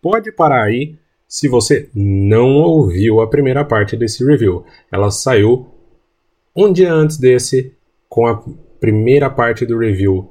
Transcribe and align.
pode 0.00 0.32
parar 0.32 0.64
aí 0.64 0.96
se 1.26 1.48
você 1.48 1.88
não 1.94 2.56
ouviu 2.56 3.20
a 3.20 3.28
primeira 3.28 3.64
parte 3.64 3.96
desse 3.96 4.24
review. 4.24 4.64
Ela 4.90 5.10
saiu 5.10 5.68
um 6.56 6.72
dia 6.72 6.92
antes 6.92 7.18
desse, 7.18 7.72
com 8.08 8.26
a 8.26 8.42
primeira 8.80 9.28
parte 9.28 9.66
do 9.66 9.78
review 9.78 10.28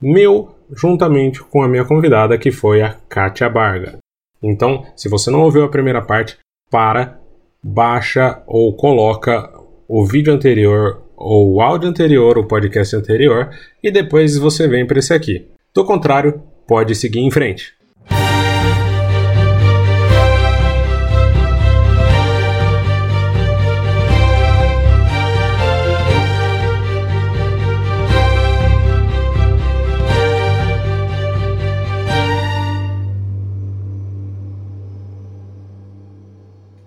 meu, 0.00 0.54
juntamente 0.74 1.42
com 1.42 1.62
a 1.62 1.68
minha 1.68 1.84
convidada, 1.84 2.38
que 2.38 2.50
foi 2.50 2.82
a 2.82 2.94
Kátia 3.08 3.48
Barga. 3.48 3.98
Então, 4.42 4.84
se 4.96 5.08
você 5.08 5.30
não 5.30 5.42
ouviu 5.42 5.64
a 5.64 5.68
primeira 5.68 6.00
parte, 6.00 6.38
para, 6.70 7.20
baixa 7.62 8.42
ou 8.46 8.74
coloca 8.74 9.52
o 9.86 10.06
vídeo 10.06 10.32
anterior 10.32 11.02
ou 11.16 11.54
o 11.54 11.60
áudio 11.60 11.88
anterior, 11.88 12.38
o 12.38 12.46
podcast 12.46 12.96
anterior, 12.96 13.50
e 13.82 13.90
depois 13.90 14.38
você 14.38 14.66
vem 14.66 14.86
para 14.86 14.98
esse 14.98 15.12
aqui. 15.12 15.46
Do 15.74 15.84
contrário, 15.84 16.42
pode 16.66 16.94
seguir 16.94 17.20
em 17.20 17.30
frente. 17.30 17.74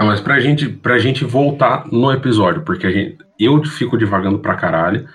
Mas 0.06 0.22
pra 0.22 0.40
gente, 0.40 0.68
pra 0.68 0.98
gente 0.98 1.26
voltar 1.26 1.86
no 1.92 2.12
episódio, 2.12 2.64
porque 2.64 2.88
a 2.88 2.92
gente, 2.92 3.18
eu 3.40 3.64
fico 3.64 3.98
divagando 3.98 4.40
pra 4.40 4.56
caralho. 4.56 5.08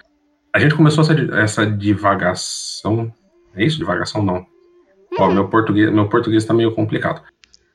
A 0.54 0.58
gente 0.58 0.74
começou 0.74 1.02
essa, 1.02 1.14
essa 1.36 1.66
divagação. 1.66 3.12
É 3.54 3.64
isso? 3.64 3.78
Divagação 3.78 4.22
não. 4.22 4.46
Ó, 5.18 5.30
meu 5.30 5.48
português, 5.48 5.90
meu 5.92 6.08
português 6.08 6.44
tá 6.44 6.52
meio 6.52 6.74
complicado. 6.74 7.22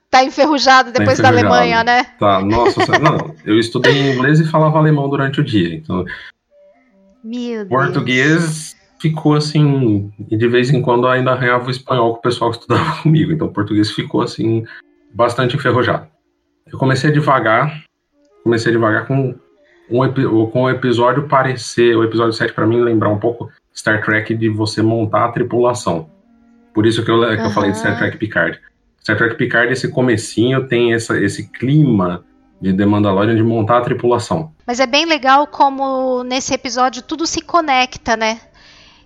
Tá 0.10 0.24
enferrujado 0.24 0.92
tá 0.92 1.00
depois 1.00 1.18
tá 1.18 1.30
enferrujado. 1.30 1.50
da 1.50 1.58
Alemanha, 1.58 1.84
né? 1.84 2.04
Tá, 2.20 2.40
nossa, 2.40 3.00
não, 3.00 3.36
eu 3.44 3.58
estudei 3.58 4.14
inglês 4.14 4.40
e 4.40 4.46
falava 4.46 4.78
alemão 4.78 5.10
durante 5.10 5.42
o 5.42 5.44
dia, 5.44 5.74
então. 5.74 6.06
Meu 7.24 7.66
português 7.68 8.76
ficou 9.00 9.34
assim, 9.34 10.14
e 10.30 10.38
de 10.38 10.48
vez 10.48 10.70
em 10.70 10.82
quando 10.82 11.08
ainda 11.08 11.32
arranhava 11.32 11.68
o 11.68 11.72
espanhol 11.72 12.14
com 12.14 12.20
o 12.20 12.22
pessoal 12.22 12.52
que 12.52 12.58
estudava 12.58 12.98
comigo, 13.02 13.32
então 13.32 13.48
o 13.48 13.54
português 13.54 13.92
ficou 13.92 14.22
assim, 14.22 14.64
bastante 15.14 15.56
enferrujado. 15.56 16.08
Eu 16.72 16.78
comecei 16.78 17.10
a 17.10 17.14
devagar, 17.14 17.84
comecei 18.44 18.72
devagar 18.72 19.06
com 19.06 19.36
um, 19.90 20.48
com 20.50 20.64
o 20.64 20.70
episódio 20.70 21.28
parecer, 21.28 21.96
o 21.96 22.04
episódio 22.04 22.34
7 22.34 22.54
para 22.54 22.66
mim 22.66 22.82
lembrar 22.82 23.10
um 23.10 23.20
pouco 23.20 23.50
Star 23.76 24.04
Trek 24.04 24.34
de 24.36 24.50
você 24.50 24.82
montar 24.82 25.26
a 25.26 25.32
tripulação. 25.32 26.10
Por 26.74 26.86
isso 26.86 27.04
que 27.04 27.12
eu, 27.12 27.20
que 27.20 27.44
eu 27.44 27.52
falei 27.52 27.72
de 27.72 27.78
Star 27.78 27.98
Trek 27.98 28.18
Picard. 28.18 28.60
Star 29.02 29.18
Trek 29.18 29.36
Picard, 29.36 29.72
esse 29.72 29.90
comecinho 29.90 30.68
tem 30.68 30.94
essa, 30.94 31.20
esse 31.22 31.50
clima 31.50 32.24
de 32.62 32.74
The 32.74 32.86
Mandalorian 32.86 33.36
de 33.36 33.44
montar 33.44 33.80
a 33.80 33.82
tripulação. 33.82 34.54
Mas 34.66 34.80
é 34.80 34.88
bem 34.88 35.06
legal 35.06 35.46
como 35.46 36.24
nesse 36.24 36.54
episódio 36.54 37.04
tudo 37.04 37.28
se 37.28 37.42
conecta, 37.42 38.16
né? 38.16 38.40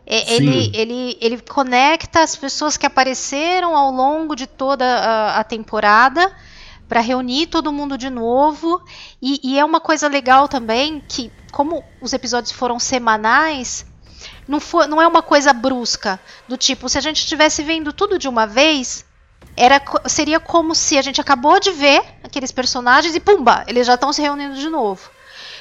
Ele, 0.06 0.72
ele, 0.74 1.18
ele 1.20 1.38
conecta 1.42 2.22
as 2.22 2.34
pessoas 2.34 2.78
que 2.78 2.86
apareceram 2.86 3.76
ao 3.76 3.92
longo 3.92 4.38
de 4.38 4.48
toda 4.48 4.86
a, 4.86 5.40
a 5.40 5.44
temporada 5.44 6.32
para 6.88 7.02
reunir 7.02 7.48
todo 7.48 7.72
mundo 7.72 7.98
de 7.98 8.10
novo. 8.10 8.82
E, 9.22 9.40
e, 9.44 9.60
é 9.60 9.66
uma 9.66 9.80
coisa 9.80 10.08
legal 10.08 10.48
também 10.48 11.04
que, 11.08 11.32
como 11.52 11.84
os 12.02 12.14
episódios 12.14 12.52
foram 12.52 12.80
semanais, 12.80 13.86
não, 14.48 14.60
foi, 14.60 14.88
não 14.88 15.02
é 15.02 15.08
uma 15.08 15.22
coisa 15.22 15.54
brusca. 15.54 16.20
Do 16.48 16.58
tipo, 16.58 16.88
se 16.88 16.98
a 16.98 17.02
gente 17.02 17.18
estivesse 17.18 17.64
vendo 17.64 17.92
tudo 17.92 18.18
de 18.18 18.28
uma 18.28 18.48
vez, 18.48 19.06
era, 19.56 19.82
seria 20.08 20.40
como 20.40 20.74
se 20.74 20.98
a 20.98 21.02
gente 21.02 21.20
acabou 21.20 21.60
de 21.60 21.72
ver 21.72 22.02
aqueles 22.24 22.52
personagens 22.52 23.16
e 23.16 23.20
pumba, 23.20 23.64
eles 23.68 23.88
já 23.88 23.96
estão 23.96 24.14
se 24.14 24.22
reunindo 24.22 24.56
de 24.56 24.70
novo. 24.70 25.10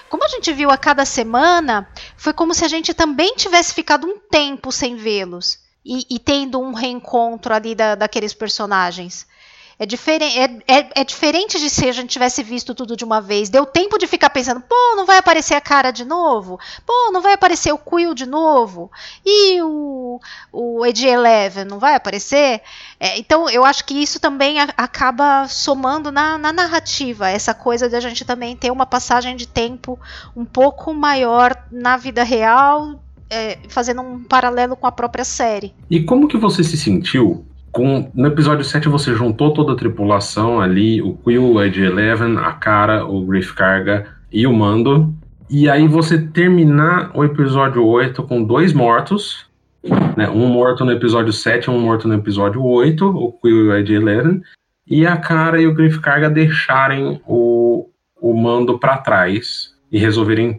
Como 0.08 0.24
a 0.24 0.28
gente 0.28 0.52
viu 0.52 0.70
a 0.70 0.76
cada 0.76 1.04
semana, 1.04 1.88
foi 2.16 2.32
como 2.32 2.54
se 2.54 2.64
a 2.64 2.68
gente 2.68 2.94
também 2.94 3.34
tivesse 3.34 3.74
ficado 3.74 4.06
um 4.06 4.18
tempo 4.18 4.70
sem 4.70 4.94
vê-los 4.94 5.58
e, 5.84 6.06
e, 6.10 6.18
tendo 6.18 6.60
um 6.60 6.72
reencontro 6.72 7.52
ali 7.52 7.74
da, 7.74 7.94
daqueles 7.94 8.32
personagens. 8.32 9.26
É, 9.78 9.84
diferente, 9.84 10.38
é, 10.38 10.44
é, 10.66 10.88
é, 10.94 11.04
diferente 11.04 11.60
de 11.60 11.68
se 11.68 11.86
a 11.86 11.92
gente 11.92 12.08
tivesse 12.08 12.42
visto 12.42 12.74
tudo 12.74 12.96
de 12.96 13.04
uma 13.04 13.20
vez. 13.20 13.50
Deu 13.50 13.66
tempo 13.66 13.98
de 13.98 14.06
ficar 14.06 14.30
pensando, 14.30 14.60
pô, 14.62 14.74
não 14.96 15.04
vai 15.04 15.18
aparecer 15.18 15.54
a 15.54 15.60
cara 15.60 15.90
de 15.90 16.02
novo? 16.02 16.58
Pô, 16.86 17.10
não 17.12 17.20
vai 17.20 17.34
aparecer 17.34 17.72
o 17.72 17.78
Quill 17.78 18.14
de 18.14 18.24
novo? 18.24 18.90
E 19.24 19.60
o, 19.60 20.18
o 20.50 20.86
Ed 20.86 21.06
Eleven 21.06 21.66
não 21.66 21.78
vai 21.78 21.94
aparecer? 21.94 22.62
É, 22.98 23.18
então, 23.18 23.50
eu 23.50 23.66
acho 23.66 23.84
que 23.84 23.94
isso 23.94 24.18
também 24.18 24.58
a, 24.60 24.68
acaba 24.78 25.46
somando 25.46 26.10
na, 26.10 26.38
na 26.38 26.54
narrativa, 26.54 27.28
essa 27.28 27.52
coisa 27.52 27.86
de 27.86 27.96
a 27.96 28.00
gente 28.00 28.24
também 28.24 28.56
ter 28.56 28.70
uma 28.70 28.86
passagem 28.86 29.36
de 29.36 29.46
tempo 29.46 29.98
um 30.34 30.46
pouco 30.46 30.94
maior 30.94 31.54
na 31.70 31.98
vida 31.98 32.22
real, 32.22 32.98
é, 33.28 33.58
fazendo 33.68 34.00
um 34.00 34.24
paralelo 34.24 34.74
com 34.74 34.86
a 34.86 34.92
própria 34.92 35.24
série. 35.24 35.74
E 35.90 36.02
como 36.02 36.28
que 36.28 36.38
você 36.38 36.64
se 36.64 36.78
sentiu 36.78 37.44
com, 37.76 38.10
no 38.14 38.26
episódio 38.26 38.64
7 38.64 38.88
você 38.88 39.12
juntou 39.12 39.52
toda 39.52 39.74
a 39.74 39.76
tripulação 39.76 40.58
ali, 40.58 41.02
o 41.02 41.12
Quill, 41.12 41.52
o 41.52 41.62
Ed 41.62 41.78
Eleven, 41.78 42.38
a 42.38 42.52
Cara, 42.52 43.04
o 43.04 43.20
Griff 43.26 43.52
Carga 43.54 44.06
e 44.32 44.46
o 44.46 44.52
Mando. 44.54 45.14
E 45.50 45.68
aí 45.68 45.86
você 45.86 46.16
terminar 46.16 47.10
o 47.14 47.22
episódio 47.22 47.84
8 47.84 48.22
com 48.22 48.42
dois 48.42 48.72
mortos, 48.72 49.44
né? 50.16 50.26
Um 50.30 50.46
morto 50.46 50.86
no 50.86 50.90
episódio 50.90 51.34
7 51.34 51.70
um 51.70 51.78
morto 51.78 52.08
no 52.08 52.14
episódio 52.14 52.64
8, 52.64 53.04
o 53.06 53.32
Quill 53.32 53.66
e 53.66 53.68
o 53.68 53.76
Ed 53.76 53.92
Eleven. 53.92 54.40
E 54.88 55.06
a 55.06 55.18
Cara 55.18 55.60
e 55.60 55.66
o 55.66 55.74
Griff 55.74 56.00
Carga 56.00 56.30
deixarem 56.30 57.20
o, 57.26 57.90
o 58.18 58.32
Mando 58.32 58.78
para 58.78 58.96
trás 58.96 59.74
e 59.92 59.98
resolverem 59.98 60.58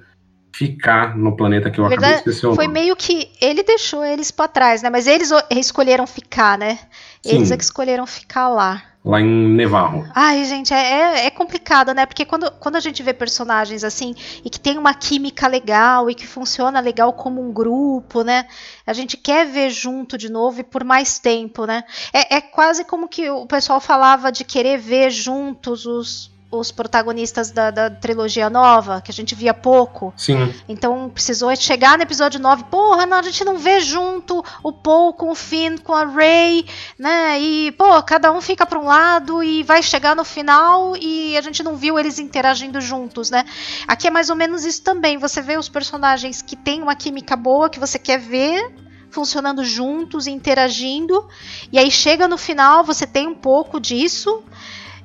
ficar 0.58 1.16
no 1.16 1.36
planeta 1.36 1.70
que 1.70 1.80
eu 1.80 1.88
Verdade, 1.88 2.14
acabei 2.14 2.24
de 2.24 2.30
esquecer 2.32 2.48
o 2.48 2.56
Foi 2.56 2.68
meio 2.68 2.96
que 2.96 3.30
ele 3.40 3.62
deixou 3.62 4.04
eles 4.04 4.32
para 4.32 4.48
trás, 4.48 4.82
né? 4.82 4.90
Mas 4.90 5.06
eles 5.06 5.30
escolheram 5.52 6.08
ficar, 6.08 6.58
né? 6.58 6.80
Eles 7.24 7.50
Sim. 7.50 7.54
é 7.54 7.58
que 7.58 7.64
escolheram 7.64 8.08
ficar 8.08 8.50
lá. 8.50 8.82
Lá 9.06 9.22
em 9.22 9.56
Nevarro. 9.56 10.10
Ai, 10.16 10.44
gente, 10.46 10.74
é, 10.74 10.78
é, 10.78 11.26
é 11.28 11.30
complicado, 11.30 11.94
né? 11.94 12.08
Porque 12.08 12.26
quando, 12.26 12.50
quando 12.60 12.76
a 12.76 12.80
gente 12.80 13.04
vê 13.04 13.14
personagens 13.14 13.84
assim 13.84 14.16
e 14.44 14.50
que 14.50 14.60
tem 14.60 14.80
uma 14.80 14.96
química 14.96 15.48
legal 15.48 16.10
e 16.10 16.16
que 16.16 16.26
funciona 16.26 16.80
legal 16.80 17.14
como 17.14 17.40
um 17.40 17.54
grupo, 17.54 18.24
né? 18.24 18.48
A 18.86 18.94
gente 18.94 19.16
quer 19.16 19.46
ver 19.46 19.70
junto 19.70 20.18
de 20.18 20.28
novo 20.28 20.62
e 20.62 20.64
por 20.64 20.84
mais 20.84 21.20
tempo, 21.20 21.66
né? 21.68 21.84
É, 22.12 22.38
é 22.38 22.42
quase 22.42 22.84
como 22.84 23.08
que 23.08 23.30
o 23.30 23.46
pessoal 23.46 23.80
falava 23.80 24.32
de 24.32 24.44
querer 24.44 24.80
ver 24.80 25.12
juntos 25.12 25.86
os, 25.86 26.32
os 26.50 26.72
protagonistas 26.72 27.52
da, 27.52 27.70
da, 27.72 27.90
trilogia 27.90 28.50
nova, 28.50 29.02
que 29.02 29.12
a 29.12 29.14
gente 29.14 29.36
via 29.36 29.54
pouco. 29.54 30.14
Sim. 30.16 30.54
Então 30.68 31.10
precisou 31.10 31.54
chegar 31.56 31.98
no 31.98 32.04
episódio 32.04 32.40
9, 32.40 32.66
porra, 32.66 33.06
não, 33.06 33.18
a 33.18 33.22
gente 33.22 33.44
não 33.44 33.58
vê 33.58 33.82
junto 33.82 34.44
o 34.64 34.72
Paul 34.72 35.14
com 35.14 35.30
o 35.30 35.36
Finn, 35.36 35.78
com 35.78 35.94
a 35.94 36.06
Rey, 36.06 36.66
né? 36.98 37.40
E, 37.40 37.72
pô, 37.74 38.02
cada 38.04 38.32
um 38.32 38.40
fica 38.40 38.66
para 38.66 38.80
um 38.80 38.86
lado 38.86 39.44
e 39.44 39.62
vai 39.64 39.84
chegar 39.84 40.16
no 40.16 40.24
final 40.24 40.96
e 40.96 41.36
a 41.38 41.42
gente 41.42 41.62
não 41.64 41.76
viu 41.76 42.00
eles 42.00 42.18
interagindo 42.18 42.80
juntos, 42.80 43.30
né? 43.30 43.46
Aqui 43.86 44.08
é 44.08 44.12
mais 44.12 44.30
ou 44.30 44.36
menos 44.36 44.64
isso 44.64 44.82
também. 44.82 45.18
Você 45.18 45.42
vê 45.42 45.58
os 45.58 45.68
personagens 45.68 46.42
que 46.42 46.56
têm 46.56 46.82
uma 46.82 46.96
química 46.96 47.36
boa, 47.36 47.70
que 47.70 47.80
você 47.80 48.00
quer 48.00 48.20
ver 48.20 48.74
funcionando 49.10 49.64
juntos, 49.64 50.28
interagindo, 50.28 51.28
e 51.72 51.80
aí 51.80 51.90
chega 51.90 52.28
no 52.28 52.38
final, 52.38 52.84
você 52.84 53.08
tem 53.08 53.26
um 53.26 53.34
pouco 53.34 53.80
disso. 53.80 54.44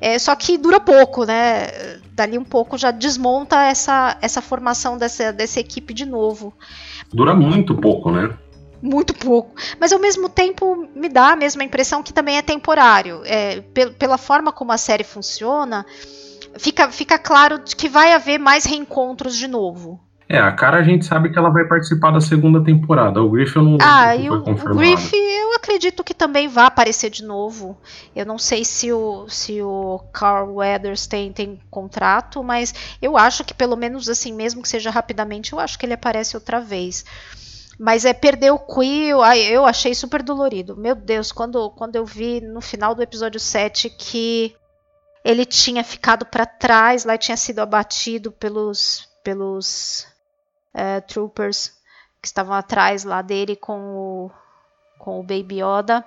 É, 0.03 0.19
só 0.19 0.35
que 0.35 0.59
dura 0.59 0.81
pouco, 0.81 1.25
né? 1.25 1.69
Dali 2.11 2.37
um 2.37 2.43
pouco 2.43 2.77
já 2.77 2.91
desmonta 2.91 3.63
essa, 3.63 4.19
essa 4.21 4.43
formação 4.43 4.99
dessa, 4.99 5.33
dessa 5.33 5.61
equipe 5.61 5.95
de 5.95 6.05
novo. 6.05 6.53
Dura 7.13 7.33
muito 7.37 7.73
pouco, 7.77 8.11
né? 8.11 8.37
Muito 8.83 9.15
pouco. 9.15 9.55
Mas 9.79 9.93
ao 9.93 10.01
mesmo 10.01 10.29
tempo 10.29 10.89
me 10.93 11.09
dá 11.09 11.31
a 11.31 11.37
mesma 11.37 11.63
impressão 11.63 12.03
que 12.03 12.13
também 12.13 12.37
é 12.37 12.43
temporário. 12.43 13.23
É, 13.25 13.61
pela 13.97 14.19
forma 14.19 14.51
como 14.51 14.73
a 14.73 14.77
série 14.77 15.05
funciona, 15.05 15.87
fica, 16.59 16.91
fica 16.91 17.17
claro 17.17 17.61
que 17.63 17.89
vai 17.89 18.13
haver 18.13 18.41
mais 18.41 18.65
reencontros 18.65 19.37
de 19.37 19.47
novo. 19.47 20.01
É, 20.33 20.39
a 20.39 20.51
cara 20.51 20.79
a 20.79 20.83
gente 20.83 21.05
sabe 21.05 21.31
que 21.31 21.39
ela 21.39 21.51
vai 21.51 21.67
participar 21.67 22.11
da 22.11 22.19
segunda 22.19 22.65
temporada. 22.65 23.21
O 23.21 23.29
Griff 23.29 23.55
eu 23.55 23.63
não 23.63 23.77
Ah, 23.83 24.17
e 24.17 24.31
o, 24.31 24.37
o 24.37 24.75
Griff 24.75 25.15
eu 25.15 25.53
acredito 25.53 26.03
que 26.03 26.15
também 26.15 26.49
vai 26.49 26.65
aparecer 26.65 27.11
de 27.11 27.23
novo. 27.23 27.77
Eu 28.17 28.25
não 28.25 28.39
sei 28.39 28.65
se 28.65 28.91
o, 28.91 29.29
se 29.29 29.61
o 29.61 29.99
Carl 30.11 30.55
Weathers 30.55 31.07
tem, 31.07 31.31
tem 31.35 31.61
contrato, 31.71 32.43
mas 32.43 32.75
eu 33.03 33.19
acho 33.19 33.45
que 33.45 33.53
pelo 33.53 33.77
menos 33.77 34.09
assim, 34.09 34.33
mesmo 34.33 34.63
que 34.63 34.71
seja 34.71 34.91
rapidamente, 34.91 35.53
eu 35.53 35.61
acho 35.61 35.79
que 35.79 35.85
ele 35.85 35.93
aparece 35.93 36.35
outra 36.35 36.63
vez. 36.63 37.05
Mas 37.79 38.07
é 38.07 38.15
perder 38.15 38.53
o 38.53 38.59
Quill, 38.59 39.23
eu 39.51 39.67
achei 39.67 39.95
super 39.95 40.23
dolorido. 40.23 40.75
Meu 40.75 40.95
Deus, 40.95 41.31
quando, 41.31 41.69
quando 41.73 41.97
eu 41.97 42.07
vi 42.07 42.41
no 42.41 42.63
final 42.63 42.95
do 42.95 43.03
episódio 43.03 43.39
7 43.39 43.91
que 43.91 44.55
ele 45.23 45.45
tinha 45.45 45.85
ficado 45.85 46.25
para 46.25 46.47
trás, 46.47 47.05
lá 47.05 47.19
tinha 47.19 47.37
sido 47.37 47.59
abatido 47.59 48.33
pelos 48.33 49.13
pelos 49.23 50.07
é, 50.75 51.01
troopers 51.01 51.73
que 52.21 52.29
estavam 52.29 52.55
atrás 52.55 53.05
lá 53.05 53.21
dele 53.21 53.57
com 53.57 53.79
o, 53.79 54.31
com 54.99 55.21
o 55.21 55.23
Baby 55.23 55.61
Yoda. 55.61 56.05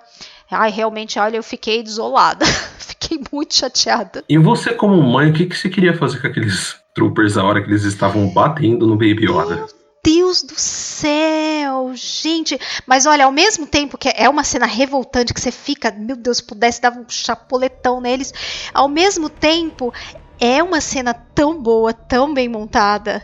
Ai, 0.50 0.70
realmente, 0.70 1.18
olha, 1.18 1.36
eu 1.36 1.42
fiquei 1.42 1.82
desolada. 1.82 2.46
fiquei 2.78 3.20
muito 3.32 3.54
chateada. 3.54 4.24
E 4.28 4.38
você, 4.38 4.72
como 4.72 5.00
mãe, 5.02 5.30
o 5.30 5.32
que, 5.32 5.46
que 5.46 5.56
você 5.56 5.68
queria 5.68 5.96
fazer 5.96 6.20
com 6.20 6.26
aqueles 6.26 6.76
troopers 6.94 7.36
a 7.36 7.44
hora 7.44 7.62
que 7.62 7.68
eles 7.68 7.84
estavam 7.84 8.28
batendo 8.28 8.86
no 8.86 8.94
Baby 8.94 9.26
Yoda? 9.26 9.56
Meu 9.56 9.68
Deus 10.02 10.42
do 10.42 10.54
céu, 10.56 11.92
gente. 11.94 12.58
Mas 12.86 13.06
olha, 13.06 13.24
ao 13.24 13.32
mesmo 13.32 13.66
tempo 13.66 13.98
que 13.98 14.08
é 14.14 14.28
uma 14.28 14.44
cena 14.44 14.64
revoltante 14.64 15.34
que 15.34 15.40
você 15.40 15.50
fica, 15.50 15.90
meu 15.90 16.16
Deus, 16.16 16.40
pudesse 16.40 16.80
dar 16.80 16.92
um 16.92 17.04
chapoletão 17.08 18.00
neles, 18.00 18.32
ao 18.72 18.88
mesmo 18.88 19.28
tempo 19.28 19.92
é 20.38 20.62
uma 20.62 20.80
cena 20.80 21.12
tão 21.12 21.60
boa, 21.60 21.92
tão 21.92 22.32
bem 22.32 22.48
montada, 22.48 23.22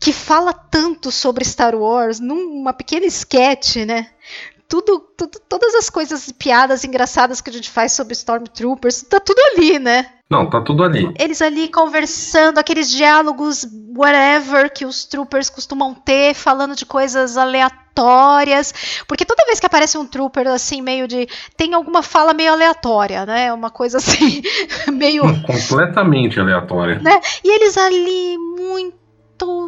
que 0.00 0.12
fala 0.12 0.52
tanto 0.52 1.10
sobre 1.10 1.44
Star 1.44 1.74
Wars 1.74 2.20
numa 2.20 2.72
pequena 2.72 3.06
sketch, 3.06 3.76
né? 3.78 4.08
Tudo, 4.68 5.00
tudo, 5.16 5.40
todas 5.48 5.74
as 5.74 5.88
coisas, 5.88 6.30
piadas 6.32 6.84
engraçadas 6.84 7.40
que 7.40 7.48
a 7.48 7.52
gente 7.52 7.70
faz 7.70 7.92
sobre 7.92 8.12
Stormtroopers, 8.12 9.02
tá 9.02 9.18
tudo 9.18 9.40
ali, 9.54 9.78
né? 9.78 10.10
Não, 10.30 10.48
tá 10.48 10.60
tudo 10.60 10.84
ali. 10.84 11.10
Eles 11.18 11.40
ali 11.40 11.68
conversando, 11.68 12.58
aqueles 12.58 12.90
diálogos, 12.90 13.66
whatever, 13.96 14.70
que 14.70 14.84
os 14.84 15.06
troopers 15.06 15.48
costumam 15.48 15.94
ter, 15.94 16.34
falando 16.34 16.76
de 16.76 16.84
coisas 16.84 17.38
aleatórias. 17.38 19.02
Porque 19.08 19.24
toda 19.24 19.46
vez 19.46 19.58
que 19.58 19.64
aparece 19.64 19.96
um 19.96 20.04
trooper, 20.04 20.46
assim, 20.48 20.82
meio 20.82 21.08
de. 21.08 21.26
tem 21.56 21.72
alguma 21.72 22.02
fala 22.02 22.34
meio 22.34 22.52
aleatória, 22.52 23.24
né? 23.24 23.50
Uma 23.54 23.70
coisa 23.70 23.96
assim, 23.96 24.42
meio. 24.92 25.22
Completamente 25.46 26.38
aleatória. 26.38 26.98
Né? 26.98 27.18
E 27.42 27.50
eles 27.50 27.78
ali, 27.78 28.36
muito 28.36 28.97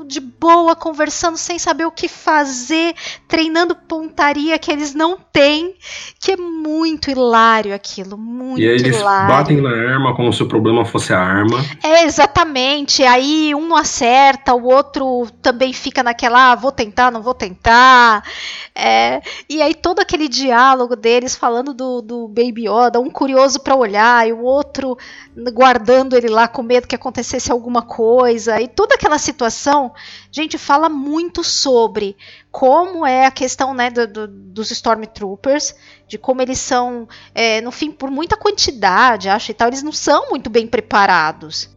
de 0.06 0.20
boa, 0.20 0.74
conversando 0.74 1.36
sem 1.36 1.58
saber 1.58 1.84
o 1.84 1.90
que 1.90 2.08
fazer, 2.08 2.94
treinando 3.28 3.74
pontaria 3.74 4.58
que 4.58 4.70
eles 4.70 4.94
não 4.94 5.16
têm, 5.32 5.74
que 6.18 6.32
é 6.32 6.36
muito 6.36 7.10
hilário 7.10 7.74
aquilo, 7.74 8.16
muito 8.16 8.60
E 8.60 8.68
aí 8.68 8.76
eles 8.76 8.96
hilário. 8.96 9.28
batem 9.28 9.60
na 9.60 9.70
arma 9.70 10.14
como 10.14 10.32
se 10.32 10.42
o 10.42 10.48
problema 10.48 10.84
fosse 10.84 11.12
a 11.12 11.20
arma. 11.20 11.58
É, 11.82 12.04
exatamente. 12.04 13.02
Aí 13.04 13.54
um 13.54 13.74
acerta, 13.76 14.54
o 14.54 14.64
outro 14.64 15.26
também 15.42 15.72
fica 15.72 16.02
naquela, 16.02 16.52
ah, 16.52 16.54
vou 16.54 16.72
tentar, 16.72 17.10
não 17.10 17.22
vou 17.22 17.34
tentar. 17.34 18.22
É, 18.74 19.20
e 19.48 19.60
aí 19.60 19.74
todo 19.74 20.00
aquele 20.00 20.28
diálogo 20.28 20.96
deles 20.96 21.34
falando 21.34 21.74
do, 21.74 22.00
do 22.00 22.28
Baby 22.28 22.68
Yoda, 22.68 23.00
um 23.00 23.10
curioso 23.10 23.60
para 23.60 23.76
olhar 23.76 24.26
e 24.26 24.32
o 24.32 24.42
outro 24.42 24.96
guardando 25.52 26.16
ele 26.16 26.28
lá 26.28 26.48
com 26.48 26.62
medo 26.62 26.88
que 26.88 26.94
acontecesse 26.94 27.50
alguma 27.52 27.82
coisa. 27.82 28.60
E 28.60 28.68
toda 28.68 28.94
aquela 28.94 29.18
situação, 29.18 29.59
gente, 30.30 30.58
fala 30.58 30.88
muito 30.88 31.42
sobre 31.44 32.16
como 32.50 33.06
é 33.06 33.26
a 33.26 33.30
questão 33.30 33.74
né, 33.74 33.90
do, 33.90 34.06
do, 34.06 34.26
dos 34.26 34.70
Stormtroopers, 34.70 35.74
de 36.06 36.18
como 36.18 36.42
eles 36.42 36.58
são, 36.58 37.08
é, 37.34 37.60
no 37.60 37.70
fim, 37.70 37.90
por 37.90 38.10
muita 38.10 38.36
quantidade, 38.36 39.28
acho 39.28 39.50
e 39.50 39.54
tal, 39.54 39.68
eles 39.68 39.82
não 39.82 39.92
são 39.92 40.30
muito 40.30 40.48
bem 40.48 40.66
preparados. 40.66 41.68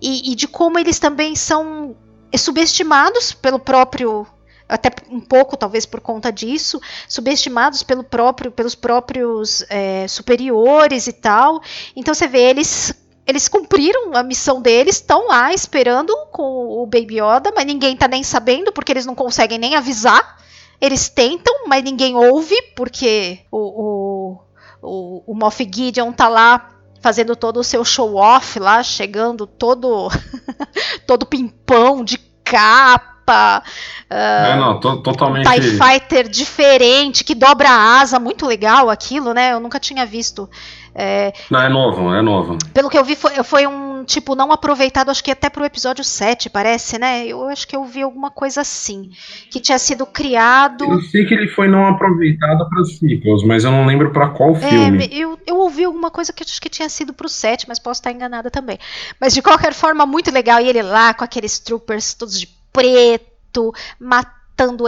E, 0.00 0.32
e 0.32 0.34
de 0.34 0.46
como 0.46 0.78
eles 0.78 0.98
também 0.98 1.34
são 1.34 1.96
subestimados 2.36 3.32
pelo 3.32 3.58
próprio 3.58 4.26
até 4.68 4.90
um 5.10 5.20
pouco 5.20 5.56
talvez 5.56 5.84
por 5.84 6.00
conta 6.00 6.32
disso, 6.32 6.80
subestimados 7.08 7.82
pelo 7.82 8.02
próprio, 8.02 8.50
pelos 8.50 8.74
próprios 8.74 9.64
é, 9.68 10.08
superiores 10.08 11.06
e 11.06 11.12
tal. 11.12 11.60
Então 11.94 12.14
você 12.14 12.26
vê 12.26 12.50
eles 12.50 12.94
eles 13.26 13.48
cumpriram 13.48 14.14
a 14.14 14.22
missão 14.22 14.60
deles, 14.60 14.96
estão 14.96 15.28
lá 15.28 15.52
esperando 15.52 16.14
com 16.30 16.82
o 16.82 16.86
Baby 16.86 17.20
Yoda, 17.20 17.52
mas 17.54 17.64
ninguém 17.64 17.96
tá 17.96 18.06
nem 18.06 18.22
sabendo 18.22 18.72
porque 18.72 18.92
eles 18.92 19.06
não 19.06 19.14
conseguem 19.14 19.58
nem 19.58 19.74
avisar. 19.74 20.38
Eles 20.80 21.08
tentam, 21.08 21.66
mas 21.66 21.82
ninguém 21.82 22.14
ouve 22.14 22.54
porque 22.76 23.40
o, 23.50 23.58
o, 23.58 24.38
o, 24.82 25.32
o 25.32 25.34
Moff 25.34 25.66
Gideon 25.72 26.12
tá 26.12 26.28
lá 26.28 26.70
fazendo 27.00 27.34
todo 27.36 27.60
o 27.60 27.64
seu 27.64 27.84
show 27.84 28.16
off 28.16 28.58
lá, 28.58 28.82
chegando 28.82 29.46
todo 29.46 30.08
todo 31.06 31.26
pimpão 31.26 32.04
de 32.04 32.18
capa. 32.42 33.62
Uh, 34.10 34.14
é, 34.14 34.56
não, 34.56 34.80
to 34.80 35.02
totalmente. 35.02 35.48
TIE 35.50 35.78
Fighter 35.78 36.28
diferente, 36.28 37.24
que 37.24 37.34
dobra 37.34 37.70
a 37.70 38.00
asa, 38.00 38.18
muito 38.18 38.46
legal 38.46 38.90
aquilo, 38.90 39.32
né? 39.32 39.52
Eu 39.52 39.60
nunca 39.60 39.80
tinha 39.80 40.04
visto. 40.04 40.48
É, 40.94 41.32
não, 41.50 41.60
é 41.60 41.68
novo, 41.68 42.14
é 42.14 42.22
novo. 42.22 42.56
Pelo 42.72 42.88
que 42.88 42.96
eu 42.96 43.04
vi, 43.04 43.16
foi, 43.16 43.32
foi 43.42 43.66
um 43.66 44.04
tipo 44.04 44.34
não 44.36 44.52
aproveitado, 44.52 45.10
acho 45.10 45.24
que 45.24 45.30
até 45.30 45.50
pro 45.50 45.64
episódio 45.64 46.04
7, 46.04 46.48
parece, 46.48 46.98
né? 46.98 47.26
Eu 47.26 47.48
acho 47.48 47.66
que 47.66 47.74
eu 47.74 47.84
vi 47.84 48.02
alguma 48.02 48.30
coisa 48.30 48.60
assim. 48.60 49.10
Que 49.50 49.58
tinha 49.58 49.78
sido 49.78 50.06
criado. 50.06 50.84
Eu 50.84 51.00
sei 51.02 51.24
que 51.24 51.34
ele 51.34 51.48
foi 51.48 51.66
não 51.68 51.86
aproveitado 51.86 52.68
para 52.68 52.80
os 52.80 52.98
sequels, 52.98 53.44
mas 53.44 53.64
eu 53.64 53.72
não 53.72 53.86
lembro 53.86 54.12
para 54.12 54.28
qual 54.28 54.54
filme. 54.54 55.04
É, 55.04 55.08
eu, 55.12 55.38
eu 55.46 55.56
ouvi 55.56 55.84
alguma 55.84 56.10
coisa 56.10 56.32
que 56.32 56.44
acho 56.44 56.60
que 56.60 56.68
tinha 56.68 56.88
sido 56.88 57.12
pro 57.12 57.28
7, 57.28 57.66
mas 57.68 57.78
posso 57.78 58.00
estar 58.00 58.12
enganada 58.12 58.50
também. 58.50 58.78
Mas 59.20 59.34
de 59.34 59.42
qualquer 59.42 59.74
forma, 59.74 60.06
muito 60.06 60.30
legal. 60.30 60.60
E 60.60 60.68
ele 60.68 60.82
lá 60.82 61.12
com 61.12 61.24
aqueles 61.24 61.58
troopers 61.58 62.14
todos 62.14 62.38
de 62.38 62.48
preto, 62.72 63.72
matando 63.98 64.33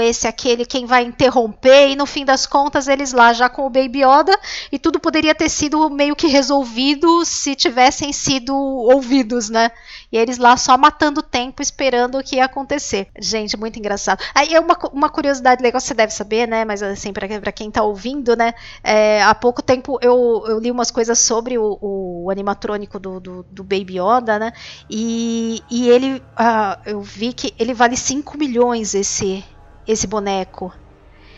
esse, 0.00 0.28
aquele, 0.28 0.64
quem 0.64 0.86
vai 0.86 1.04
interromper, 1.04 1.90
e 1.90 1.96
no 1.96 2.06
fim 2.06 2.24
das 2.24 2.46
contas 2.46 2.88
eles 2.88 3.12
lá 3.12 3.32
já 3.32 3.48
com 3.48 3.66
o 3.66 3.70
Baby 3.70 4.04
Yoda, 4.04 4.38
e 4.70 4.78
tudo 4.78 5.00
poderia 5.00 5.34
ter 5.34 5.48
sido 5.48 5.90
meio 5.90 6.14
que 6.14 6.26
resolvido 6.26 7.24
se 7.24 7.54
tivessem 7.54 8.12
sido 8.12 8.54
ouvidos, 8.54 9.50
né? 9.50 9.70
E 10.10 10.16
eles 10.16 10.38
lá 10.38 10.56
só 10.56 10.78
matando 10.78 11.22
tempo, 11.22 11.60
esperando 11.60 12.18
o 12.18 12.22
que 12.22 12.36
ia 12.36 12.44
acontecer. 12.44 13.08
Gente, 13.18 13.56
muito 13.56 13.78
engraçado. 13.78 14.22
Aí 14.34 14.54
é 14.54 14.60
uma, 14.60 14.78
uma 14.92 15.08
curiosidade 15.08 15.62
legal, 15.62 15.80
você 15.80 15.94
deve 15.94 16.12
saber, 16.12 16.46
né? 16.46 16.64
Mas 16.64 16.82
assim, 16.82 17.12
para 17.12 17.52
quem 17.52 17.70
tá 17.70 17.82
ouvindo, 17.82 18.36
né? 18.36 18.54
É, 18.82 19.22
há 19.22 19.34
pouco 19.34 19.62
tempo 19.62 19.98
eu, 20.00 20.44
eu 20.46 20.58
li 20.58 20.70
umas 20.70 20.90
coisas 20.90 21.18
sobre 21.18 21.58
o, 21.58 21.78
o 21.80 22.30
animatrônico 22.30 22.98
do, 22.98 23.20
do, 23.20 23.42
do, 23.50 23.64
Baby 23.64 23.98
Yoda, 23.98 24.38
né? 24.38 24.52
E, 24.88 25.62
e 25.70 25.88
ele, 25.88 26.16
uh, 26.16 26.80
eu 26.86 27.00
vi 27.00 27.32
que 27.32 27.52
ele 27.58 27.74
vale 27.74 27.96
5 27.96 28.38
milhões 28.38 28.94
esse, 28.94 29.44
esse 29.86 30.06
boneco. 30.06 30.72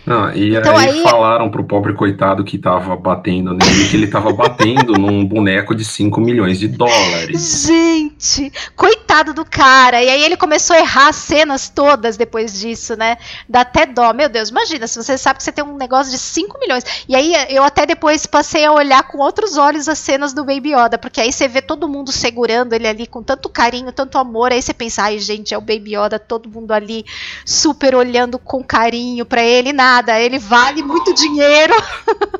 Não, 0.08 0.32
e 0.32 0.56
então, 0.56 0.74
aí, 0.74 0.88
aí, 0.88 1.02
falaram 1.02 1.50
pro 1.50 1.62
pobre 1.62 1.92
coitado 1.92 2.42
que 2.42 2.56
tava 2.56 2.96
batendo 2.96 3.52
nele 3.52 3.88
que 3.90 3.94
ele 3.94 4.06
tava 4.06 4.32
batendo 4.32 4.94
num 4.96 5.22
boneco 5.22 5.74
de 5.74 5.84
5 5.84 6.18
milhões 6.18 6.58
de 6.58 6.66
dólares. 6.66 7.66
Gente, 7.66 8.50
coitado 8.74 9.34
do 9.34 9.44
cara. 9.44 10.02
E 10.02 10.08
aí 10.08 10.24
ele 10.24 10.34
começou 10.34 10.74
a 10.74 10.78
errar 10.78 11.08
as 11.08 11.16
cenas 11.16 11.68
todas 11.68 12.16
depois 12.16 12.58
disso, 12.58 12.96
né? 12.96 13.18
Dá 13.46 13.60
até 13.60 13.84
dó. 13.84 14.14
Meu 14.14 14.30
Deus, 14.30 14.48
imagina, 14.48 14.86
se 14.86 14.96
você 14.96 15.18
sabe 15.18 15.36
que 15.36 15.44
você 15.44 15.52
tem 15.52 15.62
um 15.62 15.76
negócio 15.76 16.10
de 16.10 16.18
5 16.18 16.58
milhões. 16.58 17.04
E 17.06 17.14
aí 17.14 17.34
eu 17.50 17.62
até 17.62 17.84
depois 17.84 18.24
passei 18.24 18.64
a 18.64 18.72
olhar 18.72 19.02
com 19.02 19.18
outros 19.18 19.58
olhos 19.58 19.90
as 19.90 19.98
cenas 19.98 20.32
do 20.32 20.42
Baby 20.42 20.74
Yoda, 20.74 20.96
porque 20.96 21.20
aí 21.20 21.30
você 21.30 21.46
vê 21.46 21.60
todo 21.60 21.86
mundo 21.86 22.10
segurando 22.12 22.72
ele 22.72 22.88
ali 22.88 23.06
com 23.06 23.22
tanto 23.22 23.50
carinho, 23.50 23.92
tanto 23.92 24.16
amor. 24.16 24.52
Aí 24.52 24.62
você 24.62 24.72
pensa, 24.72 25.02
ai 25.02 25.18
gente, 25.18 25.52
é 25.52 25.58
o 25.58 25.60
Baby 25.60 25.96
Yoda, 25.96 26.18
todo 26.18 26.48
mundo 26.48 26.72
ali 26.72 27.04
super 27.44 27.94
olhando 27.94 28.38
com 28.38 28.64
carinho 28.64 29.26
para 29.26 29.42
ele, 29.42 29.70
nada 29.70 29.97
nada, 29.98 30.20
ele 30.20 30.38
vale 30.38 30.82
muito 30.82 31.12
dinheiro. 31.12 31.74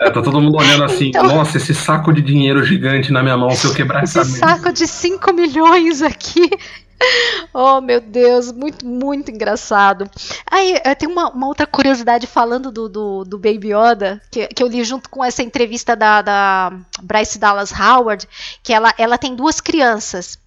É, 0.01 0.11
tá 0.11 0.23
todo 0.23 0.41
mundo 0.41 0.57
olhando 0.57 0.85
assim, 0.85 1.09
então, 1.15 1.27
nossa, 1.27 1.57
esse 1.57 1.75
saco 1.75 2.13
de 2.13 2.23
dinheiro 2.23 2.63
gigante 2.65 3.13
na 3.13 3.23
minha 3.23 3.37
mão, 3.37 3.51
se 3.51 3.67
eu 3.67 3.75
quebrar 3.75 4.05
essa 4.05 4.23
Esse 4.23 4.39
saco 4.39 4.73
de 4.73 4.87
5 4.87 5.33
milhões 5.33 6.03
aqui. 6.03 6.49
Oh, 7.55 7.81
meu 7.81 8.01
Deus, 8.01 8.51
muito, 8.51 8.85
muito 8.85 9.31
engraçado. 9.31 10.11
Aí, 10.51 10.75
tem 10.99 11.09
uma, 11.09 11.31
uma 11.31 11.47
outra 11.47 11.65
curiosidade 11.65 12.27
falando 12.27 12.73
do, 12.73 12.89
do, 12.89 13.25
do, 13.25 13.39
Baby 13.39 13.69
Yoda, 13.73 14.21
que, 14.29 14.49
que 14.49 14.61
eu 14.61 14.67
li 14.67 14.83
junto 14.83 15.09
com 15.09 15.25
essa 15.25 15.41
entrevista 15.41 15.95
da, 15.95 16.23
da 16.23 16.73
Bryce 17.01 17.39
Dallas 17.39 17.71
Howard, 17.71 18.29
que 18.65 18.73
ela, 18.73 18.93
ela 18.99 19.17
tem 19.17 19.37
duas 19.37 19.61
crianças 19.61 20.41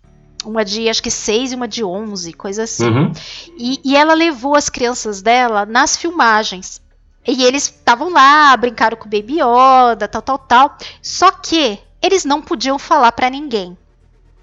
uma 0.45 0.65
de 0.65 0.89
acho 0.89 1.03
que 1.03 1.11
6 1.11 1.51
e 1.51 1.55
uma 1.55 1.67
de 1.67 1.83
11, 1.83 2.33
coisa 2.33 2.63
assim. 2.63 2.85
Uhum. 2.85 3.11
E, 3.57 3.79
e, 3.83 3.95
ela 3.95 4.13
levou 4.13 4.55
as 4.55 4.69
crianças 4.69 5.21
dela 5.21 5.65
nas 5.65 5.95
filmagens. 5.95 6.81
E 7.25 7.43
eles 7.43 7.65
estavam 7.65 8.09
lá, 8.11 8.55
brincaram 8.57 8.97
com 8.97 9.05
o 9.05 9.09
Baby 9.09 9.39
Yoda, 9.39 10.07
tal, 10.07 10.21
tal, 10.21 10.37
tal. 10.39 10.77
Só 11.01 11.31
que 11.31 11.79
eles 12.01 12.25
não 12.25 12.41
podiam 12.41 12.79
falar 12.79 13.11
para 13.11 13.29
ninguém. 13.29 13.77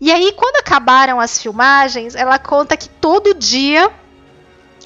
E 0.00 0.12
aí, 0.12 0.32
quando 0.32 0.56
acabaram 0.56 1.20
as 1.20 1.42
filmagens, 1.42 2.14
ela 2.14 2.38
conta 2.38 2.76
que 2.76 2.88
todo 2.88 3.34
dia, 3.34 3.90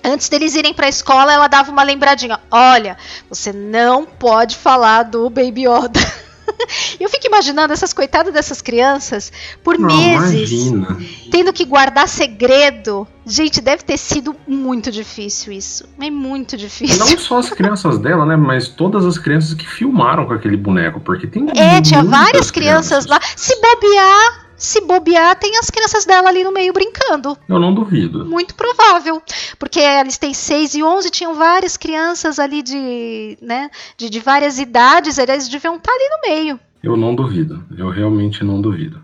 antes 0.02 0.28
deles 0.30 0.54
irem 0.54 0.72
para 0.72 0.86
a 0.86 0.88
escola, 0.88 1.32
ela 1.32 1.48
dava 1.48 1.70
uma 1.70 1.82
lembradinha: 1.82 2.40
Olha, 2.50 2.96
você 3.28 3.52
não 3.52 4.06
pode 4.06 4.56
falar 4.56 5.02
do 5.02 5.28
Baby 5.28 5.68
Yoda. 5.68 6.00
eu 6.98 7.08
fico 7.08 7.26
imaginando 7.26 7.72
essas 7.72 7.92
coitadas 7.92 8.32
dessas 8.32 8.60
crianças 8.60 9.32
por 9.62 9.78
Não, 9.78 9.88
meses 9.88 10.50
imagina. 10.50 10.98
tendo 11.30 11.52
que 11.52 11.64
guardar 11.64 12.08
segredo. 12.08 13.06
Gente, 13.24 13.60
deve 13.60 13.84
ter 13.84 13.96
sido 13.96 14.34
muito 14.46 14.90
difícil 14.90 15.52
isso. 15.52 15.84
É 16.00 16.10
muito 16.10 16.56
difícil. 16.56 16.98
Não 16.98 17.18
só 17.18 17.38
as 17.38 17.50
crianças 17.50 17.98
dela, 17.98 18.26
né? 18.26 18.36
Mas 18.36 18.68
todas 18.68 19.04
as 19.04 19.16
crianças 19.16 19.54
que 19.54 19.66
filmaram 19.66 20.26
com 20.26 20.32
aquele 20.32 20.56
boneco. 20.56 21.00
Porque 21.00 21.26
tem. 21.26 21.46
É, 21.56 21.80
tinha 21.80 22.02
várias 22.02 22.50
crianças, 22.50 23.04
crianças 23.04 23.06
lá. 23.06 23.20
Se 23.36 23.54
bobear, 23.60 24.46
se 24.62 24.80
bobear, 24.80 25.34
tem 25.36 25.58
as 25.58 25.70
crianças 25.70 26.04
dela 26.04 26.28
ali 26.28 26.44
no 26.44 26.52
meio 26.52 26.72
brincando. 26.72 27.36
Eu 27.48 27.58
não 27.58 27.74
duvido. 27.74 28.24
Muito 28.24 28.54
provável. 28.54 29.20
Porque 29.58 29.80
eles 29.80 30.18
têm 30.18 30.32
6 30.32 30.74
e 30.76 30.82
11, 30.82 31.10
tinham 31.10 31.34
várias 31.34 31.76
crianças 31.76 32.38
ali 32.38 32.62
de, 32.62 33.36
né, 33.42 33.70
de, 33.96 34.08
de 34.08 34.20
várias 34.20 34.58
idades, 34.60 35.18
eles 35.18 35.48
deviam 35.48 35.76
estar 35.76 35.92
ali 35.92 36.08
no 36.08 36.28
meio. 36.28 36.60
Eu 36.82 36.96
não 36.96 37.14
duvido. 37.14 37.64
Eu 37.76 37.90
realmente 37.90 38.44
não 38.44 38.60
duvido. 38.60 39.00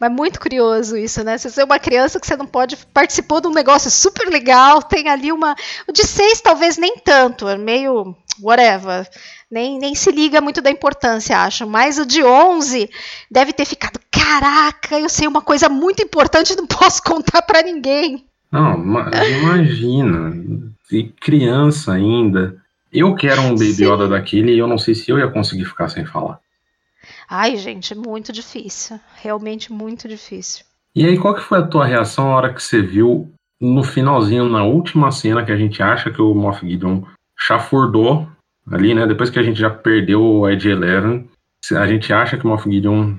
Mas 0.00 0.10
muito 0.10 0.40
curioso 0.40 0.96
isso, 0.96 1.22
né? 1.22 1.38
Você 1.38 1.60
é 1.60 1.64
uma 1.64 1.78
criança 1.78 2.18
que 2.18 2.26
você 2.26 2.36
não 2.36 2.46
pode 2.46 2.76
participou 2.92 3.40
de 3.40 3.46
um 3.46 3.52
negócio 3.52 3.88
super 3.90 4.28
legal, 4.28 4.82
tem 4.82 5.08
ali 5.08 5.30
uma. 5.30 5.54
O 5.86 5.92
de 5.92 6.04
seis 6.04 6.40
talvez 6.40 6.76
nem 6.76 6.96
tanto, 6.98 7.48
é 7.48 7.56
meio 7.56 8.16
whatever. 8.40 9.08
Nem, 9.52 9.78
nem 9.78 9.94
se 9.94 10.10
liga 10.10 10.40
muito 10.40 10.62
da 10.62 10.70
importância, 10.70 11.36
acho. 11.36 11.68
Mas 11.68 11.98
o 11.98 12.06
de 12.06 12.24
11 12.24 12.88
deve 13.30 13.52
ter 13.52 13.66
ficado, 13.66 14.00
caraca, 14.10 14.98
eu 14.98 15.10
sei 15.10 15.28
uma 15.28 15.42
coisa 15.42 15.68
muito 15.68 16.02
importante, 16.02 16.56
não 16.56 16.66
posso 16.66 17.02
contar 17.02 17.42
para 17.42 17.62
ninguém. 17.62 18.24
Não, 18.50 18.74
imagina, 18.74 20.32
e 20.90 21.04
criança 21.04 21.92
ainda. 21.92 22.56
Eu 22.90 23.14
quero 23.14 23.42
um 23.42 23.50
Baby 23.50 23.84
Yoda 23.84 24.08
daquele 24.08 24.54
e 24.54 24.58
eu 24.58 24.66
não 24.66 24.78
sei 24.78 24.94
se 24.94 25.10
eu 25.10 25.18
ia 25.18 25.28
conseguir 25.28 25.66
ficar 25.66 25.90
sem 25.90 26.06
falar. 26.06 26.38
Ai, 27.28 27.56
gente, 27.58 27.92
é 27.92 27.96
muito 27.96 28.32
difícil. 28.32 28.98
Realmente 29.22 29.70
muito 29.70 30.08
difícil. 30.08 30.64
E 30.94 31.04
aí, 31.04 31.18
qual 31.18 31.34
que 31.34 31.42
foi 31.42 31.58
a 31.58 31.66
tua 31.66 31.84
reação 31.84 32.26
na 32.26 32.36
hora 32.36 32.54
que 32.54 32.62
você 32.62 32.80
viu 32.80 33.30
no 33.60 33.84
finalzinho, 33.84 34.48
na 34.48 34.64
última 34.64 35.10
cena 35.10 35.44
que 35.44 35.52
a 35.52 35.56
gente 35.56 35.82
acha 35.82 36.10
que 36.10 36.22
o 36.22 36.34
Moff 36.34 36.66
Gideon 36.66 37.02
chafurdou 37.38 38.26
ali, 38.70 38.94
né? 38.94 39.06
Depois 39.06 39.30
que 39.30 39.38
a 39.38 39.42
gente 39.42 39.58
já 39.58 39.70
perdeu 39.70 40.22
o 40.22 40.48
Ed 40.48 40.68
Eleven, 40.68 41.28
a 41.72 41.86
gente 41.86 42.12
acha 42.12 42.36
que 42.36 42.44
o 42.44 42.48
Moff 42.48 42.70
Gideon 42.70 43.16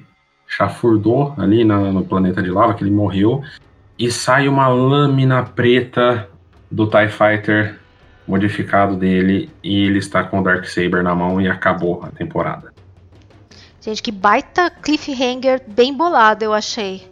chafurdou 0.48 1.34
ali 1.38 1.64
na, 1.64 1.92
no 1.92 2.04
planeta 2.04 2.42
de 2.42 2.52
lava, 2.52 2.74
que 2.74 2.84
ele 2.84 2.92
morreu, 2.92 3.44
e 3.98 4.12
sai 4.12 4.48
uma 4.48 4.68
lâmina 4.68 5.44
preta 5.44 6.30
do 6.70 6.88
TIE 6.88 7.10
Fighter 7.10 7.80
modificado 8.28 8.96
dele, 8.96 9.50
e 9.64 9.86
ele 9.86 10.00
está 10.00 10.24
com 10.24 10.40
o 10.40 10.44
Dark 10.44 10.66
Saber 10.66 11.04
na 11.04 11.14
mão 11.14 11.42
e 11.42 11.48
acabou 11.48 12.04
a 12.04 12.10
temporada. 12.10 12.74
Gente, 13.82 14.02
que 14.02 14.12
baita 14.12 14.70
cliffhanger 14.70 15.62
bem 15.68 15.94
bolado, 15.94 16.44
eu 16.44 16.54
achei. 16.54 17.12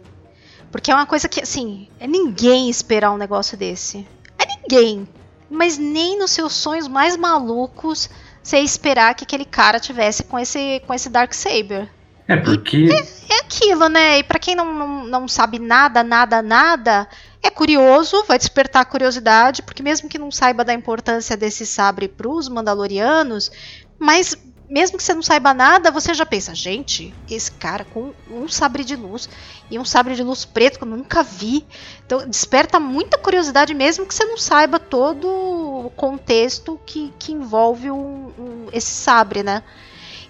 Porque 0.70 0.90
é 0.90 0.94
uma 0.94 1.04
coisa 1.04 1.28
que, 1.28 1.42
assim, 1.42 1.86
é 2.00 2.06
ninguém 2.06 2.70
esperar 2.70 3.12
um 3.12 3.18
negócio 3.18 3.58
desse. 3.58 4.06
É 4.38 4.46
ninguém. 4.46 5.06
Mas 5.50 5.76
nem 5.76 6.18
nos 6.18 6.30
seus 6.30 6.54
sonhos 6.54 6.88
mais 6.88 7.14
malucos 7.14 8.08
você 8.42 8.58
esperar 8.58 9.14
que 9.14 9.24
aquele 9.24 9.44
cara 9.44 9.78
tivesse 9.78 10.24
com 10.24 10.38
esse, 10.38 10.82
com 10.86 10.92
esse 10.92 11.08
Dark 11.08 11.32
Saber. 11.32 11.88
É 12.26 12.36
porque. 12.36 12.88
É, 12.90 13.34
é, 13.34 13.38
aquilo, 13.40 13.88
né? 13.88 14.18
E 14.18 14.22
pra 14.22 14.38
quem 14.38 14.54
não, 14.54 14.72
não, 14.74 15.04
não 15.04 15.28
sabe 15.28 15.58
nada, 15.58 16.02
nada, 16.02 16.40
nada, 16.40 17.08
é 17.42 17.50
curioso, 17.50 18.24
vai 18.26 18.38
despertar 18.38 18.84
curiosidade, 18.86 19.62
porque 19.62 19.82
mesmo 19.82 20.08
que 20.08 20.18
não 20.18 20.30
saiba 20.30 20.64
da 20.64 20.72
importância 20.72 21.36
desse 21.36 21.66
sabre 21.66 22.08
pros 22.08 22.48
Mandalorianos, 22.48 23.50
mas 23.98 24.36
mesmo 24.72 24.96
que 24.96 25.04
você 25.04 25.12
não 25.12 25.20
saiba 25.20 25.52
nada, 25.52 25.90
você 25.90 26.14
já 26.14 26.24
pensa, 26.24 26.54
gente, 26.54 27.14
esse 27.30 27.52
cara 27.52 27.84
com 27.84 28.14
um 28.30 28.48
sabre 28.48 28.82
de 28.82 28.96
luz 28.96 29.28
e 29.70 29.78
um 29.78 29.84
sabre 29.84 30.14
de 30.14 30.22
luz 30.22 30.46
preto 30.46 30.78
que 30.78 30.84
eu 30.84 30.88
nunca 30.88 31.22
vi. 31.22 31.66
Então 32.06 32.26
desperta 32.26 32.80
muita 32.80 33.18
curiosidade, 33.18 33.74
mesmo 33.74 34.06
que 34.06 34.14
você 34.14 34.24
não 34.24 34.38
saiba 34.38 34.78
todo 34.78 35.28
o 35.28 35.92
contexto 35.94 36.80
que, 36.86 37.12
que 37.18 37.32
envolve 37.32 37.90
um, 37.90 38.32
um, 38.38 38.66
esse 38.72 38.90
sabre, 38.90 39.42
né? 39.42 39.62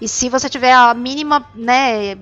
E 0.01 0.09
se 0.09 0.29
você 0.29 0.49
tiver 0.49 0.73
a 0.73 0.93
mínima, 0.93 1.49
né, 1.55 2.17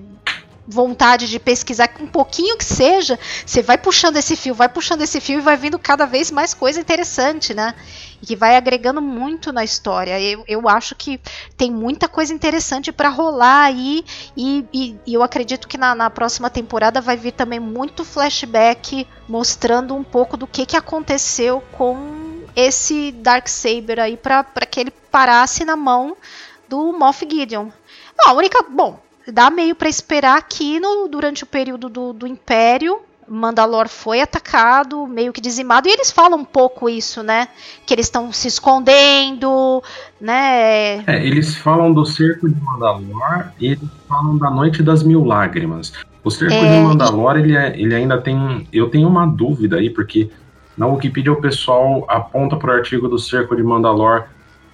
vontade 0.67 1.27
de 1.27 1.39
pesquisar 1.39 1.89
um 1.99 2.05
pouquinho 2.05 2.55
que 2.55 2.63
seja, 2.63 3.17
você 3.43 3.63
vai 3.63 3.79
puxando 3.79 4.17
esse 4.17 4.35
fio, 4.35 4.53
vai 4.53 4.69
puxando 4.69 5.01
esse 5.01 5.19
fio 5.19 5.39
e 5.39 5.41
vai 5.41 5.57
vindo 5.57 5.79
cada 5.79 6.05
vez 6.05 6.29
mais 6.29 6.53
coisa 6.53 6.79
interessante, 6.79 7.51
né? 7.55 7.73
E 8.21 8.25
que 8.25 8.35
vai 8.35 8.55
agregando 8.55 9.01
muito 9.01 9.51
na 9.51 9.63
história. 9.63 10.19
Eu, 10.19 10.43
eu 10.47 10.69
acho 10.69 10.95
que 10.95 11.19
tem 11.57 11.71
muita 11.71 12.07
coisa 12.07 12.33
interessante 12.33 12.91
para 12.91 13.09
rolar 13.09 13.63
aí 13.63 14.05
e, 14.37 14.65
e, 14.71 14.99
e, 15.05 15.13
eu 15.13 15.23
acredito 15.23 15.67
que 15.67 15.77
na, 15.77 15.95
na, 15.95 16.09
próxima 16.09 16.49
temporada 16.49 17.01
vai 17.01 17.17
vir 17.17 17.31
também 17.31 17.59
muito 17.59 18.05
flashback 18.05 19.07
mostrando 19.27 19.95
um 19.95 20.03
pouco 20.03 20.37
do 20.37 20.45
que, 20.45 20.65
que 20.65 20.77
aconteceu 20.77 21.63
com 21.71 22.41
esse 22.55 23.11
Dark 23.11 23.47
Saber 23.47 23.99
aí 23.99 24.17
para 24.17 24.43
que 24.69 24.79
ele 24.79 24.91
parasse 24.91 25.65
na 25.65 25.75
mão 25.75 26.15
do 26.67 26.93
Moff 26.93 27.27
Gideon. 27.29 27.69
Não, 28.17 28.29
a 28.29 28.33
única, 28.33 28.63
bom, 28.69 28.99
dá 29.27 29.49
meio 29.49 29.75
para 29.75 29.89
esperar 29.89 30.41
que 30.47 30.79
no, 30.79 31.07
durante 31.07 31.43
o 31.43 31.47
período 31.47 31.89
do, 31.89 32.13
do 32.13 32.27
Império 32.27 33.01
Mandalor 33.31 33.87
foi 33.87 34.19
atacado, 34.19 35.07
meio 35.07 35.31
que 35.31 35.39
dizimado, 35.39 35.87
e 35.87 35.91
eles 35.91 36.11
falam 36.11 36.39
um 36.39 36.43
pouco 36.43 36.89
isso, 36.89 37.23
né? 37.23 37.47
Que 37.85 37.93
eles 37.93 38.07
estão 38.07 38.31
se 38.33 38.49
escondendo, 38.49 39.81
né? 40.19 41.03
É, 41.07 41.25
eles 41.25 41.55
falam 41.55 41.93
do 41.93 42.05
cerco 42.05 42.49
de 42.49 42.59
Mandalor 42.61 43.51
e 43.57 43.67
eles 43.67 43.89
falam 44.07 44.37
da 44.37 44.49
Noite 44.49 44.83
das 44.83 45.01
Mil 45.01 45.23
Lágrimas. 45.23 45.93
O 46.23 46.29
cerco 46.29 46.53
é, 46.53 46.59
de 46.59 46.83
Mandalor, 46.85 47.37
ele, 47.37 47.55
é, 47.55 47.79
ele 47.79 47.95
ainda 47.95 48.19
tem. 48.19 48.67
Eu 48.71 48.89
tenho 48.89 49.07
uma 49.07 49.25
dúvida 49.25 49.77
aí, 49.77 49.89
porque 49.89 50.29
na 50.77 50.87
Wikipedia 50.87 51.31
o 51.31 51.41
pessoal 51.41 52.05
aponta 52.09 52.57
para 52.57 52.71
o 52.71 52.75
artigo 52.75 53.07
do 53.07 53.17
cerco 53.17 53.55
de 53.55 53.63
Mandalor 53.63 54.25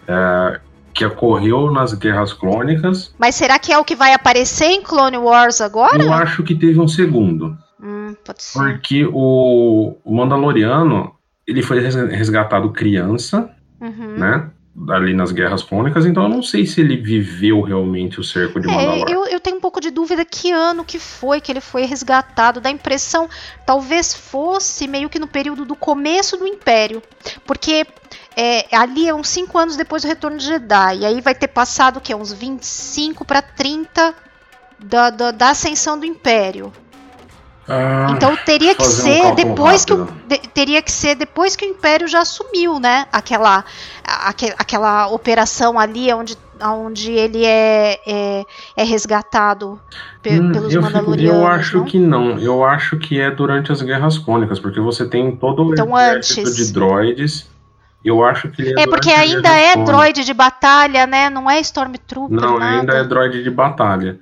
é, 0.07 0.59
que 0.95 1.05
ocorreu 1.05 1.71
nas 1.71 1.93
Guerras 1.93 2.33
Clônicas. 2.33 3.13
Mas 3.19 3.35
será 3.35 3.59
que 3.59 3.71
é 3.71 3.77
o 3.77 3.85
que 3.85 3.95
vai 3.95 4.13
aparecer 4.13 4.65
em 4.65 4.81
Clone 4.81 5.17
Wars 5.17 5.61
agora? 5.61 6.01
Eu 6.01 6.11
acho 6.11 6.41
que 6.41 6.55
teve 6.55 6.79
um 6.79 6.87
segundo. 6.87 7.55
Hum, 7.81 8.15
pode 8.25 8.43
ser. 8.43 8.59
Porque 8.59 9.05
o, 9.11 9.95
Mandaloriano, 10.05 11.15
ele 11.45 11.61
foi 11.61 11.79
resgatado 11.79 12.71
criança, 12.71 13.49
uhum. 13.79 14.17
né? 14.17 14.51
ali 14.89 15.13
nas 15.13 15.31
Guerras 15.31 15.63
Clônicas, 15.63 16.05
então 16.05 16.23
eu 16.23 16.29
não 16.29 16.43
sei 16.43 16.65
se 16.67 16.81
ele 16.81 16.97
viveu 16.97 17.61
realmente 17.61 18.19
o 18.19 18.23
cerco 18.23 18.59
de 18.59 18.67
Mandalor. 18.67 19.09
É, 19.09 19.11
eu, 19.11 19.25
eu, 19.25 19.39
tenho 19.39 19.57
um 19.57 19.59
pouco 19.59 19.81
de 19.81 19.89
dúvida 19.89 20.23
que 20.23 20.51
ano 20.51 20.85
que 20.85 20.99
foi 20.99 21.41
que 21.41 21.51
ele 21.51 21.61
foi 21.61 21.85
resgatado. 21.85 22.61
Da 22.61 22.69
impressão, 22.69 23.27
talvez 23.65 24.13
fosse 24.13 24.87
meio 24.87 25.09
que 25.09 25.17
no 25.17 25.27
período 25.27 25.65
do 25.65 25.75
começo 25.75 26.37
do 26.37 26.45
Império, 26.45 27.01
porque 27.45 27.87
é, 28.35 28.67
ali 28.75 29.07
é 29.07 29.15
uns 29.15 29.29
5 29.29 29.57
anos 29.57 29.77
depois 29.77 30.03
do 30.03 30.07
Retorno 30.07 30.37
de 30.37 30.45
Jedi, 30.45 30.99
e 30.99 31.05
aí 31.05 31.21
vai 31.21 31.33
ter 31.33 31.47
passado 31.47 31.97
o 31.97 32.01
quê? 32.01 32.13
Uns 32.13 32.31
25 32.31 33.25
para 33.25 33.41
30 33.41 34.13
da, 34.79 35.09
da, 35.09 35.31
da 35.31 35.49
ascensão 35.49 35.99
do 35.99 36.05
Império. 36.05 36.71
Ah, 37.69 38.07
então 38.15 38.33
teria 38.45 38.73
que 38.73 38.85
ser 38.85 39.25
um 39.25 39.35
depois 39.35 39.81
rápido. 39.81 40.05
que 40.05 40.13
o, 40.13 40.27
de, 40.27 40.47
teria 40.49 40.81
que 40.81 40.91
ser 40.91 41.15
depois 41.15 41.53
que 41.55 41.65
o 41.65 41.69
Império 41.69 42.07
já 42.07 42.21
assumiu, 42.21 42.79
né? 42.79 43.05
Aquela, 43.11 43.65
aqu, 44.05 44.45
aquela 44.57 45.07
operação 45.07 45.77
ali 45.77 46.11
onde, 46.13 46.37
onde 46.63 47.11
ele 47.11 47.43
é, 47.43 47.99
é, 48.07 48.45
é 48.77 48.83
resgatado 48.83 49.79
pe, 50.21 50.39
hum, 50.39 50.53
pelos 50.53 50.73
eu 50.73 50.81
Mandalorianos. 50.81 51.41
Eu 51.41 51.47
acho 51.47 51.77
não? 51.79 51.85
que 51.85 51.99
não. 51.99 52.39
Eu 52.39 52.63
acho 52.63 52.97
que 52.97 53.19
é 53.19 53.29
durante 53.29 53.69
as 53.69 53.81
Guerras 53.81 54.17
Clônicas, 54.17 54.59
porque 54.59 54.79
você 54.79 55.05
tem 55.05 55.35
todo 55.35 55.65
o 55.65 55.73
então, 55.73 55.97
exército 55.99 56.47
antes. 56.47 56.55
de 56.55 56.73
droids. 56.73 57.57
Eu 58.05 58.23
acho 58.23 58.47
que 58.49 58.61
é, 58.61 58.83
é 58.83 58.87
porque 58.87 59.09
ainda 59.09 59.49
é 59.49 59.75
droid 59.75 60.23
de 60.23 60.33
batalha, 60.33 61.05
né? 61.05 61.29
Não 61.29 61.49
é 61.49 61.59
Stormtrooper. 61.59 62.39
Não, 62.39 62.57
nada. 62.57 62.79
ainda 62.79 62.93
é 62.93 63.03
droid 63.03 63.43
de 63.43 63.49
batalha. 63.49 64.19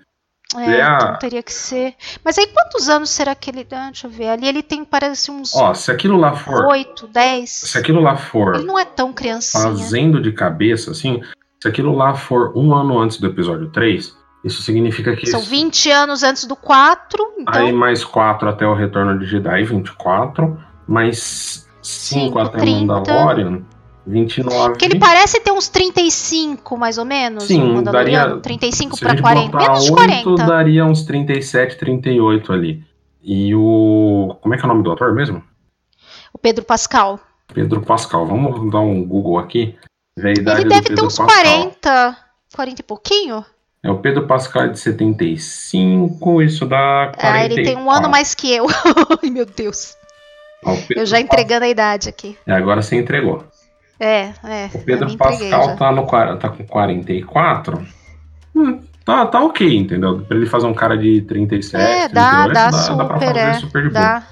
É, 0.59 0.79
é 0.79 0.95
então 0.95 1.19
teria 1.19 1.43
que 1.43 1.53
ser. 1.53 1.95
Mas 2.23 2.37
aí 2.37 2.47
quantos 2.47 2.89
anos 2.89 3.09
será 3.09 3.35
que 3.35 3.49
ele. 3.49 3.67
Ah, 3.71 3.85
deixa 3.85 4.07
eu 4.07 4.11
ver. 4.11 4.29
Ali 4.29 4.47
ele 4.47 4.63
tem, 4.63 4.83
parece 4.83 5.31
uns. 5.31 5.55
Ó, 5.55 5.73
se 5.73 5.91
aquilo 5.91 6.17
lá 6.17 6.35
for. 6.35 6.65
8, 6.65 7.07
10. 7.07 7.49
Se 7.49 7.77
aquilo 7.77 8.01
lá 8.01 8.15
for. 8.15 8.55
Ele 8.55 8.65
não 8.65 8.79
é 8.79 8.85
tão 8.85 9.13
criancinha. 9.13 9.63
Fazendo 9.63 10.21
de 10.21 10.31
cabeça, 10.31 10.91
assim. 10.91 11.21
Se 11.61 11.67
aquilo 11.67 11.95
lá 11.95 12.13
for 12.13 12.55
um 12.55 12.73
ano 12.73 12.99
antes 12.99 13.17
do 13.17 13.27
episódio 13.27 13.69
3, 13.69 14.15
isso 14.43 14.61
significa 14.61 15.15
que. 15.15 15.27
São 15.27 15.41
20 15.41 15.91
anos 15.91 16.23
antes 16.23 16.45
do 16.45 16.55
4. 16.55 17.33
Então... 17.39 17.53
Aí 17.53 17.71
mais 17.71 18.03
4 18.03 18.47
até 18.47 18.65
o 18.65 18.73
retorno 18.73 19.17
de 19.17 19.25
Jedi, 19.25 19.63
24. 19.63 20.57
Mais 20.87 21.67
5 21.81 22.39
até 22.39 22.59
30. 22.59 22.83
o 22.83 22.85
Mandalorian. 22.85 23.61
29. 24.05 24.69
Porque 24.69 24.85
ele 24.85 24.99
parece 24.99 25.39
ter 25.39 25.51
uns 25.51 25.67
35, 25.67 26.77
mais 26.77 26.97
ou 26.97 27.05
menos. 27.05 27.45
Sim, 27.45 27.81
daria. 27.83 28.37
35 28.37 28.99
para 28.99 29.19
40. 29.19 29.57
Menos 29.57 29.85
de 29.85 29.91
40. 29.91 30.35
daria 30.45 30.85
uns 30.85 31.03
37, 31.03 31.77
38 31.77 32.53
ali. 32.53 32.83
E 33.21 33.53
o. 33.55 34.37
Como 34.41 34.53
é 34.53 34.57
que 34.57 34.63
é 34.63 34.65
o 34.65 34.69
nome 34.69 34.83
do 34.83 34.91
ator 34.91 35.13
mesmo? 35.13 35.43
O 36.31 36.37
Pedro 36.37 36.63
Pascal. 36.63 37.19
Pedro 37.53 37.81
Pascal. 37.81 38.25
Vamos 38.27 38.71
dar 38.71 38.81
um 38.81 39.03
Google 39.03 39.39
aqui. 39.39 39.75
Ver 40.17 40.31
ele 40.31 40.43
deve 40.43 40.95
ter 40.95 41.03
uns 41.03 41.17
Pascal. 41.17 41.27
40. 41.27 42.17
40 42.55 42.81
e 42.81 42.83
pouquinho? 42.83 43.45
É 43.83 43.91
o 43.91 43.99
Pedro 43.99 44.25
Pascal 44.25 44.69
de 44.69 44.79
75, 44.79 46.41
isso 46.41 46.65
dá 46.65 47.11
44. 47.19 47.19
Ah, 47.21 47.45
ele 47.45 47.63
tem 47.63 47.77
um 47.77 47.91
ano 47.91 48.09
mais 48.09 48.33
que 48.33 48.51
eu. 48.51 48.65
Ai, 49.21 49.29
meu 49.29 49.45
Deus. 49.45 49.95
eu 50.89 51.05
já 51.05 51.19
entregando 51.19 51.65
a 51.65 51.69
idade 51.69 52.09
aqui. 52.09 52.35
É, 52.47 52.53
agora 52.53 52.81
você 52.81 52.95
entregou. 52.95 53.43
É, 53.99 54.33
é. 54.43 54.69
O 54.73 54.79
Pedro 54.83 55.15
Pascal 55.17 55.75
tá, 55.77 55.91
no, 55.91 56.05
tá 56.05 56.49
com 56.49 56.65
44. 56.65 57.85
Hum, 58.55 58.79
tá, 59.03 59.25
tá 59.25 59.41
ok, 59.41 59.77
entendeu? 59.77 60.19
Pra 60.21 60.35
ele 60.37 60.45
fazer 60.45 60.65
um 60.65 60.73
cara 60.73 60.97
de 60.97 61.21
37, 61.21 61.75
é, 61.81 62.07
dá, 62.09 62.43
38, 62.47 62.53
dá, 62.53 62.71
dá, 62.71 62.77
super, 62.77 62.97
dá 62.97 63.05
pra 63.05 63.19
fazer 63.19 63.39
é, 63.39 63.53
super 63.55 63.83
de 63.83 63.89
dá. 63.89 64.09
boa. 64.19 64.23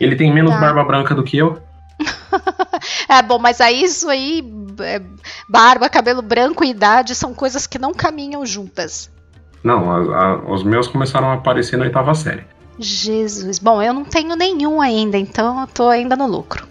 Ele 0.00 0.14
tem 0.14 0.32
menos 0.32 0.52
Dá. 0.52 0.60
barba 0.60 0.84
branca 0.84 1.14
do 1.14 1.24
que 1.24 1.36
eu? 1.38 1.58
É 3.08 3.22
bom, 3.22 3.38
mas 3.38 3.60
aí 3.60 3.82
isso 3.82 4.08
aí, 4.08 4.42
é, 4.80 5.00
barba, 5.48 5.88
cabelo 5.88 6.20
branco 6.22 6.62
e 6.62 6.70
idade 6.70 7.14
são 7.14 7.32
coisas 7.34 7.66
que 7.66 7.78
não 7.78 7.92
caminham 7.94 8.44
juntas. 8.44 9.10
Não, 9.64 9.90
a- 9.90 10.16
a- 10.24 10.52
os 10.52 10.62
meus 10.62 10.86
começaram 10.86 11.30
a 11.30 11.34
aparecer 11.34 11.76
na 11.78 11.84
oitava 11.84 12.14
série. 12.14 12.44
Jesus. 12.78 13.58
Bom, 13.58 13.82
eu 13.82 13.92
não 13.92 14.04
tenho 14.04 14.36
nenhum 14.36 14.80
ainda, 14.80 15.16
então 15.18 15.60
eu 15.60 15.66
tô 15.66 15.88
ainda 15.88 16.14
no 16.14 16.26
lucro. 16.26 16.66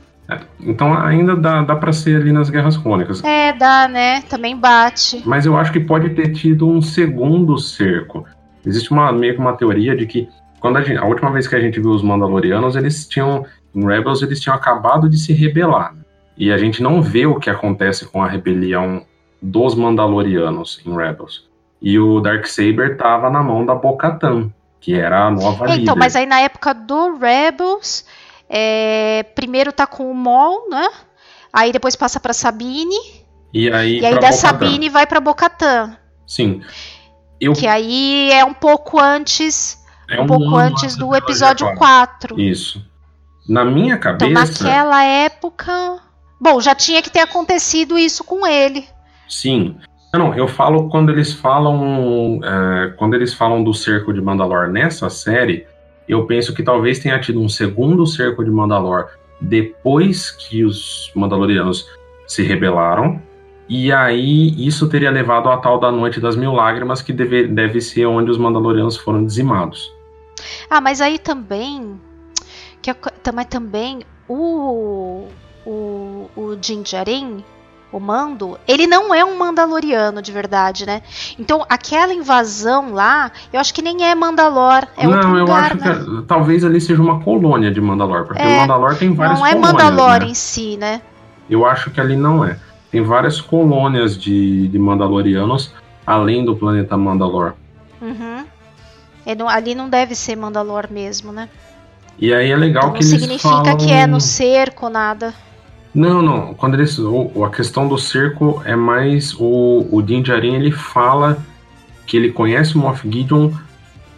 Então 0.59 0.93
ainda 0.93 1.35
dá, 1.35 1.61
dá 1.63 1.75
pra 1.75 1.93
ser 1.93 2.17
ali 2.21 2.31
nas 2.31 2.49
Guerras 2.49 2.75
Crônicas. 2.77 3.23
É, 3.23 3.53
dá, 3.53 3.87
né? 3.87 4.21
Também 4.23 4.55
bate. 4.57 5.21
Mas 5.25 5.45
eu 5.45 5.55
acho 5.57 5.71
que 5.71 5.79
pode 5.79 6.09
ter 6.11 6.33
tido 6.33 6.67
um 6.67 6.81
segundo 6.81 7.57
cerco. 7.57 8.25
Existe 8.65 8.91
uma, 8.91 9.11
meio 9.13 9.33
que 9.35 9.39
uma 9.39 9.53
teoria 9.55 9.95
de 9.95 10.05
que 10.05 10.27
quando 10.59 10.77
a, 10.77 10.81
gente- 10.81 10.97
a 10.97 11.05
última 11.05 11.31
vez 11.31 11.47
que 11.47 11.55
a 11.55 11.59
gente 11.59 11.79
viu 11.79 11.91
os 11.91 12.01
Mandalorianos, 12.01 12.75
eles 12.75 13.07
tinham. 13.07 13.45
Em 13.75 13.85
Rebels, 13.85 14.21
eles 14.23 14.39
tinham 14.39 14.55
acabado 14.55 15.07
de 15.07 15.17
se 15.17 15.31
rebelar. 15.33 15.93
E 16.35 16.51
a 16.51 16.57
gente 16.57 16.81
não 16.81 17.01
vê 17.01 17.25
o 17.27 17.39
que 17.39 17.49
acontece 17.49 18.05
com 18.07 18.23
a 18.23 18.27
rebelião 18.27 19.03
dos 19.41 19.75
Mandalorianos 19.75 20.81
em 20.85 20.95
Rebels. 20.95 21.45
E 21.81 21.99
o 21.99 22.19
Darksaber 22.19 22.97
tava 22.97 23.29
na 23.29 23.43
mão 23.43 23.63
da 23.65 23.75
Bo-Katan, 23.75 24.49
que 24.81 24.95
era 24.95 25.25
a 25.25 25.31
nova 25.31 25.65
É, 25.65 25.69
líder. 25.71 25.81
então, 25.83 25.95
mas 25.95 26.15
aí 26.15 26.25
na 26.25 26.39
época 26.39 26.73
do 26.73 27.17
Rebels, 27.17 28.03
é, 28.49 29.23
primeiro 29.35 29.71
tá 29.71 29.85
com 29.87 30.09
o 30.09 30.15
Maul, 30.15 30.69
né? 30.69 30.87
Aí 31.51 31.71
depois 31.71 31.95
passa 31.95 32.19
pra 32.19 32.33
Sabine, 32.33 32.95
E 33.53 33.71
aí, 33.71 33.99
e 33.99 34.05
aí 34.05 34.19
da. 34.19 34.31
Sabine 34.31 34.89
vai 34.89 35.05
pra 35.07 35.19
Bocatan, 35.19 35.97
Sim. 36.25 36.61
Eu, 37.39 37.53
que 37.53 37.67
aí 37.67 38.31
é 38.31 38.43
um 38.43 38.53
pouco 38.53 38.99
antes, 38.99 39.77
é 40.09 40.19
um 40.19 40.25
pouco 40.27 40.55
ano 40.55 40.71
antes 40.71 40.95
do 40.95 41.15
episódio 41.15 41.67
trilogia 41.67 41.77
4. 41.77 42.39
Isso. 42.39 42.83
Na 43.47 43.63
minha 43.63 43.95
Então, 43.95 44.17
cabeça. 44.17 44.63
naquela 44.63 45.03
época. 45.03 45.99
Bom, 46.39 46.59
já 46.59 46.75
tinha 46.75 47.01
que 47.01 47.09
ter 47.09 47.21
acontecido 47.21 47.97
isso 47.97 48.23
com 48.23 48.45
ele. 48.45 48.85
Sim. 49.29 49.77
Não, 50.13 50.33
eu 50.33 50.47
falo 50.47 50.89
quando 50.89 51.11
eles 51.11 51.31
falam. 51.33 52.39
é, 52.43 52.89
quando 52.97 53.13
eles 53.13 53.33
falam 53.33 53.63
do 53.63 53.73
cerco 53.73 54.13
de 54.13 54.21
Mandalor 54.21 54.67
nessa 54.67 55.09
série, 55.09 55.65
eu 56.07 56.25
penso 56.25 56.53
que 56.53 56.63
talvez 56.63 56.99
tenha 56.99 57.19
tido 57.19 57.41
um 57.41 57.49
segundo 57.49 58.05
cerco 58.05 58.43
de 58.43 58.51
Mandalor 58.51 59.09
depois 59.39 60.31
que 60.31 60.63
os 60.63 61.11
Mandalorianos 61.15 61.89
se 62.25 62.43
rebelaram. 62.43 63.21
E 63.69 63.91
aí 63.91 64.53
isso 64.65 64.87
teria 64.87 65.11
levado 65.11 65.49
à 65.49 65.57
tal 65.57 65.79
da 65.79 65.91
Noite 65.91 66.21
das 66.21 66.35
Mil 66.35 66.53
Lágrimas, 66.53 67.01
que 67.01 67.11
deve, 67.11 67.47
deve 67.47 67.81
ser 67.81 68.05
onde 68.05 68.31
os 68.31 68.37
Mandalorianos 68.37 68.95
foram 68.95 69.25
dizimados. 69.25 69.93
Ah, 70.69 70.79
mas 70.79 71.01
aí 71.01 71.19
também. 71.19 71.99
Que, 72.81 72.95
mas 73.33 73.45
também 73.47 74.01
o. 74.27 75.27
O, 75.69 76.29
o 76.33 76.55
Din 76.55 76.81
Djarin, 76.81 77.43
o 77.91 77.99
Mando, 77.99 78.59
ele 78.67 78.85
não 78.85 79.13
é 79.13 79.23
um 79.23 79.37
Mandaloriano 79.37 80.21
de 80.21 80.31
verdade, 80.31 80.85
né? 80.85 81.01
Então 81.39 81.65
aquela 81.69 82.13
invasão 82.13 82.93
lá, 82.93 83.31
eu 83.51 83.59
acho 83.59 83.73
que 83.73 83.81
nem 83.81 84.03
é 84.05 84.13
Mandalor, 84.13 84.85
é 84.97 85.07
outro 85.07 85.29
não, 85.29 85.35
eu 85.37 85.45
lugar, 85.45 85.71
acho 85.71 85.75
né? 85.77 85.95
que 85.95 86.21
talvez 86.27 86.63
ali 86.65 86.81
seja 86.81 87.01
uma 87.01 87.21
colônia 87.21 87.71
de 87.71 87.79
Mandalor, 87.79 88.25
porque 88.25 88.41
É, 88.41 88.57
o 88.57 88.59
Mandalor 88.61 88.95
tem 88.95 89.13
várias 89.13 89.39
Não 89.39 89.45
é 89.45 89.53
colônias. 89.53 89.73
Mandalor 89.83 90.19
né? 90.19 90.25
em 90.27 90.33
si, 90.33 90.75
né? 90.77 91.01
Eu 91.49 91.65
acho 91.65 91.89
que 91.91 92.01
ali 92.01 92.15
não 92.17 92.43
é. 92.43 92.57
Tem 92.91 93.01
várias 93.01 93.39
colônias 93.39 94.17
de, 94.17 94.67
de 94.67 94.77
Mandalorianos 94.79 95.73
além 96.05 96.43
do 96.43 96.55
planeta 96.55 96.97
Mandalor. 96.97 97.53
Uhum. 98.01 98.45
É, 99.25 99.33
não- 99.35 99.47
ali 99.49 99.75
não 99.75 99.89
deve 99.89 100.13
ser 100.15 100.35
Mandalor 100.35 100.87
mesmo, 100.89 101.31
né? 101.31 101.49
E 102.19 102.33
aí 102.33 102.49
é 102.51 102.55
legal 102.55 102.83
Então 102.89 102.93
que 102.93 103.03
não 103.05 103.11
eles 103.11 103.21
significa 103.21 103.49
falam... 103.49 103.77
que 103.77 103.91
é 103.91 104.07
no 104.07 104.19
cerco, 104.19 104.89
nada. 104.89 105.33
Não, 105.93 106.21
não. 106.21 106.53
Quando 106.53 106.75
eles, 106.75 106.97
o- 106.99 107.43
a 107.43 107.49
questão 107.49 107.87
do 107.87 107.97
cerco 107.97 108.61
é 108.65 108.75
mais 108.75 109.33
o, 109.33 109.87
o 109.91 110.01
Din 110.01 110.21
Djarin, 110.21 110.55
ele 110.55 110.71
fala 110.71 111.37
que 112.05 112.15
ele 112.15 112.31
conhece 112.31 112.75
o 112.75 112.79
Moff 112.79 113.09
Gideon 113.09 113.51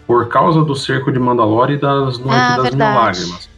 por 0.05 0.27
causa 0.27 0.63
do 0.63 0.75
cerco 0.75 1.11
de 1.11 1.19
Mandalor 1.19 1.71
e 1.71 1.77
das 1.77 2.17
Noites 2.19 2.38
Ah, 2.38 2.47
das 2.49 2.57
Mil 2.57 2.63
verdade. 2.63 2.97
Lágrimas. 2.97 3.49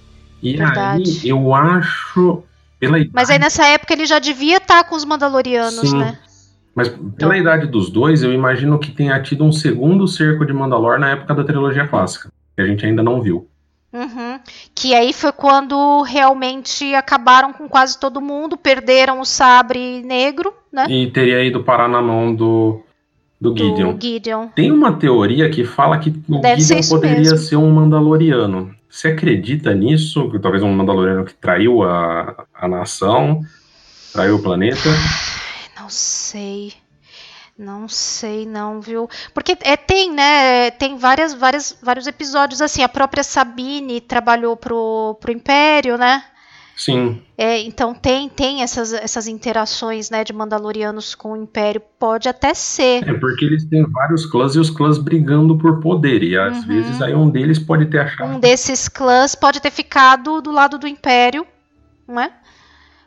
E 0.43 0.57
Verdade. 0.57 1.19
aí 1.23 1.29
eu 1.29 1.53
acho 1.53 2.43
pela 2.79 2.97
Mas 3.13 3.29
aí 3.29 3.37
nessa 3.39 3.65
época 3.67 3.93
ele 3.93 4.05
já 4.05 4.17
devia 4.19 4.57
estar 4.57 4.83
com 4.83 4.95
os 4.95 5.05
Mandalorianos, 5.05 5.89
Sim. 5.89 5.97
né? 5.99 6.17
Mas 6.73 6.87
pela 7.17 7.37
idade 7.37 7.67
dos 7.67 7.89
dois, 7.89 8.23
eu 8.23 8.33
imagino 8.33 8.79
que 8.79 8.91
tenha 8.91 9.21
tido 9.21 9.43
um 9.43 9.51
segundo 9.51 10.07
cerco 10.07 10.45
de 10.45 10.53
Mandalor 10.53 10.97
na 10.99 11.09
época 11.11 11.35
da 11.35 11.43
trilogia 11.43 11.87
clássica, 11.87 12.29
que 12.55 12.61
a 12.61 12.65
gente 12.65 12.85
ainda 12.85 13.03
não 13.03 13.21
viu. 13.21 13.47
Uhum. 13.93 14.30
Que 14.81 14.95
aí 14.95 15.13
foi 15.13 15.31
quando 15.31 16.01
realmente 16.01 16.95
acabaram 16.95 17.53
com 17.53 17.69
quase 17.69 17.99
todo 17.99 18.19
mundo, 18.19 18.57
perderam 18.57 19.19
o 19.19 19.25
sabre 19.25 20.01
negro, 20.01 20.51
né? 20.73 20.87
E 20.89 21.05
teria 21.11 21.43
ido 21.43 21.63
parar 21.63 21.87
na 21.87 22.01
mão 22.01 22.33
do, 22.33 22.81
do 23.39 23.55
Gideon. 23.55 23.93
Do 23.93 24.01
Gideon. 24.03 24.47
Tem 24.47 24.71
uma 24.71 24.93
teoria 24.93 25.51
que 25.51 25.63
fala 25.63 25.99
que 25.99 26.09
o 26.27 26.39
Deve 26.39 26.61
ser 26.61 26.67
Gideon 26.67 26.79
isso 26.79 26.95
poderia 26.95 27.17
mesmo. 27.19 27.37
ser 27.37 27.57
um 27.57 27.69
Mandaloriano. 27.69 28.73
Você 28.89 29.09
acredita 29.09 29.71
nisso? 29.75 30.31
Que 30.31 30.39
Talvez 30.39 30.63
um 30.63 30.73
Mandaloriano 30.73 31.25
que 31.25 31.35
traiu 31.35 31.83
a, 31.83 32.43
a 32.51 32.67
nação, 32.67 33.41
traiu 34.11 34.37
o 34.37 34.41
planeta. 34.41 34.89
Não 35.79 35.89
sei. 35.89 36.73
Não 37.61 37.87
sei, 37.87 38.45
não, 38.47 38.81
viu? 38.81 39.07
Porque 39.35 39.55
é, 39.61 39.77
tem, 39.77 40.11
né? 40.11 40.71
Tem 40.71 40.97
várias, 40.97 41.31
várias, 41.33 41.77
vários 41.81 42.07
episódios 42.07 42.59
assim. 42.59 42.81
A 42.81 42.89
própria 42.89 43.23
Sabine 43.23 44.01
trabalhou 44.01 44.57
pro, 44.57 45.15
pro 45.21 45.31
Império, 45.31 45.95
né? 45.95 46.23
Sim, 46.75 47.21
É, 47.37 47.59
então 47.59 47.93
tem, 47.93 48.27
tem 48.27 48.63
essas, 48.63 48.91
essas 48.91 49.27
interações, 49.27 50.09
né, 50.09 50.23
de 50.23 50.33
Mandalorianos 50.33 51.13
com 51.13 51.33
o 51.33 51.37
Império. 51.37 51.79
Pode 51.99 52.27
até 52.27 52.55
ser. 52.55 53.07
é 53.07 53.13
porque 53.13 53.45
eles 53.45 53.65
têm 53.65 53.83
vários 53.91 54.25
clãs 54.25 54.55
e 54.55 54.59
os 54.59 54.71
clãs 54.71 54.97
brigando 54.97 55.55
por 55.59 55.79
poder. 55.79 56.23
E 56.23 56.35
às 56.35 56.61
Uhum. 56.61 56.67
vezes 56.67 56.99
aí 56.99 57.13
um 57.13 57.29
deles 57.29 57.59
pode 57.59 57.85
ter 57.85 57.99
achado. 57.99 58.31
Um 58.33 58.39
desses 58.39 58.87
clãs 58.87 59.35
pode 59.35 59.59
ter 59.61 59.69
ficado 59.69 60.41
do 60.41 60.51
lado 60.51 60.79
do 60.79 60.87
Império, 60.87 61.45
não 62.07 62.19
é? 62.19 62.31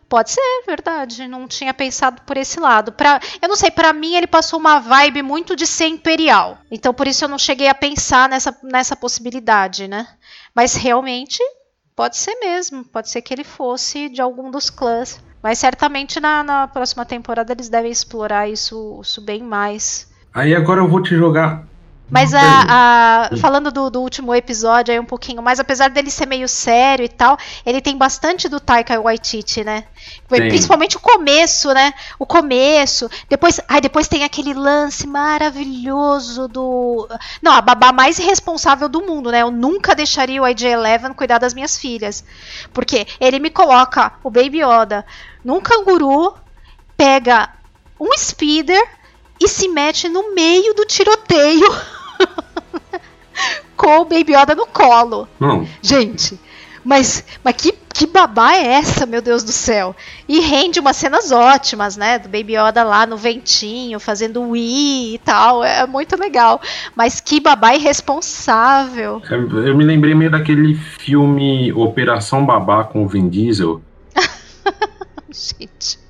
Pode 0.08 0.30
ser, 0.30 0.62
verdade. 0.66 1.26
Não 1.26 1.48
tinha 1.48 1.72
pensado 1.74 2.22
por 2.22 2.36
esse 2.36 2.60
lado. 2.60 2.92
Pra, 2.92 3.20
eu 3.40 3.48
não 3.48 3.56
sei, 3.56 3.70
pra 3.70 3.92
mim 3.92 4.14
ele 4.14 4.26
passou 4.26 4.58
uma 4.58 4.78
vibe 4.78 5.22
muito 5.22 5.56
de 5.56 5.66
ser 5.66 5.86
imperial. 5.86 6.58
Então 6.70 6.92
por 6.92 7.06
isso 7.06 7.24
eu 7.24 7.28
não 7.28 7.38
cheguei 7.38 7.68
a 7.68 7.74
pensar 7.74 8.28
nessa, 8.28 8.56
nessa 8.62 8.94
possibilidade, 8.94 9.88
né? 9.88 10.06
Mas 10.54 10.74
realmente 10.74 11.42
pode 11.96 12.16
ser 12.16 12.34
mesmo. 12.36 12.84
Pode 12.84 13.08
ser 13.08 13.22
que 13.22 13.32
ele 13.32 13.44
fosse 13.44 14.08
de 14.08 14.20
algum 14.20 14.50
dos 14.50 14.70
clãs. 14.70 15.22
Mas 15.42 15.58
certamente 15.58 16.20
na, 16.20 16.42
na 16.42 16.68
próxima 16.68 17.04
temporada 17.04 17.52
eles 17.52 17.68
devem 17.68 17.92
explorar 17.92 18.48
isso, 18.48 19.00
isso 19.02 19.20
bem 19.20 19.42
mais. 19.42 20.10
Aí 20.32 20.54
agora 20.54 20.80
eu 20.80 20.88
vou 20.88 21.02
te 21.02 21.14
jogar. 21.14 21.64
Mas 22.10 22.32
a, 22.34 22.40
a- 23.32 23.36
falando 23.38 23.72
do, 23.72 23.90
do 23.90 24.00
último 24.02 24.34
episódio 24.34 24.92
aí 24.92 25.00
um 25.00 25.04
pouquinho 25.06 25.42
mais, 25.42 25.58
apesar 25.58 25.88
dele 25.88 26.10
ser 26.10 26.26
meio 26.26 26.46
sério 26.46 27.04
e 27.04 27.08
tal, 27.08 27.36
ele 27.64 27.80
tem 27.80 27.96
bastante 27.96 28.48
do 28.48 28.60
Taika 28.60 29.00
Waititi, 29.00 29.64
né? 29.64 29.84
Tem. 30.28 30.48
Principalmente 30.50 30.96
o 30.96 31.00
começo, 31.00 31.72
né? 31.72 31.92
O 32.18 32.26
começo. 32.26 33.10
Depois, 33.28 33.58
ai, 33.68 33.80
depois 33.80 34.06
tem 34.06 34.22
aquele 34.22 34.52
lance 34.52 35.06
maravilhoso 35.06 36.46
do. 36.46 37.08
Não, 37.42 37.52
a 37.52 37.60
babá 37.62 37.90
mais 37.92 38.18
irresponsável 38.18 38.88
do 38.88 39.00
mundo, 39.02 39.30
né? 39.30 39.40
Eu 39.42 39.50
nunca 39.50 39.94
deixaria 39.94 40.42
o 40.42 40.46
IG-11 40.46 41.14
cuidar 41.14 41.38
das 41.38 41.54
minhas 41.54 41.78
filhas. 41.78 42.22
Porque 42.72 43.06
ele 43.18 43.38
me 43.38 43.50
coloca 43.50 44.12
o 44.22 44.30
Baby 44.30 44.62
Yoda 44.62 45.04
num 45.44 45.60
canguru, 45.60 46.34
pega 46.96 47.48
um 47.98 48.16
speeder 48.16 48.82
e 49.40 49.48
se 49.48 49.68
mete 49.68 50.08
no 50.08 50.34
meio 50.34 50.74
do 50.74 50.84
tiroteio 50.84 51.66
com 53.76 53.98
o 54.00 54.04
Baby 54.04 54.34
Yoda 54.34 54.54
no 54.54 54.66
colo. 54.66 55.28
Não, 55.38 55.66
Gente, 55.82 56.38
mas, 56.84 57.24
mas 57.42 57.56
que, 57.56 57.72
que 57.72 58.06
babá 58.06 58.54
é 58.54 58.66
essa, 58.74 59.06
meu 59.06 59.22
Deus 59.22 59.42
do 59.42 59.50
céu? 59.52 59.96
E 60.28 60.40
rende 60.40 60.78
umas 60.78 60.96
cenas 60.96 61.32
ótimas, 61.32 61.96
né? 61.96 62.18
Do 62.18 62.28
Baby 62.28 62.56
Yoda 62.56 62.84
lá 62.84 63.06
no 63.06 63.16
ventinho, 63.16 63.98
fazendo 63.98 64.42
Wii 64.50 65.14
e 65.14 65.18
tal. 65.18 65.64
É 65.64 65.86
muito 65.86 66.14
legal. 66.16 66.60
Mas 66.94 67.20
que 67.20 67.40
babá 67.40 67.74
irresponsável. 67.74 69.22
é, 69.30 69.34
eu 69.34 69.74
me 69.74 69.84
lembrei 69.84 70.14
meio 70.14 70.30
daquele 70.30 70.74
filme 70.74 71.72
Operação 71.72 72.44
Babá 72.44 72.84
com 72.84 73.02
o 73.02 73.08
Vin 73.08 73.30
Diesel. 73.30 73.80
Gente. 75.32 76.03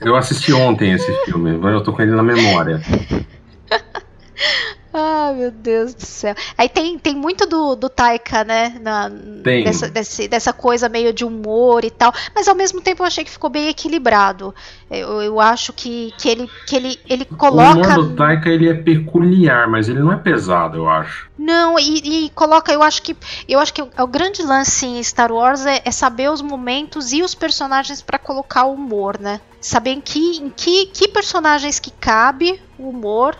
Eu 0.00 0.16
assisti 0.16 0.52
ontem 0.52 0.92
esse 0.92 1.10
filme, 1.24 1.50
eu 1.50 1.82
tô 1.82 1.92
com 1.92 2.02
ele 2.02 2.12
na 2.12 2.22
memória. 2.22 2.80
Ah, 4.98 5.30
meu 5.36 5.50
Deus 5.50 5.92
do 5.92 6.06
céu. 6.06 6.34
Aí 6.56 6.70
tem, 6.70 6.98
tem 6.98 7.14
muito 7.14 7.44
do, 7.44 7.76
do 7.76 7.86
Taika, 7.86 8.42
né? 8.44 8.78
Na, 8.80 9.10
tem. 9.44 9.62
Dessa, 9.62 9.90
desse, 9.90 10.26
dessa 10.26 10.54
coisa 10.54 10.88
meio 10.88 11.12
de 11.12 11.22
humor 11.22 11.84
e 11.84 11.90
tal. 11.90 12.14
Mas 12.34 12.48
ao 12.48 12.54
mesmo 12.54 12.80
tempo 12.80 13.02
eu 13.02 13.06
achei 13.06 13.22
que 13.22 13.30
ficou 13.30 13.50
bem 13.50 13.68
equilibrado. 13.68 14.54
Eu, 14.90 15.20
eu 15.20 15.38
acho 15.38 15.74
que, 15.74 16.14
que, 16.16 16.30
ele, 16.30 16.50
que 16.66 16.76
ele, 16.76 16.98
ele 17.06 17.26
coloca. 17.26 17.78
O 17.78 17.82
humor 17.82 18.08
do 18.08 18.16
Taika 18.16 18.48
ele 18.48 18.70
é 18.70 18.74
peculiar, 18.74 19.68
mas 19.68 19.86
ele 19.86 20.00
não 20.00 20.12
é 20.12 20.16
pesado, 20.16 20.78
eu 20.78 20.88
acho. 20.88 21.28
Não, 21.38 21.78
e, 21.78 22.24
e 22.24 22.30
coloca, 22.30 22.72
eu 22.72 22.82
acho 22.82 23.02
que. 23.02 23.14
Eu 23.46 23.60
acho 23.60 23.74
que 23.74 23.82
o, 23.82 23.90
o 23.98 24.06
grande 24.06 24.42
lance 24.42 24.86
em 24.86 25.02
Star 25.02 25.30
Wars 25.30 25.66
é, 25.66 25.82
é 25.84 25.90
saber 25.90 26.30
os 26.30 26.40
momentos 26.40 27.12
e 27.12 27.22
os 27.22 27.34
personagens 27.34 28.00
para 28.00 28.18
colocar 28.18 28.64
o 28.64 28.72
humor, 28.72 29.18
né? 29.20 29.42
Saber 29.60 29.90
em 29.90 30.00
que, 30.00 30.38
em 30.38 30.48
que, 30.48 30.86
que 30.86 31.08
personagens 31.08 31.78
que 31.78 31.90
cabe 31.90 32.58
o 32.78 32.88
humor 32.88 33.36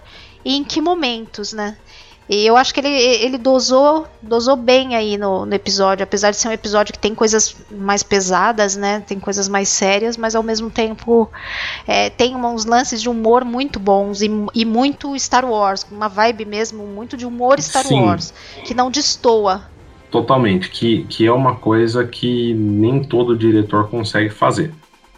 e 0.46 0.54
em 0.54 0.62
que 0.62 0.80
momentos, 0.80 1.52
né? 1.52 1.76
E 2.28 2.46
eu 2.46 2.56
acho 2.56 2.72
que 2.72 2.78
ele, 2.78 2.88
ele 2.88 3.36
dosou, 3.36 4.06
dosou 4.22 4.54
bem 4.54 4.94
aí 4.94 5.16
no, 5.16 5.44
no, 5.44 5.54
episódio, 5.54 6.04
apesar 6.04 6.30
de 6.30 6.36
ser 6.36 6.48
um 6.48 6.52
episódio 6.52 6.92
que 6.92 6.98
tem 7.00 7.16
coisas 7.16 7.56
mais 7.68 8.04
pesadas, 8.04 8.76
né? 8.76 9.00
Tem 9.00 9.18
coisas 9.18 9.48
mais 9.48 9.68
sérias, 9.68 10.16
mas 10.16 10.36
ao 10.36 10.44
mesmo 10.44 10.70
tempo 10.70 11.28
é, 11.86 12.10
tem 12.10 12.36
uns 12.36 12.64
lances 12.64 13.02
de 13.02 13.08
humor 13.08 13.44
muito 13.44 13.80
bons 13.80 14.22
e, 14.22 14.30
e, 14.54 14.64
muito 14.64 15.18
Star 15.18 15.44
Wars, 15.44 15.84
uma 15.90 16.08
vibe 16.08 16.44
mesmo 16.44 16.86
muito 16.86 17.16
de 17.16 17.26
humor 17.26 17.60
Star 17.60 17.84
Sim. 17.84 18.02
Wars, 18.02 18.32
que 18.64 18.72
não 18.72 18.88
destoa. 18.88 19.64
Totalmente, 20.12 20.70
que, 20.70 21.04
que 21.08 21.26
é 21.26 21.32
uma 21.32 21.56
coisa 21.56 22.04
que 22.04 22.54
nem 22.54 23.02
todo 23.02 23.36
diretor 23.36 23.88
consegue 23.88 24.30
fazer, 24.30 24.72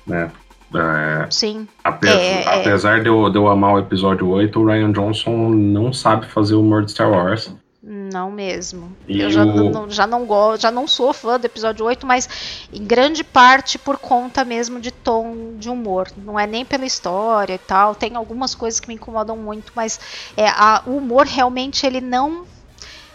né? 0.07 0.31
É, 0.75 1.27
Sim. 1.31 1.67
Apesar, 1.83 2.21
é, 2.21 2.43
é, 2.43 2.61
apesar 2.61 3.03
de, 3.03 3.09
eu, 3.09 3.31
de 3.31 3.39
eu 3.39 3.49
amar 3.49 3.75
o 3.75 3.79
episódio 3.79 4.29
8, 4.29 4.61
o 4.61 4.67
Ryan 4.67 4.93
Johnson 4.93 5.51
não 5.51 5.93
sabe 5.93 6.27
fazer 6.27 6.55
o 6.55 6.61
humor 6.61 6.85
de 6.85 6.93
Star 6.93 7.11
Wars. 7.11 7.51
Não 7.83 8.31
mesmo. 8.31 8.95
E 9.07 9.21
eu 9.21 9.31
já, 9.31 9.45
o... 9.45 9.71
não, 9.71 9.91
já 9.91 10.07
não 10.07 10.27
gosto, 10.27 10.63
já 10.63 10.71
não 10.71 10.87
sou 10.87 11.13
fã 11.15 11.41
do 11.41 11.47
episódio 11.47 11.87
8, 11.87 12.07
mas 12.07 12.29
em 12.71 12.85
grande 12.85 13.25
parte 13.25 13.79
por 13.79 13.97
conta 13.97 14.45
mesmo 14.45 14.79
de 14.79 14.91
tom 14.91 15.55
de 15.59 15.71
humor. 15.71 16.09
Não 16.17 16.39
é 16.39 16.47
nem 16.47 16.67
pela 16.67 16.85
história 16.85 17.55
e 17.55 17.59
tal. 17.59 17.95
Tem 17.95 18.15
algumas 18.15 18.55
coisas 18.55 18.79
que 18.79 18.89
me 18.89 18.95
incomodam 18.95 19.39
muito, 19.39 19.73
mas 19.75 19.99
é, 20.37 20.49
a, 20.49 20.83
o 20.87 20.97
humor 20.97 21.27
realmente 21.27 21.87
ele 21.87 22.01
não 22.01 22.45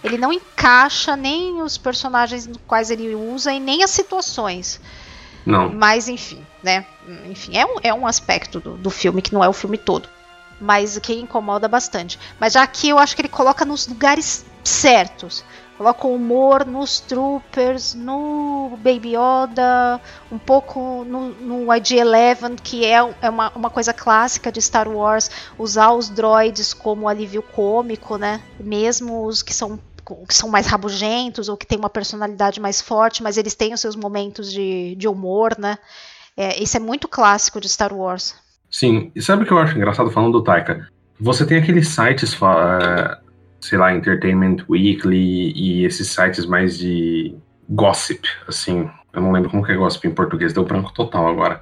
ele 0.03 0.17
não 0.17 0.33
encaixa 0.33 1.15
nem 1.15 1.61
os 1.61 1.77
personagens 1.77 2.45
nos 2.45 2.57
quais 2.67 2.89
ele 2.89 3.15
usa 3.15 3.53
e 3.53 3.59
nem 3.59 3.83
as 3.83 3.91
situações. 3.91 4.81
Não. 5.45 5.69
Mas 5.69 6.07
enfim, 6.07 6.45
né? 6.61 6.85
Enfim, 7.29 7.57
é 7.57 7.65
um, 7.65 7.75
é 7.83 7.93
um 7.93 8.07
aspecto 8.07 8.59
do, 8.59 8.77
do 8.77 8.89
filme 8.89 9.21
que 9.21 9.33
não 9.33 9.43
é 9.43 9.49
o 9.49 9.53
filme 9.53 9.77
todo. 9.77 10.07
Mas 10.59 10.97
que 10.99 11.13
incomoda 11.13 11.67
bastante. 11.67 12.19
Mas 12.39 12.53
já 12.53 12.63
aqui 12.63 12.89
eu 12.89 12.99
acho 12.99 13.15
que 13.15 13.21
ele 13.21 13.29
coloca 13.29 13.65
nos 13.65 13.87
lugares 13.87 14.45
certos. 14.63 15.43
Coloca 15.77 16.07
o 16.07 16.15
humor 16.15 16.65
nos 16.65 16.99
Troopers, 16.99 17.95
no 17.95 18.77
Baby 18.77 19.15
Yoda, 19.15 19.99
um 20.31 20.37
pouco 20.37 21.03
no, 21.03 21.29
no 21.29 21.65
IG-11, 21.73 22.59
que 22.61 22.85
é, 22.85 22.97
é 23.21 23.29
uma, 23.29 23.49
uma 23.55 23.69
coisa 23.71 23.91
clássica 23.91 24.51
de 24.51 24.61
Star 24.61 24.87
Wars, 24.87 25.31
usar 25.57 25.91
os 25.91 26.09
droids 26.09 26.73
como 26.75 27.09
alívio 27.09 27.41
cômico, 27.41 28.17
né? 28.17 28.39
Mesmo 28.59 29.25
os 29.25 29.41
que 29.41 29.53
são 29.53 29.79
que 30.27 30.33
são 30.33 30.49
mais 30.49 30.67
rabugentos 30.67 31.49
ou 31.49 31.57
que 31.57 31.65
têm 31.65 31.77
uma 31.77 31.89
personalidade 31.89 32.59
mais 32.59 32.81
forte, 32.81 33.23
mas 33.23 33.37
eles 33.37 33.55
têm 33.55 33.73
os 33.73 33.81
seus 33.81 33.95
momentos 33.95 34.51
de, 34.51 34.95
de 34.95 35.07
humor, 35.07 35.57
né? 35.57 35.77
É, 36.35 36.61
isso 36.61 36.75
é 36.77 36.79
muito 36.79 37.07
clássico 37.07 37.61
de 37.61 37.69
Star 37.69 37.93
Wars. 37.93 38.35
Sim, 38.69 39.11
e 39.15 39.21
sabe 39.21 39.43
o 39.43 39.45
que 39.45 39.53
eu 39.53 39.59
acho 39.59 39.77
engraçado 39.77 40.09
falando 40.09 40.33
do 40.33 40.43
Taika? 40.43 40.87
Você 41.19 41.45
tem 41.45 41.57
aqueles 41.57 41.87
sites, 41.89 42.33
uh, 42.33 43.15
sei 43.61 43.77
lá, 43.77 43.93
Entertainment 43.93 44.57
Weekly 44.67 45.53
e 45.55 45.85
esses 45.85 46.07
sites 46.07 46.45
mais 46.45 46.77
de 46.77 47.35
gossip, 47.69 48.27
assim. 48.47 48.89
Eu 49.13 49.21
não 49.21 49.31
lembro 49.31 49.51
como 49.51 49.63
que 49.63 49.71
é 49.71 49.75
gossip 49.75 50.07
em 50.07 50.13
português, 50.13 50.53
deu 50.53 50.65
branco 50.65 50.91
total 50.91 51.27
agora. 51.27 51.61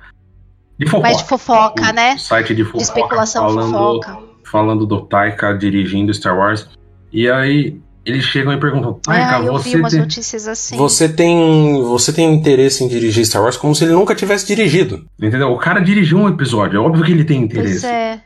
De 0.80 0.86
fofoca. 0.86 1.04
Mais 1.04 1.18
de 1.18 1.26
fofoca, 1.26 1.90
o 1.90 1.94
né? 1.94 2.18
Site 2.18 2.56
de 2.56 2.64
fofoca. 2.64 2.78
De 2.78 2.84
especulação 2.84 3.44
falando, 3.44 3.72
fofoca. 3.72 4.18
Falando 4.46 4.86
do 4.86 5.02
Taika 5.02 5.54
dirigindo 5.54 6.14
Star 6.14 6.36
Wars. 6.36 6.68
E 7.12 7.30
aí, 7.30 7.80
eles 8.06 8.24
chegam 8.26 8.52
e 8.54 8.60
perguntam, 8.60 8.94
Taika, 8.94 9.38
ah, 9.38 9.42
eu 9.42 9.54
você 9.54 9.70
vi 9.70 9.76
umas 9.78 9.92
tem... 9.92 10.02
notícias 10.02 10.48
assim. 10.48 10.76
Você 10.76 11.08
tem, 11.08 11.82
você 11.84 12.12
tem 12.12 12.34
interesse 12.34 12.84
em 12.84 12.88
dirigir 12.88 13.26
Star 13.26 13.44
Wars 13.44 13.58
como 13.58 13.76
se 13.76 13.84
ele 13.84 13.94
nunca 13.94 14.16
tivesse 14.16 14.46
dirigido. 14.46 15.06
Entendeu? 15.22 15.52
O 15.52 15.58
cara 15.58 15.80
dirigiu 15.80 16.18
um 16.18 16.28
episódio, 16.28 16.78
é 16.78 16.80
óbvio 16.80 17.06
que 17.06 17.12
ele 17.12 17.24
tem 17.24 17.42
interesse. 17.42 17.82
Pois 17.82 17.84
é. 17.84 18.22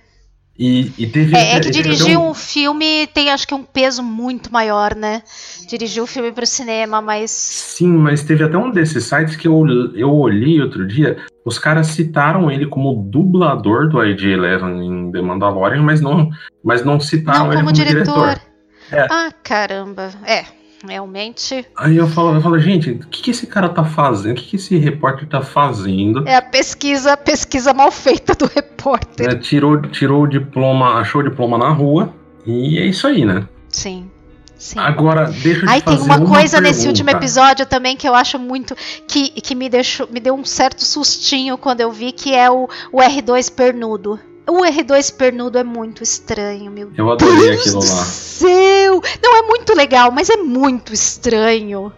E, 0.57 0.93
e 0.97 1.07
teve. 1.07 1.35
É, 1.35 1.57
é 1.57 1.59
que 1.59 1.69
dirigir 1.69 2.17
um... 2.17 2.29
um... 2.29 2.33
filme 2.33 3.07
tem, 3.07 3.29
acho 3.29 3.45
que, 3.45 3.53
um 3.53 3.63
peso 3.63 4.01
muito 4.01 4.51
maior, 4.53 4.95
né? 4.95 5.21
Dirigir 5.67 6.01
o 6.01 6.05
um 6.05 6.07
filme 6.07 6.31
para 6.31 6.45
o 6.45 6.47
cinema, 6.47 7.01
mas. 7.01 7.29
Sim, 7.29 7.89
mas 7.89 8.23
teve 8.23 8.45
até 8.45 8.57
um 8.57 8.71
desses 8.71 9.03
sites 9.03 9.35
que 9.35 9.49
eu, 9.49 9.65
eu 9.93 10.09
olhei 10.09 10.61
outro 10.61 10.87
dia. 10.87 11.17
Os 11.45 11.59
caras 11.59 11.87
citaram 11.87 12.49
ele 12.49 12.67
como 12.67 13.03
dublador 13.11 13.89
do 13.89 13.97
IG-11 13.97 14.81
em 14.81 15.11
The 15.11 15.21
Mandalorian, 15.21 15.83
mas 15.83 15.99
não, 15.99 16.29
mas 16.63 16.85
não 16.85 17.01
citaram 17.01 17.47
não 17.47 17.47
ele 17.47 17.55
como, 17.57 17.73
como 17.73 17.73
diretor. 17.73 18.15
diretor. 18.15 18.54
É. 18.91 19.07
Ah, 19.09 19.31
caramba. 19.43 20.11
É, 20.25 20.45
realmente. 20.87 21.65
Aí 21.77 21.97
eu 21.97 22.07
falo, 22.07 22.35
eu 22.35 22.41
falo 22.41 22.59
gente, 22.59 22.91
o 22.91 23.07
que, 23.07 23.23
que 23.23 23.31
esse 23.31 23.47
cara 23.47 23.69
tá 23.69 23.83
fazendo? 23.83 24.33
O 24.33 24.35
que, 24.35 24.49
que 24.49 24.55
esse 24.55 24.77
repórter 24.77 25.27
tá 25.27 25.41
fazendo? 25.41 26.27
É 26.27 26.35
a 26.35 26.41
pesquisa, 26.41 27.15
pesquisa 27.17 27.73
mal 27.73 27.91
feita 27.91 28.33
do 28.35 28.45
repórter. 28.45 29.29
É, 29.29 29.35
tirou, 29.35 29.81
tirou 29.81 30.23
o 30.23 30.27
diploma, 30.27 30.99
achou 30.99 31.21
o 31.21 31.23
diploma 31.23 31.57
na 31.57 31.69
rua. 31.69 32.13
E 32.45 32.77
é 32.77 32.85
isso 32.85 33.07
aí, 33.07 33.25
né? 33.25 33.47
Sim. 33.69 34.09
Sim. 34.57 34.79
Agora, 34.79 35.25
deixa 35.25 35.65
eu 35.65 35.69
Aí 35.69 35.81
tem 35.81 35.97
uma, 35.97 36.17
uma 36.17 36.27
coisa 36.27 36.57
pergunta. 36.57 36.61
nesse 36.61 36.87
último 36.87 37.09
episódio 37.09 37.65
também 37.65 37.97
que 37.97 38.07
eu 38.07 38.15
acho 38.15 38.39
muito. 38.39 38.75
que, 39.07 39.29
que 39.29 39.53
me, 39.53 39.67
deixou, 39.67 40.07
me 40.09 40.19
deu 40.19 40.33
um 40.33 40.45
certo 40.45 40.83
sustinho 40.83 41.57
quando 41.57 41.81
eu 41.81 41.91
vi, 41.91 42.11
que 42.11 42.33
é 42.33 42.49
o, 42.49 42.69
o 42.91 42.97
R2 42.97 43.53
pernudo. 43.53 44.19
O 44.47 44.61
R2 44.63 45.15
pernudo 45.15 45.57
é 45.57 45.63
muito 45.63 46.03
estranho, 46.03 46.71
meu 46.71 46.91
Eu 46.97 47.11
adorei 47.11 47.35
Deus 47.51 47.59
aquilo 47.61 47.79
do 47.79 47.87
lá. 47.87 48.03
céu! 48.05 49.01
Não 49.23 49.37
é 49.37 49.41
muito 49.43 49.73
legal, 49.75 50.11
mas 50.11 50.29
é 50.29 50.37
muito 50.37 50.93
estranho. 50.93 51.91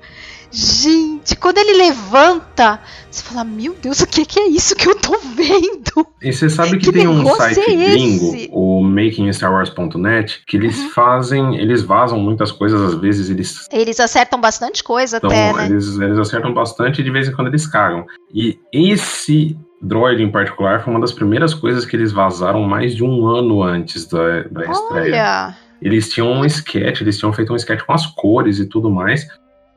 Gente, 0.49 1.35
quando 1.35 1.57
ele 1.57 1.73
levanta, 1.73 2.79
você 3.11 3.21
fala: 3.21 3.43
Meu 3.43 3.73
Deus, 3.73 3.99
o 3.99 4.07
que, 4.07 4.25
que 4.25 4.39
é 4.39 4.47
isso 4.47 4.77
que 4.77 4.87
eu 4.87 4.95
tô 4.95 5.17
vendo? 5.35 6.07
E 6.21 6.31
você 6.31 6.49
sabe 6.49 6.77
que, 6.77 6.85
Que 6.85 6.93
tem 6.93 7.07
um 7.07 7.25
site 7.35 7.59
é 7.59 7.75
gringo, 7.75 8.33
o 8.51 8.81
makingstarwars.net, 8.81 10.43
que 10.47 10.55
eles 10.57 10.77
Uhum. 10.79 10.89
fazem, 10.91 11.57
eles 11.57 11.83
vazam 11.83 12.17
muitas 12.17 12.51
coisas, 12.51 12.81
às 12.81 12.93
vezes 12.95 13.29
eles 13.29 13.67
Eles 13.71 13.99
acertam 13.99 14.39
bastante 14.39 14.83
coisa 14.83 15.17
Então, 15.17 15.29
até, 15.29 15.51
né? 15.53 15.65
eles, 15.65 15.97
eles 15.97 16.17
acertam 16.17 16.53
bastante 16.53 17.01
e 17.01 17.03
de 17.03 17.11
vez 17.11 17.27
em 17.27 17.33
quando 17.33 17.47
eles 17.47 17.67
cagam. 17.67 18.05
E 18.33 18.57
esse 18.71 19.57
droid 19.81 20.21
em 20.21 20.31
particular 20.31 20.83
foi 20.83 20.93
uma 20.93 20.99
das 20.99 21.11
primeiras 21.11 21.53
coisas 21.53 21.85
que 21.85 21.95
eles 21.95 22.11
vazaram 22.11 22.63
mais 22.63 22.95
de 22.95 23.03
um 23.03 23.25
ano 23.27 23.61
antes 23.63 24.05
da, 24.07 24.43
da 24.49 24.65
estreia. 24.65 25.05
Olha, 25.05 25.57
Eles 25.81 26.09
tinham 26.09 26.31
um 26.31 26.45
sketch, 26.45 27.01
eles 27.01 27.17
tinham 27.17 27.31
feito 27.33 27.53
um 27.53 27.55
sketch 27.55 27.81
com 27.83 27.93
as 27.93 28.05
cores 28.07 28.59
e 28.59 28.65
tudo 28.65 28.89
mais. 28.89 29.27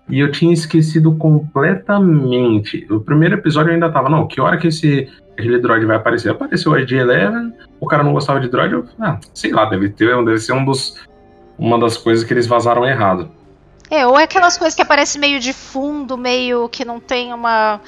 E 0.08 0.18
eu 0.18 0.32
tinha 0.32 0.52
esquecido 0.52 1.14
completamente. 1.16 2.86
O 2.90 3.00
primeiro 3.00 3.36
episódio 3.36 3.70
eu 3.70 3.74
ainda 3.74 3.90
tava, 3.90 4.08
não, 4.08 4.26
que 4.26 4.40
hora 4.40 4.56
que 4.56 4.68
esse 4.68 5.08
aquele 5.38 5.58
droid 5.58 5.86
vai 5.86 5.96
aparecer? 5.96 6.30
Apareceu 6.30 6.72
o 6.72 6.74
IG-11, 6.74 7.52
o 7.78 7.86
cara 7.86 8.02
não 8.02 8.12
gostava 8.12 8.40
de 8.40 8.48
droid, 8.48 8.74
eu, 8.74 8.84
ah, 9.00 9.18
sei 9.32 9.52
lá, 9.52 9.64
deve 9.66 9.88
ter, 9.90 10.14
deve 10.24 10.38
ser 10.38 10.52
um 10.52 10.64
dos, 10.64 10.96
uma 11.58 11.78
das 11.78 11.96
coisas 11.96 12.24
que 12.24 12.32
eles 12.32 12.46
vazaram 12.46 12.84
errado. 12.84 13.30
é, 13.90 14.06
ou 14.06 14.18
é 14.18 14.24
aquelas 14.24 14.58
coisas 14.58 14.74
que 14.74 14.82
aparecem 14.82 15.20
meio 15.20 15.38
de 15.40 15.52
fundo, 15.52 16.16
meio 16.18 16.68
que 16.68 16.84
não 16.84 16.98
tem 17.00 17.32
uma. 17.32 17.80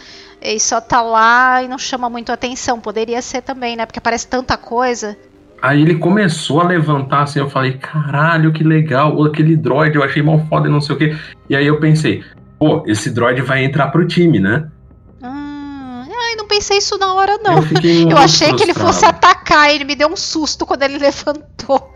E 0.43 0.59
só 0.59 0.81
tá 0.81 1.01
lá 1.03 1.63
e 1.63 1.69
não 1.69 1.79
chama 1.79 2.11
muito 2.11 2.33
atenção. 2.33 2.81
Poderia 2.81 3.23
ser 3.23 3.43
também, 3.43 3.77
né? 3.77 3.87
Porque 3.87 3.99
aparece 3.99 4.27
tanta 4.27 4.57
coisa. 4.57 5.17
Aí 5.61 5.81
ele 5.81 5.95
começou 5.95 6.61
a 6.61 6.65
levantar 6.67 7.23
assim, 7.23 7.39
eu 7.39 7.49
falei, 7.49 7.75
caralho, 7.75 8.53
que 8.53 8.65
legal, 8.65 9.23
aquele 9.23 9.57
droid, 9.57 9.95
eu 9.95 10.03
achei 10.03 10.21
mal 10.21 10.45
foda 10.49 10.67
e 10.67 10.71
não 10.73 10.81
sei 10.81 10.97
o 10.97 10.99
quê. 10.99 11.17
E 11.49 11.55
aí 11.55 11.65
eu 11.69 11.79
pensei, 11.79 12.25
pô, 12.59 12.83
esse 12.85 13.11
droid 13.11 13.41
vai 13.43 13.65
entrar 13.65 13.87
pro 13.93 14.05
time, 14.05 14.41
né? 14.41 14.69
Hum, 15.23 16.03
ai, 16.03 16.35
não 16.37 16.49
pensei 16.49 16.79
isso 16.79 16.99
na 16.99 17.15
hora, 17.15 17.39
não. 17.39 17.59
Eu 17.59 18.11
Eu 18.11 18.19
achei 18.19 18.49
que 18.55 18.65
ele 18.65 18.75
frustrado. 18.75 18.93
fosse 18.93 19.07
atacar, 19.07 19.73
ele 19.73 19.85
me 19.85 19.95
deu 19.95 20.09
um 20.09 20.17
susto 20.17 20.67
quando 20.67 20.83
ele 20.83 20.99
levantou. 20.99 21.95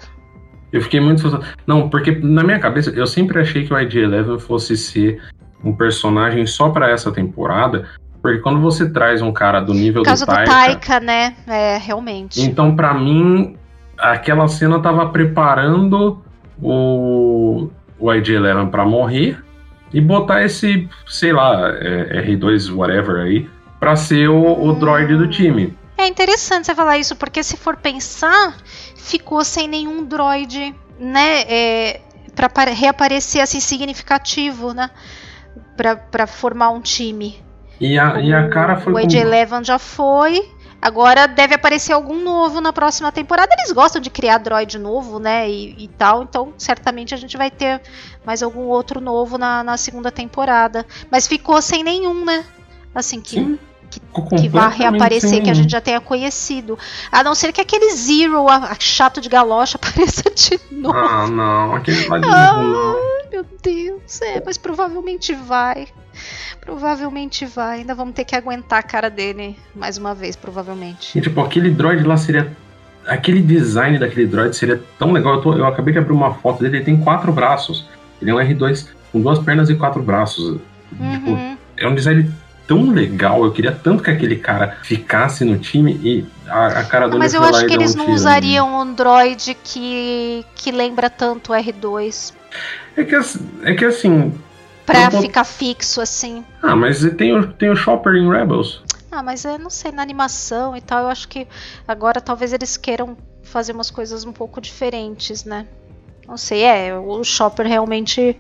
Eu 0.73 0.81
fiquei 0.83 1.01
muito 1.01 1.21
frustrado. 1.23 1.47
Não, 1.67 1.89
porque 1.89 2.13
na 2.13 2.45
minha 2.45 2.61
cabeça, 2.61 2.91
eu 2.91 3.07
sempre 3.07 3.41
achei 3.41 3.67
que 3.67 3.75
o 3.75 3.77
IG-11 3.77 4.39
fosse 4.39 4.77
ser 4.77 5.21
um 5.65 5.75
personagem 5.75 6.47
só 6.47 6.69
pra 6.69 6.89
essa 6.89 7.11
temporada, 7.11 7.89
porque 8.27 8.41
quando 8.41 8.61
você 8.61 8.91
traz 8.91 9.23
um 9.23 9.33
cara 9.33 9.61
do 9.61 9.73
nível 9.73 10.03
Por 10.03 10.09
causa 10.09 10.27
do 10.27 10.33
do 10.33 10.35
Taika, 10.35 10.51
Taika, 10.53 11.01
né? 11.01 11.37
É, 11.47 11.79
realmente. 11.79 12.41
então 12.41 12.75
pra 12.75 12.93
mim, 12.93 13.57
aquela 13.97 14.49
cena 14.49 14.83
tava 14.83 15.09
preparando 15.11 16.21
o, 16.61 17.71
o 18.01 18.07
IG-11 18.09 18.69
pra 18.69 18.85
morrer 18.85 19.39
e 19.95 20.01
botar 20.01 20.43
esse, 20.43 20.89
sei 21.07 21.33
lá, 21.33 21.71
é, 21.81 22.27
R2 22.27 22.75
whatever 22.75 23.23
aí, 23.23 23.49
pra 23.79 23.95
ser 23.95 24.29
o, 24.29 24.61
o 24.61 24.73
droid 24.73 25.17
do 25.17 25.29
time. 25.29 25.79
É 25.97 26.09
interessante 26.09 26.67
você 26.67 26.75
falar 26.75 26.99
isso, 26.99 27.15
porque 27.15 27.45
se 27.45 27.57
for 27.57 27.77
pensar, 27.77 28.57
ficou 28.97 29.45
sem 29.45 29.69
nenhum 29.69 30.05
droid 30.05 30.75
né, 30.99 31.43
é, 31.43 32.01
para 32.35 32.73
reaparecer 32.73 33.41
assim 33.41 33.61
significativo, 33.61 34.75
né, 34.75 34.91
para 36.11 36.27
formar 36.27 36.71
um 36.71 36.81
time. 36.81 37.46
E 37.81 37.99
a, 37.99 38.15
o, 38.15 38.21
e 38.21 38.35
a 38.35 38.49
cara 38.49 38.77
foi. 38.77 38.93
O 38.93 38.97
AJ 38.97 39.23
com... 39.23 39.29
Levan 39.29 39.65
já 39.65 39.79
foi. 39.79 40.51
Agora 40.81 41.27
deve 41.27 41.55
aparecer 41.55 41.93
algum 41.93 42.23
novo 42.23 42.61
na 42.61 42.73
próxima 42.73 43.11
temporada. 43.11 43.53
Eles 43.59 43.73
gostam 43.73 44.01
de 44.01 44.11
criar 44.11 44.39
droid 44.39 44.79
novo, 44.79 45.19
né? 45.19 45.49
E, 45.49 45.85
e 45.85 45.89
tal. 45.89 46.23
Então, 46.23 46.53
certamente 46.59 47.15
a 47.15 47.17
gente 47.17 47.37
vai 47.37 47.51
ter 47.51 47.81
mais 48.25 48.43
algum 48.43 48.63
outro 48.63 49.01
novo 49.01 49.39
na, 49.39 49.65
na 49.65 49.77
segunda 49.77 50.11
temporada. 50.11 50.87
Mas 51.11 51.27
ficou 51.27 51.61
sem 51.61 51.83
nenhum, 51.83 52.25
né? 52.25 52.45
Assim, 52.95 53.21
que. 53.21 53.37
Sim 53.37 53.59
que, 54.39 54.49
vá 54.49 54.69
reaparecer, 54.69 55.43
que 55.43 55.51
a 55.51 55.55
gente 55.55 55.71
já 55.71 55.81
tenha 55.81 56.01
conhecido. 56.01 56.79
A 57.11 57.23
não 57.23 57.35
ser 57.35 57.53
que 57.53 57.61
aquele 57.61 57.91
Zero, 57.93 58.49
a, 58.49 58.57
a 58.57 58.77
chato 58.79 59.21
de 59.21 59.29
galocha, 59.29 59.77
apareça 59.83 60.25
de 60.35 60.61
novo. 60.71 60.99
Ah, 60.99 61.27
não, 61.29 61.75
aquele 61.75 62.07
lá 62.09 62.19
de 62.19 62.29
Ai, 62.29 63.29
meu 63.31 63.47
Deus, 63.63 64.23
é, 64.23 64.43
mas 64.45 64.57
provavelmente 64.57 65.35
vai. 65.35 65.89
Provavelmente 66.61 67.47
vai. 67.47 67.81
Ainda 67.81 67.95
vamos 67.95 68.15
ter 68.15 68.25
que 68.25 68.35
aguentar 68.35 68.81
a 68.81 68.83
cara 68.83 69.09
dele 69.09 69.57
mais 69.75 69.99
uma 69.99 70.15
vez, 70.15 70.35
provavelmente. 70.35 71.17
E, 71.17 71.21
tipo, 71.21 71.41
aquele 71.41 71.71
droid 71.71 72.03
lá 72.05 72.17
seria. 72.17 72.51
Aquele 73.07 73.41
design 73.41 73.99
daquele 73.99 74.27
droid 74.27 74.57
seria 74.57 74.83
tão 74.99 75.13
legal. 75.13 75.35
Eu, 75.35 75.41
tô, 75.41 75.55
eu 75.55 75.65
acabei 75.65 75.93
de 75.93 75.99
abrir 75.99 76.13
uma 76.13 76.35
foto 76.35 76.63
dele, 76.63 76.79
ele 76.79 76.85
tem 76.85 76.97
quatro 76.97 77.33
braços. 77.33 77.87
Ele 78.21 78.31
é 78.31 78.35
um 78.35 78.39
R2 78.39 78.89
com 79.13 79.21
duas 79.21 79.39
pernas 79.39 79.71
e 79.71 79.77
quatro 79.77 80.03
braços. 80.03 80.59
Tipo, 80.89 81.03
uhum. 81.03 81.15
Tipo, 81.15 81.59
é 81.77 81.89
um 81.89 81.95
design 81.95 82.31
tão 82.67 82.91
legal, 82.91 83.45
eu 83.45 83.53
queria 83.53 83.73
tanto 83.73 84.03
que 84.03 84.11
aquele 84.11 84.37
cara 84.37 84.79
ficasse 84.83 85.45
no 85.45 85.59
time 85.59 85.93
e 86.03 86.27
a, 86.49 86.81
a 86.81 86.85
cara 86.85 87.09
do 87.09 87.19
Mas 87.19 87.35
eu 87.35 87.43
acho 87.43 87.67
que 87.67 87.75
eles 87.75 87.95
um 87.95 87.99
não 87.99 88.11
usariam 88.13 88.69
um 88.73 88.81
Android 88.81 89.57
que, 89.63 90.45
que 90.55 90.71
lembra 90.71 91.09
tanto 91.09 91.53
o 91.53 91.57
R2. 91.57 92.35
É 92.97 93.05
que, 93.05 93.15
é 93.63 93.75
que 93.75 93.85
assim. 93.85 94.33
Pra 94.85 95.11
ficar 95.11 95.45
fixo 95.45 96.01
assim. 96.01 96.45
Ah, 96.63 96.77
mas 96.77 97.01
tem 97.17 97.37
o, 97.37 97.53
tem 97.53 97.71
o 97.71 97.77
Chopper 97.77 98.15
em 98.15 98.31
Rebels. 98.31 98.83
Ah, 99.11 99.23
mas 99.23 99.45
eu 99.45 99.59
não 99.59 99.71
sei, 99.71 99.93
na 99.93 100.03
animação 100.03 100.77
e 100.77 100.81
tal, 100.81 101.05
eu 101.05 101.09
acho 101.09 101.29
que 101.29 101.47
agora 101.87 102.21
talvez 102.21 102.53
eles 102.53 102.77
queiram 102.77 103.17
fazer 103.43 103.73
umas 103.73 103.91
coisas 103.91 104.25
um 104.25 104.33
pouco 104.33 104.61
diferentes, 104.61 105.45
né? 105.45 105.67
Não 106.27 106.37
sei, 106.37 106.65
é, 106.65 106.99
o 106.99 107.23
Chopper 107.23 107.67
realmente 107.67 108.37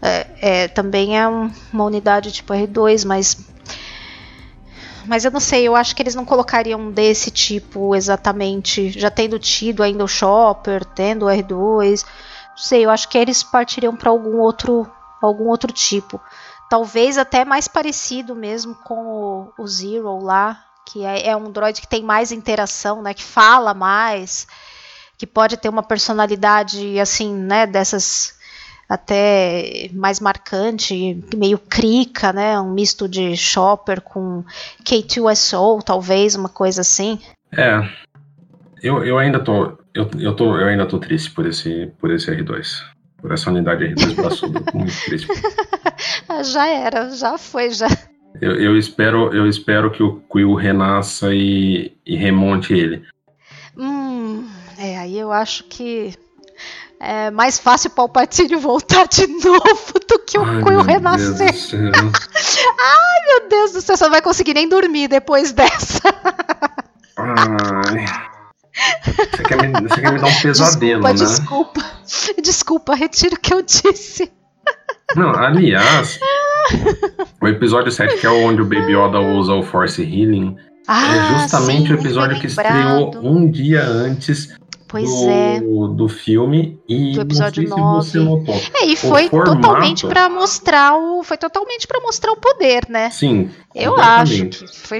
é, 0.00 0.26
é 0.40 0.68
também 0.68 1.18
é 1.18 1.28
um, 1.28 1.50
uma 1.72 1.84
unidade 1.84 2.30
tipo 2.30 2.52
R2, 2.52 3.04
mas 3.04 3.53
mas 5.06 5.24
eu 5.24 5.30
não 5.30 5.40
sei, 5.40 5.66
eu 5.66 5.76
acho 5.76 5.94
que 5.94 6.02
eles 6.02 6.14
não 6.14 6.24
colocariam 6.24 6.90
desse 6.90 7.30
tipo 7.30 7.94
exatamente, 7.94 8.90
já 8.90 9.10
tendo 9.10 9.38
tido 9.38 9.82
ainda 9.82 10.04
o 10.04 10.08
Chopper, 10.08 10.84
tendo 10.84 11.26
o 11.26 11.28
R2. 11.28 12.04
Não 12.50 12.56
sei, 12.56 12.84
eu 12.84 12.90
acho 12.90 13.08
que 13.08 13.18
eles 13.18 13.42
partiriam 13.42 13.96
para 13.96 14.10
algum 14.10 14.38
outro 14.40 14.90
algum 15.20 15.48
outro 15.48 15.72
tipo. 15.72 16.20
Talvez 16.68 17.18
até 17.18 17.44
mais 17.44 17.68
parecido 17.68 18.34
mesmo 18.34 18.74
com 18.74 19.06
o, 19.06 19.52
o 19.62 19.66
Zero 19.66 20.18
lá, 20.18 20.62
que 20.86 21.04
é, 21.04 21.28
é 21.28 21.36
um 21.36 21.50
droid 21.50 21.80
que 21.80 21.88
tem 21.88 22.02
mais 22.02 22.32
interação, 22.32 23.02
né, 23.02 23.14
que 23.14 23.22
fala 23.22 23.72
mais, 23.72 24.46
que 25.16 25.26
pode 25.26 25.56
ter 25.56 25.68
uma 25.68 25.82
personalidade 25.82 26.98
assim, 27.00 27.34
né, 27.34 27.66
dessas 27.66 28.34
até 28.88 29.88
mais 29.92 30.20
marcante, 30.20 31.22
meio 31.34 31.58
crica, 31.58 32.32
né? 32.32 32.58
Um 32.60 32.72
misto 32.72 33.08
de 33.08 33.36
Chopper 33.36 34.00
com 34.00 34.44
K2SO, 34.84 35.82
talvez, 35.82 36.34
uma 36.34 36.48
coisa 36.48 36.80
assim. 36.80 37.18
É. 37.52 37.88
Eu, 38.82 39.04
eu 39.04 39.18
ainda 39.18 39.40
tô. 39.40 39.78
Eu, 39.94 40.10
eu, 40.18 40.34
tô, 40.34 40.58
eu 40.58 40.66
ainda 40.66 40.86
tô 40.86 40.98
triste 40.98 41.30
por 41.30 41.46
esse, 41.46 41.92
por 41.98 42.10
esse 42.10 42.30
R2. 42.30 42.82
Por 43.20 43.32
essa 43.32 43.50
unidade 43.50 43.84
R2 43.84 44.14
braçudo. 44.14 44.64
muito 44.74 45.04
triste. 45.06 45.28
já 46.52 46.66
era, 46.68 47.10
já 47.10 47.38
foi, 47.38 47.70
já. 47.70 47.88
Eu, 48.40 48.60
eu, 48.60 48.76
espero, 48.76 49.32
eu 49.32 49.48
espero 49.48 49.90
que 49.90 50.02
o 50.02 50.20
Quill 50.30 50.54
renasça 50.54 51.32
e, 51.32 51.96
e 52.04 52.16
remonte 52.16 52.74
ele. 52.74 53.02
Hum, 53.76 54.46
é, 54.78 54.98
aí 54.98 55.18
eu 55.18 55.32
acho 55.32 55.64
que 55.64 56.12
é 57.00 57.30
mais 57.30 57.58
fácil 57.58 57.90
o 57.90 57.94
Palpatine 57.94 58.56
voltar 58.56 59.06
de 59.06 59.26
novo 59.26 59.94
do 60.08 60.18
que 60.20 60.38
o 60.38 60.64
Quill 60.64 60.82
renascer. 60.82 61.50
Ai, 61.74 63.26
meu 63.28 63.48
Deus 63.48 63.72
do 63.72 63.80
céu, 63.80 63.96
você 63.96 64.04
não 64.04 64.10
vai 64.10 64.22
conseguir 64.22 64.54
nem 64.54 64.68
dormir 64.68 65.08
depois 65.08 65.52
dessa. 65.52 66.00
Ai. 67.16 68.04
Você 69.04 69.42
quer, 69.44 69.62
me, 69.62 69.88
você 69.88 70.00
quer 70.00 70.12
me 70.12 70.20
dar 70.20 70.26
um 70.26 70.34
pesadelo, 70.42 71.14
desculpa, 71.14 71.80
né? 71.80 71.86
Desculpa, 72.02 72.42
desculpa, 72.42 72.94
retiro 72.94 73.36
o 73.36 73.40
que 73.40 73.54
eu 73.54 73.62
disse. 73.62 74.32
Não, 75.14 75.30
aliás, 75.30 76.18
o 77.40 77.46
episódio 77.46 77.92
7, 77.92 78.18
que 78.18 78.26
é 78.26 78.30
onde 78.30 78.62
o 78.62 78.64
Baby 78.64 78.96
Yoda 78.96 79.20
usa 79.20 79.52
o 79.52 79.62
Force 79.62 80.02
Healing, 80.02 80.56
é 80.58 80.64
ah, 80.88 81.16
é 81.16 81.40
justamente 81.40 81.86
sim, 81.86 81.94
o 81.94 81.98
episódio 81.98 82.40
que 82.40 82.46
estreou 82.46 83.16
um 83.22 83.50
dia 83.50 83.82
antes 83.84 84.54
Pois 84.86 85.10
do, 85.10 85.28
é. 85.28 85.60
do 85.60 86.08
filme 86.08 86.78
e 86.88 87.12
do 87.12 87.22
episódio 87.22 87.68
9. 87.68 88.18
É, 88.74 88.86
e 88.86 88.96
foi 88.96 89.28
formato... 89.28 89.56
totalmente 89.56 90.06
para 90.06 90.28
mostrar 90.28 90.96
o 90.96 91.22
foi 91.22 91.36
totalmente 91.36 91.86
para 91.86 92.00
mostrar 92.00 92.32
o 92.32 92.36
poder, 92.36 92.86
né? 92.88 93.10
Sim. 93.10 93.50
Eu 93.74 93.96
acho 93.98 94.46
que 94.46 94.66
foi 94.68 94.98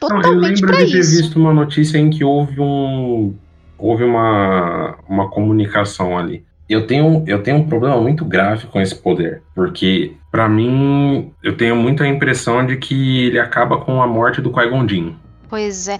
totalmente 0.00 0.60
para 0.60 0.82
isso. 0.82 0.84
Eu 0.84 0.86
lembro 0.86 0.86
de 0.86 0.92
ter 0.92 1.02
visto 1.02 1.36
uma 1.38 1.52
notícia 1.52 1.98
em 1.98 2.10
que 2.10 2.24
houve 2.24 2.60
um 2.60 3.34
houve 3.76 4.04
uma 4.04 4.96
uma 5.08 5.28
comunicação 5.28 6.18
ali. 6.18 6.44
Eu 6.68 6.86
tenho, 6.86 7.24
eu 7.26 7.42
tenho 7.42 7.56
um 7.56 7.66
problema 7.66 7.98
muito 7.98 8.26
grave 8.26 8.66
com 8.66 8.78
esse 8.78 8.94
poder, 8.94 9.42
porque 9.54 10.12
para 10.30 10.46
mim 10.48 11.32
eu 11.42 11.56
tenho 11.56 11.74
muita 11.74 12.06
impressão 12.06 12.66
de 12.66 12.76
que 12.76 13.26
ele 13.26 13.38
acaba 13.38 13.78
com 13.78 14.02
a 14.02 14.06
morte 14.06 14.42
do 14.42 14.52
Qui-Gon. 14.52 15.14
Pois 15.48 15.88
é. 15.88 15.98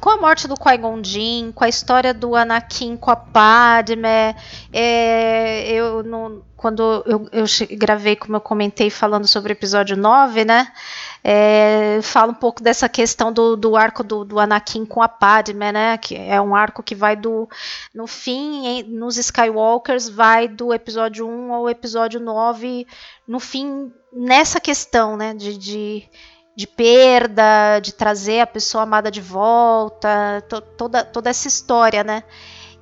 Com 0.00 0.10
a 0.10 0.16
morte 0.16 0.48
do 0.48 0.56
Qui-Gon 0.56 1.02
Jinn, 1.04 1.52
com 1.52 1.62
a 1.62 1.68
história 1.68 2.12
do 2.12 2.34
Anakin 2.34 2.96
com 2.96 3.10
a 3.12 3.16
Padme, 3.16 4.08
é, 4.72 5.70
eu 5.70 6.02
no, 6.02 6.44
quando 6.56 7.04
eu, 7.06 7.28
eu, 7.30 7.44
gravei, 7.76 8.16
como 8.16 8.36
eu 8.36 8.40
comentei, 8.40 8.90
falando 8.90 9.28
sobre 9.28 9.52
o 9.52 9.54
episódio 9.54 9.96
9, 9.96 10.44
né? 10.44 10.72
É, 11.22 12.00
fala 12.02 12.32
um 12.32 12.34
pouco 12.34 12.60
dessa 12.60 12.88
questão 12.88 13.32
do, 13.32 13.54
do 13.56 13.76
arco 13.76 14.02
do, 14.02 14.24
do, 14.24 14.40
Anakin 14.40 14.84
com 14.84 15.00
a 15.00 15.08
Padme, 15.08 15.70
né? 15.70 15.96
Que 15.96 16.16
é 16.16 16.40
um 16.40 16.56
arco 16.56 16.82
que 16.82 16.96
vai 16.96 17.14
do. 17.14 17.48
No 17.94 18.08
fim, 18.08 18.66
em, 18.66 18.82
nos 18.82 19.16
Skywalkers, 19.16 20.08
vai 20.08 20.48
do 20.48 20.74
episódio 20.74 21.28
1 21.28 21.52
ao 21.52 21.70
episódio 21.70 22.18
9, 22.18 22.84
no 23.28 23.38
fim, 23.38 23.92
nessa 24.12 24.58
questão, 24.58 25.16
né? 25.16 25.34
de, 25.34 25.56
de 25.56 26.08
de 26.58 26.66
perda, 26.66 27.78
de 27.78 27.94
trazer 27.94 28.40
a 28.40 28.46
pessoa 28.46 28.82
amada 28.82 29.12
de 29.12 29.20
volta, 29.20 30.44
to, 30.48 30.60
toda, 30.60 31.04
toda 31.04 31.30
essa 31.30 31.46
história, 31.46 32.02
né? 32.02 32.24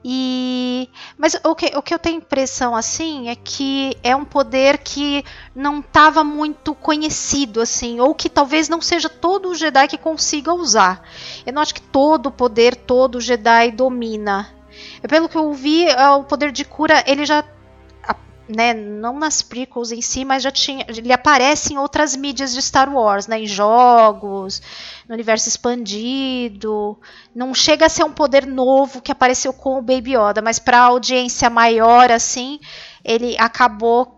E 0.03 0.89
mas 1.19 1.39
o 1.45 1.55
que, 1.55 1.77
o 1.77 1.83
que 1.83 1.93
eu 1.93 1.99
tenho 1.99 2.17
impressão 2.17 2.75
assim 2.75 3.29
é 3.29 3.37
que 3.37 3.95
é 4.03 4.17
um 4.17 4.25
poder 4.25 4.79
que 4.79 5.23
não 5.55 5.81
estava 5.81 6.25
muito 6.25 6.75
conhecido 6.75 7.61
assim, 7.61 8.01
ou 8.01 8.15
que 8.15 8.31
talvez 8.31 8.67
não 8.67 8.81
seja 8.81 9.11
todo 9.11 9.51
o 9.51 9.55
Jedi 9.55 9.89
que 9.89 9.99
consiga 9.99 10.55
usar. 10.55 11.07
Eu 11.45 11.53
não 11.53 11.61
acho 11.61 11.75
que 11.75 11.83
todo 11.83 12.31
poder 12.31 12.77
todo 12.77 13.21
Jedi 13.21 13.73
domina. 13.73 14.55
Pelo 15.07 15.29
que 15.29 15.37
eu 15.37 15.53
vi, 15.53 15.85
o 16.19 16.25
poder 16.25 16.51
de 16.51 16.65
cura 16.65 17.05
ele 17.07 17.27
já 17.27 17.45
né, 18.49 18.73
não 18.73 19.19
nas 19.19 19.43
prequels 19.43 19.91
em 19.91 20.01
si, 20.01 20.25
mas 20.25 20.43
já 20.43 20.51
tinha, 20.51 20.85
ele 20.89 21.13
aparece 21.13 21.75
em 21.75 21.79
outras 21.79 22.15
mídias 22.15 22.53
de 22.55 22.63
Star 22.63 22.93
Wars, 22.93 23.27
né, 23.27 23.41
em 23.41 23.47
jogos, 23.47 24.63
no 25.09 25.15
universo 25.15 25.49
expandido. 25.49 26.99
Não 27.35 27.55
chega 27.55 27.87
a 27.87 27.89
ser 27.89 28.05
um 28.05 28.13
poder 28.13 28.47
novo 28.47 29.01
que 29.01 29.13
apareceu 29.13 29.53
com 29.53 29.79
o 29.79 29.83
Baby 29.83 30.17
Yoda, 30.17 30.41
mas 30.43 30.59
para 30.59 30.81
audiência 30.81 31.51
maior 31.51 32.11
assim, 32.11 32.61
ele 33.05 33.37
acabou 33.39 34.16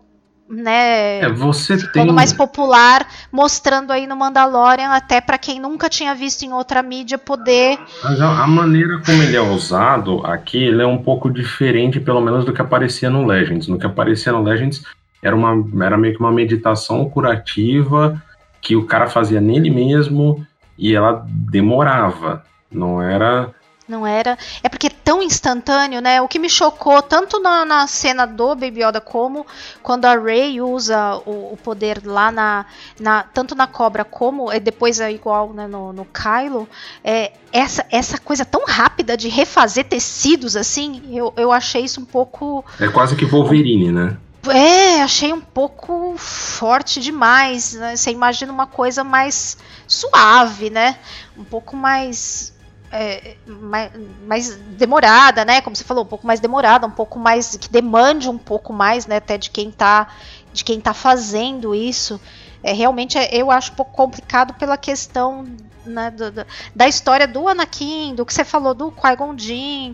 né, 0.49 1.19
é, 1.19 1.29
você 1.29 1.77
tem... 1.91 2.11
mais 2.11 2.33
popular, 2.33 3.07
mostrando 3.31 3.91
aí 3.91 4.07
no 4.07 4.15
Mandalorian, 4.15 4.89
até 4.89 5.21
para 5.21 5.37
quem 5.37 5.59
nunca 5.59 5.87
tinha 5.87 6.15
visto 6.15 6.43
em 6.43 6.51
outra 6.51 6.81
mídia 6.81 7.17
poder. 7.19 7.77
Mas 8.03 8.19
a, 8.19 8.43
a, 8.43 8.47
maneira 8.47 8.99
como 9.05 9.21
ele 9.21 9.37
é 9.37 9.41
usado 9.41 10.25
aqui, 10.25 10.57
ele 10.57 10.81
é 10.81 10.87
um 10.87 10.97
pouco 10.97 11.29
diferente, 11.29 11.99
pelo 11.99 12.19
menos 12.19 12.45
do 12.45 12.51
que 12.51 12.61
aparecia 12.61 13.09
no 13.09 13.25
Legends. 13.25 13.67
No 13.67 13.77
que 13.77 13.85
aparecia 13.85 14.31
no 14.31 14.41
Legends 14.41 14.83
era 15.21 15.35
uma 15.35 15.53
era 15.85 15.97
meio 15.97 16.15
que 16.15 16.19
uma 16.19 16.31
meditação 16.31 17.07
curativa 17.09 18.21
que 18.61 18.75
o 18.75 18.85
cara 18.85 19.07
fazia 19.07 19.39
nele 19.39 19.69
mesmo 19.69 20.45
e 20.77 20.95
ela 20.95 21.25
demorava. 21.27 22.43
Não 22.71 23.01
era 23.01 23.51
Não 23.89 24.05
era. 24.05 24.37
É 24.61 24.69
porque 24.69 24.85
é 24.85 24.91
tão 24.91 25.23
instantâneo, 25.23 25.99
né? 25.99 26.21
O 26.21 26.27
que 26.27 26.37
me 26.37 26.47
chocou, 26.47 27.01
tanto 27.01 27.39
na, 27.39 27.65
na 27.65 27.87
cena 27.87 28.27
do 28.27 28.49
Baby 28.49 28.83
Yoda 28.83 29.01
como 29.01 29.47
quando 29.81 30.05
a 30.05 30.15
Rey 30.15 30.61
usa 30.61 31.15
o, 31.25 31.53
o, 31.53 31.57
poder 31.57 31.99
lá 32.05 32.31
na, 32.31 32.67
na. 32.99 33.23
Tanto 33.23 33.55
na 33.55 33.65
cobra 33.65 34.05
como. 34.05 34.51
É, 34.51 34.59
depois 34.59 34.99
é 34.99 35.11
igual 35.11 35.53
né, 35.53 35.65
no, 35.65 35.91
no 35.91 36.05
Kylo. 36.05 36.69
É, 37.03 37.31
essa, 37.51 37.83
essa 37.89 38.19
coisa 38.19 38.45
tão 38.45 38.63
rápida 38.67 39.17
de 39.17 39.27
refazer 39.27 39.85
tecidos 39.85 40.55
assim, 40.55 41.01
eu, 41.09 41.33
eu 41.35 41.51
achei 41.51 41.83
isso 41.83 41.99
um 41.99 42.05
pouco. 42.05 42.63
É 42.79 42.89
quase 42.89 43.15
que 43.15 43.25
Wolverine, 43.25 43.91
né? 43.91 44.17
É, 44.47 45.01
achei 45.01 45.33
um 45.33 45.41
pouco 45.41 46.13
forte 46.15 46.99
demais. 46.99 47.73
Né? 47.73 47.95
Você 47.95 48.11
imagina 48.11 48.53
uma 48.53 48.67
coisa 48.67 49.03
mais 49.03 49.57
suave, 49.87 50.69
né? 50.69 50.97
Um 51.35 51.43
pouco 51.43 51.75
mais 51.75 52.53
é, 52.91 53.35
mais, 53.45 53.91
mais, 54.25 54.55
demorada, 54.55 55.45
né? 55.45 55.61
Como 55.61 55.75
você 55.75 55.83
falou, 55.83 56.03
um 56.03 56.07
pouco 56.07 56.25
mais 56.25 56.39
demorada, 56.39 56.87
um 56.87 56.91
pouco 56.91 57.19
mais 57.19 57.55
que 57.57 57.69
demande 57.69 58.29
um 58.29 58.37
pouco 58.37 58.73
mais, 58.73 59.05
né? 59.05 59.17
Até 59.17 59.37
de 59.37 59.49
quem 59.49 59.69
está 59.69 60.07
de 60.51 60.63
quem 60.63 60.79
tá 60.79 60.93
fazendo 60.93 61.75
isso. 61.75 62.19
É 62.63 62.73
realmente 62.73 63.17
é, 63.17 63.29
eu 63.35 63.51
acho 63.51 63.71
um 63.71 63.75
pouco 63.75 63.91
complicado 63.91 64.53
pela 64.55 64.77
questão 64.77 65.45
né, 65.85 66.11
do, 66.11 66.31
do, 66.31 66.45
da 66.75 66.87
história 66.87 67.27
do 67.27 67.47
Anakin, 67.47 68.15
do 68.15 68.25
que 68.25 68.33
você 68.33 68.43
falou 68.43 68.73
do 68.73 68.91
Qui-Gon 68.91 69.37
Jinn. 69.37 69.93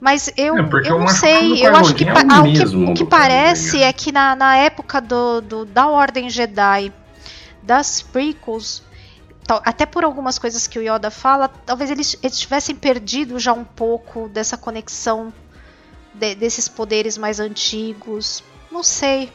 Mas 0.00 0.30
eu, 0.36 0.58
é 0.58 0.60
eu 0.84 0.98
não 0.98 1.08
sei, 1.08 1.66
eu 1.66 1.74
acho 1.74 1.94
que, 1.94 2.04
é 2.06 2.12
o, 2.12 2.16
ah, 2.16 2.40
o 2.40 2.52
que, 2.52 2.90
o 2.90 2.94
que 2.94 3.04
parece 3.06 3.82
é 3.82 3.90
que 3.90 4.12
na, 4.12 4.36
na 4.36 4.56
época 4.56 5.00
do, 5.00 5.40
do, 5.40 5.64
da 5.64 5.86
Ordem 5.86 6.28
Jedi, 6.28 6.92
das 7.62 8.02
prequels, 8.02 8.82
até 9.48 9.84
por 9.84 10.04
algumas 10.04 10.38
coisas 10.38 10.66
que 10.66 10.78
o 10.78 10.82
Yoda 10.82 11.10
fala, 11.10 11.48
talvez 11.48 11.90
eles, 11.90 12.16
eles 12.22 12.38
tivessem 12.38 12.74
perdido 12.74 13.38
já 13.38 13.52
um 13.52 13.64
pouco 13.64 14.28
dessa 14.28 14.56
conexão 14.56 15.32
de, 16.14 16.34
desses 16.34 16.68
poderes 16.68 17.18
mais 17.18 17.40
antigos. 17.40 18.42
Não 18.70 18.82
sei. 18.82 19.30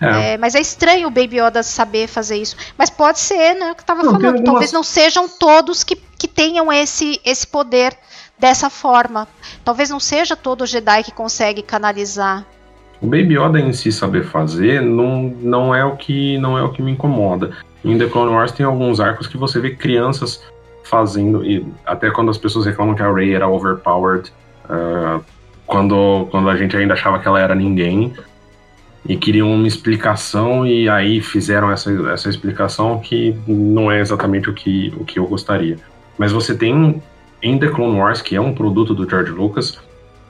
É. 0.00 0.32
É, 0.32 0.36
mas 0.36 0.54
é 0.54 0.60
estranho 0.60 1.08
o 1.08 1.10
Baby 1.10 1.40
Yoda 1.40 1.62
saber 1.62 2.08
fazer 2.08 2.36
isso. 2.36 2.56
Mas 2.76 2.90
pode 2.90 3.20
ser, 3.20 3.54
né? 3.54 3.72
O 3.72 3.74
que 3.74 3.82
eu 3.82 3.86
tava 3.86 4.02
não, 4.02 4.12
falando. 4.12 4.26
Algumas... 4.26 4.44
Talvez 4.44 4.72
não 4.72 4.82
sejam 4.82 5.28
todos 5.28 5.84
que, 5.84 5.96
que 5.96 6.26
tenham 6.26 6.72
esse, 6.72 7.20
esse 7.24 7.46
poder 7.46 7.96
dessa 8.38 8.68
forma. 8.68 9.28
Talvez 9.64 9.90
não 9.90 10.00
seja 10.00 10.34
todo 10.34 10.66
Jedi 10.66 11.04
que 11.04 11.12
consegue 11.12 11.62
canalizar. 11.62 12.44
O 13.00 13.06
Baby 13.06 13.36
Yoda 13.36 13.60
em 13.60 13.72
si 13.72 13.90
saber 13.90 14.24
fazer 14.24 14.80
não, 14.80 15.22
não 15.22 15.74
é 15.74 15.84
o 15.84 15.96
que 15.96 16.38
não 16.38 16.56
é 16.56 16.62
o 16.62 16.72
que 16.72 16.82
me 16.82 16.92
incomoda. 16.92 17.56
Em 17.84 17.98
The 17.98 18.06
Clone 18.06 18.32
Wars 18.32 18.52
tem 18.52 18.64
alguns 18.64 19.00
arcos 19.00 19.26
que 19.26 19.36
você 19.36 19.60
vê 19.60 19.70
crianças 19.74 20.42
fazendo, 20.84 21.44
e 21.44 21.66
até 21.86 22.10
quando 22.10 22.30
as 22.30 22.38
pessoas 22.38 22.66
reclamam 22.66 22.94
que 22.94 23.02
a 23.02 23.12
Rey 23.12 23.34
era 23.34 23.48
overpowered, 23.48 24.32
uh, 24.66 25.22
quando, 25.66 26.26
quando 26.30 26.48
a 26.48 26.56
gente 26.56 26.76
ainda 26.76 26.94
achava 26.94 27.18
que 27.18 27.26
ela 27.26 27.40
era 27.40 27.54
ninguém, 27.54 28.12
e 29.08 29.16
queriam 29.16 29.52
uma 29.52 29.66
explicação, 29.66 30.66
e 30.66 30.88
aí 30.88 31.20
fizeram 31.20 31.70
essa, 31.70 31.90
essa 32.10 32.28
explicação 32.28 33.00
que 33.00 33.36
não 33.46 33.90
é 33.90 34.00
exatamente 34.00 34.48
o 34.48 34.52
que, 34.52 34.92
o 34.96 35.04
que 35.04 35.18
eu 35.18 35.26
gostaria. 35.26 35.76
Mas 36.16 36.30
você 36.30 36.54
tem 36.54 37.02
em 37.42 37.58
The 37.58 37.68
Clone 37.68 37.98
Wars, 37.98 38.22
que 38.22 38.36
é 38.36 38.40
um 38.40 38.54
produto 38.54 38.94
do 38.94 39.08
George 39.08 39.32
Lucas, 39.32 39.80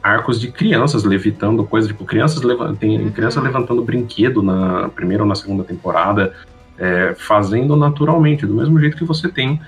arcos 0.02 0.40
de 0.40 0.50
crianças 0.50 1.04
levitando 1.04 1.64
coisas, 1.64 1.88
tipo, 1.88 2.04
crianças, 2.04 2.42
leva 2.42 2.74
tem 2.74 2.98
uhum. 2.98 3.10
criança 3.10 3.40
levantando 3.40 3.82
brinquedo 3.82 4.42
na 4.42 4.88
primeira 4.88 5.22
ou 5.22 5.28
na 5.28 5.34
segunda 5.34 5.62
temporada, 5.62 6.34
é, 6.82 7.14
fazendo 7.14 7.76
naturalmente, 7.76 8.44
do 8.44 8.54
mesmo 8.54 8.80
jeito 8.80 8.96
que 8.96 9.04
você 9.04 9.28
tem 9.28 9.60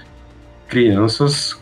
crianças 0.66 1.57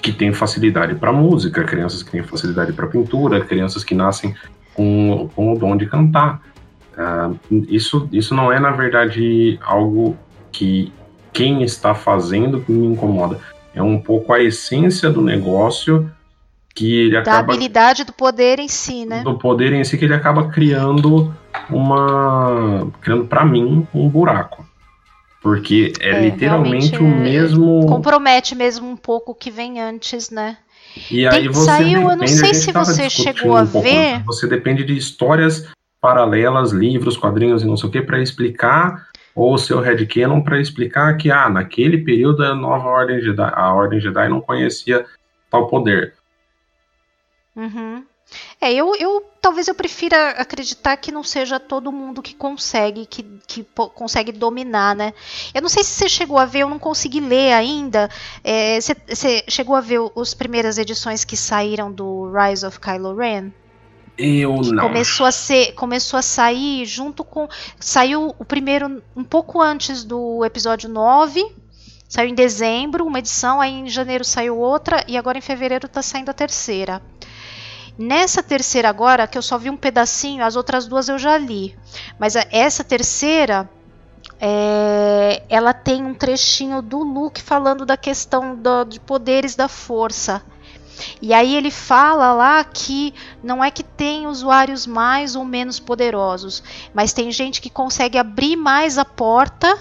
que 0.00 0.12
têm 0.12 0.32
facilidade 0.32 0.94
para 0.94 1.12
música, 1.12 1.64
crianças 1.64 2.04
que 2.04 2.12
têm 2.12 2.22
facilidade 2.22 2.72
para 2.72 2.86
pintura, 2.86 3.44
crianças 3.44 3.82
que 3.82 3.92
nascem 3.92 4.36
com, 4.74 5.28
com 5.34 5.52
o 5.52 5.58
dom 5.58 5.76
de 5.76 5.84
cantar. 5.86 6.40
Uh, 6.96 7.66
isso, 7.68 8.08
isso 8.12 8.36
não 8.36 8.52
é, 8.52 8.60
na 8.60 8.70
verdade, 8.70 9.58
algo 9.64 10.16
que 10.52 10.92
quem 11.32 11.64
está 11.64 11.92
fazendo 11.92 12.64
me 12.68 12.86
incomoda. 12.86 13.40
É 13.74 13.82
um 13.82 13.98
pouco 13.98 14.32
a 14.32 14.40
essência 14.40 15.10
do 15.10 15.20
negócio 15.20 16.08
que 16.72 17.00
ele 17.00 17.16
acaba. 17.16 17.38
Da 17.38 17.52
habilidade 17.52 18.04
do 18.04 18.12
poder 18.12 18.60
em 18.60 18.68
si, 18.68 19.04
né? 19.04 19.24
Do 19.24 19.36
poder 19.36 19.72
em 19.72 19.82
si 19.82 19.98
que 19.98 20.04
ele 20.04 20.14
acaba 20.14 20.48
criando 20.48 21.34
uma. 21.68 22.86
criando 23.00 23.24
para 23.26 23.44
mim 23.44 23.84
um 23.92 24.08
buraco. 24.08 24.67
Porque 25.40 25.92
é, 26.00 26.10
é 26.10 26.20
literalmente 26.22 26.96
o 26.98 27.06
mesmo. 27.06 27.86
Compromete 27.86 28.54
mesmo 28.54 28.88
um 28.88 28.96
pouco 28.96 29.32
o 29.32 29.34
que 29.34 29.50
vem 29.50 29.80
antes, 29.80 30.30
né? 30.30 30.58
E 31.10 31.26
aí 31.26 31.42
Tem, 31.42 31.48
você 31.48 31.64
saiu, 31.64 32.00
depende, 32.00 32.10
eu 32.10 32.16
não 32.16 32.26
sei 32.26 32.54
se 32.54 32.72
você 32.72 33.08
chegou 33.08 33.56
a 33.56 33.62
um 33.62 33.66
ver. 33.66 34.14
Antes, 34.14 34.26
você 34.26 34.46
depende 34.48 34.84
de 34.84 34.96
histórias 34.96 35.68
paralelas, 36.00 36.72
livros, 36.72 37.16
quadrinhos 37.16 37.62
e 37.62 37.66
não 37.66 37.76
sei 37.76 37.88
o 37.88 37.92
que, 37.92 38.02
para 38.02 38.20
explicar, 38.20 39.08
ou 39.34 39.54
o 39.54 39.58
seu 39.58 39.80
headcanon 39.80 40.40
para 40.42 40.60
explicar 40.60 41.16
que, 41.16 41.30
ah, 41.30 41.48
naquele 41.48 41.98
período 41.98 42.44
a 42.44 42.54
nova 42.54 42.88
Ordem 42.88 43.20
Jedi, 43.20 43.52
a 43.54 43.72
Ordem 43.72 44.00
Jedi 44.00 44.28
não 44.28 44.40
conhecia 44.40 45.06
tal 45.50 45.68
poder. 45.68 46.14
Uhum. 47.54 48.04
É, 48.60 48.72
eu, 48.72 48.94
eu 48.96 49.24
talvez 49.40 49.68
eu 49.68 49.74
prefira 49.74 50.30
acreditar 50.30 50.96
que 50.96 51.12
não 51.12 51.22
seja 51.22 51.58
todo 51.58 51.92
mundo 51.92 52.22
que 52.22 52.34
consegue, 52.34 53.06
que, 53.06 53.22
que 53.46 53.66
consegue 53.94 54.32
dominar, 54.32 54.94
né? 54.94 55.14
Eu 55.54 55.62
não 55.62 55.68
sei 55.68 55.82
se 55.84 55.90
você 55.90 56.08
chegou 56.08 56.38
a 56.38 56.44
ver, 56.44 56.60
eu 56.60 56.68
não 56.68 56.78
consegui 56.78 57.20
ler 57.20 57.52
ainda. 57.52 58.10
É, 58.42 58.80
você, 58.80 58.96
você 59.06 59.44
chegou 59.48 59.74
a 59.74 59.80
ver 59.80 60.00
as 60.16 60.34
primeiras 60.34 60.78
edições 60.78 61.24
que 61.24 61.36
saíram 61.36 61.92
do 61.92 62.30
Rise 62.32 62.66
of 62.66 62.78
Kylo 62.80 63.16
Ren? 63.16 63.50
Eu 64.18 64.56
não. 64.56 64.82
Começou 64.82 65.26
a 65.26 65.32
ser, 65.32 65.72
começou 65.74 66.18
a 66.18 66.22
sair 66.22 66.84
junto 66.84 67.22
com, 67.22 67.48
saiu 67.78 68.34
o 68.36 68.44
primeiro 68.44 69.00
um 69.16 69.22
pouco 69.22 69.62
antes 69.62 70.02
do 70.02 70.44
episódio 70.44 70.88
9. 70.88 71.44
Saiu 72.08 72.30
em 72.30 72.34
dezembro 72.34 73.04
uma 73.04 73.18
edição, 73.18 73.60
aí 73.60 73.70
em 73.70 73.88
janeiro 73.88 74.24
saiu 74.24 74.56
outra 74.56 75.04
e 75.06 75.16
agora 75.16 75.36
em 75.36 75.42
fevereiro 75.42 75.86
está 75.86 76.00
saindo 76.00 76.30
a 76.30 76.34
terceira. 76.34 77.02
Nessa 77.98 78.44
terceira 78.44 78.88
agora, 78.88 79.26
que 79.26 79.36
eu 79.36 79.42
só 79.42 79.58
vi 79.58 79.68
um 79.68 79.76
pedacinho, 79.76 80.44
as 80.44 80.54
outras 80.54 80.86
duas 80.86 81.08
eu 81.08 81.18
já 81.18 81.36
li. 81.36 81.76
Mas 82.16 82.36
essa 82.36 82.84
terceira, 82.84 83.68
é, 84.40 85.42
ela 85.48 85.74
tem 85.74 86.04
um 86.04 86.14
trechinho 86.14 86.80
do 86.80 86.98
Luke 86.98 87.42
falando 87.42 87.84
da 87.84 87.96
questão 87.96 88.54
do, 88.54 88.84
de 88.84 89.00
poderes 89.00 89.56
da 89.56 89.66
força. 89.66 90.42
E 91.20 91.34
aí 91.34 91.56
ele 91.56 91.70
fala 91.72 92.32
lá 92.32 92.62
que 92.62 93.12
não 93.42 93.62
é 93.62 93.70
que 93.70 93.82
tem 93.82 94.28
usuários 94.28 94.86
mais 94.86 95.34
ou 95.34 95.44
menos 95.44 95.80
poderosos, 95.80 96.62
mas 96.94 97.12
tem 97.12 97.30
gente 97.32 97.60
que 97.60 97.70
consegue 97.70 98.16
abrir 98.18 98.56
mais 98.56 98.96
a 98.96 99.04
porta 99.04 99.76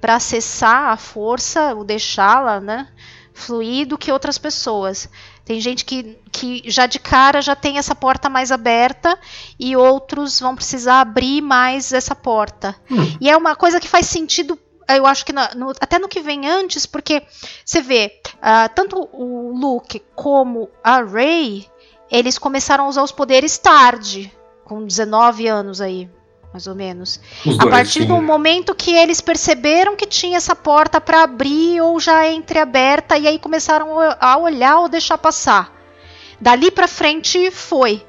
para 0.00 0.16
acessar 0.16 0.90
a 0.90 0.96
força, 0.96 1.74
ou 1.74 1.84
deixá-la, 1.84 2.60
né, 2.60 2.88
fluir 3.32 3.86
do 3.86 3.96
que 3.96 4.12
outras 4.12 4.38
pessoas. 4.38 5.08
Tem 5.44 5.60
gente 5.60 5.84
que, 5.84 6.18
que 6.32 6.62
já 6.66 6.86
de 6.86 6.98
cara 6.98 7.42
já 7.42 7.54
tem 7.54 7.76
essa 7.76 7.94
porta 7.94 8.30
mais 8.30 8.50
aberta 8.50 9.18
e 9.58 9.76
outros 9.76 10.40
vão 10.40 10.56
precisar 10.56 11.00
abrir 11.00 11.42
mais 11.42 11.92
essa 11.92 12.14
porta. 12.14 12.74
Hum. 12.90 13.16
E 13.20 13.28
é 13.28 13.36
uma 13.36 13.54
coisa 13.54 13.78
que 13.78 13.88
faz 13.88 14.06
sentido 14.06 14.58
eu 14.88 15.06
acho 15.06 15.24
que 15.24 15.32
no, 15.32 15.40
no, 15.56 15.70
até 15.80 15.98
no 15.98 16.08
que 16.08 16.20
vem 16.20 16.46
antes, 16.46 16.84
porque 16.84 17.22
você 17.64 17.80
vê, 17.80 18.20
uh, 18.36 18.68
tanto 18.74 19.08
o 19.12 19.58
Luke 19.58 20.02
como 20.14 20.68
a 20.82 21.02
Rey, 21.02 21.66
eles 22.10 22.38
começaram 22.38 22.84
a 22.84 22.88
usar 22.88 23.02
os 23.02 23.12
poderes 23.12 23.56
tarde, 23.56 24.30
com 24.62 24.84
19 24.84 25.48
anos 25.48 25.80
aí 25.80 26.08
mais 26.54 26.68
ou 26.68 26.74
menos. 26.76 27.20
Os 27.44 27.58
a 27.58 27.66
partir 27.66 28.02
sim. 28.02 28.06
do 28.06 28.22
momento 28.22 28.76
que 28.76 28.94
eles 28.94 29.20
perceberam 29.20 29.96
que 29.96 30.06
tinha 30.06 30.36
essa 30.36 30.54
porta 30.54 31.00
para 31.00 31.24
abrir 31.24 31.80
ou 31.80 31.98
já 31.98 32.30
entreaberta 32.30 33.18
e 33.18 33.26
aí 33.26 33.40
começaram 33.40 33.98
a 33.98 34.36
olhar 34.38 34.78
ou 34.78 34.88
deixar 34.88 35.18
passar. 35.18 35.74
Dali 36.40 36.70
para 36.70 36.86
frente 36.86 37.50
foi. 37.50 38.06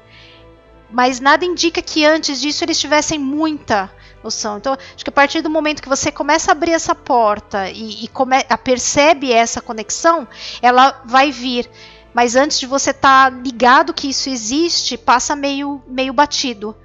Mas 0.88 1.18
nada 1.18 1.44
indica 1.44 1.82
que 1.82 2.04
antes 2.04 2.40
disso 2.40 2.62
eles 2.62 2.78
tivessem 2.78 3.18
muita 3.18 3.90
noção. 4.22 4.58
Então, 4.58 4.74
acho 4.94 5.04
que 5.04 5.10
a 5.10 5.12
partir 5.12 5.42
do 5.42 5.50
momento 5.50 5.82
que 5.82 5.88
você 5.88 6.12
começa 6.12 6.52
a 6.52 6.52
abrir 6.52 6.70
essa 6.70 6.94
porta 6.94 7.68
e, 7.68 8.04
e 8.04 8.08
come, 8.08 8.36
a 8.48 8.56
percebe 8.56 9.32
essa 9.32 9.60
conexão, 9.60 10.28
ela 10.62 11.02
vai 11.04 11.32
vir. 11.32 11.68
Mas 12.14 12.36
antes 12.36 12.60
de 12.60 12.66
você 12.66 12.90
estar 12.90 13.28
tá 13.28 13.36
ligado 13.36 13.92
que 13.92 14.08
isso 14.08 14.30
existe, 14.30 14.96
passa 14.96 15.34
meio, 15.34 15.82
meio 15.88 16.12
batido. 16.12 16.76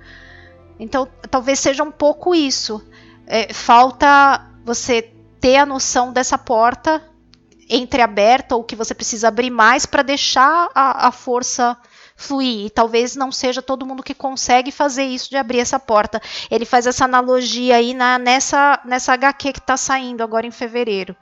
Então, 0.82 1.08
talvez 1.30 1.60
seja 1.60 1.84
um 1.84 1.92
pouco 1.92 2.34
isso. 2.34 2.84
É, 3.28 3.54
falta 3.54 4.50
você 4.66 5.14
ter 5.40 5.58
a 5.58 5.66
noção 5.66 6.12
dessa 6.12 6.40
porta 6.40 7.02
entreaberta 7.70 8.56
ou 8.56 8.64
que 8.64 8.76
você 8.76 8.94
precisa 8.94 9.28
abrir 9.28 9.52
mais 9.52 9.86
para 9.86 10.02
deixar 10.02 10.70
a, 10.74 11.08
a, 11.08 11.12
força 11.12 11.78
fluir. 12.18 12.66
E 12.66 12.70
talvez 12.70 13.16
não 13.16 13.32
seja 13.32 13.62
todo 13.62 13.86
mundo 13.86 14.02
que 14.02 14.16
consegue 14.16 14.72
fazer 14.72 15.04
isso 15.04 15.30
de 15.30 15.38
abrir 15.38 15.60
essa 15.60 15.80
porta. 15.80 16.20
Ele 16.50 16.66
faz 16.66 16.88
essa 16.88 17.06
analogia 17.06 17.76
aí 17.76 17.94
na, 17.94 18.18
nessa, 18.18 18.82
nessa 18.84 19.14
HQ 19.14 19.54
que 19.54 19.60
está 19.60 19.78
saindo 19.78 20.24
agora 20.24 20.48
em 20.48 20.52
fevereiro. 20.52 21.16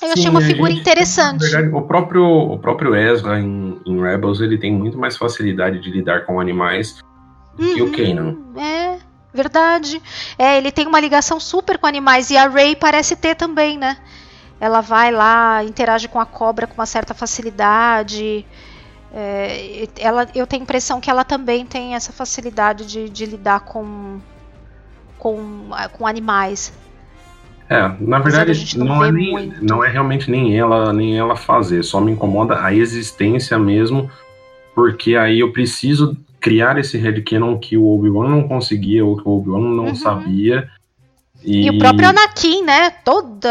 Eu 0.00 0.08
Sim, 0.08 0.12
achei 0.12 0.30
uma 0.30 0.40
figura 0.40 0.70
gente, 0.70 0.82
interessante. 0.82 1.40
Verdade, 1.40 1.74
o 1.74 1.82
próprio, 1.82 2.24
o 2.24 2.58
próprio 2.58 2.94
Ezra 2.94 3.40
em, 3.40 3.80
em, 3.84 4.00
Rebels 4.00 4.40
ele 4.40 4.56
tem 4.56 4.72
muito 4.72 4.96
mais 4.96 5.16
facilidade 5.16 5.80
de 5.80 5.90
lidar 5.90 6.24
com 6.24 6.40
animais 6.40 7.02
uhum, 7.58 7.74
que 7.74 7.82
o 7.82 7.86
uhum. 7.86 7.92
Kanan. 7.92 8.36
É, 8.60 8.98
verdade. 9.32 10.02
É, 10.38 10.58
ele 10.58 10.72
tem 10.72 10.86
uma 10.86 11.00
ligação 11.00 11.38
super 11.38 11.78
com 11.78 11.86
animais 11.86 12.30
e 12.30 12.36
a 12.36 12.48
Rey 12.48 12.74
parece 12.74 13.16
ter 13.16 13.34
também, 13.34 13.78
né? 13.78 13.96
Ela 14.58 14.80
vai 14.80 15.10
lá, 15.10 15.62
interage 15.64 16.08
com 16.08 16.18
a 16.18 16.26
cobra 16.26 16.66
com 16.66 16.74
uma 16.74 16.86
certa 16.86 17.12
facilidade. 17.12 18.46
É, 19.12 19.88
ela, 19.98 20.26
eu 20.34 20.46
tenho 20.46 20.62
a 20.62 20.64
impressão 20.64 21.00
que 21.00 21.10
ela 21.10 21.24
também 21.24 21.64
tem 21.64 21.94
essa 21.94 22.12
facilidade 22.12 22.86
de, 22.86 23.08
de 23.08 23.26
lidar 23.26 23.60
com, 23.60 24.18
com, 25.18 25.70
com 25.92 26.06
animais. 26.06 26.72
É, 27.68 27.90
na 28.00 28.18
verdade, 28.20 28.78
não, 28.78 28.86
não 28.86 29.04
é, 29.04 29.10
nem, 29.10 29.52
não 29.60 29.84
é 29.84 29.88
realmente 29.88 30.30
nem 30.30 30.56
ela, 30.56 30.92
nem 30.92 31.18
ela 31.18 31.34
fazer, 31.34 31.82
só 31.82 32.00
me 32.00 32.12
incomoda 32.12 32.64
a 32.64 32.72
existência 32.72 33.58
mesmo, 33.58 34.08
porque 34.74 35.16
aí 35.16 35.40
eu 35.40 35.52
preciso 35.52 36.16
criar 36.40 36.78
esse 36.78 36.98
headcanon 36.98 37.58
que 37.58 37.76
o 37.76 37.86
Obi-Wan 37.86 38.28
não 38.28 38.48
conseguia, 38.48 39.04
ou 39.04 39.16
que 39.16 39.28
o 39.28 39.32
Obi-Wan 39.32 39.60
não 39.60 39.86
uhum. 39.86 39.94
sabia. 39.94 40.70
E... 41.42 41.66
e... 41.66 41.70
o 41.70 41.78
próprio 41.78 42.08
Anakin, 42.08 42.62
né? 42.62 42.90
Todo 42.90 43.46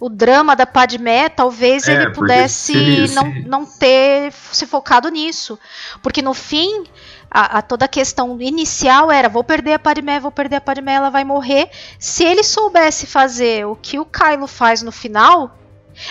o 0.00 0.08
drama 0.08 0.56
da 0.56 0.66
Padmé, 0.66 1.28
talvez 1.28 1.86
é, 1.86 1.94
ele 1.94 2.10
pudesse 2.10 2.74
não, 3.14 3.32
se... 3.32 3.48
não 3.48 3.66
ter 3.66 4.32
se 4.32 4.66
focado 4.66 5.08
nisso. 5.08 5.58
Porque 6.02 6.20
no 6.20 6.34
fim, 6.34 6.84
a, 7.30 7.58
a, 7.58 7.62
toda 7.62 7.84
a 7.84 7.88
questão 7.88 8.40
inicial 8.40 9.10
era: 9.10 9.28
vou 9.28 9.44
perder 9.44 9.74
a 9.74 9.78
Padmé, 9.78 10.18
vou 10.18 10.32
perder 10.32 10.56
a 10.56 10.60
Padmé, 10.60 10.94
ela 10.94 11.10
vai 11.10 11.24
morrer. 11.24 11.70
Se 11.98 12.24
ele 12.24 12.42
soubesse 12.42 13.06
fazer 13.06 13.66
o 13.66 13.76
que 13.76 13.98
o 13.98 14.04
Kylo 14.04 14.46
faz 14.46 14.82
no 14.82 14.92
final. 14.92 15.56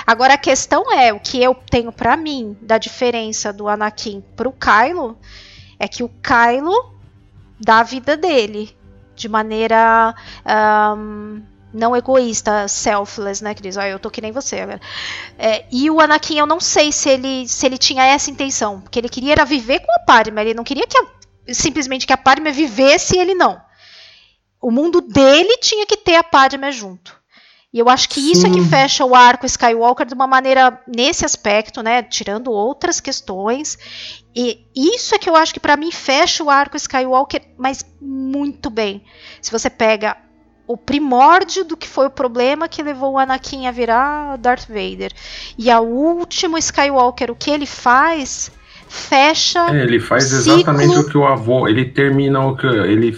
Agora 0.05 0.33
a 0.33 0.37
questão 0.37 0.91
é: 0.93 1.13
o 1.13 1.19
que 1.19 1.41
eu 1.41 1.55
tenho 1.69 1.91
para 1.91 2.17
mim 2.17 2.57
da 2.61 2.77
diferença 2.77 3.53
do 3.53 3.67
Anakin 3.67 4.23
pro 4.35 4.51
Kylo 4.51 5.17
é 5.79 5.87
que 5.87 6.03
o 6.03 6.09
Kylo 6.09 6.95
dá 7.59 7.79
a 7.79 7.83
vida 7.83 8.15
dele 8.15 8.75
de 9.15 9.27
maneira. 9.27 10.15
Um, 10.95 11.41
não 11.73 11.95
egoísta, 11.95 12.67
selfless, 12.67 13.43
né? 13.43 13.53
Diz, 13.53 13.77
ah, 13.77 13.87
eu 13.87 13.99
tô 13.99 14.09
que 14.09 14.21
nem 14.21 14.31
você. 14.31 14.57
É, 15.37 15.65
e 15.71 15.89
o 15.91 15.99
Anakin, 15.99 16.39
eu 16.39 16.45
não 16.45 16.59
sei 16.59 16.91
se 16.91 17.09
ele, 17.09 17.47
se 17.47 17.65
ele 17.65 17.77
tinha 17.77 18.03
essa 18.05 18.31
intenção, 18.31 18.81
porque 18.81 18.97
ele 18.97 19.09
queria 19.09 19.33
era 19.33 19.45
viver 19.45 19.79
com 19.81 19.91
a 19.91 19.99
Padme, 19.99 20.41
ele 20.41 20.53
não 20.53 20.63
queria 20.63 20.87
que 20.87 20.97
a, 20.97 21.05
simplesmente 21.53 22.07
que 22.07 22.13
a 22.13 22.17
Padme 22.17 22.51
vivesse 22.51 23.15
e 23.15 23.19
ele 23.19 23.35
não. 23.35 23.61
O 24.61 24.71
mundo 24.71 25.01
dele 25.01 25.57
tinha 25.57 25.85
que 25.85 25.97
ter 25.97 26.15
a 26.15 26.23
Padme 26.23 26.71
junto. 26.71 27.16
E 27.77 27.79
eu 27.79 27.87
acho 27.89 28.09
que 28.09 28.19
Sim. 28.19 28.31
isso 28.31 28.47
é 28.47 28.49
que 28.49 28.63
fecha 28.63 29.05
o 29.05 29.13
arco 29.13 29.45
Skywalker 29.45 30.07
de 30.07 30.15
uma 30.15 30.25
maneira 30.25 30.81
nesse 30.87 31.23
aspecto, 31.23 31.83
né, 31.83 32.01
tirando 32.01 32.51
outras 32.51 32.99
questões. 32.99 33.77
E 34.35 34.65
isso 34.75 35.13
é 35.13 35.19
que 35.19 35.29
eu 35.29 35.35
acho 35.35 35.53
que 35.53 35.59
para 35.59 35.77
mim 35.77 35.91
fecha 35.91 36.43
o 36.43 36.49
arco 36.49 36.75
Skywalker, 36.75 37.39
mas 37.55 37.85
muito 38.01 38.71
bem. 38.71 39.03
Se 39.39 39.51
você 39.51 39.69
pega 39.69 40.17
o 40.65 40.75
primórdio 40.75 41.63
do 41.63 41.77
que 41.77 41.87
foi 41.87 42.07
o 42.07 42.09
problema 42.09 42.67
que 42.67 42.81
levou 42.81 43.13
o 43.13 43.19
Anakin 43.19 43.67
a 43.67 43.71
virar 43.71 44.37
Darth 44.37 44.67
Vader. 44.67 45.13
E 45.55 45.69
a 45.69 45.79
último 45.79 46.57
Skywalker, 46.57 47.29
o 47.29 47.35
que 47.35 47.51
ele 47.51 47.67
faz, 47.67 48.51
fecha. 48.89 49.69
É, 49.69 49.83
ele 49.83 49.99
faz 49.99 50.33
exatamente 50.33 50.97
o 50.97 51.07
que 51.07 51.17
o 51.17 51.27
avô. 51.27 51.67
Ele 51.67 51.85
termina 51.85 52.43
o 52.43 52.57
que. 52.57 52.65
Ele 52.65 53.17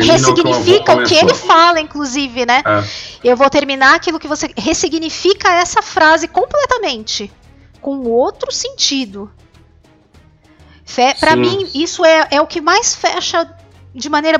ressignifica 0.00 0.94
o 0.94 1.04
que, 1.04 1.14
ele 1.14 1.34
fala, 1.34 1.80
inclusive, 1.80 2.46
né? 2.46 2.62
É. 2.64 3.30
Eu 3.30 3.36
vou 3.36 3.48
terminar 3.50 3.94
aquilo 3.94 4.18
que 4.18 4.28
você. 4.28 4.50
Ressignifica 4.56 5.52
essa 5.52 5.82
frase 5.82 6.28
completamente. 6.28 7.32
Com 7.80 8.00
outro 8.08 8.52
sentido. 8.52 9.30
Para 11.18 11.36
mim, 11.36 11.68
isso 11.74 12.04
é, 12.04 12.28
é 12.30 12.40
o 12.40 12.46
que 12.46 12.60
mais 12.60 12.94
fecha 12.94 13.50
de 13.94 14.08
maneira 14.08 14.38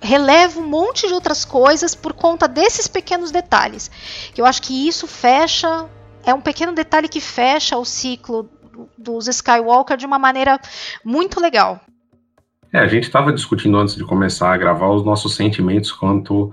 releva 0.00 0.60
um 0.60 0.66
monte 0.66 1.08
de 1.08 1.12
outras 1.12 1.44
coisas 1.44 1.94
por 1.94 2.12
conta 2.12 2.46
desses 2.46 2.86
pequenos 2.86 3.30
detalhes. 3.30 3.90
Eu 4.36 4.46
acho 4.46 4.62
que 4.62 4.88
isso 4.88 5.06
fecha 5.06 5.88
é 6.24 6.32
um 6.32 6.40
pequeno 6.40 6.72
detalhe 6.72 7.08
que 7.08 7.20
fecha 7.20 7.76
o 7.76 7.84
ciclo 7.84 8.48
dos 8.96 9.26
Skywalker 9.26 9.96
de 9.96 10.06
uma 10.06 10.18
maneira 10.18 10.60
muito 11.04 11.40
legal. 11.40 11.80
É, 12.72 12.78
a 12.78 12.86
gente 12.86 13.04
estava 13.04 13.32
discutindo 13.32 13.76
antes 13.76 13.96
de 13.96 14.04
começar 14.04 14.52
a 14.52 14.56
gravar 14.56 14.90
os 14.90 15.04
nossos 15.04 15.34
sentimentos 15.34 15.90
quanto 15.92 16.52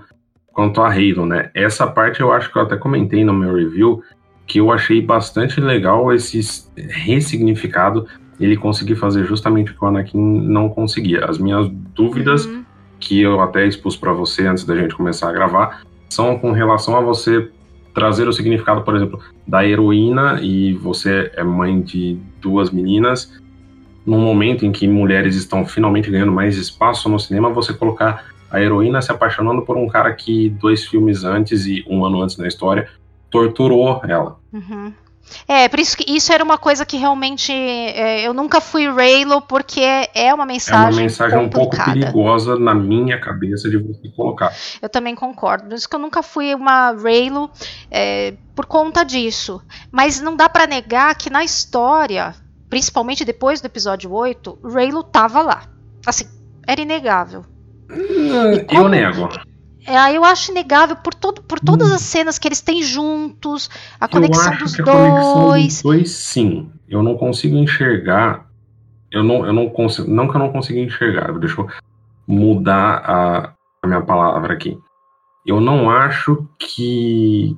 quanto 0.52 0.80
a 0.80 0.88
Halo, 0.88 1.24
né? 1.24 1.50
Essa 1.54 1.86
parte 1.86 2.20
eu 2.20 2.32
acho 2.32 2.50
que 2.50 2.58
eu 2.58 2.62
até 2.62 2.76
comentei 2.76 3.24
no 3.24 3.32
meu 3.32 3.54
review 3.54 4.02
que 4.44 4.58
eu 4.58 4.72
achei 4.72 5.00
bastante 5.00 5.60
legal 5.60 6.12
esse 6.12 6.40
ressignificado 6.76 8.08
ele 8.40 8.56
conseguir 8.56 8.96
fazer 8.96 9.24
justamente 9.24 9.70
o 9.70 9.74
que 9.74 9.84
o 9.84 9.88
Anakin 9.88 10.18
não 10.18 10.68
conseguia. 10.68 11.24
As 11.26 11.38
minhas 11.38 11.68
dúvidas, 11.94 12.46
uhum. 12.46 12.64
que 12.98 13.20
eu 13.20 13.40
até 13.40 13.66
expus 13.66 13.96
para 13.96 14.12
você 14.12 14.46
antes 14.46 14.64
da 14.64 14.76
gente 14.76 14.94
começar 14.94 15.28
a 15.28 15.32
gravar, 15.32 15.82
são 16.08 16.38
com 16.38 16.52
relação 16.52 16.96
a 16.96 17.00
você 17.00 17.50
trazer 17.92 18.28
o 18.28 18.32
significado, 18.32 18.82
por 18.82 18.94
exemplo, 18.94 19.20
da 19.46 19.66
heroína 19.66 20.40
e 20.40 20.72
você 20.74 21.30
é 21.34 21.42
mãe 21.42 21.80
de 21.80 22.16
duas 22.40 22.70
meninas. 22.70 23.40
Num 24.08 24.20
momento 24.20 24.64
em 24.64 24.72
que 24.72 24.88
mulheres 24.88 25.36
estão 25.36 25.66
finalmente 25.66 26.10
ganhando 26.10 26.32
mais 26.32 26.56
espaço 26.56 27.08
no 27.08 27.20
cinema, 27.20 27.50
você 27.50 27.74
colocar 27.74 28.24
a 28.50 28.60
heroína 28.60 29.02
se 29.02 29.12
apaixonando 29.12 29.62
por 29.62 29.76
um 29.76 29.86
cara 29.86 30.12
que 30.14 30.48
dois 30.48 30.86
filmes 30.86 31.24
antes 31.24 31.66
e 31.66 31.84
um 31.86 32.04
ano 32.04 32.22
antes 32.22 32.38
na 32.38 32.48
história 32.48 32.88
torturou 33.30 34.00
ela. 34.08 34.38
Uhum. 34.50 34.92
É, 35.46 35.68
por 35.68 35.78
isso 35.78 35.94
que 35.94 36.10
isso 36.10 36.32
era 36.32 36.42
uma 36.42 36.56
coisa 36.56 36.86
que 36.86 36.96
realmente 36.96 37.52
é, 37.52 38.26
eu 38.26 38.32
nunca 38.32 38.62
fui 38.62 38.88
Raylo, 38.90 39.42
porque 39.42 39.82
é 40.14 40.32
uma 40.32 40.46
mensagem. 40.46 40.86
É 40.86 40.92
uma 40.92 41.02
mensagem 41.02 41.38
complicada. 41.38 41.66
um 41.66 41.68
pouco 41.68 41.84
perigosa 41.84 42.58
na 42.58 42.74
minha 42.74 43.20
cabeça 43.20 43.68
de 43.68 43.76
você 43.76 44.08
colocar. 44.16 44.54
Eu 44.80 44.88
também 44.88 45.14
concordo. 45.14 45.68
Por 45.68 45.74
isso 45.74 45.86
que 45.86 45.94
eu 45.94 46.00
nunca 46.00 46.22
fui 46.22 46.54
uma 46.54 46.92
Raylo 46.92 47.50
é, 47.90 48.34
por 48.54 48.64
conta 48.64 49.04
disso. 49.04 49.60
Mas 49.92 50.18
não 50.18 50.34
dá 50.34 50.48
para 50.48 50.66
negar 50.66 51.14
que 51.14 51.28
na 51.28 51.44
história, 51.44 52.34
principalmente 52.68 53.24
depois 53.24 53.60
do 53.60 53.66
episódio 53.66 54.12
8, 54.12 54.58
Raylo 54.64 55.02
tava 55.02 55.42
lá. 55.42 55.62
Assim, 56.06 56.26
era 56.66 56.80
inegável. 56.80 57.44
Hum, 57.90 58.64
como, 58.66 58.82
eu 58.82 58.88
nego. 58.88 59.28
É, 59.86 60.14
eu 60.14 60.22
acho 60.24 60.50
inegável 60.50 60.96
por, 60.96 61.14
todo, 61.14 61.42
por 61.42 61.58
todas 61.58 61.90
hum. 61.90 61.94
as 61.94 62.02
cenas 62.02 62.38
que 62.38 62.46
eles 62.46 62.60
têm 62.60 62.82
juntos, 62.82 63.70
a 63.98 64.04
eu 64.04 64.08
conexão 64.10 64.56
dos 64.56 64.76
dois. 64.76 64.86
Conexão 64.86 65.54
dos 65.54 65.82
dois, 65.82 66.10
sim. 66.10 66.70
Eu 66.88 67.02
não 67.02 67.16
consigo 67.16 67.56
enxergar. 67.56 68.46
Eu 69.10 69.22
não, 69.22 69.46
eu 69.46 69.52
não 69.52 69.70
consigo. 69.70 70.10
Não 70.10 70.28
que 70.28 70.36
eu 70.36 70.40
não 70.40 70.52
consiga 70.52 70.78
enxergar. 70.78 71.32
Deixa 71.38 71.60
eu 71.60 71.68
mudar 72.26 73.02
a, 73.04 73.52
a 73.82 73.86
minha 73.86 74.02
palavra 74.02 74.52
aqui. 74.52 74.78
Eu 75.46 75.60
não 75.60 75.90
acho 75.90 76.46
que 76.58 77.56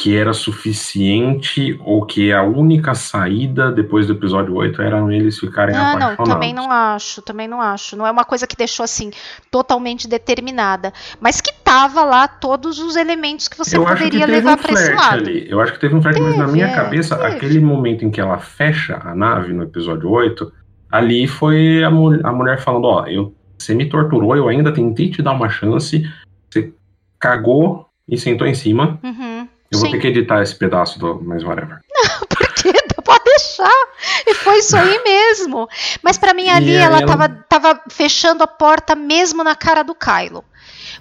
que 0.00 0.16
era 0.16 0.32
suficiente 0.32 1.78
ou 1.84 2.06
que 2.06 2.32
a 2.32 2.42
única 2.42 2.94
saída 2.94 3.70
depois 3.70 4.06
do 4.06 4.14
episódio 4.14 4.54
8 4.54 4.80
era 4.80 5.14
eles 5.14 5.38
ficarem 5.38 5.76
ah, 5.76 5.90
apaixonados. 5.90 6.18
Não, 6.18 6.24
também 6.24 6.54
não 6.54 6.72
acho, 6.72 7.20
também 7.20 7.46
não 7.46 7.60
acho. 7.60 7.96
Não 7.96 8.06
é 8.06 8.10
uma 8.10 8.24
coisa 8.24 8.46
que 8.46 8.56
deixou 8.56 8.82
assim 8.82 9.10
totalmente 9.50 10.08
determinada, 10.08 10.90
mas 11.20 11.42
que 11.42 11.52
tava 11.52 12.02
lá 12.02 12.26
todos 12.26 12.78
os 12.78 12.96
elementos 12.96 13.46
que 13.46 13.58
você 13.58 13.76
Eu 13.76 13.84
poderia 13.84 14.24
que 14.24 14.30
levar 14.32 14.54
um 14.54 14.56
para 14.56 14.72
esse 14.72 14.94
lado. 14.94 15.16
Ali. 15.16 15.46
Eu 15.50 15.60
acho 15.60 15.74
que 15.74 15.80
teve 15.80 15.94
um 15.94 16.00
flash, 16.00 16.16
teve, 16.16 16.28
mas 16.28 16.38
na 16.38 16.46
minha 16.46 16.68
é, 16.68 16.74
cabeça, 16.74 17.14
teve. 17.18 17.36
aquele 17.36 17.60
momento 17.60 18.02
em 18.02 18.10
que 18.10 18.22
ela 18.22 18.38
fecha 18.38 18.98
a 19.04 19.14
nave 19.14 19.52
no 19.52 19.64
episódio 19.64 20.08
8, 20.08 20.50
ali 20.90 21.26
foi 21.26 21.84
a, 21.84 21.88
a 21.88 22.32
mulher 22.32 22.58
falando, 22.58 22.86
ó, 22.86 23.06
eu 23.06 23.34
você 23.58 23.74
me 23.74 23.86
torturou, 23.86 24.34
eu 24.34 24.48
ainda 24.48 24.72
tentei 24.72 25.10
te 25.10 25.20
dar 25.20 25.32
uma 25.32 25.50
chance, 25.50 26.10
você 26.48 26.72
cagou 27.18 27.86
e 28.08 28.16
sentou 28.16 28.46
em 28.46 28.54
cima. 28.54 28.98
Uhum. 29.02 29.29
Eu 29.70 29.78
vou 29.78 29.86
Sim. 29.86 29.92
ter 29.92 30.00
que 30.00 30.08
editar 30.08 30.42
esse 30.42 30.54
pedaço 30.54 30.98
do 30.98 31.22
mais 31.22 31.44
whatever. 31.44 31.78
Não, 31.88 32.20
porque 32.28 32.72
pode 33.02 33.24
deixar. 33.24 33.86
E 34.26 34.34
foi 34.34 34.58
isso 34.58 34.76
aí 34.76 35.00
mesmo. 35.04 35.68
Mas 36.02 36.18
para 36.18 36.34
mim 36.34 36.48
ali 36.48 36.74
ela, 36.74 36.98
ela 36.98 37.06
tava, 37.06 37.28
tava 37.28 37.80
fechando 37.90 38.42
a 38.42 38.46
porta 38.46 38.94
mesmo 38.94 39.42
na 39.42 39.54
cara 39.54 39.82
do 39.82 39.94
Kylo. 39.94 40.44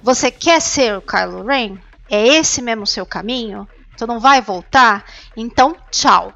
Você 0.01 0.32
quer 0.32 0.61
ser 0.61 0.97
o 0.97 1.01
Kylo 1.01 1.45
Ren? 1.45 1.78
É 2.09 2.28
esse 2.28 2.61
mesmo 2.61 2.84
o 2.84 2.88
seu 2.88 3.05
caminho? 3.05 3.67
Tu 3.97 4.07
não 4.07 4.20
vai 4.20 4.41
voltar? 4.41 5.05
Então, 5.36 5.76
tchau. 5.91 6.34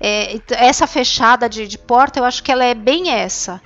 É, 0.00 0.40
essa 0.50 0.86
fechada 0.86 1.48
de, 1.48 1.66
de, 1.66 1.78
porta, 1.78 2.18
eu 2.18 2.24
acho 2.24 2.42
que 2.42 2.52
ela 2.52 2.64
é 2.64 2.74
bem 2.74 3.10
essa. 3.10 3.60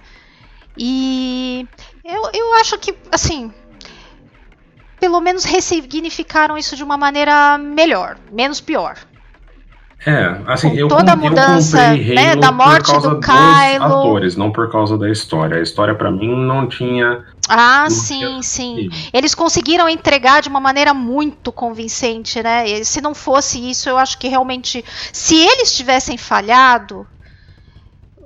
E 0.77 1.67
eu, 2.05 2.31
eu 2.33 2.55
acho 2.55 2.79
que, 2.79 2.95
assim, 3.13 3.53
pelo 5.01 5.21
menos 5.21 5.45
ressignificaram 5.45 6.57
isso 6.57 6.77
de 6.77 6.83
uma 6.85 6.97
maneira 6.97 7.59
melhor, 7.59 8.17
menos 8.31 8.61
pior. 8.61 8.97
É, 10.07 10.41
assim, 10.47 10.71
Com 10.71 10.77
eu, 10.77 10.89
toda 10.89 11.13
a 11.13 11.17
mudança, 11.17 11.93
né, 11.97 12.37
da 12.37 12.53
morte 12.53 12.85
por 12.85 12.93
causa 12.93 13.11
do 13.11 13.17
dos 13.17 13.27
Kylo. 13.27 13.85
atores, 13.85 14.37
não 14.37 14.53
por 14.53 14.71
causa 14.71 14.97
da 14.97 15.11
história. 15.11 15.57
A 15.59 15.61
história 15.61 15.93
pra 15.95 16.09
mim 16.09 16.37
não 16.47 16.69
tinha. 16.69 17.25
Ah, 17.49 17.83
Não 17.83 17.91
sim, 17.91 18.19
tinha 18.19 18.43
sim. 18.43 18.89
Eles 19.13 19.35
conseguiram 19.35 19.89
entregar 19.89 20.41
de 20.41 20.49
uma 20.49 20.61
maneira 20.61 20.95
muito 20.95 21.51
convincente, 21.51 22.41
né? 22.41 22.69
E 22.69 22.85
se 22.85 23.01
não 23.01 23.13
fosse 23.13 23.59
isso, 23.69 23.89
eu 23.89 23.99
acho 23.99 24.19
que 24.19 24.29
realmente, 24.29 24.85
se 25.13 25.35
eles 25.35 25.75
tivessem 25.77 26.17
falhado, 26.17 27.05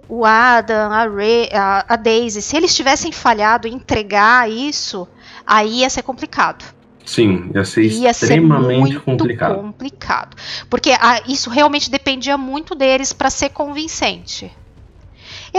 o 0.07 0.27
Adam, 0.27 0.93
a, 0.93 1.07
Ray, 1.07 1.49
a, 1.55 1.87
a 1.89 1.97
Daisy, 1.97 2.43
se 2.43 2.55
eles 2.55 2.75
tivessem 2.77 3.11
falhado 3.11 3.66
em 3.66 3.73
entregar 3.75 4.51
isso, 4.51 5.09
aí 5.53 5.80
ia 5.80 5.90
ser 5.90 6.03
complicado. 6.03 6.64
Sim, 7.05 7.50
ia 7.55 7.64
ser 7.64 7.82
Ia 7.82 8.14
ser 8.14 8.26
extremamente 8.26 8.80
muito 8.80 9.00
complicado. 9.03 9.57
complicado. 9.57 10.36
Porque 10.70 10.92
ah, 10.92 11.20
isso 11.28 11.50
realmente 11.50 11.90
dependia 11.90 12.38
muito 12.38 12.74
deles 12.74 13.12
para 13.12 13.28
ser 13.28 13.50
convincente. 13.50 14.50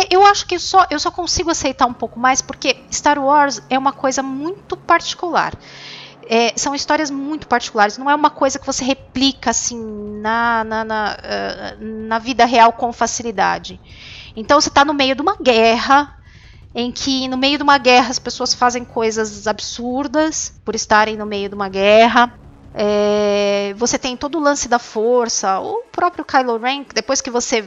Eu 0.09 0.25
acho 0.25 0.47
que 0.47 0.57
só, 0.57 0.87
eu 0.89 0.97
só 0.97 1.11
consigo 1.11 1.51
aceitar 1.51 1.85
um 1.85 1.93
pouco 1.93 2.19
mais 2.19 2.41
porque 2.41 2.77
Star 2.91 3.19
Wars 3.19 3.61
é 3.69 3.77
uma 3.77 3.91
coisa 3.91 4.23
muito 4.23 4.75
particular. 4.75 5.53
É, 6.27 6.53
são 6.55 6.73
histórias 6.73 7.11
muito 7.11 7.47
particulares, 7.47 7.97
não 7.97 8.09
é 8.09 8.15
uma 8.15 8.29
coisa 8.31 8.57
que 8.57 8.65
você 8.65 8.83
replica 8.83 9.51
assim 9.51 9.77
na, 10.21 10.63
na, 10.63 10.83
na, 10.85 11.17
ah, 11.21 11.75
na 11.79 12.17
vida 12.17 12.45
real 12.45 12.73
com 12.73 12.91
facilidade. 12.91 13.79
Então 14.35 14.59
você 14.59 14.69
está 14.69 14.83
no 14.83 14.93
meio 14.93 15.13
de 15.15 15.21
uma 15.21 15.35
guerra, 15.35 16.17
em 16.75 16.91
que 16.91 17.27
no 17.27 17.37
meio 17.37 17.57
de 17.57 17.63
uma 17.63 17.77
guerra 17.77 18.09
as 18.09 18.19
pessoas 18.19 18.53
fazem 18.53 18.83
coisas 18.83 19.47
absurdas 19.47 20.53
por 20.65 20.75
estarem 20.75 21.15
no 21.15 21.25
meio 21.25 21.49
de 21.49 21.55
uma 21.55 21.69
guerra. 21.69 22.33
É, 22.75 23.75
você 23.77 23.99
tem 23.99 24.17
todo 24.17 24.39
o 24.39 24.41
lance 24.41 24.67
da 24.67 24.79
força, 24.79 25.59
o 25.59 25.83
próprio 25.91 26.25
Kylo 26.25 26.57
Ren, 26.57 26.83
depois 26.91 27.21
que 27.21 27.29
você, 27.29 27.63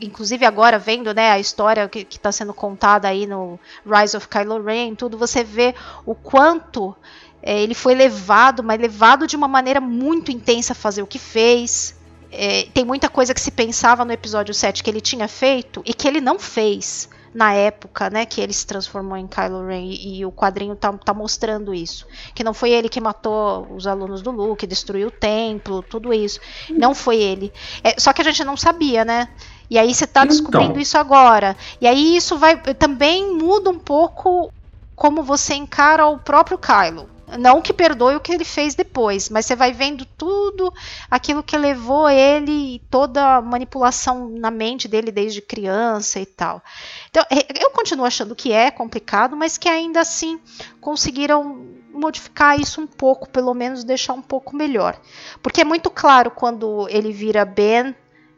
inclusive 0.00 0.46
agora 0.46 0.78
vendo 0.78 1.12
né, 1.12 1.30
a 1.30 1.38
história 1.38 1.86
que 1.88 2.06
está 2.08 2.32
sendo 2.32 2.54
contada 2.54 3.06
aí 3.06 3.26
no 3.26 3.60
Rise 3.84 4.16
of 4.16 4.26
Kylo 4.28 4.62
Ren, 4.62 4.94
tudo, 4.94 5.18
você 5.18 5.44
vê 5.44 5.74
o 6.06 6.14
quanto 6.14 6.96
é, 7.42 7.62
ele 7.62 7.74
foi 7.74 7.94
levado, 7.94 8.62
mas 8.62 8.80
levado 8.80 9.26
de 9.26 9.36
uma 9.36 9.46
maneira 9.46 9.80
muito 9.80 10.32
intensa 10.32 10.72
a 10.72 10.76
fazer 10.76 11.02
o 11.02 11.06
que 11.06 11.18
fez. 11.18 11.94
É, 12.32 12.66
tem 12.72 12.84
muita 12.84 13.10
coisa 13.10 13.34
que 13.34 13.40
se 13.40 13.50
pensava 13.50 14.06
no 14.06 14.12
episódio 14.12 14.54
7 14.54 14.82
que 14.82 14.88
ele 14.88 15.02
tinha 15.02 15.28
feito 15.28 15.82
e 15.84 15.92
que 15.92 16.08
ele 16.08 16.20
não 16.20 16.38
fez 16.38 17.08
na 17.36 17.52
época, 17.52 18.08
né, 18.08 18.24
que 18.24 18.40
ele 18.40 18.54
se 18.54 18.66
transformou 18.66 19.14
em 19.14 19.26
Kylo 19.26 19.66
Ren 19.66 19.82
e, 19.82 20.20
e 20.20 20.24
o 20.24 20.32
quadrinho 20.32 20.74
tá, 20.74 20.90
tá, 20.94 21.12
mostrando 21.12 21.74
isso, 21.74 22.06
que 22.34 22.42
não 22.42 22.54
foi 22.54 22.70
ele 22.70 22.88
que 22.88 22.98
matou 22.98 23.68
os 23.76 23.86
alunos 23.86 24.22
do 24.22 24.30
Luke, 24.30 24.66
destruiu 24.66 25.08
o 25.08 25.10
templo, 25.10 25.82
tudo 25.82 26.14
isso, 26.14 26.40
não 26.70 26.94
foi 26.94 27.18
ele. 27.18 27.52
É, 27.84 28.00
só 28.00 28.14
que 28.14 28.22
a 28.22 28.24
gente 28.24 28.42
não 28.42 28.56
sabia, 28.56 29.04
né? 29.04 29.28
E 29.68 29.78
aí 29.78 29.92
você 29.92 30.06
tá 30.06 30.24
descobrindo 30.24 30.70
então. 30.70 30.80
isso 30.80 30.96
agora. 30.96 31.54
E 31.78 31.86
aí 31.86 32.16
isso 32.16 32.38
vai 32.38 32.56
também 32.56 33.34
muda 33.34 33.68
um 33.68 33.78
pouco 33.78 34.50
como 34.94 35.22
você 35.22 35.54
encara 35.54 36.06
o 36.06 36.18
próprio 36.18 36.56
Kylo. 36.56 37.15
Não 37.38 37.60
que 37.60 37.72
perdoe 37.72 38.14
o 38.14 38.20
que 38.20 38.32
ele 38.32 38.44
fez 38.44 38.74
depois, 38.74 39.28
mas 39.28 39.46
você 39.46 39.56
vai 39.56 39.72
vendo 39.72 40.04
tudo 40.04 40.72
aquilo 41.10 41.42
que 41.42 41.56
levou 41.56 42.08
ele, 42.08 42.80
toda 42.88 43.36
a 43.36 43.42
manipulação 43.42 44.28
na 44.28 44.50
mente 44.50 44.86
dele 44.86 45.10
desde 45.10 45.40
criança 45.40 46.20
e 46.20 46.26
tal. 46.26 46.62
Então, 47.10 47.24
eu 47.60 47.70
continuo 47.70 48.06
achando 48.06 48.36
que 48.36 48.52
é 48.52 48.70
complicado, 48.70 49.36
mas 49.36 49.58
que 49.58 49.68
ainda 49.68 50.00
assim 50.00 50.38
conseguiram 50.80 51.66
modificar 51.92 52.60
isso 52.60 52.80
um 52.80 52.86
pouco, 52.86 53.28
pelo 53.28 53.54
menos 53.54 53.82
deixar 53.82 54.12
um 54.12 54.22
pouco 54.22 54.54
melhor. 54.54 55.00
Porque 55.42 55.62
é 55.62 55.64
muito 55.64 55.90
claro 55.90 56.30
quando 56.30 56.86
ele 56.88 57.12
vira 57.12 57.44
Ben 57.44 57.94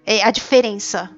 é, 0.06 0.22
a 0.22 0.30
diferença. 0.30 1.10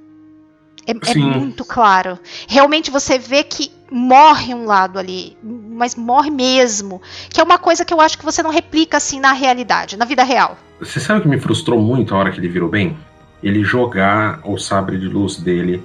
É, 0.87 1.11
é 1.11 1.15
muito 1.15 1.65
claro. 1.65 2.19
Realmente 2.49 2.91
você 2.91 3.19
vê 3.19 3.45
que 3.45 3.71
morre 3.91 4.55
um 4.55 4.67
lado 4.67 4.99
ali, 4.99 5.37
mas 5.43 5.97
morre 5.97 6.31
mesmo. 6.31 7.03
Que 7.29 7.41
é 7.41 7.45
uma 7.45 7.59
coisa 7.59 7.85
que 7.85 7.93
eu 7.93 8.01
acho 8.01 8.19
que 8.19 8.25
você 8.25 8.43
não 8.43 8.51
replica 8.51 8.97
assim 8.97 9.19
na 9.19 9.33
realidade, 9.33 9.97
na 9.97 10.05
vida 10.05 10.23
real. 10.23 10.57
Você 10.79 11.01
sabe 11.01 11.21
o 11.21 11.23
que 11.23 11.29
me 11.29 11.41
frustrou 11.41 11.81
muito 11.81 12.15
a 12.15 12.19
hora 12.19 12.31
que 12.31 12.39
ele 12.39 12.49
virou 12.49 12.69
bem? 12.69 12.97
Ele 13.43 13.65
jogar 13.65 14.41
o 14.45 14.59
sabre 14.59 14.99
de 14.99 15.09
luz 15.09 15.37
dele 15.37 15.83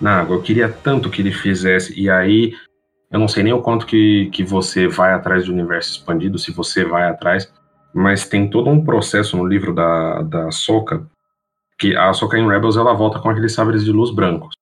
na 0.00 0.20
água. 0.20 0.36
Eu 0.36 0.42
queria 0.42 0.68
tanto 0.68 1.10
que 1.10 1.20
ele 1.20 1.32
fizesse, 1.32 1.98
e 1.98 2.08
aí 2.08 2.54
eu 3.10 3.18
não 3.18 3.28
sei 3.28 3.42
nem 3.42 3.52
o 3.52 3.62
quanto 3.62 3.86
que, 3.86 4.30
que 4.32 4.44
você 4.44 4.86
vai 4.86 5.12
atrás 5.12 5.46
do 5.46 5.52
universo 5.52 5.92
expandido, 5.92 6.38
se 6.38 6.52
você 6.52 6.84
vai 6.84 7.08
atrás, 7.08 7.50
mas 7.94 8.28
tem 8.28 8.48
todo 8.48 8.68
um 8.68 8.84
processo 8.84 9.36
no 9.36 9.46
livro 9.46 9.74
da, 9.74 10.22
da 10.22 10.50
Soca, 10.50 11.06
que 11.78 11.96
a 11.96 12.12
Soca 12.12 12.38
em 12.38 12.46
Rebels 12.46 12.76
ela 12.76 12.92
volta 12.92 13.18
com 13.18 13.30
aqueles 13.30 13.52
sabres 13.52 13.84
de 13.84 13.92
luz 13.92 14.10
brancos. 14.10 14.54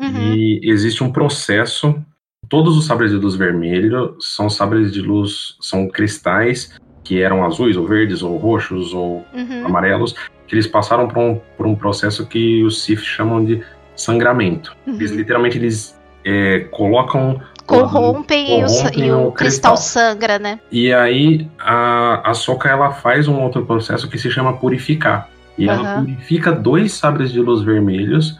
Uhum. 0.00 0.34
E 0.34 0.60
existe 0.64 1.02
um 1.02 1.12
processo 1.12 2.02
Todos 2.48 2.76
os 2.76 2.86
sabres 2.86 3.10
de 3.10 3.16
luz 3.16 3.34
vermelho 3.34 4.16
são 4.18 4.48
sabres 4.48 4.92
de 4.92 5.02
luz, 5.02 5.56
são 5.60 5.86
cristais 5.86 6.78
que 7.04 7.22
eram 7.22 7.44
azuis 7.44 7.76
ou 7.76 7.86
verdes 7.86 8.22
ou 8.22 8.36
roxos 8.36 8.92
ou 8.92 9.24
uhum. 9.34 9.66
amarelos, 9.66 10.14
que 10.46 10.54
eles 10.54 10.66
passaram 10.66 11.08
por 11.08 11.18
um, 11.18 11.40
por 11.56 11.66
um 11.66 11.74
processo 11.74 12.26
que 12.26 12.62
os 12.62 12.82
Sith 12.82 13.00
chamam 13.00 13.44
de 13.44 13.62
sangramento. 13.96 14.74
Uhum. 14.86 14.94
Eles 14.94 15.10
literalmente 15.10 15.58
eles 15.58 15.98
é, 16.24 16.60
colocam 16.70 17.40
corrompem, 17.66 18.62
corrompem 18.62 19.06
e, 19.06 19.10
o, 19.10 19.28
o 19.28 19.32
cristal. 19.32 19.74
cristal. 19.74 19.76
sangra, 19.76 20.38
né? 20.38 20.58
E 20.72 20.92
aí 20.92 21.48
a, 21.58 22.30
a 22.30 22.34
Soka 22.34 22.68
ela 22.68 22.92
faz 22.92 23.28
um 23.28 23.40
outro 23.40 23.64
processo 23.66 24.08
que 24.08 24.18
se 24.18 24.30
chama 24.30 24.56
purificar. 24.56 25.28
E 25.56 25.66
uhum. 25.66 25.74
ela 25.74 26.00
purifica 26.00 26.52
dois 26.52 26.92
sabres 26.92 27.32
de 27.32 27.40
luz 27.40 27.62
vermelhos 27.62 28.38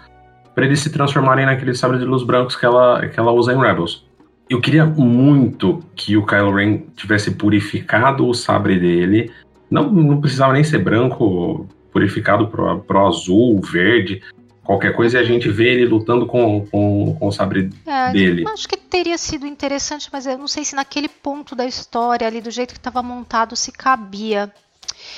para 0.58 0.66
eles 0.66 0.80
se 0.80 0.90
transformarem 0.90 1.46
naqueles 1.46 1.78
sabres 1.78 2.00
de 2.00 2.04
luz 2.04 2.24
brancos 2.24 2.56
que 2.56 2.66
ela, 2.66 3.06
que 3.06 3.20
ela 3.20 3.30
usa 3.30 3.52
em 3.52 3.60
Rebels. 3.60 4.04
Eu 4.50 4.60
queria 4.60 4.84
muito 4.84 5.84
que 5.94 6.16
o 6.16 6.26
Kylo 6.26 6.52
Ren 6.52 6.78
tivesse 6.96 7.30
purificado 7.30 8.26
o 8.26 8.34
sabre 8.34 8.76
dele. 8.76 9.30
Não, 9.70 9.88
não 9.88 10.20
precisava 10.20 10.52
nem 10.52 10.64
ser 10.64 10.78
branco, 10.78 11.64
purificado 11.92 12.48
pro, 12.48 12.80
pro 12.80 13.06
azul, 13.06 13.60
verde, 13.60 14.20
qualquer 14.64 14.96
coisa, 14.96 15.18
e 15.18 15.20
a 15.20 15.24
gente 15.24 15.48
vê 15.48 15.74
ele 15.74 15.86
lutando 15.86 16.26
com, 16.26 16.66
com, 16.66 17.14
com 17.16 17.28
o 17.28 17.30
sabre 17.30 17.70
é, 17.86 18.10
dele. 18.10 18.44
Acho 18.52 18.68
que 18.68 18.76
teria 18.76 19.16
sido 19.16 19.46
interessante, 19.46 20.08
mas 20.12 20.26
eu 20.26 20.36
não 20.36 20.48
sei 20.48 20.64
se 20.64 20.74
naquele 20.74 21.08
ponto 21.08 21.54
da 21.54 21.66
história, 21.66 22.26
ali 22.26 22.40
do 22.40 22.50
jeito 22.50 22.74
que 22.74 22.80
estava 22.80 23.00
montado, 23.00 23.54
se 23.54 23.70
cabia. 23.70 24.52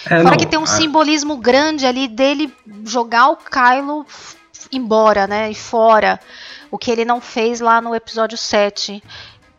É, 0.05 0.19
Fora 0.19 0.23
não, 0.23 0.37
que 0.37 0.45
tem 0.45 0.59
um 0.59 0.65
a... 0.65 0.67
simbolismo 0.67 1.39
grande 1.39 1.87
ali 1.87 2.09
dele 2.09 2.53
jogar 2.85 3.31
o 3.31 3.37
Kylo 3.39 4.05
embora, 4.73 5.27
né? 5.27 5.51
E 5.51 5.55
fora. 5.55 6.19
O 6.71 6.79
que 6.79 6.91
ele 6.91 7.05
não 7.05 7.21
fez 7.21 7.61
lá 7.61 7.81
no 7.81 7.95
episódio 7.95 8.39
7. 8.39 9.03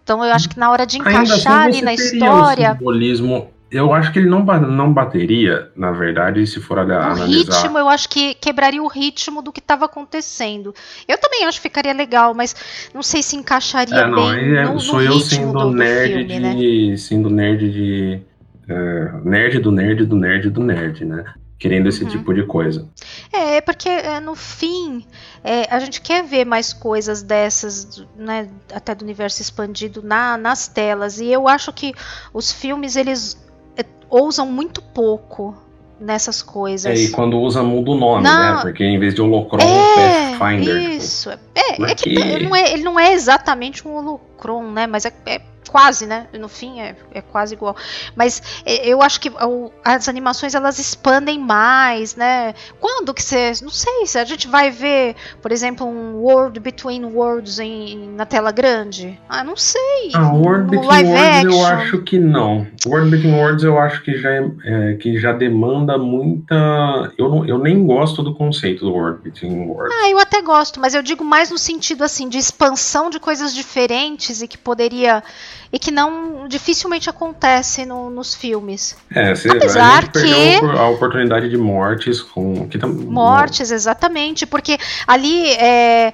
Então 0.03 0.23
eu 0.23 0.33
acho 0.33 0.49
que 0.49 0.59
na 0.59 0.71
hora 0.71 0.85
de 0.85 0.97
encaixar 0.97 1.67
assim, 1.67 1.77
ali 1.77 1.81
na 1.81 1.93
história. 1.93 2.71
Um 2.71 2.77
simbolismo 2.77 3.51
eu 3.71 3.93
acho 3.93 4.11
que 4.11 4.19
ele 4.19 4.27
não, 4.27 4.43
não 4.43 4.91
bateria, 4.91 5.71
na 5.77 5.91
verdade, 5.91 6.45
se 6.45 6.59
for 6.59 6.77
analisar. 6.77 7.23
O 7.23 7.25
ritmo, 7.25 7.77
eu 7.77 7.87
acho 7.87 8.09
que 8.09 8.33
quebraria 8.33 8.83
o 8.83 8.87
ritmo 8.87 9.41
do 9.41 9.49
que 9.49 9.61
estava 9.61 9.85
acontecendo. 9.85 10.75
Eu 11.07 11.17
também 11.17 11.45
acho 11.45 11.57
que 11.57 11.69
ficaria 11.69 11.93
legal, 11.93 12.33
mas 12.33 12.53
não 12.93 13.01
sei 13.01 13.23
se 13.23 13.37
encaixaria 13.37 13.95
é, 13.95 14.07
não, 14.07 14.29
bem 14.29 14.57
é, 14.57 14.65
no, 14.65 14.77
Sou 14.77 14.95
no 14.95 15.01
eu 15.01 15.19
sendo 15.21 15.57
do, 15.57 15.71
nerd 15.71 16.25
do 16.25 16.33
filme, 16.33 16.55
de. 16.55 16.89
Né? 16.89 16.97
Sendo 16.97 17.29
nerd 17.29 17.71
de. 17.71 18.21
Uh, 18.69 19.29
nerd 19.29 19.59
do 19.59 19.71
nerd 19.71 20.05
do 20.05 20.15
nerd 20.17 20.49
do 20.49 20.61
nerd, 20.61 21.05
né? 21.05 21.23
Querendo 21.61 21.87
esse 21.87 22.03
uhum. 22.03 22.09
tipo 22.09 22.33
de 22.33 22.43
coisa. 22.43 22.89
É, 23.31 23.61
porque 23.61 23.87
é, 23.87 24.19
no 24.19 24.33
fim 24.33 25.05
é, 25.43 25.67
a 25.69 25.79
gente 25.79 26.01
quer 26.01 26.23
ver 26.23 26.43
mais 26.43 26.73
coisas 26.73 27.21
dessas, 27.21 28.03
né, 28.17 28.49
até 28.73 28.95
do 28.95 29.03
universo 29.03 29.43
expandido 29.43 30.01
na, 30.01 30.37
nas 30.37 30.67
telas. 30.67 31.19
E 31.19 31.27
eu 31.27 31.47
acho 31.47 31.71
que 31.71 31.93
os 32.33 32.51
filmes 32.51 32.95
eles 32.95 33.37
é, 33.77 33.85
ousam 34.09 34.47
muito 34.47 34.81
pouco 34.81 35.55
nessas 35.99 36.41
coisas. 36.41 36.99
É, 36.99 37.03
e 37.03 37.09
quando 37.11 37.39
usa 37.39 37.61
muda 37.61 37.91
o 37.91 37.95
nome, 37.95 38.23
não, 38.23 38.55
né? 38.55 38.61
Porque 38.63 38.83
em 38.83 38.97
vez 38.97 39.13
de 39.13 39.21
holocron, 39.21 39.61
é, 39.61 40.35
Pathfinder. 40.39 40.89
Isso. 40.93 41.29
Tipo, 41.29 41.85
é, 41.85 41.91
é 41.91 41.95
que 41.95 42.09
ele 42.09 42.45
não 42.45 42.55
é, 42.55 42.73
ele 42.73 42.83
não 42.83 42.99
é 42.99 43.13
exatamente 43.13 43.87
um 43.87 43.95
holocron, 43.95 44.71
né? 44.71 44.87
Mas 44.87 45.05
é, 45.05 45.13
é 45.27 45.41
quase, 45.71 46.05
né? 46.05 46.27
No 46.37 46.49
fim 46.49 46.81
é, 46.81 46.95
é 47.11 47.21
quase 47.21 47.55
igual. 47.55 47.75
Mas 48.15 48.61
é, 48.65 48.87
eu 48.87 49.01
acho 49.01 49.19
que 49.21 49.29
o, 49.29 49.71
as 49.83 50.09
animações 50.09 50.53
elas 50.53 50.77
expandem 50.77 51.39
mais, 51.39 52.15
né? 52.15 52.53
Quando 52.79 53.13
que 53.13 53.23
você. 53.23 53.53
Não 53.61 53.69
sei 53.69 54.05
se 54.05 54.19
a 54.19 54.25
gente 54.25 54.47
vai 54.47 54.69
ver, 54.69 55.15
por 55.41 55.51
exemplo, 55.51 55.87
um 55.87 56.17
World 56.17 56.59
Between 56.59 57.05
Worlds 57.05 57.59
em, 57.59 58.09
na 58.15 58.25
tela 58.25 58.51
grande. 58.51 59.17
Ah, 59.29 59.43
não 59.43 59.55
sei. 59.55 60.11
Ah, 60.13 60.33
World 60.33 60.69
Between 60.69 60.87
Worlds 60.87 61.11
action. 61.11 61.51
eu 61.51 61.65
acho 61.65 62.01
que 62.03 62.19
não. 62.19 62.67
World 62.85 63.09
Between 63.09 63.33
Worlds 63.33 63.63
eu 63.63 63.79
acho 63.79 64.03
que 64.03 64.17
já, 64.17 64.29
é, 64.29 64.51
é, 64.65 64.93
que 64.95 65.17
já 65.19 65.31
demanda 65.31 65.97
muita. 65.97 67.13
Eu, 67.17 67.29
não, 67.29 67.45
eu 67.45 67.57
nem 67.57 67.85
gosto 67.85 68.21
do 68.21 68.33
conceito 68.33 68.85
do 68.85 68.91
World 68.91 69.21
Between 69.23 69.67
Worlds. 69.67 69.95
Ah, 70.01 70.09
eu 70.09 70.19
até 70.19 70.41
gosto, 70.41 70.79
mas 70.79 70.93
eu 70.93 71.01
digo 71.01 71.23
mais 71.23 71.49
no 71.49 71.57
sentido 71.57 72.03
assim 72.03 72.27
de 72.27 72.37
expansão 72.37 73.09
de 73.09 73.19
coisas 73.19 73.53
diferentes 73.53 74.41
e 74.41 74.47
que 74.47 74.57
poderia 74.57 75.23
e 75.71 75.79
que 75.79 75.89
não 75.89 76.47
dificilmente 76.47 77.09
acontece 77.09 77.85
no, 77.85 78.09
nos 78.09 78.35
filmes. 78.35 78.97
É, 79.09 79.33
você, 79.33 79.49
Apesar 79.49 80.11
que 80.11 80.55
a 80.77 80.87
oportunidade 80.89 81.49
de 81.49 81.57
mortes 81.57 82.21
com 82.21 82.67
que 82.67 82.77
tam... 82.77 82.89
mortes 82.89 83.71
exatamente, 83.71 84.45
porque 84.45 84.77
ali 85.07 85.49
é 85.51 86.13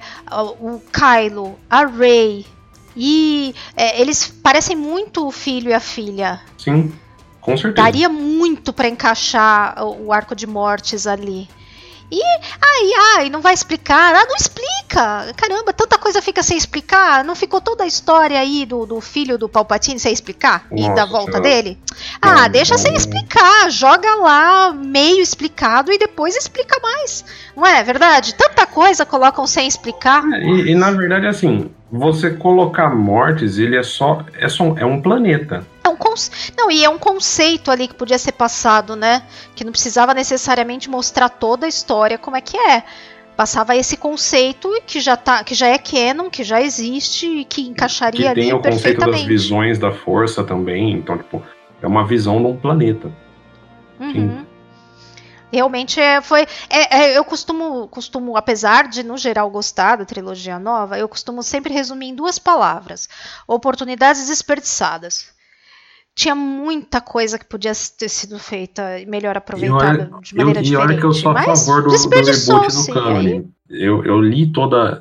o 0.60 0.80
Kylo, 0.92 1.58
a 1.68 1.84
Rey 1.84 2.46
e 2.96 3.54
é, 3.76 4.00
eles 4.00 4.26
parecem 4.26 4.76
muito 4.76 5.26
o 5.26 5.30
filho 5.30 5.70
e 5.70 5.74
a 5.74 5.80
filha. 5.80 6.40
Sim. 6.56 6.92
Com 7.40 7.56
certeza. 7.56 7.84
Daria 7.84 8.08
muito 8.08 8.72
para 8.72 8.88
encaixar 8.88 9.82
o 9.82 10.12
arco 10.12 10.34
de 10.34 10.46
mortes 10.46 11.06
ali. 11.06 11.48
E 12.10 12.22
ai, 12.22 13.16
ai, 13.16 13.30
não 13.30 13.40
vai 13.40 13.52
explicar. 13.52 14.14
Ah, 14.14 14.26
não 14.26 14.36
explica. 14.36 15.32
Caramba, 15.36 15.72
tanta 15.72 15.98
coisa 15.98 16.22
fica 16.22 16.42
sem 16.42 16.56
explicar. 16.56 17.22
Não 17.22 17.34
ficou 17.34 17.60
toda 17.60 17.84
a 17.84 17.86
história 17.86 18.38
aí 18.38 18.64
do, 18.64 18.86
do 18.86 19.00
filho 19.00 19.36
do 19.36 19.48
Palpatine 19.48 20.00
sem 20.00 20.12
explicar? 20.12 20.66
Nossa, 20.70 20.92
e 20.92 20.94
da 20.94 21.04
volta 21.04 21.40
dele? 21.40 21.78
Ah, 22.20 22.34
não, 22.34 22.48
deixa 22.48 22.74
não, 22.74 22.78
sem 22.78 22.94
explicar. 22.94 23.70
Joga 23.70 24.14
lá 24.14 24.72
meio 24.72 25.20
explicado 25.20 25.92
e 25.92 25.98
depois 25.98 26.34
explica 26.34 26.80
mais. 26.80 27.24
Não 27.54 27.66
é 27.66 27.82
verdade? 27.82 28.34
Tanta 28.34 28.66
coisa 28.66 29.04
colocam 29.04 29.46
sem 29.46 29.68
explicar. 29.68 30.24
É, 30.32 30.44
e, 30.44 30.70
e 30.70 30.74
na 30.74 30.90
verdade, 30.90 31.26
assim, 31.26 31.70
você 31.90 32.30
colocar 32.30 32.94
mortes, 32.94 33.58
ele 33.58 33.76
é 33.76 33.82
só. 33.82 34.24
É, 34.38 34.48
só, 34.48 34.74
é 34.76 34.84
um 34.84 35.00
planeta. 35.00 35.66
É 35.84 35.88
um 35.88 35.96
Não, 36.56 36.70
e 36.70 36.84
é 36.84 36.88
um 36.88 36.98
conceito 36.98 37.70
ali 37.70 37.88
que 37.88 37.94
podia 37.94 38.18
ser 38.18 38.32
passado, 38.32 38.96
né? 38.96 39.22
Que 39.54 39.64
não 39.64 39.72
precisava 39.72 40.14
necessariamente 40.14 40.90
mostrar 40.90 41.28
toda 41.28 41.66
a 41.66 41.68
história 41.68 42.18
como 42.18 42.36
é 42.36 42.40
que 42.40 42.56
é. 42.56 42.84
Passava 43.36 43.76
esse 43.76 43.96
conceito 43.96 44.68
que 44.84 45.00
já, 45.00 45.16
tá, 45.16 45.44
que 45.44 45.54
já 45.54 45.68
é 45.68 45.78
canon, 45.78 46.28
que 46.28 46.42
já 46.42 46.60
existe 46.60 47.26
e 47.26 47.44
que 47.44 47.62
encaixaria 47.62 48.22
que 48.22 48.26
ali 48.26 48.42
tem 48.42 48.52
o 48.52 48.60
conceito 48.60 49.00
das 49.00 49.22
visões 49.22 49.78
da 49.78 49.92
força 49.92 50.42
também. 50.42 50.90
Então, 50.92 51.16
tipo, 51.16 51.42
é 51.80 51.86
uma 51.86 52.04
visão 52.04 52.38
de 52.38 52.48
um 52.48 52.56
planeta. 52.56 53.12
Uhum. 54.00 54.44
Realmente 55.52 55.98
é, 55.98 56.20
foi. 56.20 56.42
É, 56.68 56.96
é, 56.98 57.18
eu 57.18 57.24
costumo, 57.24 57.88
costumo, 57.88 58.36
apesar 58.36 58.88
de 58.88 59.02
no 59.02 59.16
geral 59.16 59.48
gostar 59.50 59.96
da 59.96 60.04
trilogia 60.04 60.58
nova, 60.58 60.98
eu 60.98 61.08
costumo 61.08 61.42
sempre 61.42 61.72
resumir 61.72 62.08
em 62.08 62.14
duas 62.14 62.38
palavras: 62.38 63.08
oportunidades 63.46 64.26
desperdiçadas. 64.26 65.37
Tinha 66.18 66.34
muita 66.34 67.00
coisa 67.00 67.38
que 67.38 67.44
podia 67.44 67.70
ter 67.96 68.08
sido 68.08 68.40
feita 68.40 68.98
e 68.98 69.06
melhor 69.06 69.36
aproveitada 69.36 70.10
olha, 70.12 70.20
de 70.20 70.34
maneira 70.34 70.58
eu, 70.58 70.62
diferente. 70.64 70.72
E 70.72 70.76
olha 70.76 70.98
que 70.98 71.06
eu 71.06 71.12
sou 71.12 71.30
a 71.30 71.42
favor 71.44 71.82
do, 71.84 71.90
do 71.90 72.08
reboot 72.08 72.74
do 72.74 72.92
canon. 72.92 73.44
Eu, 73.70 74.04
eu 74.04 74.20
li 74.20 74.50
toda. 74.50 75.00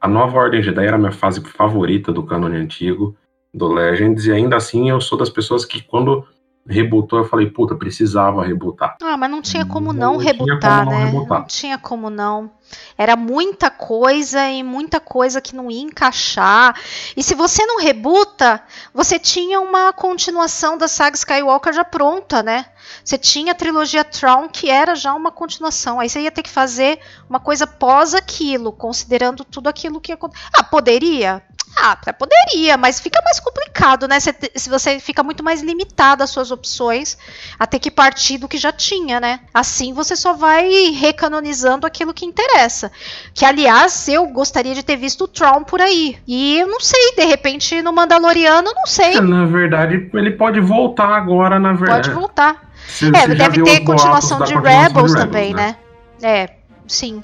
A 0.00 0.08
nova 0.08 0.36
Ordem 0.36 0.60
Jedi 0.60 0.84
era 0.84 0.96
a 0.96 0.98
minha 0.98 1.12
fase 1.12 1.40
favorita 1.40 2.12
do 2.12 2.24
canon 2.24 2.48
antigo, 2.48 3.16
do 3.54 3.68
Legends, 3.68 4.26
e 4.26 4.32
ainda 4.32 4.56
assim 4.56 4.90
eu 4.90 5.00
sou 5.00 5.16
das 5.16 5.30
pessoas 5.30 5.64
que 5.64 5.80
quando 5.80 6.26
rebutou, 6.68 7.20
eu 7.20 7.24
falei, 7.24 7.48
puta, 7.48 7.74
precisava 7.74 8.44
rebutar. 8.44 8.96
Ah, 9.02 9.16
mas 9.16 9.30
não 9.30 9.40
tinha 9.40 9.64
como 9.64 9.92
não, 9.92 10.14
não 10.14 10.16
rebutar, 10.16 10.84
como 10.84 10.90
né? 10.90 11.04
Não, 11.04 11.10
rebutar. 11.12 11.38
não 11.40 11.46
tinha 11.46 11.78
como 11.78 12.10
não. 12.10 12.50
Era 12.98 13.14
muita 13.14 13.70
coisa 13.70 14.48
e 14.48 14.62
muita 14.62 14.98
coisa 14.98 15.40
que 15.40 15.54
não 15.54 15.70
ia 15.70 15.82
encaixar. 15.82 16.78
E 17.16 17.22
se 17.22 17.34
você 17.34 17.64
não 17.64 17.78
rebuta, 17.78 18.60
você 18.92 19.18
tinha 19.18 19.60
uma 19.60 19.92
continuação 19.92 20.76
da 20.76 20.88
saga 20.88 21.16
Skywalker 21.16 21.72
já 21.72 21.84
pronta, 21.84 22.42
né? 22.42 22.66
Você 23.04 23.16
tinha 23.16 23.52
a 23.52 23.54
trilogia 23.54 24.02
Tron, 24.02 24.48
que 24.48 24.68
era 24.68 24.94
já 24.94 25.14
uma 25.14 25.30
continuação. 25.30 26.00
Aí 26.00 26.08
você 26.08 26.20
ia 26.20 26.30
ter 26.30 26.42
que 26.42 26.50
fazer 26.50 26.98
uma 27.28 27.38
coisa 27.38 27.66
pós 27.66 28.14
aquilo, 28.14 28.72
considerando 28.72 29.44
tudo 29.44 29.68
aquilo 29.68 30.00
que 30.00 30.12
aconteceu. 30.12 30.48
Ah, 30.52 30.64
poderia? 30.64 31.42
Ah, 31.78 31.94
poderia, 32.14 32.78
mas 32.78 32.98
fica 32.98 33.20
mais 33.22 33.38
complicado, 33.38 34.08
né? 34.08 34.18
Se, 34.18 34.34
se 34.54 34.70
você 34.70 34.98
fica 34.98 35.22
muito 35.22 35.44
mais 35.44 35.60
limitado 35.60 36.22
às 36.22 36.30
suas 36.30 36.50
opções 36.50 37.18
a 37.58 37.66
ter 37.66 37.78
que 37.78 37.90
partir 37.90 38.38
do 38.38 38.48
que 38.48 38.56
já 38.56 38.72
tinha, 38.72 39.20
né? 39.20 39.40
Assim 39.52 39.92
você 39.92 40.16
só 40.16 40.32
vai 40.32 40.90
recanonizando 40.90 41.86
aquilo 41.86 42.14
que 42.14 42.24
interessa. 42.24 42.90
Que, 43.34 43.44
aliás, 43.44 44.08
eu 44.08 44.26
gostaria 44.28 44.74
de 44.74 44.82
ter 44.82 44.96
visto 44.96 45.24
o 45.24 45.28
Tron 45.28 45.64
por 45.64 45.82
aí. 45.82 46.16
E 46.26 46.58
eu 46.58 46.66
não 46.66 46.80
sei, 46.80 47.14
de 47.14 47.24
repente 47.26 47.82
no 47.82 47.92
Mandaloriano, 47.92 48.72
não 48.74 48.86
sei. 48.86 49.18
É, 49.18 49.20
na 49.20 49.44
verdade, 49.44 50.10
ele 50.14 50.30
pode 50.30 50.60
voltar 50.60 51.10
agora, 51.10 51.60
na 51.60 51.74
verdade. 51.74 52.08
Pode 52.08 52.18
voltar. 52.18 52.70
É, 53.02 53.28
deve 53.34 53.62
ter 53.62 53.80
continuação 53.80 54.38
de, 54.38 54.54
continuação 54.54 54.62
Rebels, 54.62 54.62
de 54.62 54.88
Rebels 54.88 55.14
também, 55.14 55.52
né? 55.52 55.76
né? 56.22 56.28
É, 56.28 56.50
sim 56.86 57.22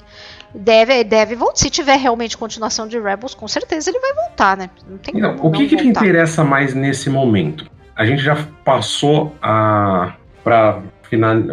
deve, 0.53 1.03
deve 1.03 1.35
voltar. 1.35 1.57
Se 1.57 1.69
tiver 1.69 1.97
realmente 1.97 2.37
continuação 2.37 2.87
de 2.87 2.99
Rebels, 2.99 3.33
com 3.33 3.47
certeza 3.47 3.89
ele 3.89 3.99
vai 3.99 4.13
voltar, 4.13 4.57
né? 4.57 4.69
Não 4.87 4.97
tem 4.97 5.19
não, 5.19 5.35
O 5.41 5.51
que, 5.51 5.67
que 5.67 5.77
te 5.77 5.87
interessa 5.87 6.43
mais 6.43 6.73
nesse 6.73 7.09
momento? 7.09 7.65
A 7.95 8.05
gente 8.05 8.21
já 8.21 8.35
passou 8.63 9.35
a. 9.41 10.13
Pra 10.43 10.81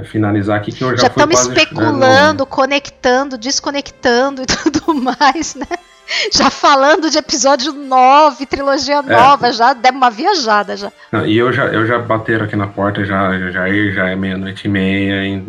finalizar 0.05 0.57
aqui 0.57 0.73
que 0.73 0.83
eu 0.83 0.91
já, 0.93 1.03
já 1.03 1.07
estamos 1.09 1.41
especulando, 1.43 2.47
conectando, 2.47 3.37
desconectando 3.37 4.43
e 4.43 4.47
tudo 4.73 4.95
mais, 4.95 5.55
né? 5.55 5.67
já 6.33 6.51
falando 6.51 7.11
de 7.11 7.19
episódio 7.19 7.73
9, 7.73 8.47
trilogia 8.47 8.97
é. 8.97 9.03
nova, 9.03 9.49
é. 9.49 9.53
já 9.53 9.73
deu 9.73 9.93
uma 9.93 10.11
viajada 10.11 10.77
já. 10.77 10.93
e 11.27 11.37
eu 11.37 11.53
já, 11.53 11.67
eu 11.67 11.87
já 11.87 11.99
bateram 11.99 12.45
aqui 12.45 12.57
na 12.57 12.67
porta, 12.67 13.05
já, 13.05 13.39
já, 13.51 13.69
já 13.69 14.09
é 14.09 14.17
meia-noite 14.17 14.67
e 14.67 14.71
meia. 14.71 15.25
Em, 15.25 15.47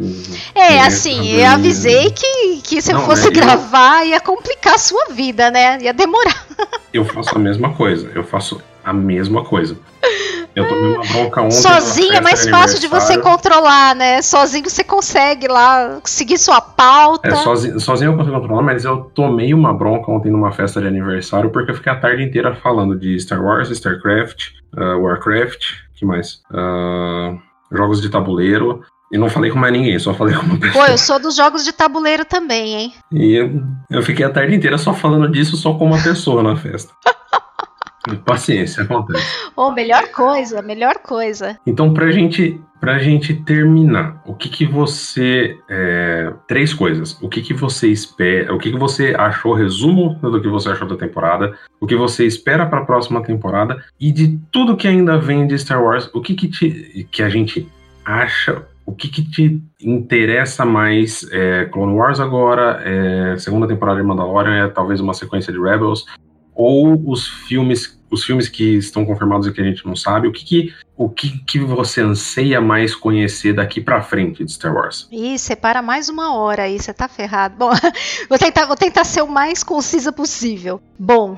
é, 0.56 0.82
assim, 0.82 1.32
eu 1.32 1.48
avisei 1.50 2.12
que, 2.12 2.62
que 2.64 2.82
se 2.82 2.92
eu 2.92 3.00
fosse 3.02 3.28
é, 3.28 3.32
gravar 3.32 4.04
eu... 4.04 4.12
ia 4.12 4.20
complicar 4.20 4.76
a 4.76 4.80
sua 4.80 5.06
vida, 5.12 5.50
né? 5.50 5.80
Ia 5.82 5.94
demorar. 5.94 6.46
Eu 6.94 7.06
faço 7.06 7.38
a 7.38 7.40
mesma 7.40 7.74
coisa, 7.74 8.12
eu 8.14 8.22
faço 8.22 8.62
a 8.84 8.92
mesma 8.92 9.46
coisa. 9.46 9.78
Eu 10.56 10.68
tomei 10.68 10.96
uma 10.96 11.06
bronca 11.06 11.42
ontem. 11.42 11.52
Sozinho 11.52 12.14
é 12.14 12.22
mais 12.22 12.48
fácil 12.48 12.80
de 12.80 12.88
você 12.88 13.18
controlar, 13.18 13.96
né? 13.96 14.22
Sozinho 14.22 14.70
você 14.70 14.84
consegue 14.84 15.48
lá 15.48 16.00
seguir 16.04 16.38
sua 16.38 16.60
pauta. 16.60 17.28
É, 17.28 17.36
sozinho, 17.36 17.80
sozinho 17.80 18.12
eu 18.12 18.18
consigo 18.18 18.40
controlar, 18.40 18.62
mas 18.62 18.84
eu 18.84 19.12
tomei 19.16 19.54
uma 19.54 19.74
bronca 19.74 20.12
ontem 20.12 20.32
numa 20.32 20.52
festa 20.52 20.82
de 20.82 20.88
aniversário 20.88 21.50
porque 21.50 21.72
eu 21.72 21.76
fiquei 21.76 21.92
a 21.92 21.96
tarde 21.96 22.24
inteira 22.24 22.54
falando 22.56 22.98
de 22.98 23.18
Star 23.20 23.42
Wars, 23.42 23.70
StarCraft, 23.70 24.50
uh, 24.78 25.00
Warcraft, 25.02 25.62
que 25.96 26.06
mais? 26.06 26.42
Uh, 26.52 27.40
jogos 27.72 28.02
de 28.02 28.10
tabuleiro. 28.10 28.82
E 29.14 29.18
não 29.18 29.30
falei 29.30 29.52
com 29.52 29.60
mais 29.60 29.74
ninguém, 29.74 30.00
só 30.00 30.14
falei 30.14 30.34
com 30.34 30.44
uma 30.44 30.58
pessoa. 30.58 30.86
Pô, 30.86 30.90
eu 30.90 30.98
sou 30.98 31.20
dos 31.20 31.36
jogos 31.36 31.66
de 31.66 31.74
tabuleiro 31.74 32.24
também, 32.24 32.76
hein? 32.76 32.94
E 33.12 33.34
eu, 33.34 33.62
eu 33.90 34.02
fiquei 34.02 34.26
a 34.26 34.30
tarde 34.30 34.56
inteira 34.56 34.78
só 34.78 34.94
falando 34.94 35.30
disso 35.30 35.58
só 35.58 35.74
com 35.74 35.86
uma 35.86 36.02
pessoa 36.02 36.42
na 36.42 36.56
festa. 36.56 36.94
Paciência, 38.26 38.84
acontece. 38.84 39.24
Oh, 39.56 39.72
melhor 39.72 40.08
coisa, 40.10 40.62
melhor 40.62 40.98
coisa. 41.00 41.58
Então, 41.68 41.94
pra 41.94 42.10
gente, 42.10 42.60
pra 42.80 42.98
gente 42.98 43.34
terminar, 43.34 44.22
o 44.26 44.34
que 44.34 44.50
que 44.50 44.66
você. 44.66 45.56
É, 45.70 46.34
três 46.48 46.74
coisas. 46.74 47.16
O 47.22 47.30
que 47.30 47.42
que 47.42 47.54
você 47.54 47.88
espera. 47.90 48.54
O 48.56 48.58
que 48.58 48.72
que 48.72 48.78
você 48.78 49.14
achou, 49.16 49.54
resumo 49.54 50.16
do 50.20 50.42
que 50.42 50.48
você 50.48 50.70
achou 50.70 50.88
da 50.88 50.96
temporada, 50.96 51.56
o 51.80 51.86
que 51.86 51.96
você 51.96 52.26
espera 52.26 52.66
para 52.66 52.80
a 52.80 52.86
próxima 52.86 53.22
temporada 53.22 53.84
e 54.00 54.12
de 54.12 54.40
tudo 54.52 54.76
que 54.76 54.88
ainda 54.88 55.20
vem 55.20 55.46
de 55.46 55.58
Star 55.60 55.84
Wars, 55.84 56.10
o 56.12 56.22
que 56.22 56.34
que, 56.34 56.48
te, 56.48 57.08
que 57.12 57.22
a 57.22 57.30
gente 57.30 57.70
acha. 58.04 58.66
O 58.84 58.96
que, 58.96 59.08
que 59.08 59.22
te 59.22 59.62
interessa 59.80 60.66
mais? 60.66 61.26
É, 61.32 61.66
Clone 61.66 61.94
Wars 61.94 62.20
agora, 62.20 62.82
é, 62.84 63.38
segunda 63.38 63.68
temporada 63.68 64.02
de 64.02 64.06
Mandalorian, 64.06 64.66
é 64.66 64.68
talvez 64.70 65.00
uma 65.00 65.14
sequência 65.14 65.54
de 65.54 65.60
Rebels 65.60 66.04
ou 66.62 67.10
os 67.10 67.28
filmes, 67.28 68.00
os 68.10 68.24
filmes 68.24 68.48
que 68.48 68.76
estão 68.76 69.06
confirmados 69.06 69.48
e 69.48 69.52
que 69.52 69.62
a 69.62 69.64
gente 69.64 69.86
não 69.86 69.96
sabe, 69.96 70.28
o 70.28 70.32
que, 70.32 70.46
que 70.46 70.74
o 71.04 71.10
que, 71.10 71.40
que 71.40 71.60
você 71.60 72.02
anseia 72.02 72.62
mais 72.62 72.94
conhecer 72.94 73.54
daqui 73.54 73.82
para 73.82 74.04
frente 74.04 74.46
de 74.46 74.52
Star 74.52 74.72
Wars? 74.72 75.08
Ih, 75.12 75.40
separa 75.40 75.82
mais 75.82 76.10
uma 76.10 76.36
hora 76.36 76.64
aí, 76.64 76.80
você 76.80 76.94
tá 76.94 77.08
ferrado. 77.08 77.56
Bom, 77.58 77.72
vou 78.30 78.38
tentar, 78.38 78.68
vou 78.68 78.76
tentar 78.76 79.04
ser 79.04 79.24
o 79.24 79.28
mais 79.28 79.64
concisa 79.64 80.12
possível. 80.12 80.80
Bom, 81.00 81.36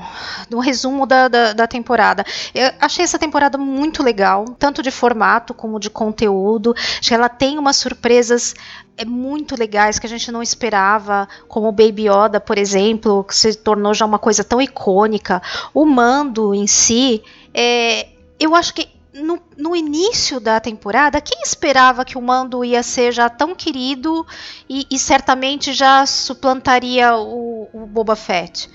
no 0.50 0.60
resumo 0.60 1.06
da, 1.06 1.30
da, 1.30 1.54
da, 1.54 1.66
temporada. 1.66 2.26
Eu 2.54 2.72
achei 2.82 3.06
essa 3.06 3.18
temporada 3.18 3.58
muito 3.58 4.04
legal, 4.04 4.44
tanto 4.60 4.84
de 4.84 4.92
formato 4.92 5.54
como 5.54 5.80
de 5.80 5.90
conteúdo. 5.90 6.76
Acho 6.76 7.08
que 7.08 7.14
ela 7.14 7.30
tem 7.30 7.58
umas 7.58 7.78
surpresas 7.78 8.54
é 8.96 9.06
muito 9.06 9.58
legais 9.58 9.98
que 9.98 10.06
a 10.06 10.10
gente 10.10 10.32
não 10.32 10.44
esperava, 10.44 11.28
como 11.48 11.68
o 11.68 11.72
Baby 11.72 12.10
Yoda, 12.10 12.40
por 12.40 12.60
exemplo, 12.60 13.24
que 13.24 13.36
se 13.36 13.56
tornou 13.56 13.92
já 13.92 14.06
uma 14.06 14.20
coisa 14.20 14.44
tão 14.44 14.62
icônica. 14.62 15.42
O 15.74 15.84
Mando 15.84 16.54
em 16.54 16.68
si, 16.68 17.24
é, 17.56 18.10
eu 18.40 18.54
acho 18.54 18.74
que 18.74 18.93
no, 19.14 19.40
no, 19.56 19.76
início 19.76 20.40
da 20.40 20.60
temporada, 20.60 21.22
quem 21.22 21.42
esperava 21.44 22.04
que 22.04 22.18
o 22.18 22.22
Mando 22.22 22.66
ia 22.66 22.82
ser 22.82 23.12
já 23.12 23.30
tão 23.30 23.54
querido 23.54 24.26
e, 24.68 24.88
e 24.90 24.98
certamente 24.98 25.74
já 25.74 26.06
suplantaria 26.06 27.16
o, 27.16 27.70
o, 27.72 27.86
Boba 27.86 28.16
Fett, 28.16 28.70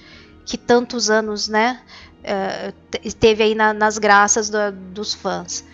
que 0.44 0.56
tantos 0.56 1.10
anos, 1.10 1.48
né, 1.48 1.80
uh, 2.20 3.12
teve 3.18 3.42
aí 3.42 3.54
na, 3.54 3.72
nas 3.72 3.98
graças 3.98 4.48
do, 4.48 4.72
dos 4.92 5.12
fãs. 5.12 5.64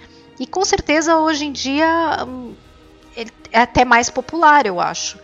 E 0.40 0.46
com 0.46 0.64
certeza 0.64 1.16
hoje 1.18 1.44
em 1.44 1.52
dia 1.52 2.24
um, 2.26 2.54
é 3.52 3.60
até 3.60 3.84
mais 3.84 4.10
popular, 4.10 4.66
eu 4.66 4.80
acho. 4.80 5.18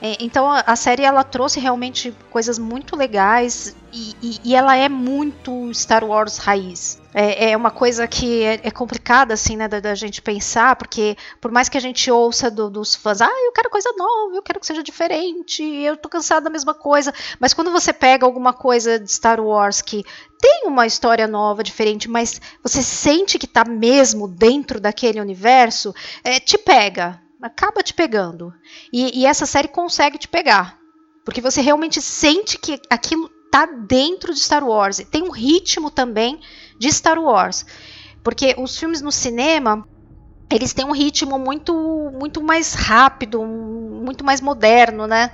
É, 0.00 0.16
então 0.20 0.46
a 0.50 0.76
série 0.76 1.04
ela 1.04 1.24
trouxe 1.24 1.58
realmente 1.58 2.14
coisas 2.30 2.58
muito 2.58 2.94
legais 2.94 3.74
e, 3.92 4.14
e, 4.20 4.40
e, 4.44 4.54
ela 4.54 4.76
é 4.76 4.88
muito 4.88 5.72
Star 5.72 6.04
Wars 6.04 6.36
raiz. 6.36 7.00
É, 7.18 7.52
é 7.52 7.56
uma 7.56 7.70
coisa 7.70 8.06
que 8.06 8.42
é, 8.42 8.60
é 8.62 8.70
complicada, 8.70 9.32
assim, 9.32 9.56
né, 9.56 9.66
da, 9.66 9.80
da, 9.80 9.94
gente 9.94 10.20
pensar, 10.20 10.76
porque 10.76 11.16
por 11.40 11.50
mais 11.50 11.66
que 11.66 11.78
a 11.78 11.80
gente 11.80 12.10
ouça 12.10 12.50
do, 12.50 12.68
dos 12.68 12.94
fãs, 12.94 13.22
ah, 13.22 13.30
eu 13.46 13.52
quero 13.52 13.70
coisa 13.70 13.90
nova, 13.96 14.36
eu 14.36 14.42
quero 14.42 14.60
que 14.60 14.66
seja 14.66 14.82
diferente, 14.82 15.62
eu 15.62 15.96
tô 15.96 16.10
cansado 16.10 16.44
da 16.44 16.50
mesma 16.50 16.74
coisa, 16.74 17.14
mas 17.40 17.54
quando 17.54 17.72
você 17.72 17.90
pega 17.90 18.26
alguma 18.26 18.52
coisa 18.52 18.98
de 18.98 19.10
Star 19.10 19.40
Wars 19.40 19.80
que 19.80 20.04
tem 20.38 20.64
uma 20.66 20.86
história 20.86 21.26
nova, 21.26 21.64
diferente, 21.64 22.06
mas 22.06 22.38
você 22.62 22.82
sente 22.82 23.38
que 23.38 23.46
tá 23.46 23.64
mesmo 23.64 24.28
dentro 24.28 24.78
daquele 24.78 25.18
universo, 25.18 25.94
é, 26.22 26.38
te 26.38 26.58
pega, 26.58 27.18
acaba 27.40 27.82
te 27.82 27.94
pegando. 27.94 28.52
E, 28.92 29.20
e 29.20 29.24
essa 29.24 29.46
série 29.46 29.68
consegue 29.68 30.18
te 30.18 30.28
pegar. 30.28 30.76
Porque 31.24 31.40
você 31.40 31.60
realmente 31.62 32.00
sente 32.02 32.58
que 32.58 32.78
aquilo 32.90 33.28
tá 33.56 33.64
dentro 33.64 34.34
de 34.34 34.40
Star 34.40 34.62
Wars. 34.62 34.98
Tem 35.10 35.22
um 35.22 35.30
ritmo 35.30 35.90
também 35.90 36.38
de 36.78 36.92
Star 36.92 37.18
Wars. 37.18 37.64
Porque 38.22 38.54
os 38.58 38.78
filmes 38.78 39.00
no 39.00 39.10
cinema, 39.10 39.82
eles 40.52 40.74
têm 40.74 40.84
um 40.84 40.92
ritmo 40.92 41.38
muito 41.38 41.74
muito 42.12 42.42
mais 42.42 42.74
rápido, 42.74 43.42
muito 43.44 44.24
mais 44.24 44.40
moderno, 44.42 45.06
né? 45.06 45.30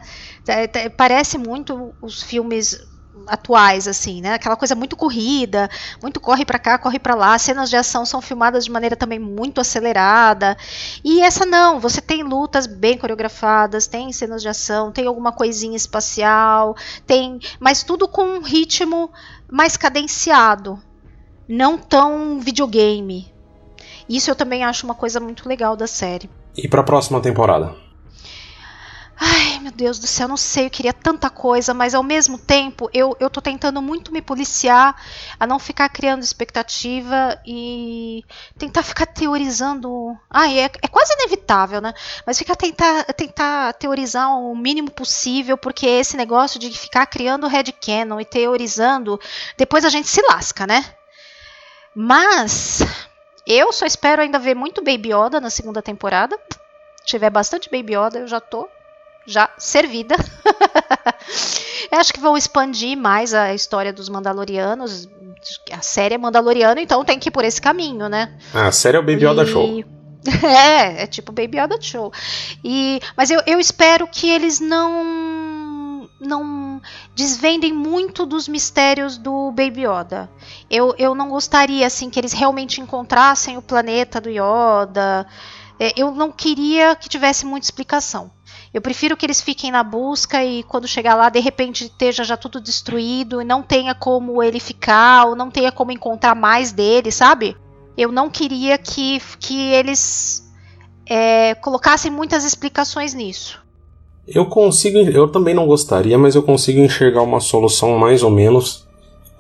É, 0.46 0.64
é, 0.64 0.88
parece 0.88 1.36
muito 1.36 1.92
os 2.00 2.22
filmes 2.22 2.78
atuais, 3.26 3.86
assim, 3.86 4.20
né? 4.20 4.34
Aquela 4.34 4.56
coisa 4.56 4.74
muito 4.74 4.96
corrida, 4.96 5.68
muito 6.00 6.20
corre 6.20 6.44
para 6.44 6.58
cá, 6.58 6.78
corre 6.78 6.98
para 6.98 7.14
lá. 7.14 7.38
Cenas 7.38 7.70
de 7.70 7.76
ação 7.76 8.04
são 8.04 8.20
filmadas 8.20 8.64
de 8.64 8.70
maneira 8.70 8.96
também 8.96 9.18
muito 9.18 9.60
acelerada. 9.60 10.56
E 11.04 11.20
essa 11.20 11.44
não, 11.44 11.78
você 11.78 12.00
tem 12.00 12.22
lutas 12.22 12.66
bem 12.66 12.96
coreografadas, 12.98 13.86
tem 13.86 14.12
cenas 14.12 14.42
de 14.42 14.48
ação, 14.48 14.92
tem 14.92 15.06
alguma 15.06 15.32
coisinha 15.32 15.76
espacial, 15.76 16.76
tem, 17.06 17.38
mas 17.60 17.82
tudo 17.82 18.08
com 18.08 18.24
um 18.24 18.42
ritmo 18.42 19.10
mais 19.50 19.76
cadenciado, 19.76 20.80
não 21.48 21.78
tão 21.78 22.40
videogame. 22.40 23.32
Isso 24.08 24.30
eu 24.30 24.34
também 24.34 24.64
acho 24.64 24.84
uma 24.84 24.94
coisa 24.94 25.20
muito 25.20 25.48
legal 25.48 25.76
da 25.76 25.86
série. 25.86 26.28
E 26.56 26.68
para 26.68 26.80
a 26.80 26.84
próxima 26.84 27.20
temporada? 27.20 27.82
Ai, 29.24 29.60
meu 29.60 29.70
Deus 29.70 30.00
do 30.00 30.06
céu, 30.08 30.26
não 30.26 30.36
sei, 30.36 30.66
eu 30.66 30.70
queria 30.70 30.92
tanta 30.92 31.30
coisa, 31.30 31.72
mas 31.72 31.94
ao 31.94 32.02
mesmo 32.02 32.36
tempo 32.36 32.90
eu, 32.92 33.16
eu 33.20 33.30
tô 33.30 33.40
tentando 33.40 33.80
muito 33.80 34.12
me 34.12 34.20
policiar 34.20 35.00
a 35.38 35.46
não 35.46 35.60
ficar 35.60 35.88
criando 35.90 36.24
expectativa 36.24 37.40
e 37.46 38.24
tentar 38.58 38.82
ficar 38.82 39.06
teorizando. 39.06 40.18
Ai, 40.28 40.58
é, 40.58 40.64
é 40.64 40.88
quase 40.88 41.12
inevitável, 41.14 41.80
né? 41.80 41.94
Mas 42.26 42.36
ficar 42.36 42.56
tentar, 42.56 43.04
tentar 43.14 43.74
teorizar 43.74 44.28
o 44.36 44.56
mínimo 44.56 44.90
possível, 44.90 45.56
porque 45.56 45.86
esse 45.86 46.16
negócio 46.16 46.58
de 46.58 46.76
ficar 46.76 47.06
criando 47.06 47.46
headcanon 47.46 48.18
e 48.18 48.24
teorizando, 48.24 49.20
depois 49.56 49.84
a 49.84 49.88
gente 49.88 50.08
se 50.08 50.20
lasca, 50.28 50.66
né? 50.66 50.84
Mas 51.94 52.80
eu 53.46 53.72
só 53.72 53.86
espero 53.86 54.20
ainda 54.20 54.40
ver 54.40 54.56
muito 54.56 54.82
Baby 54.82 55.14
Yoda 55.14 55.40
na 55.40 55.48
segunda 55.48 55.80
temporada. 55.80 56.36
Se 56.96 57.06
tiver 57.06 57.30
bastante 57.30 57.70
Baby 57.70 57.94
Yoda, 57.94 58.18
eu 58.18 58.26
já 58.26 58.40
tô 58.40 58.68
já 59.26 59.50
servida. 59.58 60.14
Eu 61.90 61.98
acho 61.98 62.12
que 62.12 62.20
vão 62.20 62.36
expandir 62.36 62.96
mais 62.96 63.34
a 63.34 63.54
história 63.54 63.92
dos 63.92 64.08
Mandalorianos. 64.08 65.08
A 65.70 65.82
série 65.82 66.14
é 66.14 66.18
Mandaloriano, 66.18 66.80
então 66.80 67.04
tem 67.04 67.18
que 67.18 67.28
ir 67.28 67.32
por 67.32 67.44
esse 67.44 67.60
caminho, 67.60 68.08
né? 68.08 68.38
Ah, 68.54 68.68
a 68.68 68.72
série 68.72 68.96
é 68.96 69.00
o 69.00 69.02
Baby 69.02 69.26
Yoda 69.26 69.42
e... 69.42 69.46
Show. 69.46 69.84
É, 70.44 71.02
é 71.02 71.06
tipo 71.08 71.32
Baby 71.32 71.58
Yoda 71.58 71.80
Show. 71.80 72.12
E, 72.62 73.00
mas 73.16 73.30
eu, 73.30 73.42
eu 73.44 73.58
espero 73.58 74.06
que 74.06 74.30
eles 74.30 74.60
não 74.60 76.08
não 76.20 76.80
desvendem 77.16 77.72
muito 77.72 78.24
dos 78.24 78.46
mistérios 78.46 79.18
do 79.18 79.50
Baby 79.50 79.82
Yoda. 79.86 80.30
Eu, 80.70 80.94
eu 80.96 81.14
não 81.14 81.28
gostaria 81.28 81.86
assim 81.86 82.08
que 82.08 82.18
eles 82.18 82.32
realmente 82.32 82.80
encontrassem 82.80 83.56
o 83.56 83.62
planeta 83.62 84.20
do 84.20 84.30
Yoda. 84.30 85.26
É, 85.78 85.92
eu 85.96 86.12
não 86.12 86.30
queria 86.30 86.94
que 86.94 87.08
tivesse 87.08 87.44
muita 87.44 87.66
explicação. 87.66 88.30
Eu 88.72 88.80
prefiro 88.80 89.16
que 89.16 89.26
eles 89.26 89.40
fiquem 89.40 89.70
na 89.70 89.82
busca 89.82 90.42
e 90.42 90.62
quando 90.62 90.88
chegar 90.88 91.14
lá, 91.14 91.28
de 91.28 91.40
repente 91.40 91.84
esteja 91.84 92.24
já 92.24 92.36
tudo 92.36 92.60
destruído 92.60 93.42
e 93.42 93.44
não 93.44 93.62
tenha 93.62 93.94
como 93.94 94.42
ele 94.42 94.58
ficar, 94.58 95.26
ou 95.26 95.36
não 95.36 95.50
tenha 95.50 95.70
como 95.70 95.92
encontrar 95.92 96.34
mais 96.34 96.72
dele, 96.72 97.12
sabe? 97.12 97.54
Eu 97.98 98.10
não 98.10 98.30
queria 98.30 98.78
que, 98.78 99.20
que 99.38 99.72
eles 99.72 100.50
é, 101.06 101.54
colocassem 101.56 102.10
muitas 102.10 102.44
explicações 102.44 103.12
nisso. 103.12 103.60
Eu 104.26 104.46
consigo, 104.46 104.98
eu 104.98 105.28
também 105.28 105.52
não 105.52 105.66
gostaria, 105.66 106.16
mas 106.16 106.34
eu 106.34 106.42
consigo 106.42 106.80
enxergar 106.80 107.22
uma 107.22 107.40
solução 107.40 107.98
mais 107.98 108.22
ou 108.22 108.30
menos 108.30 108.88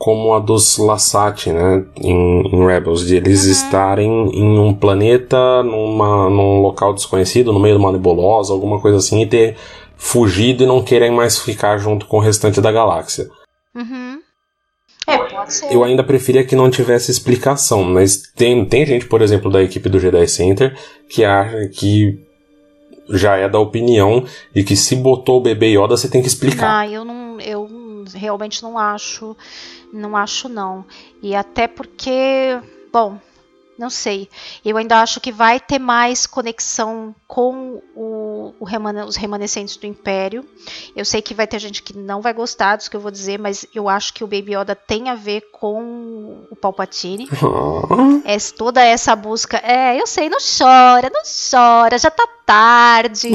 como 0.02 0.34
a 0.34 0.40
dos 0.40 0.78
Lassati, 0.78 1.52
né, 1.52 1.84
em, 1.96 2.40
em 2.48 2.66
Rebels, 2.66 3.06
de 3.06 3.14
eles 3.14 3.44
uhum. 3.44 3.52
estarem 3.52 4.10
em 4.34 4.58
um 4.58 4.74
planeta, 4.74 5.62
numa, 5.62 6.28
num 6.28 6.60
local 6.60 6.92
desconhecido, 6.92 7.52
no 7.52 7.60
meio 7.60 7.76
de 7.76 7.80
uma 7.80 7.92
nebulosa, 7.92 8.52
alguma 8.52 8.80
coisa 8.80 8.98
assim, 8.98 9.22
e 9.22 9.26
ter 9.26 9.56
fugido 9.96 10.64
e 10.64 10.66
não 10.66 10.82
querem 10.82 11.12
mais 11.12 11.38
ficar 11.38 11.78
junto 11.78 12.06
com 12.06 12.16
o 12.16 12.20
restante 12.20 12.60
da 12.60 12.72
galáxia. 12.72 13.30
Uhum. 13.76 14.18
É, 15.06 15.18
pode 15.18 15.54
ser. 15.54 15.72
Eu 15.72 15.84
ainda 15.84 16.02
preferia 16.02 16.42
que 16.42 16.56
não 16.56 16.68
tivesse 16.68 17.12
explicação, 17.12 17.84
mas 17.84 18.24
tem, 18.34 18.64
tem 18.64 18.84
gente, 18.84 19.06
por 19.06 19.22
exemplo, 19.22 19.52
da 19.52 19.62
equipe 19.62 19.88
do 19.88 20.00
Jedi 20.00 20.26
Center 20.26 20.76
que 21.08 21.24
acha 21.24 21.68
que 21.68 22.18
já 23.08 23.36
é 23.36 23.48
da 23.48 23.60
opinião 23.60 24.24
de 24.52 24.64
que 24.64 24.74
se 24.74 24.96
botou 24.96 25.38
o 25.38 25.42
bebê 25.42 25.78
Yoda, 25.78 25.96
você 25.96 26.08
tem 26.08 26.22
que 26.22 26.28
explicar. 26.28 26.80
Ah, 26.80 26.88
eu 26.88 27.04
não. 27.04 27.21
Realmente 28.12 28.62
não 28.62 28.78
acho. 28.78 29.36
Não 29.92 30.16
acho 30.16 30.48
não. 30.48 30.84
E 31.22 31.34
até 31.34 31.66
porque, 31.66 32.60
bom, 32.92 33.18
não 33.78 33.90
sei. 33.90 34.28
Eu 34.64 34.76
ainda 34.76 35.00
acho 35.00 35.20
que 35.20 35.32
vai 35.32 35.58
ter 35.58 35.78
mais 35.78 36.26
conexão 36.26 37.14
com 37.26 37.82
o, 37.94 38.54
o 38.60 38.64
remane 38.64 39.02
os 39.02 39.16
remanescentes 39.16 39.76
do 39.76 39.86
Império. 39.86 40.44
Eu 40.94 41.04
sei 41.04 41.22
que 41.22 41.34
vai 41.34 41.46
ter 41.46 41.58
gente 41.58 41.82
que 41.82 41.96
não 41.96 42.20
vai 42.20 42.32
gostar 42.32 42.76
dos 42.76 42.88
que 42.88 42.96
eu 42.96 43.00
vou 43.00 43.10
dizer, 43.10 43.38
mas 43.38 43.66
eu 43.74 43.88
acho 43.88 44.12
que 44.14 44.22
o 44.22 44.26
Baby 44.26 44.54
Yoda 44.54 44.74
tem 44.74 45.08
a 45.08 45.14
ver 45.14 45.42
com 45.52 46.46
o 46.50 46.56
Palpatine. 46.56 47.28
Oh. 47.44 48.22
É, 48.24 48.38
toda 48.56 48.82
essa 48.82 49.14
busca. 49.16 49.58
É, 49.58 50.00
eu 50.00 50.06
sei, 50.06 50.28
não 50.28 50.38
chora, 50.38 51.10
não 51.12 51.22
chora, 51.22 51.98
já 51.98 52.10
tá 52.10 52.26
tarde. 52.46 53.28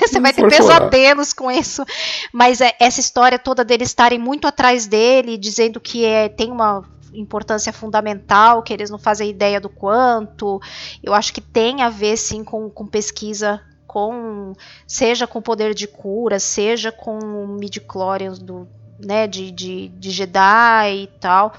Você 0.00 0.20
vai 0.20 0.32
ter 0.32 0.48
pesadelos 0.48 1.32
com 1.32 1.50
isso. 1.50 1.84
Mas 2.32 2.60
é, 2.60 2.74
essa 2.80 3.00
história 3.00 3.38
toda 3.38 3.64
deles 3.64 3.88
estarem 3.88 4.18
muito 4.18 4.46
atrás 4.46 4.86
dele, 4.86 5.36
dizendo 5.36 5.80
que 5.80 6.04
é, 6.04 6.28
tem 6.28 6.50
uma 6.50 6.84
importância 7.20 7.72
fundamental, 7.72 8.62
que 8.62 8.72
eles 8.72 8.90
não 8.90 8.98
fazem 8.98 9.30
ideia 9.30 9.60
do 9.60 9.68
quanto. 9.68 10.60
Eu 11.02 11.14
acho 11.14 11.32
que 11.32 11.40
tem 11.40 11.82
a 11.82 11.88
ver 11.88 12.16
sim 12.16 12.44
com, 12.44 12.70
com 12.70 12.86
pesquisa 12.86 13.60
com 13.86 14.52
seja 14.86 15.26
com 15.26 15.40
poder 15.40 15.72
de 15.72 15.86
cura, 15.86 16.38
seja 16.38 16.92
com 16.92 17.46
midichlorians 17.46 18.38
do, 18.38 18.68
né, 18.98 19.26
de, 19.26 19.50
de, 19.50 19.88
de 19.88 20.10
Jedi 20.10 21.04
e 21.04 21.06
tal. 21.18 21.54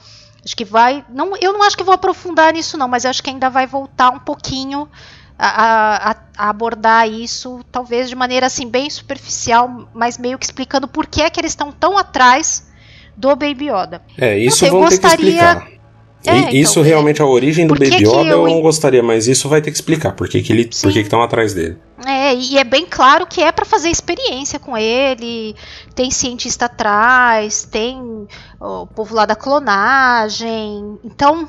Acho 0.45 0.55
que 0.55 0.64
vai. 0.64 1.03
Não, 1.10 1.36
eu 1.41 1.51
não 1.51 1.64
acho 1.64 1.76
que 1.76 1.84
vou 1.84 1.95
aprofundar 1.95 2.53
nisso, 2.53 2.78
não, 2.78 2.88
mas 2.88 3.05
acho 3.05 3.24
que 3.24 3.30
ainda 3.30 3.49
vai 3.49 3.66
voltar 3.66 4.12
um 4.12 4.20
pouquinho 4.20 4.88
a, 5.38 6.12
a, 6.12 6.16
a, 6.38 6.49
abordar 6.49 7.10
isso, 7.10 7.62
talvez 7.72 8.10
de 8.10 8.16
maneira 8.16 8.47
assim, 8.47 8.68
bem 8.68 8.89
superficial, 8.89 9.89
mas 9.93 10.18
meio 10.18 10.38
que 10.38 10.45
explicando 10.45 10.88
por 10.88 11.05
que 11.05 11.22
é 11.22 11.30
que 11.30 11.39
eles 11.39 11.51
estão 11.51 11.72
tão 11.72 11.97
atrás 11.97 12.66
do 13.18 13.36
Baby 13.36 13.70
Yoda. 13.70 14.01
É, 14.18 14.38
isso 14.38 14.57
sei, 14.57 14.70
vão 14.70 14.82
gostaria... 14.82 15.18
ter 15.18 15.18
que 15.18 15.24
explicar. 15.24 15.78
É, 16.26 16.38
então, 16.39 16.49
isso 16.51 16.82
realmente 16.82 17.22
é 17.22 17.24
a 17.24 17.28
origem 17.28 17.65
do 17.65 17.74
Baby 17.74 18.03
Yoda 18.03 18.30
eu... 18.30 18.43
eu... 18.43 18.47
não 18.47 18.61
gostaria, 18.61 19.01
mas 19.01 19.28
isso 19.28 19.47
vai 19.47 19.61
ter 19.61 19.72
que 19.72 19.78
explicar 19.78 20.11
por 20.11 20.28
que, 20.28 20.41
que 20.41 20.51
ele, 20.51 20.70
por 20.82 20.91
que 20.91 20.99
estão 20.99 21.22
atrás 21.22 21.53
dele. 21.53 21.78
É, 22.05 22.34
e 22.36 22.57
é 22.57 22.63
bem 22.63 22.86
claro 22.86 23.26
que 23.26 23.41
é 23.41 23.51
para 23.51 23.65
fazer 23.65 23.89
experiência 23.89 24.59
com 24.59 24.78
ele. 24.78 25.55
Tem 25.95 26.11
cientista 26.11 26.65
atrás, 26.65 27.63
tem 27.63 28.28
o 28.59 28.86
povo 28.88 29.15
lá 29.15 29.26
da 29.26 29.36
clonagem. 29.36 30.99
Então, 31.03 31.47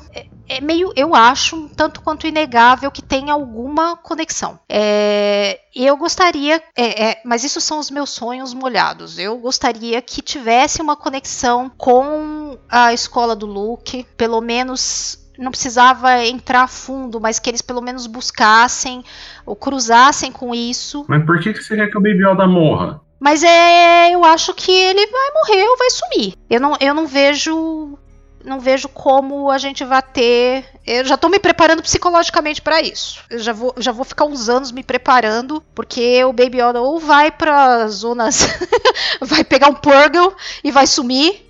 é, 0.49 0.59
meio, 0.59 0.91
eu 0.95 1.13
acho, 1.13 1.69
tanto 1.75 2.01
quanto 2.01 2.25
inegável 2.25 2.89
que 2.89 3.03
tem 3.03 3.29
alguma 3.29 3.95
conexão. 3.95 4.59
É, 4.67 5.59
eu 5.75 5.95
gostaria, 5.95 6.61
é, 6.75 7.09
é, 7.09 7.21
mas 7.23 7.43
isso 7.43 7.61
são 7.61 7.77
os 7.77 7.91
meus 7.91 8.09
sonhos 8.09 8.53
molhados. 8.53 9.19
Eu 9.19 9.37
gostaria 9.37 10.01
que 10.01 10.21
tivesse 10.23 10.81
uma 10.81 10.95
conexão 10.95 11.71
com 11.77 12.57
a 12.67 12.91
escola 12.93 13.35
do 13.35 13.45
Luke, 13.45 14.05
pelo 14.17 14.41
menos 14.41 15.17
não 15.37 15.51
precisava 15.51 16.25
entrar 16.25 16.67
fundo, 16.67 17.21
mas 17.21 17.39
que 17.39 17.49
eles 17.49 17.61
pelo 17.61 17.81
menos 17.81 18.07
buscassem 18.07 19.03
ou 19.45 19.55
cruzassem 19.55 20.31
com 20.31 20.53
isso. 20.53 21.05
Mas 21.07 21.25
por 21.25 21.39
que, 21.39 21.53
que 21.53 21.63
você 21.63 21.77
quer 21.77 21.87
que 21.87 21.97
o 21.97 22.01
Baby 22.01 22.25
Yoda 22.25 22.45
morra? 22.45 22.99
Mas 23.19 23.43
é, 23.43 24.13
eu 24.13 24.23
acho 24.25 24.53
que 24.53 24.71
ele 24.71 25.05
vai 25.07 25.29
morrer 25.33 25.69
ou 25.69 25.77
vai 25.77 25.89
sumir. 25.89 26.33
Eu 26.49 26.59
não, 26.59 26.75
eu 26.79 26.93
não 26.93 27.05
vejo 27.05 27.97
não 28.43 28.59
vejo 28.59 28.87
como 28.89 29.49
a 29.49 29.57
gente 29.57 29.83
vai 29.83 30.01
ter. 30.01 30.65
Eu 30.85 31.05
já 31.05 31.17
tô 31.17 31.29
me 31.29 31.39
preparando 31.39 31.81
psicologicamente 31.81 32.61
para 32.61 32.81
isso. 32.81 33.23
Eu 33.29 33.39
já 33.39 33.53
vou, 33.53 33.73
já 33.77 33.91
vou 33.91 34.05
ficar 34.05 34.25
uns 34.25 34.49
anos 34.49 34.71
me 34.71 34.83
preparando, 34.83 35.63
porque 35.75 36.23
o 36.23 36.33
Baby 36.33 36.61
Yoda 36.61 36.81
ou 36.81 36.99
vai 36.99 37.31
para 37.31 37.87
zonas. 37.87 38.47
vai 39.21 39.43
pegar 39.43 39.67
um 39.67 39.75
Purgle 39.75 40.33
e 40.63 40.71
vai 40.71 40.87
sumir. 40.87 41.45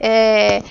É, 0.00 0.62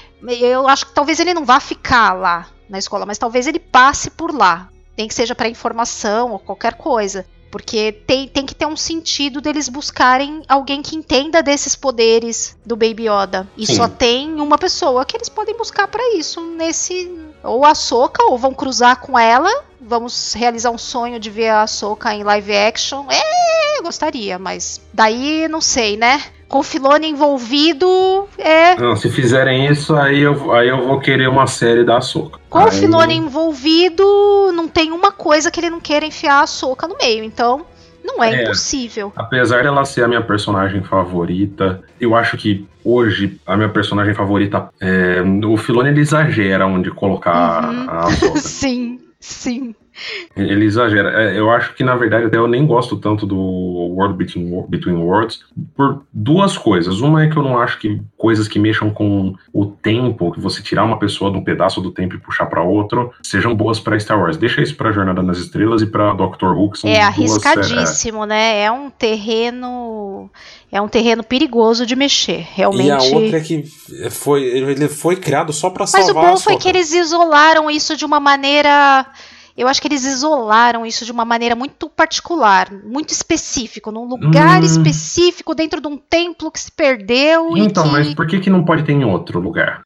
Eu 0.41 0.67
acho 0.67 0.85
que 0.85 0.93
talvez 0.93 1.19
ele 1.19 1.33
não 1.33 1.45
vá 1.45 1.59
ficar 1.59 2.13
lá 2.13 2.47
na 2.69 2.77
escola, 2.77 3.05
mas 3.05 3.17
talvez 3.17 3.47
ele 3.47 3.59
passe 3.59 4.09
por 4.09 4.33
lá. 4.33 4.69
Nem 4.97 5.07
que 5.07 5.13
seja 5.13 5.35
para 5.35 5.49
informação 5.49 6.31
ou 6.31 6.39
qualquer 6.39 6.73
coisa. 6.73 7.25
Porque 7.51 7.91
tem, 7.91 8.27
tem 8.27 8.45
que 8.45 8.55
ter 8.55 8.65
um 8.65 8.75
sentido 8.75 9.41
deles 9.41 9.69
buscarem 9.69 10.41
alguém 10.47 10.81
que 10.81 10.95
entenda 10.95 11.41
desses 11.41 11.75
poderes 11.75 12.57
do 12.65 12.75
Baby 12.75 13.07
Yoda. 13.09 13.47
E 13.57 13.65
Sim. 13.65 13.75
só 13.75 13.87
tem 13.87 14.39
uma 14.41 14.57
pessoa 14.57 15.05
que 15.05 15.15
eles 15.15 15.29
podem 15.29 15.57
buscar 15.57 15.87
para 15.87 16.15
isso 16.15 16.41
nesse. 16.41 17.11
Ou 17.43 17.65
a 17.65 17.73
Soca, 17.73 18.25
ou 18.25 18.37
vão 18.37 18.53
cruzar 18.53 18.99
com 18.99 19.17
ela. 19.17 19.49
Vamos 19.79 20.33
realizar 20.33 20.71
um 20.71 20.77
sonho 20.77 21.19
de 21.19 21.29
ver 21.29 21.49
a 21.49 21.67
Soca 21.67 22.13
em 22.13 22.23
live 22.23 22.55
action. 22.55 23.05
É, 23.09 23.81
gostaria, 23.81 24.37
mas 24.37 24.81
daí 24.93 25.47
não 25.47 25.61
sei, 25.61 25.95
né? 25.95 26.21
Com 26.47 26.59
o 26.59 26.63
Filone 26.63 27.07
envolvido 27.07 28.27
é. 28.37 28.75
Não, 28.79 28.95
se 28.95 29.09
fizerem 29.09 29.67
isso, 29.67 29.95
aí 29.95 30.19
eu, 30.19 30.51
aí 30.53 30.69
eu 30.69 30.87
vou 30.87 30.99
querer 30.99 31.27
uma 31.27 31.47
série 31.47 31.83
da 31.83 31.99
Soca. 31.99 32.39
Com 32.49 32.59
aí... 32.59 32.67
o 32.67 32.71
Filone 32.71 33.15
envolvido, 33.15 34.51
não 34.53 34.67
tem 34.67 34.91
uma 34.91 35.11
coisa 35.11 35.51
que 35.51 35.59
ele 35.59 35.69
não 35.69 35.79
queira 35.79 36.05
enfiar 36.05 36.41
a 36.41 36.47
Soca 36.47 36.87
no 36.87 36.97
meio. 36.97 37.23
Então, 37.23 37.65
não 38.03 38.23
é, 38.23 38.33
é, 38.33 38.43
impossível. 38.43 39.11
Apesar 39.15 39.63
dela 39.63 39.83
ser 39.83 40.03
a 40.03 40.07
minha 40.07 40.21
personagem 40.21 40.81
favorita, 40.81 41.83
eu 41.99 42.15
acho 42.15 42.37
que 42.37 42.65
hoje 42.83 43.39
a 43.45 43.57
minha 43.57 43.69
personagem 43.69 44.13
favorita 44.13 44.69
é, 44.79 45.21
o 45.45 45.57
Filone 45.57 45.89
ele 45.89 45.99
exagera 45.99 46.65
onde 46.65 46.89
colocar 46.91 47.69
uhum. 47.69 47.89
a 47.89 48.11
Soca. 48.11 48.39
sim, 48.39 48.99
sim. 49.19 49.75
Ele 50.35 50.65
exagera. 50.65 51.23
É, 51.23 51.39
eu 51.39 51.49
acho 51.49 51.73
que, 51.73 51.83
na 51.83 51.95
verdade, 51.95 52.25
até 52.25 52.37
eu 52.37 52.47
nem 52.47 52.65
gosto 52.65 52.97
tanto 52.97 53.25
do 53.25 53.37
World 53.37 54.15
Between, 54.15 54.65
Between 54.67 54.95
Worlds 54.95 55.39
por 55.75 56.03
duas 56.13 56.57
coisas. 56.57 57.01
Uma 57.01 57.23
é 57.23 57.27
que 57.27 57.37
eu 57.37 57.43
não 57.43 57.59
acho 57.59 57.79
que 57.79 57.99
coisas 58.17 58.47
que 58.47 58.59
mexam 58.59 58.89
com 58.89 59.35
o 59.51 59.65
tempo, 59.65 60.31
que 60.31 60.39
você 60.39 60.61
tirar 60.61 60.83
uma 60.83 60.99
pessoa 60.99 61.31
de 61.31 61.37
um 61.37 61.43
pedaço 61.43 61.81
do 61.81 61.91
tempo 61.91 62.15
e 62.15 62.19
puxar 62.19 62.45
para 62.45 62.61
outro, 62.61 63.11
sejam 63.23 63.55
boas 63.55 63.79
para 63.79 63.99
Star 63.99 64.19
Wars. 64.19 64.37
Deixa 64.37 64.61
isso 64.61 64.75
para 64.75 64.91
Jornada 64.91 65.23
nas 65.23 65.39
Estrelas 65.39 65.81
e 65.81 65.87
para 65.87 66.13
Doctor 66.13 66.57
Who, 66.57 66.71
que 66.71 66.79
são 66.79 66.89
É 66.89 67.01
arriscadíssimo, 67.01 68.19
duas, 68.19 68.29
é... 68.29 68.33
né? 68.33 68.61
É 68.61 68.71
um 68.71 68.89
terreno 68.89 70.29
é 70.71 70.81
um 70.81 70.87
terreno 70.87 71.23
perigoso 71.23 71.85
de 71.85 71.95
mexer, 71.95 72.45
realmente. 72.53 72.87
E 72.87 72.91
a 72.91 73.01
outra 73.01 73.37
é 73.37 73.41
que 73.41 73.63
foi 74.11 74.43
ele 74.43 74.87
foi 74.89 75.15
criado 75.15 75.53
só 75.53 75.69
para 75.69 75.87
salvar 75.87 76.13
Mas 76.13 76.25
o 76.25 76.27
bom 76.27 76.37
foi 76.37 76.57
que 76.57 76.67
eles 76.67 76.93
isolaram 76.93 77.71
isso 77.71 77.95
de 77.95 78.05
uma 78.05 78.19
maneira 78.19 79.05
eu 79.57 79.67
acho 79.67 79.81
que 79.81 79.87
eles 79.87 80.05
isolaram 80.05 80.85
isso 80.85 81.03
de 81.03 81.11
uma 81.11 81.25
maneira 81.25 81.55
muito 81.55 81.89
particular, 81.89 82.71
muito 82.71 83.09
específico, 83.09 83.91
num 83.91 84.05
lugar 84.05 84.61
hum. 84.61 84.65
específico, 84.65 85.55
dentro 85.55 85.81
de 85.81 85.87
um 85.87 85.97
templo 85.97 86.51
que 86.51 86.59
se 86.59 86.71
perdeu. 86.71 87.57
Então, 87.57 87.83
que... 87.83 87.89
mas 87.89 88.13
por 88.13 88.27
que, 88.27 88.39
que 88.39 88.49
não 88.51 88.63
pode 88.63 88.83
ter 88.83 88.91
em 88.91 89.03
outro 89.03 89.39
lugar? 89.39 89.81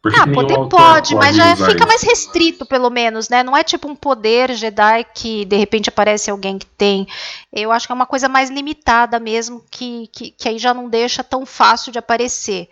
Porque 0.00 0.18
ah, 0.20 0.26
poder 0.32 0.54
pode, 0.54 0.68
pode, 0.68 1.14
mas 1.16 1.34
já 1.34 1.56
fica 1.56 1.74
isso. 1.74 1.86
mais 1.88 2.02
restrito, 2.02 2.64
pelo 2.64 2.88
menos, 2.88 3.28
né? 3.28 3.42
Não 3.42 3.56
é 3.56 3.64
tipo 3.64 3.88
um 3.88 3.96
poder 3.96 4.54
Jedi 4.54 5.04
que 5.12 5.44
de 5.44 5.56
repente 5.56 5.88
aparece 5.88 6.30
alguém 6.30 6.56
que 6.56 6.66
tem. 6.66 7.08
Eu 7.52 7.72
acho 7.72 7.84
que 7.84 7.92
é 7.92 7.96
uma 7.96 8.06
coisa 8.06 8.28
mais 8.28 8.48
limitada 8.48 9.18
mesmo, 9.18 9.64
que, 9.68 10.06
que, 10.12 10.30
que 10.30 10.48
aí 10.48 10.56
já 10.56 10.72
não 10.72 10.88
deixa 10.88 11.24
tão 11.24 11.44
fácil 11.44 11.90
de 11.90 11.98
aparecer. 11.98 12.68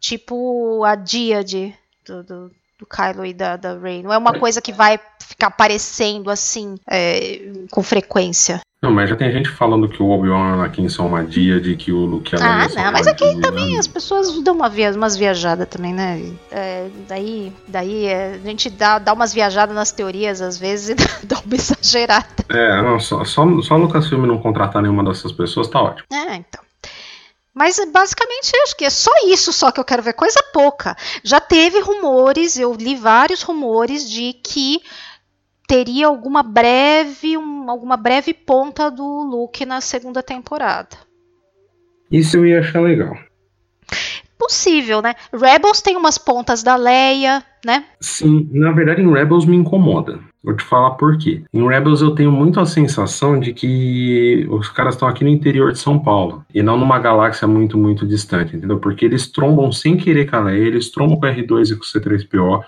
Tipo 0.00 0.82
a 0.84 0.96
Díade 0.96 1.72
do, 2.04 2.24
do, 2.24 2.50
do 2.78 2.86
Kylo 2.86 3.24
e 3.24 3.32
da, 3.32 3.56
da 3.56 3.78
Rey. 3.78 4.02
Não 4.02 4.12
é 4.12 4.18
uma 4.18 4.38
coisa 4.38 4.60
que 4.60 4.72
vai 4.72 4.98
ficar 5.20 5.48
aparecendo 5.48 6.30
assim 6.30 6.76
é, 6.90 7.40
com 7.70 7.82
frequência. 7.82 8.60
Não, 8.84 8.92
mas 8.92 9.08
já 9.08 9.16
tem 9.16 9.32
gente 9.32 9.48
falando 9.48 9.88
que 9.88 10.02
o 10.02 10.10
Obi-Wan 10.10 10.36
e 10.36 10.50
o 10.50 10.54
Anakin 10.60 10.90
são 10.90 11.06
uma 11.06 11.24
dia, 11.24 11.58
de 11.58 11.74
que 11.74 11.90
o 11.90 12.04
Luke 12.04 12.34
e 12.34 12.38
a 12.38 12.64
Ah, 12.64 12.68
não, 12.68 12.92
mas 12.92 13.06
aqui 13.06 13.40
também 13.40 13.78
as 13.78 13.86
pessoas 13.86 14.38
dão 14.42 14.54
uma 14.54 14.68
via, 14.68 14.92
umas 14.92 15.16
viajadas 15.16 15.66
também, 15.66 15.94
né? 15.94 16.20
É, 16.50 16.88
daí 17.08 17.50
daí 17.66 18.04
é, 18.04 18.34
a 18.34 18.46
gente 18.46 18.68
dá, 18.68 18.98
dá 18.98 19.14
umas 19.14 19.32
viajadas 19.32 19.74
nas 19.74 19.90
teorias 19.90 20.42
às 20.42 20.58
vezes 20.58 20.90
e 21.22 21.26
dá 21.26 21.38
uma 21.38 21.54
exagerada. 21.54 22.26
É, 22.50 22.82
não, 22.82 23.00
só, 23.00 23.24
só, 23.24 23.46
só 23.62 23.76
Lucasfilm 23.76 24.26
não 24.26 24.36
contratar 24.36 24.82
nenhuma 24.82 25.02
dessas 25.02 25.32
pessoas 25.32 25.66
tá 25.66 25.80
ótimo. 25.80 26.06
É, 26.12 26.34
então. 26.34 26.62
Mas 27.54 27.78
basicamente 27.92 28.52
acho 28.64 28.76
que 28.76 28.84
é 28.84 28.90
só 28.90 29.12
isso 29.26 29.52
só 29.52 29.70
que 29.70 29.78
eu 29.78 29.84
quero 29.84 30.02
ver, 30.02 30.14
coisa 30.14 30.42
pouca. 30.52 30.96
Já 31.22 31.40
teve 31.40 31.78
rumores, 31.80 32.58
eu 32.58 32.74
li 32.74 32.96
vários 32.96 33.42
rumores 33.42 34.10
de 34.10 34.32
que 34.32 34.82
teria 35.68 36.08
alguma 36.08 36.42
breve, 36.42 37.38
um, 37.38 37.70
alguma 37.70 37.96
breve 37.96 38.34
ponta 38.34 38.90
do 38.90 39.04
Luke 39.04 39.64
na 39.64 39.80
segunda 39.80 40.22
temporada. 40.22 40.96
Isso 42.10 42.36
eu 42.36 42.46
ia 42.46 42.60
achar 42.60 42.82
legal. 42.82 43.16
Possível, 44.46 45.00
né? 45.00 45.14
Rebels 45.32 45.80
tem 45.80 45.96
umas 45.96 46.18
pontas 46.18 46.62
da 46.62 46.76
Leia, 46.76 47.42
né? 47.64 47.84
Sim, 47.98 48.46
na 48.52 48.72
verdade 48.72 49.00
em 49.00 49.10
Rebels 49.10 49.46
me 49.46 49.56
incomoda. 49.56 50.20
Vou 50.42 50.54
te 50.54 50.62
falar 50.62 50.90
por 50.92 51.16
quê. 51.16 51.42
Em 51.50 51.66
Rebels 51.66 52.02
eu 52.02 52.14
tenho 52.14 52.30
muito 52.30 52.60
a 52.60 52.66
sensação 52.66 53.40
de 53.40 53.54
que 53.54 54.46
os 54.50 54.68
caras 54.68 54.96
estão 54.96 55.08
aqui 55.08 55.24
no 55.24 55.30
interior 55.30 55.72
de 55.72 55.78
São 55.78 55.98
Paulo 55.98 56.44
e 56.54 56.62
não 56.62 56.76
numa 56.76 56.98
galáxia 56.98 57.48
muito, 57.48 57.78
muito 57.78 58.06
distante, 58.06 58.54
entendeu? 58.54 58.78
Porque 58.78 59.06
eles 59.06 59.26
trombam 59.26 59.72
sem 59.72 59.96
querer 59.96 60.28
com 60.28 60.36
a 60.36 60.40
Leia, 60.40 60.66
eles 60.66 60.90
trombam 60.90 61.18
com 61.18 61.26
o 61.26 61.30
R2 61.30 61.70
e 61.70 61.76
com 61.76 61.82
o 61.82 61.86
C3PO, 61.86 62.62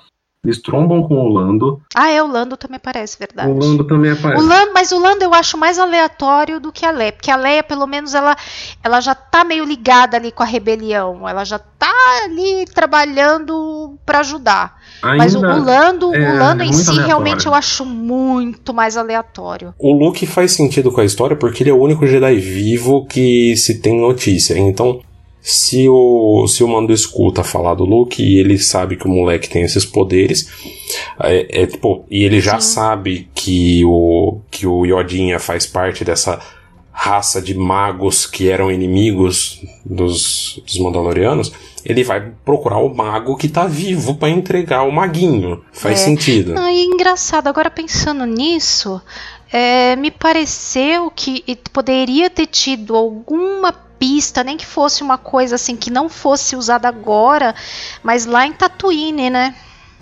eles 0.47 0.63
trombam 0.63 1.03
com 1.03 1.17
o 1.17 1.29
Lando. 1.29 1.83
Ah, 1.95 2.09
é, 2.09 2.23
o 2.23 2.27
Lando 2.27 2.57
também 2.57 2.77
aparece, 2.77 3.19
verdade. 3.19 3.51
O 3.51 3.59
Lando 3.59 3.85
também 3.85 4.13
aparece. 4.13 4.43
O 4.43 4.47
Lando, 4.47 4.73
mas 4.73 4.93
o 4.93 4.99
Lando 4.99 5.25
eu 5.25 5.35
acho 5.35 5.59
mais 5.59 5.79
aleatório 5.79 6.61
do 6.61 6.73
que 6.73 6.87
a 6.87 6.91
Leia, 6.91 7.13
porque 7.13 7.31
a 7.31 7.37
Leia, 7.37 7.63
pelo 7.63 7.87
menos, 7.87 8.15
ela, 8.15 8.37
ela 8.83 9.01
já 9.01 9.15
tá 9.15 9.45
meio 9.45 9.65
ligada 9.65 10.17
ali 10.17 10.31
com 10.31 10.43
a 10.43 10.47
rebelião. 10.47 11.29
Ela 11.29 11.45
já 11.45 11.59
tá 11.59 11.93
ali 12.25 12.65
trabalhando 12.67 13.99
para 14.07 14.21
ajudar. 14.21 14.77
Ainda 15.03 15.19
mas 15.19 15.35
o, 15.35 15.39
o 15.39 15.65
Lando, 15.65 16.15
é, 16.15 16.33
o 16.33 16.39
Lando 16.39 16.63
é 16.63 16.67
em 16.67 16.73
si, 16.73 16.91
aleatório. 16.91 17.07
realmente, 17.07 17.47
eu 17.47 17.55
acho 17.55 17.85
muito 17.85 18.73
mais 18.73 18.97
aleatório. 18.97 19.75
O 19.79 19.93
Luke 19.93 20.27
faz 20.27 20.53
sentido 20.53 20.93
com 20.93 21.01
a 21.01 21.05
história 21.05 21.37
porque 21.37 21.63
ele 21.63 21.71
é 21.71 21.75
o 21.75 21.83
único 21.83 22.07
Jedi 22.07 22.37
vivo 22.37 23.05
que 23.07 23.57
se 23.57 23.81
tem 23.81 24.01
notícia. 24.01 24.57
Então, 24.57 25.01
se 25.49 25.89
o, 25.89 26.45
se 26.49 26.65
o 26.65 26.69
Mando 26.69 26.93
escuta 26.93 27.45
falar 27.45 27.75
do 27.75 27.85
Luke 27.85 28.21
e 28.21 28.37
ele 28.37 28.59
sabe 28.59 28.97
que 28.97 29.07
o 29.07 29.09
moleque 29.09 29.49
tem 29.49 29.63
esses 29.63 29.85
poderes, 29.85 30.49
é, 31.21 31.63
é 31.63 31.67
tipo, 31.69 32.05
e 32.11 32.25
ele 32.25 32.41
já 32.41 32.59
Sim. 32.59 32.75
sabe 32.75 33.29
que 33.33 33.85
o, 33.85 34.41
que 34.51 34.67
o 34.67 34.85
Yodinha 34.85 35.39
faz 35.39 35.65
parte 35.65 36.05
dessa 36.05 36.41
raça 36.91 37.41
de 37.41 37.55
magos 37.55 38.27
que 38.27 38.51
eram 38.51 38.73
inimigos 38.73 39.63
dos, 39.85 40.61
dos 40.67 40.81
Mandalorianos, 40.81 41.53
ele 41.85 42.03
vai 42.03 42.33
procurar 42.45 42.79
o 42.79 42.93
mago 42.93 43.37
que 43.37 43.49
tá 43.49 43.69
vivo 43.69 44.17
para 44.17 44.31
entregar 44.31 44.83
o 44.83 44.91
maguinho. 44.91 45.63
Faz 45.73 46.01
é. 46.01 46.05
sentido. 46.07 46.55
Não, 46.55 46.69
e 46.69 46.87
engraçado, 46.87 47.47
agora 47.47 47.71
pensando 47.71 48.27
nisso, 48.27 49.01
é, 49.53 49.95
me 49.95 50.11
pareceu 50.11 51.09
que 51.09 51.45
poderia 51.73 52.29
ter 52.29 52.47
tido 52.47 52.97
alguma 52.97 53.86
pista, 53.99 54.45
nem 54.45 54.57
que 54.57 54.67
fosse 54.67 55.03
uma 55.03 55.19
coisa 55.19 55.55
assim 55.55 55.77
que 55.77 55.91
não 55.91 56.09
fosse 56.09 56.57
usada 56.57 56.89
agora, 56.89 57.55
mas 58.03 58.27
lá 58.27 58.47
em 58.47 58.53
Tatooine, 58.53 59.31
né? 59.31 59.55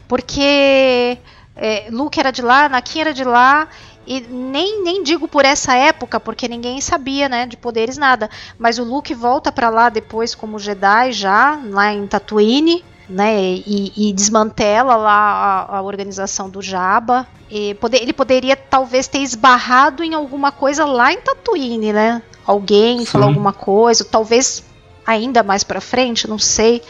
Porque 0.09 1.19
é, 1.57 1.89
Luke 1.91 2.19
era 2.19 2.31
de 2.31 2.43
lá, 2.43 2.67
Anakin 2.67 3.01
era 3.01 3.15
de 3.15 3.25
lá, 3.25 3.69
e 4.07 4.21
nem, 4.21 4.83
nem 4.83 5.03
digo 5.03 5.27
por 5.27 5.45
essa 5.45 5.75
época, 5.75 6.21
porque 6.21 6.47
ninguém 6.47 6.81
sabia, 6.81 7.29
né, 7.29 7.47
de 7.47 7.57
poderes 7.57 7.97
nada. 7.97 8.29
Mas 8.59 8.79
o 8.79 8.85
Luke 8.85 9.15
volta 9.15 9.51
para 9.51 9.71
lá 9.71 9.89
depois 9.89 10.35
como 10.35 10.59
Jedi 10.59 11.13
já, 11.13 11.59
lá 11.71 11.93
em 11.93 12.07
Tatooine, 12.07 12.85
né, 13.09 13.41
e, 13.41 13.93
e 13.97 14.13
desmantela 14.13 14.97
lá 14.97 15.67
a, 15.69 15.79
a, 15.79 15.83
organização 15.83 16.51
do 16.51 16.61
Jabba. 16.61 17.27
E 17.51 17.77
ele 17.93 18.13
poderia 18.13 18.57
talvez 18.57 19.07
ter 19.07 19.19
esbarrado 19.19 20.03
em 20.03 20.15
alguma 20.15 20.53
coisa 20.53 20.85
lá 20.85 21.13
em 21.13 21.21
Tatooine, 21.21 21.93
né? 21.93 22.23
Alguém 22.47 23.01
Sim. 23.01 23.07
falou 23.07 23.29
alguma 23.29 23.53
coisa, 23.53 24.05
talvez 24.05 24.65
ainda 25.07 25.43
mais 25.43 25.65
para 25.65 25.81
frente, 25.81 26.29
não 26.29 26.39
sei. 26.39 26.83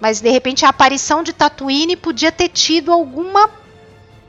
Mas 0.00 0.20
de 0.20 0.30
repente 0.30 0.64
a 0.64 0.70
aparição 0.70 1.22
de 1.22 1.32
Tatooine 1.32 1.96
podia 1.96 2.32
ter 2.32 2.48
tido 2.48 2.90
alguma 2.90 3.50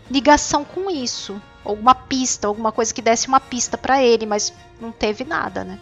ligação 0.10 0.66
com 0.66 0.92
isso, 0.92 1.42
alguma 1.64 1.96
pista, 1.96 2.48
alguma 2.48 2.72
coisa 2.72 2.94
que 2.94 3.02
desse 3.02 3.28
uma 3.28 3.40
pista 3.40 3.78
para 3.78 4.04
ele, 4.04 4.26
mas 4.26 4.54
não 4.80 4.92
teve 4.92 5.24
nada, 5.24 5.64
né? 5.64 5.80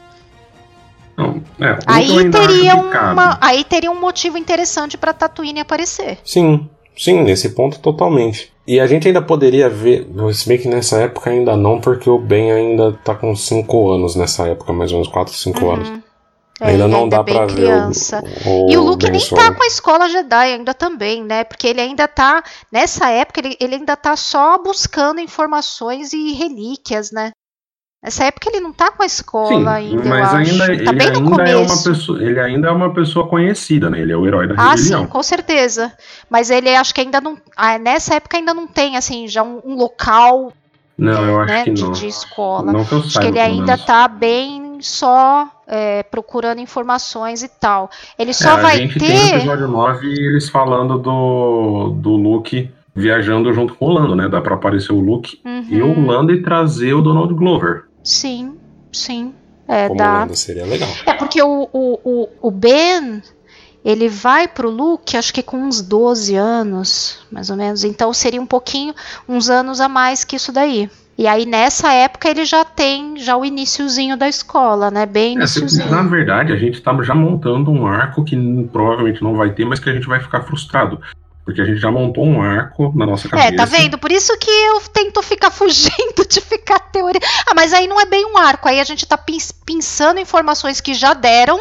Não, 1.18 1.44
é, 1.60 1.78
aí 1.86 2.30
teria 2.30 2.76
uma, 2.76 3.38
aí 3.42 3.64
teria 3.64 3.92
um 3.92 4.00
motivo 4.00 4.38
interessante 4.38 4.98
para 4.98 5.12
Tatooine 5.12 5.60
aparecer. 5.60 6.20
Sim, 6.24 6.70
sim, 7.00 7.24
nesse 7.24 7.50
ponto 7.50 7.80
totalmente. 7.80 8.52
E 8.68 8.80
a 8.80 8.86
gente 8.86 9.08
ainda 9.08 9.22
poderia 9.22 9.70
ver, 9.70 10.08
se 10.34 10.47
bem 10.47 10.58
que 10.58 10.68
nessa 10.68 11.00
época 11.00 11.30
ainda 11.30 11.56
não, 11.58 11.80
porque 11.80 12.10
o 12.10 12.20
Ben 12.20 12.52
ainda 12.52 12.93
tá 13.04 13.16
com 13.16 13.36
5 13.36 13.89
anos 13.89 14.16
nessa 14.16 14.47
época, 14.47 14.74
mais 14.74 14.91
ou 14.91 15.00
menos 15.00 15.12
4, 15.12 15.34
5 15.34 15.66
uhum. 15.66 15.72
anos. 15.72 16.04
É, 16.62 16.72
ainda 16.72 16.88
não 16.88 17.04
ainda 17.04 17.18
dá 17.18 17.24
pra 17.24 17.47
criança. 17.47 18.22
ver 18.22 18.47
o, 18.47 18.68
o 18.68 18.72
E 18.72 18.78
o 18.78 18.84
Luke 18.84 19.06
ben 19.06 19.12
nem 19.14 19.22
Solo. 19.22 19.41
tá 19.41 19.54
com 19.54 19.64
a 19.64 19.68
escola 19.68 20.10
Jedi 20.10 20.36
ainda 20.36 20.74
também, 20.74 21.24
né? 21.24 21.45
Porque 21.45 21.68
ele 21.68 21.80
ainda 21.80 22.08
tá, 22.08 22.43
nessa 22.72 23.10
época, 23.10 23.39
ele, 23.39 23.56
ele 23.60 23.76
ainda 23.76 23.95
tá 23.95 24.16
só 24.16 24.62
buscando 24.62 25.22
informações 25.22 26.12
e 26.12 26.34
relíquias, 26.34 27.12
né? 27.12 27.32
Nessa 28.02 28.26
época 28.26 28.50
ele 28.50 28.62
não 28.62 28.72
tá 28.72 28.91
com 28.91 29.04
a 29.04 29.06
escola 29.06 29.72
Sim, 29.72 29.76
ainda, 29.76 30.04
mas 30.04 30.34
eu 30.34 30.39
ainda, 30.39 30.66
acho. 30.68 30.84
Tá 30.84 30.93
ele, 30.93 31.02
no 31.02 31.10
ainda 31.10 31.43
é 31.47 31.56
uma 31.58 31.82
pessoa, 31.84 32.24
ele 32.24 32.39
ainda 32.39 32.68
é 32.70 32.72
uma 32.72 32.93
pessoa 32.93 33.28
conhecida, 33.28 33.89
né? 33.89 34.00
Ele 34.02 34.14
é 34.14 34.18
o 34.18 34.26
herói 34.26 34.47
da 34.47 34.56
Ah, 34.56 34.76
rebelião. 34.76 35.04
sim, 35.04 35.08
com 35.08 35.22
certeza. 35.24 35.93
Mas 36.30 36.50
ele 36.50 36.74
acho 36.76 36.93
que 36.93 37.02
ainda 37.02 37.20
não. 37.22 37.38
ah, 37.56 37.78
nessa 37.78 38.16
época 38.16 38.38
ainda 38.38 38.54
não 38.54 38.68
tem, 38.68 38.95
assim, 38.97 39.28
já 39.28 39.43
um, 39.43 39.62
um 39.66 39.76
local 39.76 40.54
Não, 40.97 41.26
eu 41.26 41.39
acho 41.39 41.54
né, 41.54 41.64
que 41.64 41.72
de, 41.72 41.82
não. 41.84 41.91
de 41.91 42.08
escola. 42.08 42.74
Não 42.74 42.86
que 42.86 42.93
eu 42.93 43.00
Acho 43.00 43.10
saiba, 43.10 43.20
que 43.20 43.28
ele 43.28 43.39
ainda 43.39 43.78
tá 43.78 44.08
bem 44.08 44.78
só 44.82 45.50
é, 45.68 46.04
procurando 46.04 46.60
informações 46.60 47.43
e 47.43 47.47
tal. 47.50 47.89
Ele 48.18 48.32
É, 48.32 48.34
só 48.34 48.56
a 48.56 48.56
vai 48.58 48.78
gente 48.78 48.97
tem 48.97 49.14
no 49.14 49.22
ter. 49.22 49.28
episódio 49.30 49.68
9 49.68 50.08
eles 50.08 50.50
falando 50.50 50.97
do, 50.97 51.89
do 51.97 52.12
Luke 52.16 52.72
viajando 52.95 53.54
junto 53.54 53.76
com 53.76 53.86
o 53.88 53.93
Lando, 53.93 54.16
né? 54.16 54.28
Dá 54.30 54.41
pra 54.41 54.56
aparecer 54.56 54.91
o 54.93 55.00
Luke 55.00 55.41
e 55.70 55.82
o 55.82 55.86
Uhum, 55.86 56.08
Lando 56.08 56.32
e 56.34 56.41
trazer 56.41 56.93
o 56.93 57.02
Donald 57.02 57.34
Glover. 57.34 57.86
Sim, 58.10 58.57
sim. 58.91 59.36
É, 59.68 59.88
Como 59.88 59.99
dá. 59.99 60.22
Lando 60.22 60.36
seria 60.36 60.66
legal. 60.66 60.89
É 61.05 61.14
porque 61.14 61.39
o, 61.43 61.70
o, 61.72 61.99
o, 62.03 62.30
o 62.41 62.49
Ben, 62.49 63.22
ele 63.86 64.10
vai 64.10 64.47
pro 64.47 64.68
Luke, 64.68 65.16
acho 65.16 65.32
que 65.32 65.43
com 65.43 65.57
uns 65.57 65.80
12 65.80 66.36
anos, 66.36 67.20
mais 67.32 67.51
ou 67.51 67.55
menos. 67.55 67.84
Então 67.84 68.12
seria 68.12 68.41
um 68.41 68.47
pouquinho, 68.47 68.95
uns 69.28 69.47
anos 69.47 69.80
a 69.80 69.88
mais 69.88 70.24
que 70.24 70.36
isso 70.36 70.51
daí. 70.51 70.89
E 71.16 71.28
aí 71.28 71.45
nessa 71.45 71.93
época 71.93 72.30
ele 72.30 72.45
já 72.45 72.66
tem 72.66 73.20
já 73.20 73.38
o 73.38 73.45
iniciozinho 73.45 74.18
da 74.18 74.28
escola, 74.28 74.89
né? 74.89 75.05
Bem 75.05 75.38
É, 75.38 75.86
na 75.91 76.01
verdade, 76.01 76.51
a 76.51 76.57
gente 76.57 76.82
tá 76.82 76.99
já 77.03 77.14
montando 77.14 77.70
um 77.70 77.86
arco 77.86 78.24
que 78.24 78.36
provavelmente 78.72 79.22
não 79.22 79.36
vai 79.36 79.51
ter, 79.51 79.66
mas 79.66 79.80
que 79.80 79.89
a 79.89 79.93
gente 79.93 80.07
vai 80.07 80.20
ficar 80.20 80.41
frustrado. 80.41 80.99
Porque 81.50 81.62
a 81.62 81.66
gente 81.66 81.80
já 81.80 81.89
montou 81.89 82.24
um 82.24 82.39
arco 82.43 82.93
na 82.95 83.08
nossa 83.08 83.28
cabeça. 83.28 83.47
É, 83.47 83.56
tá 83.56 83.66
vendo? 83.66 83.97
Por 83.97 84.12
isso 84.12 84.38
que 84.38 84.52
eu 84.52 84.80
tento 84.93 85.20
ficar 85.24 85.50
fugindo 85.52 86.24
de 86.30 86.39
ficar 86.41 86.78
teoria. 86.78 87.20
Ah, 87.47 87.56
mas 87.56 87.74
aí 87.74 87.88
não 87.88 88.00
é 88.00 88.06
bem 88.06 88.24
um 88.24 88.38
arco. 88.38 88.68
Aí 88.70 88.80
a 88.80 88.84
gente 88.84 89.04
tá 89.08 89.18
pins- 89.18 89.52
pensando 89.52 90.20
informações 90.20 90.80
que 90.80 90.93
já 90.93 91.16
deram. 91.16 91.60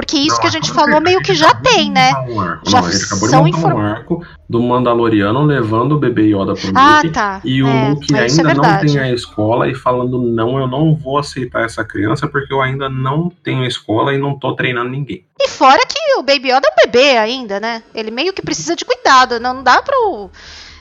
Porque 0.00 0.16
isso 0.16 0.36
Não, 0.36 0.40
que 0.40 0.46
a 0.46 0.50
gente 0.50 0.72
falou 0.72 0.98
meio 0.98 1.20
que 1.20 1.34
já 1.34 1.52
tem, 1.54 1.90
né? 1.90 2.10
um 2.30 2.40
arco. 2.40 2.70
Já 2.70 2.80
não, 2.80 2.88
a 2.88 2.90
gente 2.90 3.04
acabou 3.04 3.28
de 3.28 3.36
montar 3.36 3.74
um 3.74 3.78
arco 3.78 4.26
do 4.48 4.62
Mandaloriano 4.62 5.42
levando 5.44 5.92
o 5.92 5.98
bebê 5.98 6.22
Yoda 6.34 6.54
pro 6.54 6.72
Ah, 6.74 6.96
Luke. 7.02 7.10
tá. 7.10 7.40
E 7.44 7.62
o 7.62 7.68
É, 7.68 7.90
Luke 7.90 8.14
é, 8.16 8.26
isso 8.26 8.40
é 8.40 8.46
ainda 8.48 8.62
não 8.62 8.78
tem 8.80 8.98
a 8.98 9.12
escola 9.12 9.68
e 9.68 9.74
falando, 9.74 10.22
não, 10.22 10.58
eu 10.58 10.66
não 10.66 10.94
vou 10.94 11.18
aceitar 11.18 11.64
essa 11.66 11.84
criança 11.84 12.26
porque 12.26 12.50
eu 12.52 12.62
ainda 12.62 12.88
não 12.88 13.30
tenho 13.44 13.62
escola 13.66 14.14
e 14.14 14.18
não 14.18 14.38
tô 14.38 14.54
treinando 14.56 14.88
ninguém. 14.88 15.26
E 15.38 15.48
fora 15.48 15.80
que 15.86 15.98
o 16.18 16.22
Baby 16.22 16.48
Yoda 16.50 16.66
é 16.66 16.72
um 16.72 16.86
bebê 16.86 17.18
ainda, 17.18 17.60
né? 17.60 17.82
Ele 17.94 18.10
meio 18.10 18.32
que 18.32 18.40
precisa 18.40 18.74
de 18.74 18.86
cuidado. 18.86 19.38
Não 19.38 19.62
dá 19.62 19.82
pro 19.82 20.30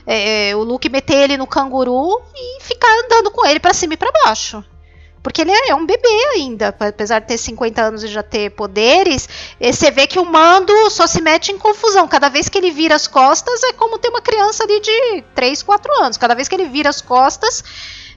é, 0.07 0.55
o 0.55 0.63
Luke 0.63 0.89
meter 0.89 1.17
ele 1.26 1.36
no 1.38 1.45
canguru 1.45 2.22
e 2.34 2.63
ficar 2.63 2.88
andando 3.03 3.30
com 3.32 3.45
ele 3.45 3.59
pra 3.59 3.74
cima 3.74 3.95
e 3.95 3.97
pra 3.97 4.09
baixo. 4.26 4.63
Porque 5.22 5.41
ele 5.41 5.51
é 5.51 5.76
um 5.76 5.86
bebê 5.86 6.07
ainda, 6.36 6.76
apesar 6.80 7.20
de 7.20 7.28
ter 7.28 7.38
50 7.38 7.82
anos 7.82 8.03
e 8.03 8.07
já 8.07 8.24
ter 8.24 8.51
poderes. 8.51 9.28
e 9.59 9.72
Você 9.72 9.91
vê 9.91 10.07
que 10.07 10.20
o 10.20 10.26
mando 10.26 10.74
só 10.89 11.05
se 11.07 11.22
mete 11.22 11.51
em 11.51 11.57
confusão. 11.57 12.07
Cada 12.07 12.30
vez 12.30 12.47
que 12.47 12.57
ele 12.57 12.72
vira 12.72 12.95
as 12.95 13.07
costas, 13.07 13.61
é 13.63 13.74
como 13.74 13.97
ter 13.97 14.09
uma 14.09 14.22
criança 14.22 14.63
ali 14.63 14.80
de 14.80 15.24
3, 15.36 15.61
4 15.63 16.03
anos. 16.03 16.17
Cada 16.17 16.36
vez 16.36 16.47
que 16.47 16.55
ele 16.55 16.65
vira 16.65 16.89
as 16.89 17.01
costas, 17.01 17.63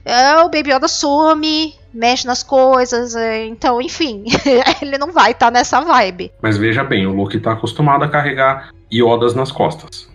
é, 0.05 0.37
o 0.39 0.49
Baby 0.49 0.73
Yoda 0.73 0.87
some, 0.87 1.75
mexe 1.93 2.25
nas 2.25 2.43
coisas. 2.43 3.15
é, 3.15 3.45
então, 3.45 3.81
enfim, 3.81 4.23
ele 4.81 4.97
não 4.97 5.11
vai 5.11 5.31
estar 5.31 5.51
nessa 5.51 5.81
vibe. 5.81 6.31
Mas 6.41 6.57
veja 6.57 6.83
bem, 6.83 7.05
o 7.05 7.13
Luke 7.13 7.39
tá 7.39 7.53
acostumado 7.53 8.03
a 8.03 8.09
carregar 8.09 8.69
Yodas 8.91 9.33
nas 9.33 9.51
costas. 9.51 10.07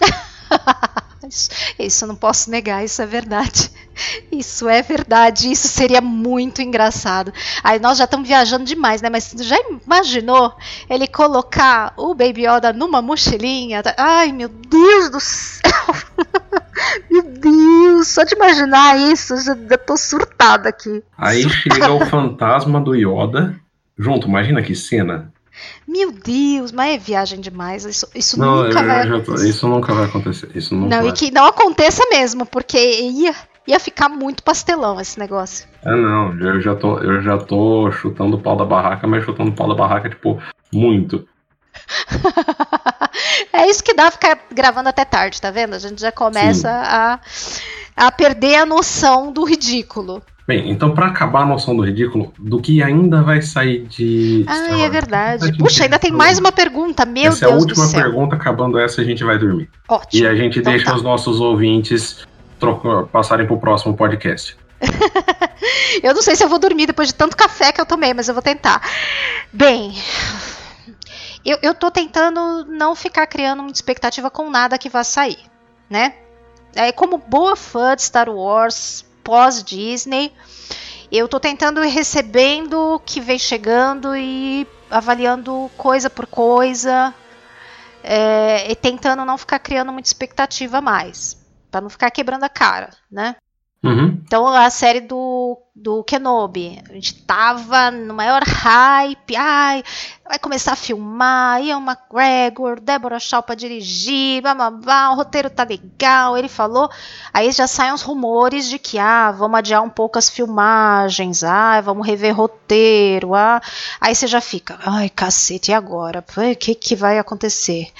Isso, 1.28 1.50
isso 1.78 2.04
eu 2.04 2.08
não 2.08 2.16
posso 2.16 2.50
negar, 2.50 2.84
isso 2.84 3.00
é 3.02 3.06
verdade. 3.06 3.70
Isso 4.32 4.68
é 4.68 4.82
verdade, 4.82 5.52
isso 5.52 5.68
seria 5.68 6.00
muito 6.00 6.60
engraçado. 6.60 7.32
Aí 7.62 7.78
nós 7.78 7.96
já 7.96 8.04
estamos 8.04 8.26
viajando 8.26 8.64
demais, 8.64 9.00
né? 9.00 9.08
Mas 9.08 9.32
já 9.38 9.56
imaginou 9.86 10.52
ele 10.90 11.06
colocar 11.06 11.94
o 11.96 12.12
Baby 12.12 12.44
Yoda 12.44 12.72
numa 12.72 13.00
mochilinha? 13.00 13.80
Ai, 13.96 14.32
meu 14.32 14.48
Deus 14.48 15.10
do 15.10 15.20
céu! 15.20 15.70
Meu 17.08 17.22
Deus, 17.22 18.08
só 18.08 18.24
de 18.24 18.34
imaginar 18.34 18.98
isso, 18.98 19.36
já, 19.36 19.54
já 19.54 19.78
tô 19.78 19.96
surtada 19.96 20.68
aqui. 20.68 21.02
Aí 21.16 21.48
chega 21.48 21.92
o 21.92 22.04
fantasma 22.06 22.80
do 22.80 22.94
Yoda 22.94 23.54
junto, 23.96 24.28
imagina 24.28 24.62
que 24.62 24.74
cena. 24.74 25.32
Meu 25.86 26.10
Deus, 26.12 26.72
mas 26.72 26.94
é 26.94 26.98
viagem 26.98 27.40
demais. 27.40 27.84
Isso, 27.84 28.08
isso 28.14 28.38
Não, 28.38 28.64
nunca 28.64 28.80
eu 28.80 28.86
vai 28.86 29.06
já 29.06 29.20
tô- 29.20 29.34
isso 29.34 29.68
nunca 29.68 29.94
vai 29.94 30.04
acontecer. 30.06 30.50
Isso 30.54 30.74
nunca 30.74 30.96
Não, 30.96 31.02
vai. 31.02 31.10
e 31.10 31.12
que 31.12 31.30
não 31.30 31.44
aconteça 31.46 32.02
mesmo, 32.10 32.44
porque 32.46 32.78
ia, 32.78 33.34
ia 33.66 33.78
ficar 33.80 34.08
muito 34.08 34.42
pastelão 34.42 35.00
esse 35.00 35.18
negócio. 35.18 35.66
Ah, 35.84 35.94
não, 35.96 36.38
eu 36.40 36.60
já 36.60 36.74
tô, 36.74 36.98
eu 36.98 37.22
já 37.22 37.38
tô 37.38 37.90
chutando 37.92 38.36
o 38.36 38.40
pau 38.40 38.56
da 38.56 38.64
barraca, 38.64 39.06
mas 39.06 39.24
chutando 39.24 39.50
o 39.50 39.54
pau 39.54 39.68
da 39.68 39.74
barraca, 39.74 40.08
tipo, 40.10 40.40
muito. 40.72 41.26
é 43.52 43.68
isso 43.68 43.82
que 43.82 43.94
dá 43.94 44.10
ficar 44.10 44.38
gravando 44.52 44.88
até 44.88 45.04
tarde, 45.04 45.40
tá 45.40 45.50
vendo? 45.50 45.74
A 45.74 45.78
gente 45.78 46.00
já 46.00 46.12
começa 46.12 46.70
a, 46.70 47.20
a 47.96 48.10
perder 48.12 48.56
a 48.56 48.66
noção 48.66 49.32
do 49.32 49.44
ridículo. 49.44 50.22
Bem, 50.46 50.70
então 50.70 50.94
pra 50.94 51.06
acabar 51.06 51.42
a 51.42 51.46
noção 51.46 51.74
do 51.74 51.82
ridículo, 51.82 52.30
do 52.38 52.60
que 52.60 52.82
ainda 52.82 53.22
vai 53.22 53.40
sair 53.40 53.86
de. 53.86 54.42
Star 54.44 54.72
Ah, 54.74 54.78
é 54.78 54.90
verdade. 54.90 55.44
Essa 55.44 55.56
Puxa, 55.56 55.84
ainda 55.84 55.98
tem 55.98 56.12
mais 56.12 56.38
uma 56.38 56.52
pergunta. 56.52 57.06
Meu 57.06 57.28
Essa 57.28 57.46
é 57.46 57.48
a 57.48 57.50
Deus 57.52 57.64
do 57.64 57.68
última 57.80 57.90
pergunta, 58.02 58.36
acabando 58.36 58.78
essa 58.78 59.00
a 59.00 59.04
gente 59.04 59.24
vai 59.24 59.38
dormir. 59.38 59.70
E 59.88 59.92
Ótimo. 59.92 60.28
a 60.28 60.34
gente 60.34 60.58
Então 60.58 60.70
deixa 60.72 60.90
tá. 60.90 60.96
os 60.96 61.02
nossos 61.02 61.40
ouvintes 61.40 62.26
troca- 62.60 63.04
passarem 63.06 63.46
pro 63.46 63.56
próximo 63.58 63.96
podcast. 63.96 64.54
Eu 66.02 66.12
não 66.12 66.20
sei 66.20 66.36
se 66.36 66.44
eu 66.44 66.48
vou 66.48 66.58
dormir 66.58 66.86
depois 66.86 67.08
de 67.08 67.14
tanto 67.14 67.36
café 67.36 67.72
que 67.72 67.80
eu 67.80 67.86
tomei, 67.86 68.12
mas 68.12 68.28
eu 68.28 68.34
vou 68.34 68.42
tentar. 68.42 68.82
Bem, 69.52 69.94
eu, 71.44 71.56
eu 71.62 71.74
tô 71.74 71.90
tentando 71.90 72.66
não 72.68 72.94
ficar 72.94 73.26
criando 73.26 73.62
muita 73.62 73.78
expectativa 73.78 74.30
com 74.30 74.50
nada 74.50 74.76
que 74.76 74.88
vá 74.90 75.02
sair, 75.04 75.38
né? 75.88 76.14
É, 76.74 76.90
como 76.92 77.16
boa 77.16 77.54
fã 77.56 77.94
de 77.94 78.02
Star 78.02 78.28
Wars 78.28 79.06
pós-Disney, 79.24 80.32
eu 81.10 81.28
tô 81.28 81.40
tentando 81.40 81.84
ir 81.84 81.88
recebendo 81.88 82.74
o 82.96 83.00
que 83.00 83.20
vem 83.20 83.38
chegando 83.38 84.16
e 84.16 84.66
avaliando 84.90 85.70
coisa 85.76 86.10
por 86.10 86.26
coisa. 86.26 87.14
é, 88.02 88.70
e 88.70 88.76
tentando 88.76 89.24
não 89.24 89.38
ficar 89.38 89.58
criando 89.60 89.92
muita 89.92 90.08
expectativa 90.08 90.80
mais. 90.80 91.36
Pra 91.70 91.80
não 91.80 91.90
ficar 91.90 92.10
quebrando 92.10 92.44
a 92.44 92.48
cara, 92.48 92.90
né? 93.10 93.36
Uhum. 93.84 94.18
Então 94.24 94.48
a 94.48 94.70
série 94.70 95.00
do, 95.02 95.60
do 95.76 96.02
Kenobi, 96.04 96.82
a 96.88 96.92
gente 96.94 97.22
tava 97.22 97.90
no 97.90 98.14
maior 98.14 98.42
hype, 98.42 99.36
ai, 99.36 99.84
vai 100.26 100.38
começar 100.38 100.72
a 100.72 100.76
filmar, 100.76 101.62
Ian 101.62 101.84
McGregor, 101.84 102.80
Deborah 102.80 103.18
Shaw 103.18 103.42
pra 103.42 103.54
dirigir, 103.54 104.40
bababá, 104.40 105.10
o 105.10 105.16
roteiro 105.16 105.50
tá 105.50 105.64
legal, 105.64 106.38
ele 106.38 106.48
falou, 106.48 106.90
aí 107.30 107.52
já 107.52 107.66
saem 107.66 107.92
os 107.92 108.00
rumores 108.00 108.70
de 108.70 108.78
que, 108.78 108.98
ah, 108.98 109.30
vamos 109.30 109.58
adiar 109.58 109.82
um 109.82 109.90
pouco 109.90 110.18
as 110.18 110.30
filmagens, 110.30 111.44
ah, 111.44 111.78
vamos 111.82 112.06
rever 112.06 112.34
roteiro, 112.34 113.34
ah, 113.34 113.60
aí 114.00 114.14
você 114.14 114.26
já 114.26 114.40
fica, 114.40 114.78
ai, 114.82 115.10
cacete, 115.10 115.72
e 115.72 115.74
agora? 115.74 116.24
O 116.26 116.56
que 116.56 116.74
que 116.74 116.96
vai 116.96 117.18
acontecer? 117.18 117.92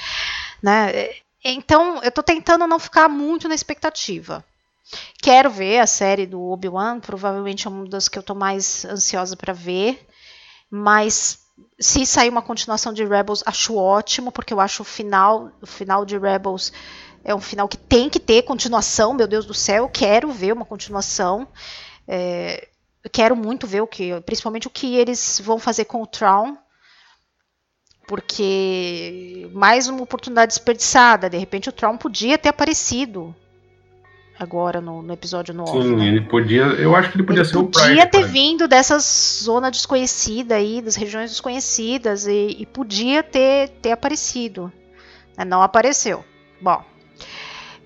Né? 0.63 1.11
Então, 1.45 2.01
eu 2.03 2.11
tô 2.11 2.23
tentando 2.23 2.67
não 2.67 2.79
ficar 2.79 3.07
muito 3.07 3.47
na 3.49 3.55
expectativa. 3.55 4.43
Quero 5.23 5.51
ver 5.51 5.79
a 5.79 5.87
série 5.87 6.27
do 6.27 6.41
Obi-Wan, 6.43 7.01
provavelmente 7.01 7.67
é 7.67 7.71
uma 7.71 7.89
das 7.89 8.09
que 8.09 8.19
eu 8.19 8.23
tô 8.23 8.35
mais 8.35 8.85
ansiosa 8.85 9.37
para 9.37 9.53
ver. 9.53 10.07
Mas 10.71 11.39
se 11.81 12.05
sair 12.05 12.29
uma 12.29 12.43
continuação 12.43 12.93
de 12.93 13.05
Rebels, 13.05 13.43
acho 13.47 13.77
ótimo, 13.77 14.31
porque 14.33 14.53
eu 14.53 14.61
acho 14.61 14.83
o 14.83 14.85
final, 14.85 15.51
o 15.63 15.67
final 15.67 16.05
de 16.05 16.19
Rebels 16.19 16.73
é 17.25 17.35
um 17.35 17.41
final 17.41 17.69
que 17.69 17.77
tem 17.77 18.11
que 18.11 18.21
ter 18.21 18.43
continuação, 18.43 19.15
meu 19.15 19.27
Deus 19.27 19.47
do 19.47 19.55
céu, 19.55 19.85
eu 19.85 19.89
quero 19.89 20.31
ver 20.31 20.53
uma 20.53 20.65
continuação. 20.65 21.49
É, 22.07 22.69
eu 23.03 23.11
quero 23.11 23.35
muito 23.35 23.67
ver 23.67 23.81
o 23.83 23.87
que, 23.87 24.21
principalmente 24.23 24.67
o 24.67 24.71
que 24.71 24.95
eles 24.97 25.41
vão 25.43 25.59
fazer 25.59 25.87
com 25.87 26.03
o 26.03 26.07
Traum. 26.07 26.57
Porque 28.07 29.49
mais 29.55 29.89
uma 29.89 30.03
oportunidade 30.03 30.51
desperdiçada. 30.51 31.31
De 31.31 31.39
repente 31.39 31.71
o 31.71 31.73
Traum 31.73 31.97
podia 31.97 32.37
ter 32.37 32.51
aparecido 32.51 33.35
agora 34.39 34.81
no, 34.81 35.03
no 35.03 35.13
episódio 35.13 35.55
9. 35.55 35.71
Sim, 35.83 35.97
né? 35.97 36.07
ele 36.09 36.21
podia. 36.23 36.63
Eu 36.63 36.95
acho 36.97 37.11
que 37.11 37.17
ele 37.17 37.25
podia 37.25 37.43
Ele 37.43 37.49
ser 37.49 37.57
o 37.59 37.65
podia 37.65 37.83
Pride. 37.87 38.07
ter 38.11 38.19
cara. 38.21 38.27
vindo 38.27 38.67
dessa 38.69 38.99
zona 38.99 39.71
desconhecida 39.71 40.57
aí, 40.57 40.81
das 40.83 40.97
regiões 40.97 41.31
desconhecidas, 41.31 42.27
e, 42.27 42.57
e 42.59 42.67
podia 42.67 43.23
ter, 43.23 43.69
ter 43.81 43.93
aparecido. 43.93 44.73
Né, 45.37 45.45
Não 45.45 45.63
apareceu. 45.63 46.25
Bom. 46.61 46.83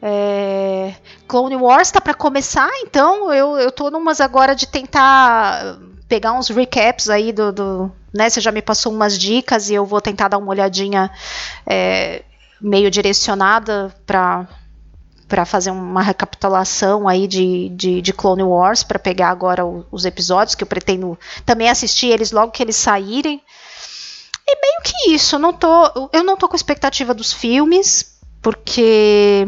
é, 0.01 0.95
Clone 1.27 1.57
Wars 1.57 1.91
tá 1.91 2.01
para 2.01 2.15
começar, 2.15 2.71
então 2.83 3.33
eu, 3.33 3.59
eu 3.59 3.73
tô 3.73 3.91
numas 3.91 4.21
agora 4.21 4.55
de 4.55 4.67
tentar 4.67 5.79
pegar 6.09 6.33
uns 6.33 6.49
recaps 6.49 7.11
aí 7.11 7.33
do, 7.33 7.53
do. 7.53 7.93
né, 8.15 8.31
você 8.31 8.41
já 8.41 8.51
me 8.53 8.63
passou 8.63 8.93
umas 8.93 9.19
dicas 9.19 9.69
e 9.69 9.75
eu 9.75 9.85
vou 9.85 10.01
tentar 10.01 10.29
dar 10.29 10.39
uma 10.39 10.49
olhadinha 10.51 11.11
é, 11.67 12.23
meio 12.61 12.91
direcionada 12.91 13.93
para 14.07 14.47
para 15.29 15.45
fazer 15.45 15.71
uma 15.71 16.03
recapitulação 16.03 17.07
aí 17.07 17.29
de, 17.29 17.69
de, 17.69 18.01
de 18.01 18.13
Clone 18.13 18.43
Wars, 18.43 18.83
para 18.83 18.99
pegar 18.99 19.29
agora 19.29 19.65
o, 19.65 19.85
os 19.93 20.07
episódios, 20.07 20.55
que 20.55 20.65
eu 20.65 20.69
pretendo 20.69 21.19
também 21.45 21.69
assistir 21.69 22.07
eles 22.07 22.33
logo 22.33 22.51
que 22.51 22.63
eles 22.63 22.77
saírem. 22.77 23.43
E 24.47 24.61
meio 24.61 24.81
que 24.83 25.11
isso, 25.15 25.39
não 25.39 25.53
tô, 25.53 26.09
eu 26.11 26.25
não 26.25 26.37
tô 26.37 26.49
com 26.49 26.57
expectativa 26.57 27.13
dos 27.13 27.33
filmes, 27.33 28.19
porque 28.41 29.47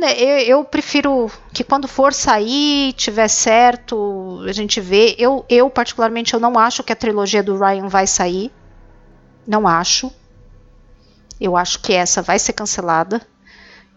né, 0.00 0.18
eu, 0.18 0.38
eu, 0.58 0.64
prefiro 0.64 1.30
que 1.52 1.62
quando 1.62 1.86
for 1.86 2.12
sair, 2.12 2.92
tiver 2.94 3.28
certo, 3.28 4.42
a 4.46 4.52
gente 4.52 4.80
vê. 4.80 5.14
Eu, 5.16 5.44
eu, 5.48 5.70
particularmente, 5.70 6.34
eu 6.34 6.40
não 6.40 6.58
acho 6.58 6.82
que 6.82 6.92
a 6.92 6.96
trilogia 6.96 7.42
do 7.42 7.56
Ryan 7.56 7.86
vai 7.86 8.06
sair. 8.06 8.52
Não 9.46 9.68
acho. 9.68 10.12
Eu 11.40 11.56
acho 11.56 11.80
que 11.80 11.92
essa 11.92 12.20
vai 12.20 12.38
ser 12.38 12.54
cancelada. 12.54 13.24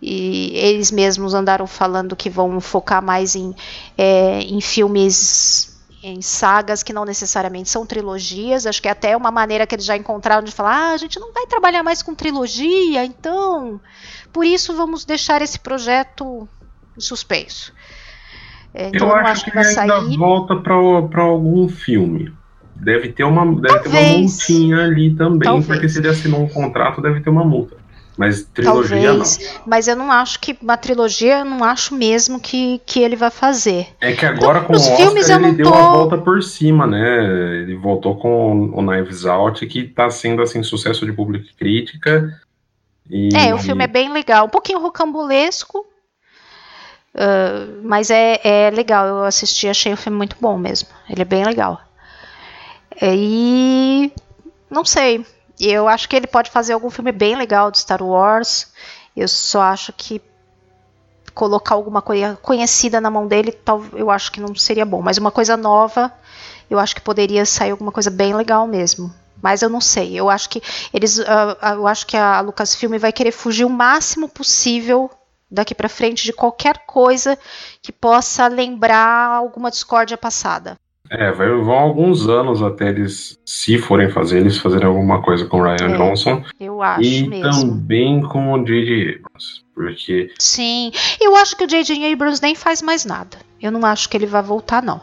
E 0.02 0.52
eles 0.58 0.92
mesmos 0.92 1.34
andaram 1.34 1.68
falando 1.68 2.16
que 2.16 2.30
vão 2.30 2.60
focar 2.62 3.04
mais 3.04 3.36
em, 3.36 3.54
é, 3.98 4.40
em 4.40 4.62
filmes, 4.62 5.78
em 6.02 6.22
sagas 6.22 6.82
que 6.82 6.94
não 6.94 7.04
necessariamente 7.04 7.70
são 7.70 7.86
trilogias. 7.86 8.66
Acho 8.66 8.82
que 8.82 8.88
é 8.88 8.92
até 8.92 9.16
uma 9.16 9.30
maneira 9.30 9.68
que 9.68 9.76
eles 9.76 9.86
já 9.86 9.98
encontraram 9.98 10.44
de 10.44 10.52
falar: 10.52 10.92
ah, 10.92 10.94
a 10.94 10.98
gente 10.98 11.20
não 11.20 11.34
vai 11.34 11.46
trabalhar 11.48 11.84
mais 11.84 12.02
com 12.02 12.16
trilogia, 12.16 13.04
então. 13.04 13.80
Por 14.32 14.46
isso 14.46 14.76
vamos 14.76 15.04
deixar 15.04 15.42
esse 15.42 15.60
projeto 15.60 16.48
suspenso. 16.98 17.74
É, 18.74 18.88
então 18.88 19.10
eu, 19.10 19.16
eu 19.16 19.26
acho, 19.28 19.44
que, 19.44 19.52
que 19.52 19.56
vai 19.56 19.66
sair. 19.66 19.92
ainda 19.92 20.18
volta 20.18 20.56
para 20.56 21.24
algum 21.24 21.68
filme. 21.68 22.32
Deve 22.76 23.10
ter 23.10 23.26
uma, 23.26 23.46
deve 23.60 23.80
ter 23.80 23.90
uma 23.90 24.18
multinha 24.20 24.78
ali 24.86 25.14
também, 25.14 25.42
Talvez. 25.42 25.68
porque 25.68 25.90
se 25.90 26.00
ele 26.00 26.08
assinou 26.08 26.42
um 26.42 26.48
contrato, 26.48 27.02
deve 27.02 27.20
ter 27.20 27.30
uma 27.30 27.44
multa. 27.44 27.76
Mas 28.20 28.44
trilogia 28.44 29.02
Talvez, 29.02 29.38
não. 29.38 29.62
Mas 29.66 29.88
eu 29.88 29.96
não 29.96 30.12
acho 30.12 30.42
que 30.42 30.58
uma 30.62 30.76
trilogia, 30.76 31.40
eu 31.40 31.46
não 31.46 31.64
acho 31.64 31.96
mesmo 31.96 32.38
que, 32.38 32.82
que 32.86 33.00
ele 33.00 33.16
vai 33.16 33.32
fazer. 33.32 33.88
É 34.02 34.12
que 34.12 34.26
agora 34.26 34.60
então, 34.60 34.68
com 34.68 34.74
o 34.74 34.76
Oscar 34.76 34.98
filmes 34.98 35.30
ele 35.30 35.54
deu 35.54 35.72
tô... 35.72 35.74
a 35.74 35.92
volta 35.92 36.18
por 36.18 36.44
cima, 36.44 36.86
né? 36.86 37.62
Ele 37.62 37.78
voltou 37.78 38.18
com 38.18 38.72
o 38.74 38.82
Knives 38.82 39.26
Out, 39.26 39.66
que 39.68 39.84
tá 39.88 40.10
sendo 40.10 40.42
assim 40.42 40.62
sucesso 40.62 41.06
de 41.06 41.14
público 41.14 41.46
e 41.50 41.54
crítica. 41.56 42.38
E... 43.10 43.30
É, 43.34 43.56
o 43.56 43.58
filme 43.58 43.86
é 43.86 43.88
bem 43.88 44.12
legal, 44.12 44.48
um 44.48 44.50
pouquinho 44.50 44.82
rocambolesco, 44.82 45.80
uh, 47.16 47.82
mas 47.84 48.12
é, 48.12 48.42
é 48.44 48.70
legal. 48.70 49.08
Eu 49.08 49.24
assisti, 49.24 49.70
achei 49.70 49.94
o 49.94 49.98
filme 49.98 50.18
muito 50.18 50.36
bom 50.42 50.58
mesmo. 50.58 50.90
Ele 51.10 51.22
é 51.22 51.26
bem 51.26 51.46
legal. 51.46 51.80
E 53.02 54.12
não 54.70 54.84
sei, 54.84 55.26
eu 55.68 55.88
acho 55.88 56.08
que 56.08 56.16
ele 56.16 56.28
pode 56.28 56.50
fazer 56.50 56.74
algum 56.74 56.90
filme 56.90 57.12
bem 57.12 57.36
legal 57.36 57.70
de 57.72 57.80
Star 57.80 58.02
Wars. 58.02 58.72
Eu 59.16 59.28
só 59.28 59.62
acho 59.62 59.92
que 59.92 60.22
colocar 61.34 61.76
alguma 61.76 62.02
coisa 62.02 62.38
conhecida 62.42 63.00
na 63.00 63.10
mão 63.10 63.28
dele, 63.28 63.58
eu 63.94 64.12
acho 64.12 64.32
que 64.32 64.42
não 64.42 64.54
seria 64.56 64.86
bom. 64.86 65.02
Mas 65.02 65.18
uma 65.18 65.32
coisa 65.32 65.56
nova, 65.56 66.12
eu 66.70 66.80
acho 66.80 66.96
que 66.96 67.02
poderia 67.02 67.46
sair 67.46 67.72
alguma 67.72 67.92
coisa 67.92 68.10
bem 68.10 68.34
legal 68.34 68.68
mesmo. 68.68 69.14
Mas 69.42 69.62
eu 69.62 69.70
não 69.70 69.80
sei. 69.80 70.20
Eu 70.20 70.30
acho 70.30 70.50
que 70.50 70.62
eles, 70.94 71.18
uh, 71.18 71.24
eu 71.74 71.88
acho 71.88 72.06
que 72.06 72.18
a 72.18 72.42
Lucasfilm 72.42 72.98
vai 72.98 73.12
querer 73.12 73.32
fugir 73.32 73.66
o 73.66 73.70
máximo 73.70 74.28
possível 74.28 75.10
daqui 75.50 75.74
para 75.74 75.90
frente 75.90 76.24
de 76.24 76.34
qualquer 76.34 76.86
coisa 76.86 77.38
que 77.82 77.92
possa 77.92 78.48
lembrar 78.48 79.30
alguma 79.30 79.72
discórdia 79.72 80.18
passada. 80.18 80.78
É, 81.10 81.32
vai, 81.32 81.50
vão 81.50 81.74
alguns 81.74 82.28
anos 82.30 82.62
até 82.62 82.90
eles, 82.90 83.40
se 83.44 83.80
forem 83.80 84.10
fazer, 84.10 84.40
eles 84.40 84.58
fazerem 84.58 84.88
alguma 84.88 85.22
coisa 85.24 85.46
com 85.46 85.60
o 85.60 85.64
Ryan 85.64 85.96
é, 85.96 85.98
Johnson. 85.98 86.44
Eu 86.60 86.82
acho 86.82 87.02
e 87.02 87.28
mesmo. 87.28 87.72
também 87.72 88.22
com 88.22 88.54
o 88.54 88.64
J.J. 88.64 89.16
Abrams. 89.16 89.64
Porque. 89.74 90.32
Sim, 90.38 90.92
eu 91.20 91.36
acho 91.36 91.56
que 91.56 91.64
o 91.64 91.68
J.J. 91.68 92.14
Abrams 92.14 92.42
nem 92.42 92.54
faz 92.54 92.82
mais 92.82 93.06
nada. 93.06 93.38
Eu 93.62 93.72
não 93.72 93.86
acho 93.86 94.08
que 94.08 94.16
ele 94.16 94.28
vai 94.28 94.44
voltar, 94.44 94.84
não. 94.84 95.02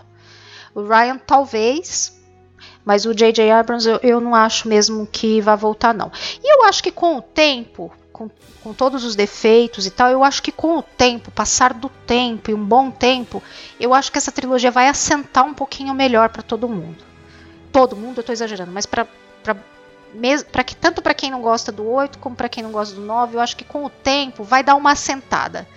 O 0.74 0.82
Ryan 0.82 1.18
talvez, 1.18 2.16
mas 2.84 3.04
o 3.04 3.12
J.J. 3.12 3.50
Abrams 3.50 3.88
eu, 3.88 3.98
eu 4.02 4.20
não 4.20 4.34
acho 4.34 4.68
mesmo 4.68 5.08
que 5.10 5.40
vai 5.40 5.56
voltar, 5.56 5.92
não. 5.92 6.12
E 6.42 6.54
eu 6.54 6.64
acho 6.64 6.82
que 6.82 6.92
com 6.92 7.16
o 7.16 7.22
tempo, 7.22 7.92
com, 8.16 8.30
com 8.62 8.72
todos 8.72 9.04
os 9.04 9.14
defeitos 9.14 9.86
e 9.86 9.90
tal, 9.90 10.08
eu 10.08 10.24
acho 10.24 10.42
que 10.42 10.50
com 10.50 10.78
o 10.78 10.82
tempo, 10.82 11.30
passar 11.30 11.74
do 11.74 11.90
tempo 11.90 12.50
e 12.50 12.54
um 12.54 12.64
bom 12.64 12.90
tempo, 12.90 13.42
eu 13.78 13.92
acho 13.92 14.10
que 14.10 14.16
essa 14.16 14.32
trilogia 14.32 14.70
vai 14.70 14.88
assentar 14.88 15.44
um 15.44 15.52
pouquinho 15.52 15.92
melhor 15.92 16.30
para 16.30 16.42
todo 16.42 16.66
mundo. 16.66 17.04
Todo 17.70 17.94
mundo, 17.94 18.20
eu 18.20 18.24
tô 18.24 18.32
exagerando, 18.32 18.72
mas 18.72 18.86
para 18.86 19.06
para 20.50 20.64
que 20.64 20.74
tanto 20.74 21.02
para 21.02 21.12
quem 21.12 21.30
não 21.30 21.42
gosta 21.42 21.70
do 21.70 21.86
8 21.86 22.18
como 22.18 22.34
para 22.34 22.48
quem 22.48 22.62
não 22.62 22.72
gosta 22.72 22.94
do 22.94 23.02
9, 23.02 23.36
eu 23.36 23.40
acho 23.40 23.54
que 23.54 23.64
com 23.64 23.84
o 23.84 23.90
tempo 23.90 24.42
vai 24.42 24.62
dar 24.62 24.74
uma 24.76 24.92
assentada. 24.92 25.68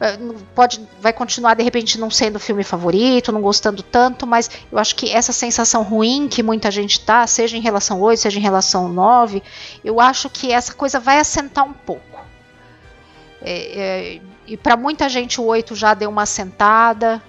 Ah, 0.00 0.16
pode 0.54 0.80
vai 0.98 1.12
continuar 1.12 1.52
de 1.52 1.62
repente 1.62 2.00
não 2.00 2.10
sendo 2.10 2.36
o 2.36 2.40
filme 2.40 2.64
favorito, 2.64 3.30
não 3.30 3.42
gostando 3.42 3.82
tanto, 3.82 4.26
mas 4.26 4.50
eu 4.72 4.78
acho 4.78 4.96
que 4.96 5.10
essa 5.10 5.30
sensação 5.30 5.82
ruim 5.82 6.26
que 6.26 6.42
muita 6.42 6.70
gente 6.70 6.98
tá, 7.00 7.26
seja 7.26 7.54
em 7.54 7.60
relação 7.60 7.98
ao 7.98 8.04
8, 8.04 8.20
seja 8.20 8.38
em 8.38 8.42
relação 8.42 8.84
ao 8.84 8.88
9, 8.88 9.42
eu 9.84 10.00
acho 10.00 10.30
que 10.30 10.50
essa 10.50 10.72
coisa 10.72 10.98
vai 10.98 11.18
assentar 11.18 11.66
um 11.66 11.74
pouco. 11.74 12.18
É, 13.42 13.52
é, 13.52 14.20
e 14.46 14.56
para 14.56 14.74
muita 14.74 15.06
gente 15.06 15.38
o 15.38 15.44
8 15.44 15.74
já 15.74 15.92
deu 15.92 16.08
uma 16.08 16.22
assentada, 16.22 17.22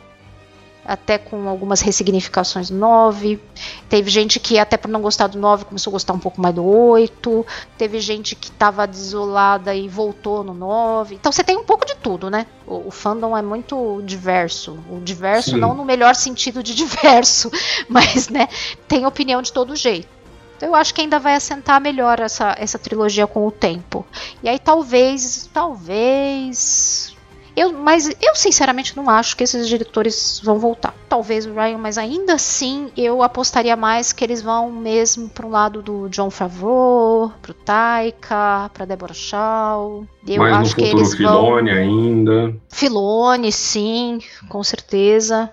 até 0.86 1.17
com 1.17 1.47
algumas 1.47 1.82
ressignificações 1.82 2.69
do 2.69 2.75
9. 2.77 3.39
Teve 3.88 4.09
gente 4.09 4.39
que, 4.39 4.57
até 4.57 4.77
por 4.77 4.89
não 4.89 5.01
gostar 5.01 5.27
do 5.27 5.38
9, 5.38 5.65
começou 5.65 5.91
a 5.91 5.93
gostar 5.93 6.13
um 6.13 6.19
pouco 6.19 6.41
mais 6.41 6.55
do 6.55 6.65
8. 6.65 7.45
Teve 7.77 7.99
gente 7.99 8.36
que 8.36 8.47
estava 8.47 8.88
desolada 8.88 9.73
e 9.75 9.88
voltou 9.88 10.43
no 10.43 10.53
9. 10.53 11.15
Então 11.15 11.32
você 11.32 11.43
tem 11.43 11.57
um 11.57 11.63
pouco 11.63 11.86
de 11.86 11.95
tudo, 11.95 12.29
né? 12.29 12.47
O, 12.65 12.88
o 12.88 12.91
fandom 12.91 13.36
é 13.38 13.41
muito 13.41 14.01
diverso. 14.05 14.79
O 14.89 14.99
diverso, 14.99 15.51
Sim. 15.51 15.57
não 15.57 15.73
no 15.73 15.86
melhor 15.86 16.15
sentido 16.15 16.63
de 16.63 16.73
diverso, 16.75 17.51
mas, 17.88 18.29
né, 18.29 18.47
tem 18.88 19.05
opinião 19.05 19.41
de 19.41 19.53
todo 19.53 19.75
jeito. 19.75 20.21
Então 20.57 20.69
eu 20.69 20.75
acho 20.75 20.93
que 20.93 21.01
ainda 21.01 21.17
vai 21.17 21.34
assentar 21.34 21.82
melhor 21.82 22.19
essa, 22.19 22.55
essa 22.55 22.77
trilogia 22.77 23.25
com 23.25 23.47
o 23.47 23.51
tempo. 23.51 24.05
E 24.43 24.49
aí 24.49 24.59
talvez, 24.59 25.49
talvez 25.51 27.11
eu, 27.56 27.74
mas 27.74 28.10
eu 28.22 28.36
sinceramente 28.36 28.95
não 28.95 29.10
acho 29.10 29.36
que 29.36 29.43
esses 29.43 29.68
diretores 29.68 30.41
vão 30.43 30.58
voltar. 30.58 30.93
Talvez 31.10 31.45
o 31.45 31.54
Ryan, 31.54 31.78
mas 31.78 31.97
ainda 31.97 32.34
assim 32.34 32.89
eu 32.95 33.22
apostaria 33.22 33.76
mais 33.76 34.14
que 34.14 34.24
eles 34.24 34.41
vão 34.41 34.72
mesmo 34.72 35.28
para 35.28 35.45
um 35.45 35.49
lado 35.49 35.82
do 35.82 36.08
John 36.08 36.30
Favreau, 36.30 37.34
pro 37.41 37.54
Taika, 37.54 38.72
para 38.74 38.86
Deborah 38.86 39.14
Shaw. 39.14 40.06
Eu 40.26 40.38
mais 40.38 40.58
acho 40.58 40.78
no 40.78 40.84
que 40.84 40.89
eles 40.89 41.14
Filone 41.14 41.72
vão... 41.72 41.80
ainda. 41.80 42.56
Filone, 42.70 43.52
sim, 43.52 44.20
com 44.47 44.64
certeza. 44.64 45.52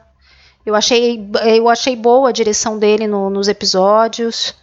Eu 0.64 0.74
achei, 0.74 1.28
eu 1.46 1.68
achei 1.68 1.96
boa 1.96 2.28
a 2.28 2.32
direção 2.32 2.78
dele 2.78 3.07
no, 3.07 3.30
nos 3.30 3.49
episódios. 3.49 4.55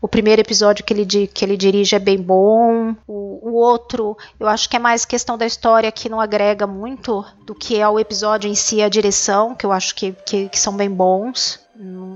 O 0.00 0.08
primeiro 0.08 0.40
episódio 0.40 0.84
que 0.84 0.92
ele, 0.92 1.26
que 1.26 1.44
ele 1.44 1.56
dirige 1.56 1.96
é 1.96 1.98
bem 1.98 2.20
bom. 2.20 2.94
O, 3.06 3.50
o, 3.50 3.54
outro, 3.54 4.16
eu 4.38 4.46
acho 4.46 4.68
que 4.68 4.76
é 4.76 4.78
mais 4.78 5.04
questão 5.04 5.36
da 5.36 5.46
história 5.46 5.90
que 5.90 6.08
não 6.08 6.20
agrega 6.20 6.66
muito 6.66 7.24
do 7.44 7.54
que 7.54 7.78
é 7.78 7.88
o 7.88 7.98
episódio 7.98 8.48
em 8.48 8.54
si, 8.54 8.80
a 8.80 8.88
direção, 8.88 9.54
que 9.54 9.66
eu 9.66 9.72
acho 9.72 9.94
que, 9.94 10.12
que, 10.12 10.48
que 10.48 10.58
são 10.58 10.76
bem 10.76 10.90
bons. 10.90 11.60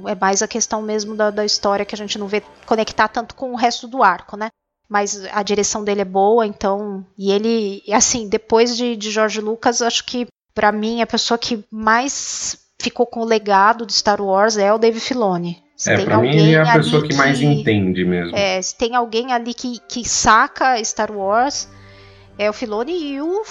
É 0.07 0.15
mais 0.15 0.43
a 0.43 0.49
questão 0.49 0.83
mesmo 0.83 1.15
da, 1.17 1.31
da 1.31 1.45
história 1.45 1.85
que 1.85 1.95
a 1.95 1.99
gente 1.99 2.19
não 2.19 2.29
vê 2.29 2.43
conectar 2.67 3.09
tanto 3.09 3.35
com 3.35 3.53
o 3.53 3.57
resto 3.57 3.87
do 3.87 4.03
arco, 4.03 4.37
né? 4.37 4.49
mas 4.93 5.25
a 5.33 5.43
direção 5.43 5.83
dele 5.83 6.03
é 6.03 6.05
boa, 6.05 6.47
então. 6.47 7.03
E 7.17 7.33
ele, 7.33 7.83
assim, 7.91 8.29
depois 8.29 8.77
de, 8.77 8.95
de 8.95 9.11
George 9.11 9.41
Lucas, 9.41 9.81
acho 9.81 10.05
que 10.05 10.27
para 10.55 10.71
mim 10.71 11.01
a 11.01 11.07
pessoa 11.07 11.39
que 11.39 11.65
mais 11.71 12.59
ficou 12.79 13.07
com 13.07 13.21
o 13.21 13.25
legado 13.25 13.87
de 13.87 13.95
Star 13.95 14.21
Wars 14.21 14.59
é 14.59 14.71
o 14.71 14.77
Dave 14.77 15.01
Filoni. 15.01 15.63
Se 15.83 15.91
é, 15.91 16.05
pra 16.05 16.19
mim 16.19 16.29
ele 16.29 16.55
é 16.55 16.61
a 16.61 16.75
pessoa 16.75 17.03
que, 17.03 17.09
que, 17.09 17.17
mais 17.17 17.43
entende 17.43 18.05
mesmo. 18.05 18.37
É, 18.37 18.63
se 18.63 18.73
tem 18.73 18.95
alguém 18.95 19.33
ali 19.33 19.53
que, 19.53 19.81
que 19.89 20.09
saca 20.09 20.81
Star 20.85 21.11
Wars, 21.11 21.69
é 22.39 22.49
o 22.49 22.53
Filoni 22.53 23.15
e 23.15 23.21
o, 23.21 23.43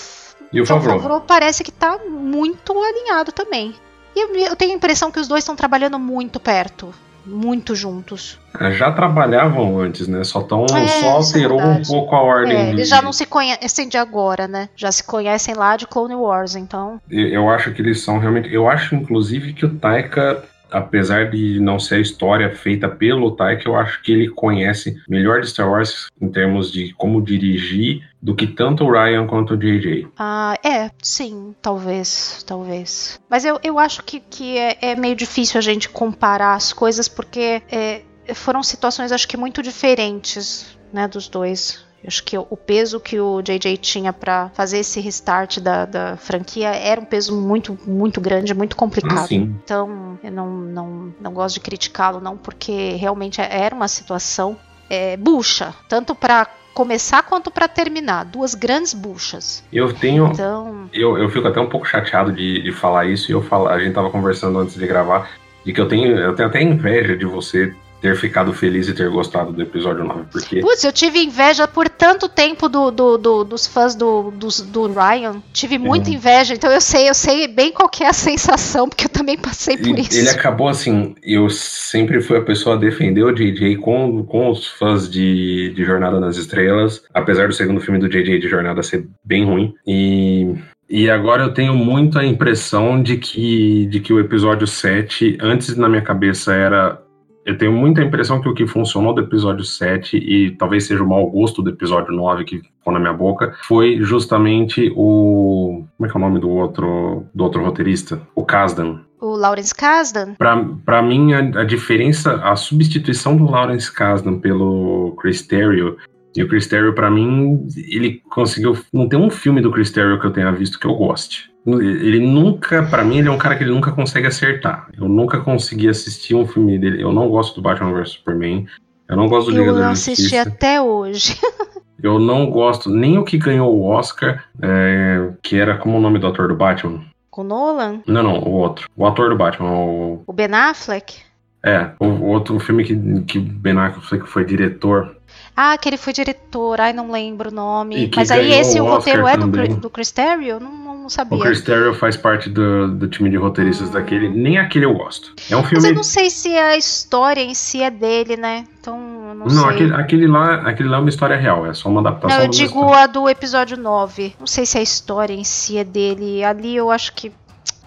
e 0.53 0.61
o 0.61 0.65
Favreau. 0.65 0.97
Favreau 0.97 1.19
parece 1.27 1.61
que 1.61 1.73
tá 1.73 1.99
muito 2.09 2.71
alinhado 2.71 3.34
também. 3.34 3.75
E 4.15 4.23
eu, 4.23 4.34
eu 4.47 4.55
tenho 4.55 4.71
a 4.71 4.75
impressão 4.75 5.11
que 5.11 5.19
os 5.19 5.27
dois 5.27 5.43
estão 5.43 5.57
trabalhando 5.57 5.99
muito 5.99 6.39
perto 6.39 6.93
muito 7.23 7.75
juntos. 7.75 8.39
É, 8.59 8.71
já 8.71 8.91
trabalhavam 8.91 9.79
antes, 9.79 10.07
né? 10.07 10.23
Só 10.23 10.41
tão, 10.41 10.65
é, 10.65 10.88
só 10.88 11.05
é 11.05 11.11
alterou 11.11 11.61
é 11.61 11.65
um 11.65 11.82
pouco 11.84 12.15
a 12.15 12.19
ordem. 12.19 12.57
É, 12.57 12.69
eles 12.69 12.89
já 12.89 12.99
não 12.99 13.13
se 13.13 13.27
conhecem 13.27 13.88
de 13.88 13.95
agora, 13.95 14.47
né? 14.47 14.69
Já 14.75 14.91
se 14.91 15.03
conhecem 15.03 15.53
lá 15.53 15.77
de 15.77 15.86
Clone 15.86 16.15
Wars, 16.15 16.55
então. 16.55 16.99
Eu 17.07 17.47
acho 17.47 17.71
que 17.73 17.82
eles 17.84 18.01
são 18.01 18.17
realmente. 18.17 18.51
Eu 18.51 18.67
acho, 18.67 18.95
inclusive, 18.95 19.53
que 19.53 19.67
o 19.67 19.75
Taika 19.75 20.43
apesar 20.72 21.30
de 21.30 21.59
não 21.59 21.80
ser 21.80 21.95
a 21.95 21.99
história 21.99 22.55
feita 22.55 22.88
pelo 22.88 23.32
Taika, 23.32 23.67
eu 23.67 23.76
acho 23.76 24.01
que 24.01 24.11
ele 24.11 24.30
conhece 24.30 25.01
melhor 25.07 25.41
de 25.41 25.49
Star 25.49 25.69
Wars 25.69 26.07
em 26.19 26.30
termos 26.30 26.72
de 26.72 26.93
como 26.93 27.22
dirigir 27.22 28.09
do 28.22 28.36
que 28.36 28.47
tanto 28.47 28.84
o 28.84 28.91
Ryan 28.91 29.28
quanto 29.28 29.55
o 29.55 29.57
JJ. 29.57 30.07
Ah, 30.17 30.55
é, 30.63 30.91
sim, 31.01 31.55
talvez, 31.61 32.43
talvez. 32.47 33.19
Mas 33.30 33.43
eu, 33.43 33.59
eu 33.63 33.78
acho 33.78 34.04
que, 34.04 34.20
que 34.20 34.58
é, 34.58 34.78
é 34.82 34.95
meio 34.95 35.16
difícil 35.16 35.58
a 35.58 35.62
gente 35.62 35.89
comparar 35.89 36.54
as 36.54 36.71
coisas 36.71 37.08
porque 37.08 37.62
é, 37.71 38.01
foram 38.33 38.63
situações, 38.63 39.12
acho 39.12 39.28
que 39.28 39.37
muito 39.37 39.62
diferentes, 39.62 40.78
né, 40.93 41.08
dos 41.08 41.28
dois. 41.28 41.83
Acho 42.07 42.23
que 42.23 42.37
o 42.37 42.57
peso 42.57 42.99
que 42.99 43.19
o 43.19 43.41
JJ 43.41 43.78
tinha 43.78 44.11
para 44.11 44.49
fazer 44.53 44.79
esse 44.79 44.99
restart 44.99 45.59
da, 45.59 45.86
da, 45.86 46.17
franquia 46.17 46.69
era 46.69 46.99
um 46.99 47.05
peso 47.05 47.39
muito, 47.39 47.78
muito 47.86 48.19
grande, 48.19 48.53
muito 48.53 48.75
complicado. 48.75 49.29
Ah, 49.32 49.33
então, 49.33 50.19
eu 50.23 50.32
não, 50.32 50.49
não, 50.49 51.13
não 51.19 51.33
gosto 51.33 51.55
de 51.55 51.59
criticá-lo, 51.61 52.19
não, 52.19 52.37
porque 52.37 52.91
realmente 52.91 53.39
era 53.39 53.75
uma 53.75 53.87
situação 53.87 54.57
é, 54.89 55.15
bucha, 55.15 55.73
tanto 55.87 56.15
para 56.15 56.47
começar 56.73 57.23
quanto 57.23 57.51
para 57.51 57.67
terminar. 57.67 58.25
Duas 58.25 58.55
grandes 58.55 58.93
buchas. 58.93 59.63
Eu 59.71 59.93
tenho. 59.93 60.28
Então... 60.28 60.89
Eu, 60.93 61.17
eu 61.17 61.29
fico 61.29 61.47
até 61.47 61.59
um 61.59 61.69
pouco 61.69 61.86
chateado 61.86 62.32
de, 62.32 62.61
de 62.61 62.71
falar 62.71 63.05
isso. 63.05 63.32
E 63.32 63.33
eu 63.33 63.41
falo, 63.41 63.67
a 63.67 63.79
gente 63.79 63.93
tava 63.93 64.09
conversando 64.09 64.59
antes 64.59 64.75
de 64.75 64.87
gravar. 64.87 65.29
De 65.65 65.71
que 65.71 65.79
eu 65.79 65.87
tenho, 65.87 66.17
eu 66.17 66.36
tenho 66.36 66.49
até 66.49 66.61
inveja 66.61 67.15
de 67.15 67.25
você 67.25 67.73
ter 68.01 68.17
ficado 68.17 68.51
feliz 68.51 68.87
e 68.87 68.93
ter 68.93 69.09
gostado 69.09 69.53
do 69.53 69.61
episódio 69.61 70.03
9, 70.03 70.23
porque... 70.32 70.59
Putz, 70.59 70.83
eu 70.83 70.91
tive 70.91 71.23
inveja 71.23 71.67
por 71.67 71.87
tanto 71.87 72.28
tempo 72.28 72.67
do, 72.67 72.89
do, 72.89 73.17
do 73.17 73.43
dos 73.43 73.67
fãs 73.67 73.93
do, 73.93 74.32
do, 74.32 74.47
do, 74.65 74.87
Ryan, 74.91 75.41
tive 75.53 75.78
muita 75.78 76.09
é. 76.09 76.13
inveja, 76.13 76.53
então 76.53 76.71
eu 76.71 76.82
sei, 76.82 77.07
eu 77.07 77.13
sei 77.13 77.47
bem 77.47 77.71
qual 77.71 77.89
é 78.01 78.07
a 78.07 78.13
sensação, 78.13 78.89
porque 78.89 79.05
eu 79.05 79.09
também 79.09 79.37
passei 79.37 79.78
por 79.78 79.87
ele, 79.87 80.01
isso. 80.01 80.17
Ele 80.17 80.29
acabou 80.29 80.67
assim, 80.67 81.15
eu 81.21 81.49
sempre 81.49 82.21
fui 82.21 82.37
a 82.37 82.41
pessoa 82.41 82.75
a 82.75 82.79
defender 82.79 83.23
o 83.23 83.32
JJ 83.32 83.78
com, 83.78 84.23
com 84.25 84.49
os 84.49 84.67
fãs 84.67 85.09
de, 85.09 85.71
de 85.75 85.86
Jornada 85.86 86.19
nas 86.19 86.37
Estrelas, 86.37 87.03
apesar 87.13 87.47
do 87.47 87.53
segundo 87.53 87.82
filme 87.82 87.99
do 87.99 88.09
JJ 88.09 88.39
de 88.39 88.47
Jornada 88.47 88.82
ser 88.82 89.07
bem 89.23 89.45
ruim, 89.45 89.73
e 89.86 90.55
e 90.91 91.09
agora 91.09 91.43
eu 91.43 91.53
tenho 91.53 91.73
muito 91.73 92.19
a 92.19 92.25
impressão 92.25 93.01
de 93.01 93.15
que, 93.15 93.86
de 93.86 94.01
que 94.01 94.11
o 94.11 94.19
episódio 94.19 94.67
7, 94.67 95.37
antes 95.39 95.78
na 95.78 95.87
minha 95.87 96.01
cabeça 96.01 96.53
era 96.53 97.01
eu 97.46 97.58
tenho 97.58 97.72
muita 97.72 98.01
impressão 98.01 98.39
que 98.42 98.47
o 98.47 98.54
que 98.54 98.68
funcionou 98.68 99.13
do 99.13 99.22
episódio 99.22 99.63
7 99.63 100.18
e 100.18 100.51
talvez 100.51 100.86
seja 100.86 101.04
o 101.04 101.08
mau 101.08 101.30
gosto 101.30 101.62
do 101.62 101.70
episódio 101.70 102.13
9 102.13 102.43
que 102.46 102.59
ficou 102.59 102.93
na 102.93 103.00
minha 103.00 103.13
boca 103.13 103.55
foi 103.63 104.00
justamente 104.01 104.92
o. 104.96 105.84
Como 105.97 106.08
é 106.08 106.12
que 106.12 106.18
é 106.18 106.20
o 106.20 106.24
nome 106.24 106.39
do 106.39 106.50
outro, 106.50 107.26
do 107.34 107.43
outro 107.43 107.63
roteirista? 107.63 108.22
O 108.36 108.46
Kasdan. 108.46 109.00
O 109.20 109.36
Lawrence 109.36 109.74
Kasdan? 109.74 110.34
Para 110.36 111.01
mim, 111.04 111.34
a, 111.34 111.62
a, 111.62 111.63
diferença, 111.63 112.36
a 112.43 112.55
substituição 112.55 113.38
do 113.38 113.46
Lawrence 113.46 113.92
Kasdan 113.92 114.39
pelo 114.39 115.16
Chris 115.22 115.46
Terrio 115.46 115.97
e 116.36 116.43
o 116.43 116.47
Chris 116.47 116.67
Terrio, 116.67 116.93
pra 116.93 117.12
mim, 117.12 117.67
ele 117.75 118.21
conseguiu. 118.29 118.78
Não 118.93 119.08
tem 119.08 119.20
um 119.20 119.29
filme 119.29 119.62
do 119.62 119.71
Chris 119.71 119.91
Terrio 119.91 120.20
que 120.20 120.25
eu 120.25 120.32
tenha 120.32 120.51
visto 120.51 120.79
que 120.79 120.87
eu 120.87 120.95
goste. 120.95 121.51
Ele 121.66 122.20
nunca, 122.20 122.83
para 122.83 123.03
mim, 123.03 123.20
ele 123.20 123.28
é 123.28 123.32
um 123.32 123.37
cara 123.37 123.55
que 123.55 123.63
ele 123.63 123.71
nunca 123.71 123.91
consegue 123.91 124.28
acertar. 124.28 124.87
Eu 124.97 125.08
nunca 125.08 125.39
consegui 125.41 125.89
assistir 125.89 126.33
um 126.33 126.47
filme 126.47 126.79
dele. 126.79 127.03
Eu 127.03 127.12
não 127.12 127.29
gosto 127.29 127.55
do 127.55 127.62
Batman 127.62 127.93
vs 127.93 128.12
Superman. 128.12 128.66
Eu 129.08 129.16
não 129.16 129.28
gosto 129.28 129.51
do 129.51 129.58
Liga 129.58 129.74
da 129.74 129.89
Justiça. 129.89 130.12
Eu 130.12 130.16
não 130.16 130.21
assisti 130.21 130.36
até 130.37 130.82
hoje. 130.82 131.39
eu 132.01 132.17
não 132.17 132.49
gosto 132.49 132.89
nem 132.89 133.17
o 133.17 133.24
que 133.24 133.37
ganhou 133.37 133.75
o 133.75 133.86
Oscar, 133.86 134.45
é, 134.62 135.32
que 135.43 135.59
era 135.59 135.78
como 135.78 135.97
o 135.97 136.01
nome 136.01 136.17
do 136.17 136.28
ator 136.28 136.47
do 136.47 136.55
Batman. 136.55 137.03
Com 137.29 137.43
Nolan? 137.43 138.01
Não, 138.08 138.24
não, 138.24 138.39
o 138.39 138.51
outro. 138.51 138.89
O 138.95 139.05
ator 139.05 139.29
do 139.29 139.37
Batman. 139.37 139.71
O, 139.71 140.24
o 140.25 140.33
Ben 140.33 140.53
Affleck? 140.53 141.20
É, 141.63 141.91
o, 141.99 142.05
o 142.05 142.25
outro 142.28 142.59
filme 142.59 142.83
que, 142.83 143.21
que 143.24 143.39
Ben 143.39 143.78
Affleck 143.78 144.28
foi 144.28 144.43
diretor. 144.43 145.16
Ah, 145.55 145.78
que 145.78 145.89
ele 145.89 145.97
foi 145.97 146.13
diretor, 146.13 146.79
ai, 146.79 146.93
não 146.93 147.11
lembro 147.11 147.49
o 147.49 147.53
nome. 147.53 148.09
Mas 148.15 148.32
aí 148.32 148.51
esse 148.53 148.79
o 148.79 148.86
roteiro 148.86 149.28
é 149.28 149.37
do, 149.37 149.47
do 149.47 149.89
Chris 149.89 150.11
Terrio? 150.11 150.59
Não, 150.59 150.71
não 150.71 151.09
sabia. 151.09 151.37
O 151.37 151.41
Chris 151.41 151.61
Terrio 151.61 151.93
faz 151.93 152.15
parte 152.15 152.49
do, 152.49 152.87
do 152.89 153.07
time 153.07 153.29
de 153.29 153.37
roteiristas 153.37 153.89
hum. 153.89 153.91
daquele. 153.91 154.29
Nem 154.29 154.57
aquele 154.57 154.86
eu 154.86 154.93
gosto. 154.93 155.33
É 155.49 155.55
um 155.55 155.63
filme. 155.63 155.75
Mas 155.75 155.86
eu 155.86 155.93
não 155.93 156.03
sei 156.03 156.29
se 156.29 156.49
a 156.57 156.78
história 156.78 157.41
em 157.41 157.53
si 157.53 157.82
é 157.82 157.89
dele, 157.89 158.37
né? 158.37 158.65
Então, 158.79 158.97
eu 158.97 159.36
não, 159.36 159.45
não 159.45 159.49
sei. 159.49 159.69
Aquele, 159.69 159.93
aquele, 159.93 160.28
lá, 160.28 160.55
aquele 160.67 160.89
lá 160.89 160.97
é 160.97 160.99
uma 160.99 161.09
história 161.09 161.36
real, 161.36 161.65
é 161.65 161.73
só 161.73 161.89
uma 161.89 162.01
adaptação. 162.01 162.37
Não, 162.37 162.45
eu 162.45 162.49
digo 162.49 162.93
a 162.93 163.05
do 163.05 163.29
episódio 163.29 163.78
9. 163.78 164.36
Não 164.39 164.47
sei 164.47 164.65
se 164.65 164.78
a 164.78 164.82
história 164.82 165.33
em 165.33 165.43
si 165.43 165.78
é 165.78 165.83
dele. 165.83 166.43
Ali 166.43 166.75
eu 166.75 166.89
acho 166.89 167.13
que 167.13 167.32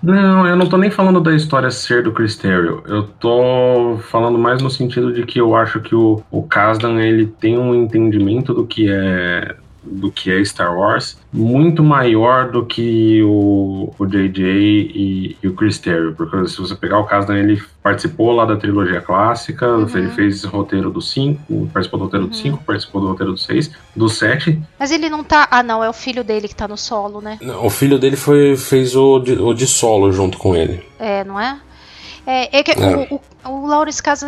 não, 0.04 0.46
eu 0.46 0.56
não 0.56 0.68
tô 0.68 0.76
nem 0.76 0.90
falando 0.90 1.20
da 1.20 1.34
história 1.34 1.70
ser 1.70 2.02
do 2.02 2.12
Chris 2.12 2.36
Terrio. 2.36 2.82
Eu 2.86 3.04
tô 3.04 3.98
falando 4.10 4.38
mais 4.38 4.62
no 4.62 4.70
sentido 4.70 5.12
de 5.12 5.24
que 5.24 5.40
eu 5.40 5.56
acho 5.56 5.80
que 5.80 5.94
o, 5.94 6.22
o 6.30 6.42
Kasdan, 6.42 7.00
ele 7.00 7.26
tem 7.26 7.58
um 7.58 7.74
entendimento 7.74 8.52
do 8.52 8.66
que 8.66 8.90
é 8.90 9.56
do 9.84 10.10
que 10.10 10.30
é 10.30 10.44
Star 10.44 10.76
Wars, 10.76 11.18
muito 11.32 11.82
maior 11.82 12.50
do 12.50 12.64
que 12.64 13.22
o, 13.22 13.92
o 13.98 14.06
JJ 14.06 14.42
e, 14.42 15.36
e 15.42 15.48
o 15.48 15.54
Chris 15.54 15.78
Terrio, 15.78 16.14
porque 16.14 16.48
se 16.48 16.58
você 16.58 16.74
pegar 16.74 16.98
o 16.98 17.04
caso 17.04 17.26
dele, 17.26 17.52
ele 17.52 17.62
participou 17.82 18.32
lá 18.32 18.44
da 18.44 18.56
trilogia 18.56 19.00
clássica, 19.00 19.68
uhum. 19.68 19.88
ele 19.94 20.08
fez 20.10 20.42
roteiro 20.44 20.90
do 20.90 21.00
5, 21.00 21.68
participou 21.72 21.98
do 21.98 22.04
roteiro 22.06 22.26
do 22.26 22.34
5, 22.34 22.56
uhum. 22.56 22.62
participou 22.62 23.00
do 23.00 23.08
roteiro 23.08 23.32
do 23.32 23.38
6, 23.38 23.70
do 23.94 24.08
7. 24.08 24.60
Mas 24.78 24.90
ele 24.90 25.08
não 25.08 25.22
tá. 25.22 25.46
Ah, 25.50 25.62
não, 25.62 25.84
é 25.84 25.88
o 25.88 25.92
filho 25.92 26.24
dele 26.24 26.48
que 26.48 26.56
tá 26.56 26.66
no 26.66 26.76
solo, 26.76 27.20
né? 27.20 27.38
Não, 27.42 27.66
o 27.66 27.70
filho 27.70 27.98
dele 27.98 28.16
foi, 28.16 28.56
fez 28.56 28.96
o 28.96 29.18
de, 29.18 29.32
o 29.32 29.52
de 29.52 29.66
solo 29.66 30.12
junto 30.12 30.38
com 30.38 30.56
ele. 30.56 30.82
É, 30.98 31.24
não 31.24 31.38
é? 31.38 31.58
É, 32.26 32.58
é 32.58 32.62
que 32.62 32.72
é. 32.72 32.74
O, 33.10 33.16
o, 33.16 33.20
o 33.50 33.68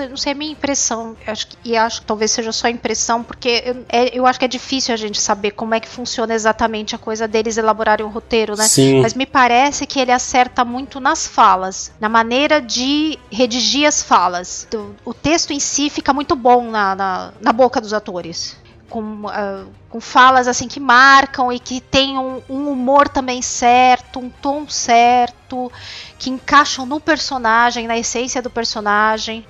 não 0.08 0.16
sei, 0.16 0.32
é 0.32 0.34
minha 0.34 0.52
impressão, 0.52 1.16
acho 1.26 1.48
que, 1.48 1.56
e 1.64 1.76
acho 1.76 2.00
que 2.00 2.06
talvez 2.06 2.30
seja 2.30 2.52
só 2.52 2.68
impressão, 2.68 3.22
porque 3.22 3.62
eu, 3.64 3.84
é, 3.88 4.18
eu 4.18 4.26
acho 4.26 4.38
que 4.38 4.44
é 4.44 4.48
difícil 4.48 4.92
a 4.92 4.96
gente 4.96 5.20
saber 5.20 5.52
como 5.52 5.74
é 5.74 5.80
que 5.80 5.88
funciona 5.88 6.34
exatamente 6.34 6.94
a 6.94 6.98
coisa 6.98 7.26
deles 7.26 7.56
elaborarem 7.56 8.04
o 8.04 8.08
roteiro, 8.08 8.56
né? 8.56 8.64
Sim. 8.64 9.00
Mas 9.00 9.14
me 9.14 9.24
parece 9.24 9.86
que 9.86 9.98
ele 9.98 10.12
acerta 10.12 10.64
muito 10.64 11.00
nas 11.00 11.26
falas, 11.26 11.92
na 12.00 12.08
maneira 12.08 12.60
de 12.60 13.18
redigir 13.30 13.86
as 13.86 14.02
falas. 14.02 14.68
O, 14.74 15.10
o 15.10 15.14
texto 15.14 15.52
em 15.52 15.60
si 15.60 15.88
fica 15.88 16.12
muito 16.12 16.36
bom 16.36 16.70
na, 16.70 16.94
na, 16.94 17.32
na 17.40 17.52
boca 17.52 17.80
dos 17.80 17.92
atores 17.92 18.56
com, 18.88 19.26
uh, 19.26 19.66
com 19.88 20.00
falas 20.00 20.48
assim 20.48 20.68
que 20.68 20.80
marcam 20.80 21.52
e 21.52 21.58
que 21.58 21.80
tem 21.80 22.18
um, 22.18 22.40
um, 22.48 22.70
humor 22.70 23.08
também 23.08 23.42
certo, 23.42 24.18
um 24.18 24.30
tom 24.30 24.68
certo, 24.68 25.70
que 26.18 26.30
encaixam 26.30 26.86
no 26.86 27.00
personagem, 27.00 27.86
na 27.86 27.98
essência 27.98 28.40
do 28.40 28.50
personagem. 28.50 29.44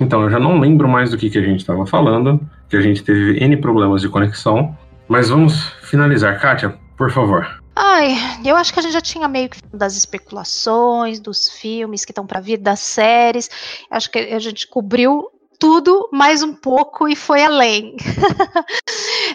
Então, 0.00 0.22
eu 0.22 0.30
já 0.30 0.38
não 0.38 0.60
lembro 0.60 0.86
mais 0.86 1.10
do 1.10 1.16
que, 1.16 1.30
que 1.30 1.38
a 1.38 1.42
gente 1.42 1.60
estava 1.60 1.86
falando, 1.86 2.38
que 2.68 2.76
a 2.76 2.80
gente 2.80 3.02
teve 3.02 3.42
N 3.42 3.56
problemas 3.56 4.02
de 4.02 4.08
conexão. 4.08 4.76
Mas 5.08 5.28
vamos 5.28 5.62
finalizar. 5.82 6.40
Kátia, 6.40 6.78
por 6.96 7.10
favor. 7.10 7.62
Ai, 7.76 8.14
eu 8.44 8.56
acho 8.56 8.72
que 8.72 8.78
a 8.78 8.82
gente 8.82 8.92
já 8.92 9.00
tinha 9.00 9.26
meio 9.26 9.48
que 9.48 9.58
das 9.72 9.96
especulações, 9.96 11.18
dos 11.18 11.48
filmes 11.48 12.04
que 12.04 12.12
estão 12.12 12.26
para 12.26 12.40
vir, 12.40 12.58
das 12.58 12.80
séries. 12.80 13.50
Acho 13.90 14.10
que 14.10 14.18
a 14.18 14.38
gente 14.38 14.68
cobriu 14.68 15.28
tudo, 15.58 16.08
mais 16.12 16.42
um 16.42 16.54
pouco 16.54 17.08
e 17.08 17.16
foi 17.16 17.42
além. 17.42 17.96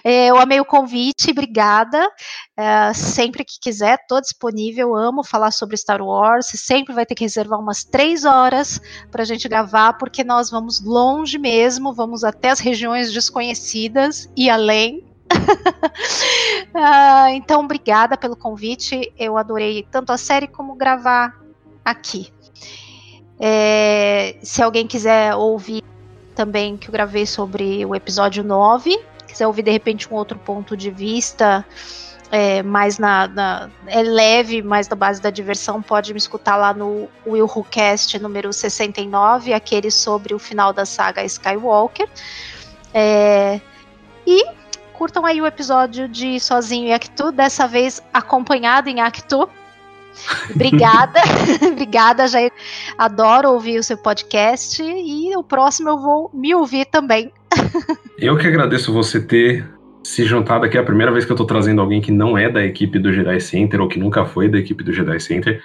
É, 0.01 0.27
eu 0.27 0.37
amei 0.37 0.61
o 0.61 0.65
convite, 0.65 1.31
obrigada. 1.31 2.09
É, 2.55 2.93
sempre 2.93 3.43
que 3.43 3.59
quiser, 3.61 3.95
estou 3.95 4.21
disponível. 4.21 4.95
Amo 4.95 5.25
falar 5.25 5.51
sobre 5.51 5.75
Star 5.75 6.01
Wars. 6.01 6.45
Sempre 6.45 6.93
vai 6.93 7.05
ter 7.05 7.15
que 7.15 7.23
reservar 7.25 7.59
umas 7.59 7.83
três 7.83 8.23
horas 8.23 8.79
para 9.11 9.23
a 9.23 9.25
gente 9.25 9.49
gravar, 9.49 9.93
porque 9.93 10.23
nós 10.23 10.49
vamos 10.49 10.79
longe 10.79 11.37
mesmo, 11.37 11.93
vamos 11.93 12.23
até 12.23 12.49
as 12.49 12.61
regiões 12.61 13.11
desconhecidas 13.11 14.29
e 14.37 14.49
além. 14.49 15.08
ah, 16.73 17.31
então, 17.31 17.61
obrigada 17.61 18.17
pelo 18.17 18.35
convite. 18.35 19.13
Eu 19.17 19.37
adorei 19.37 19.87
tanto 19.89 20.11
a 20.11 20.17
série 20.17 20.47
como 20.47 20.75
gravar 20.75 21.39
aqui. 21.83 22.31
É, 23.39 24.37
se 24.41 24.61
alguém 24.61 24.85
quiser 24.85 25.33
ouvir 25.35 25.83
também 26.35 26.77
que 26.77 26.89
eu 26.89 26.91
gravei 26.91 27.25
sobre 27.25 27.85
o 27.85 27.95
episódio 27.95 28.43
9, 28.43 28.97
quiser 29.27 29.47
ouvir 29.47 29.63
de 29.63 29.71
repente 29.71 30.11
um 30.11 30.15
outro 30.15 30.37
ponto 30.37 30.75
de 30.75 30.91
vista, 30.91 31.65
é, 32.31 32.61
mais 32.61 32.99
na, 32.99 33.27
na, 33.27 33.69
é 33.87 34.01
leve, 34.01 34.61
mais 34.61 34.87
da 34.87 34.95
base 34.95 35.21
da 35.21 35.29
diversão, 35.29 35.81
pode 35.81 36.13
me 36.13 36.17
escutar 36.17 36.55
lá 36.57 36.73
no 36.73 37.07
Will 37.25 37.45
Who 37.45 37.63
Cast 37.63 38.19
número 38.19 38.53
69, 38.53 39.53
aquele 39.53 39.89
sobre 39.89 40.33
o 40.33 40.39
final 40.39 40.71
da 40.71 40.85
saga 40.85 41.23
Skywalker. 41.23 42.07
É, 42.93 43.59
e 44.27 44.45
curtam 44.99 45.25
aí 45.25 45.41
o 45.41 45.47
episódio 45.47 46.09
de 46.09 46.41
Sozinho 46.41 46.89
em 46.89 46.93
Actu, 46.93 47.31
dessa 47.31 47.65
vez 47.65 48.03
acompanhado 48.13 48.89
em 48.89 48.99
Actu. 48.99 49.47
Obrigada, 50.53 51.21
obrigada, 51.71 52.27
Jair. 52.27 52.51
Adoro 52.97 53.51
ouvir 53.51 53.79
o 53.79 53.83
seu 53.83 53.97
podcast 53.97 54.83
e 54.83 55.33
o 55.37 55.41
próximo 55.41 55.87
eu 55.87 55.97
vou 55.97 56.29
me 56.33 56.53
ouvir 56.53 56.83
também. 56.83 57.31
eu 58.19 58.35
que 58.35 58.45
agradeço 58.45 58.91
você 58.91 59.21
ter 59.21 59.65
se 60.03 60.25
juntado 60.25 60.65
aqui. 60.65 60.77
É 60.77 60.81
a 60.81 60.83
primeira 60.83 61.13
vez 61.13 61.23
que 61.23 61.31
eu 61.31 61.37
tô 61.37 61.45
trazendo 61.45 61.79
alguém 61.79 62.01
que 62.01 62.11
não 62.11 62.37
é 62.37 62.49
da 62.49 62.61
equipe 62.61 62.99
do 62.99 63.13
Jedi 63.13 63.39
Center 63.39 63.79
ou 63.79 63.87
que 63.87 63.97
nunca 63.97 64.25
foi 64.25 64.49
da 64.49 64.57
equipe 64.57 64.83
do 64.83 64.91
Jedi 64.91 65.17
Center. 65.21 65.63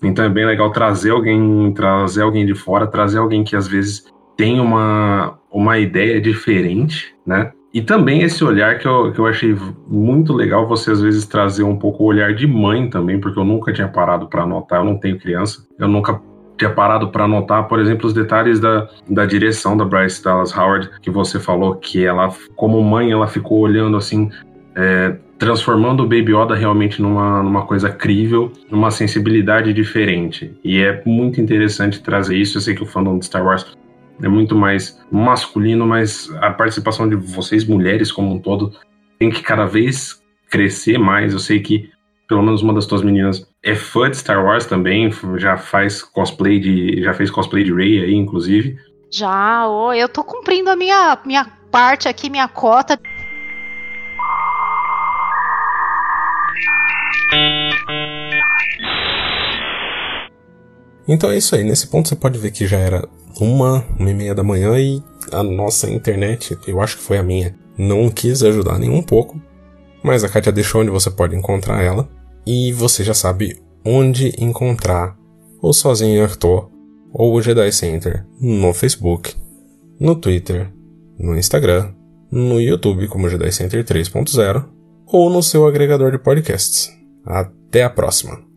Então 0.00 0.24
é 0.24 0.28
bem 0.28 0.46
legal 0.46 0.70
trazer 0.70 1.10
alguém, 1.10 1.72
trazer 1.74 2.22
alguém 2.22 2.46
de 2.46 2.54
fora, 2.54 2.86
trazer 2.86 3.18
alguém 3.18 3.42
que 3.42 3.56
às 3.56 3.66
vezes 3.66 4.04
tem 4.36 4.60
uma, 4.60 5.40
uma 5.50 5.76
ideia 5.76 6.20
diferente, 6.20 7.16
né? 7.26 7.50
E 7.76 7.82
também 7.82 8.22
esse 8.22 8.42
olhar 8.42 8.78
que 8.78 8.88
eu, 8.88 9.12
que 9.12 9.18
eu 9.18 9.26
achei 9.26 9.54
muito 9.86 10.32
legal, 10.32 10.66
você 10.66 10.92
às 10.92 11.02
vezes 11.02 11.26
trazer 11.26 11.62
um 11.62 11.76
pouco 11.76 12.04
o 12.04 12.06
olhar 12.06 12.34
de 12.34 12.46
mãe 12.46 12.88
também, 12.88 13.20
porque 13.20 13.38
eu 13.38 13.44
nunca 13.44 13.70
tinha 13.70 13.86
parado 13.86 14.28
para 14.28 14.44
anotar, 14.44 14.80
eu 14.80 14.84
não 14.86 14.96
tenho 14.96 15.18
criança, 15.18 15.62
eu 15.78 15.86
nunca 15.86 16.18
tinha 16.56 16.70
parado 16.70 17.10
para 17.10 17.24
anotar, 17.24 17.68
por 17.68 17.78
exemplo, 17.78 18.06
os 18.06 18.14
detalhes 18.14 18.58
da, 18.58 18.88
da 19.10 19.26
direção 19.26 19.76
da 19.76 19.84
Bryce 19.84 20.24
Dallas 20.24 20.56
Howard, 20.56 20.88
que 21.02 21.10
você 21.10 21.38
falou 21.38 21.74
que 21.74 22.02
ela, 22.02 22.32
como 22.54 22.82
mãe, 22.82 23.12
ela 23.12 23.26
ficou 23.26 23.58
olhando 23.58 23.98
assim, 23.98 24.30
é, 24.74 25.14
transformando 25.38 26.02
o 26.02 26.08
Baby 26.08 26.34
Yoda 26.34 26.54
realmente 26.54 27.02
numa, 27.02 27.42
numa 27.42 27.66
coisa 27.66 27.90
crível, 27.90 28.50
numa 28.70 28.90
sensibilidade 28.90 29.74
diferente. 29.74 30.58
E 30.64 30.78
é 30.78 31.02
muito 31.04 31.42
interessante 31.42 32.02
trazer 32.02 32.38
isso. 32.38 32.56
Eu 32.56 32.62
sei 32.62 32.74
que 32.74 32.82
o 32.82 32.86
fandom 32.86 33.18
de 33.18 33.26
Star 33.26 33.44
Wars 33.44 33.75
é 34.22 34.28
muito 34.28 34.54
mais 34.54 35.00
masculino, 35.10 35.86
mas 35.86 36.30
a 36.40 36.50
participação 36.50 37.08
de 37.08 37.16
vocês, 37.16 37.64
mulheres 37.64 38.10
como 38.10 38.34
um 38.34 38.38
todo, 38.38 38.72
tem 39.18 39.30
que 39.30 39.42
cada 39.42 39.64
vez 39.66 40.22
crescer 40.50 40.98
mais. 40.98 41.32
Eu 41.32 41.38
sei 41.38 41.60
que 41.60 41.90
pelo 42.28 42.42
menos 42.42 42.62
uma 42.62 42.74
das 42.74 42.86
tuas 42.86 43.02
meninas 43.02 43.46
é 43.62 43.74
fã 43.74 44.10
de 44.10 44.16
Star 44.16 44.44
Wars 44.44 44.66
também, 44.66 45.10
já 45.36 45.56
faz 45.56 46.02
cosplay 46.02 46.58
de, 46.58 47.02
já 47.02 47.14
fez 47.14 47.30
cosplay 47.30 47.62
de 47.62 47.72
Rey 47.72 48.02
aí, 48.02 48.14
inclusive. 48.14 48.76
Já, 49.10 49.68
oh, 49.68 49.92
eu 49.92 50.08
tô 50.08 50.24
cumprindo 50.24 50.68
a 50.68 50.76
minha, 50.76 51.18
minha 51.24 51.46
parte 51.70 52.08
aqui, 52.08 52.28
minha 52.28 52.48
cota. 52.48 52.98
Então 61.08 61.30
é 61.30 61.38
isso 61.38 61.54
aí. 61.54 61.62
Nesse 61.62 61.88
ponto 61.88 62.08
você 62.08 62.16
pode 62.16 62.38
ver 62.38 62.50
que 62.50 62.66
já 62.66 62.78
era 62.78 63.08
uma, 63.40 63.84
uma 63.98 64.10
e 64.10 64.14
meia 64.14 64.34
da 64.34 64.42
manhã 64.42 64.78
e 64.78 65.02
a 65.32 65.42
nossa 65.42 65.90
internet, 65.90 66.56
eu 66.66 66.80
acho 66.80 66.96
que 66.96 67.02
foi 67.02 67.18
a 67.18 67.22
minha, 67.22 67.54
não 67.76 68.08
quis 68.08 68.42
ajudar 68.42 68.78
nem 68.78 68.90
um 68.90 69.02
pouco. 69.02 69.40
Mas 70.02 70.22
a 70.22 70.28
Katia 70.28 70.52
deixou 70.52 70.82
onde 70.82 70.90
você 70.90 71.10
pode 71.10 71.34
encontrar 71.34 71.82
ela. 71.82 72.08
E 72.46 72.72
você 72.72 73.02
já 73.02 73.12
sabe 73.12 73.60
onde 73.84 74.32
encontrar 74.38 75.16
o 75.60 75.72
Sozinho 75.72 76.22
Arthur 76.22 76.70
ou 77.12 77.34
o 77.34 77.42
Jedi 77.42 77.72
Center 77.72 78.24
no 78.40 78.72
Facebook, 78.72 79.34
no 79.98 80.14
Twitter, 80.14 80.72
no 81.18 81.36
Instagram, 81.36 81.92
no 82.30 82.60
YouTube 82.60 83.08
como 83.08 83.28
Jedi 83.28 83.50
Center 83.50 83.84
3.0 83.84 84.64
ou 85.06 85.30
no 85.30 85.42
seu 85.42 85.66
agregador 85.66 86.12
de 86.12 86.18
podcasts. 86.18 86.92
Até 87.24 87.82
a 87.82 87.90
próxima! 87.90 88.55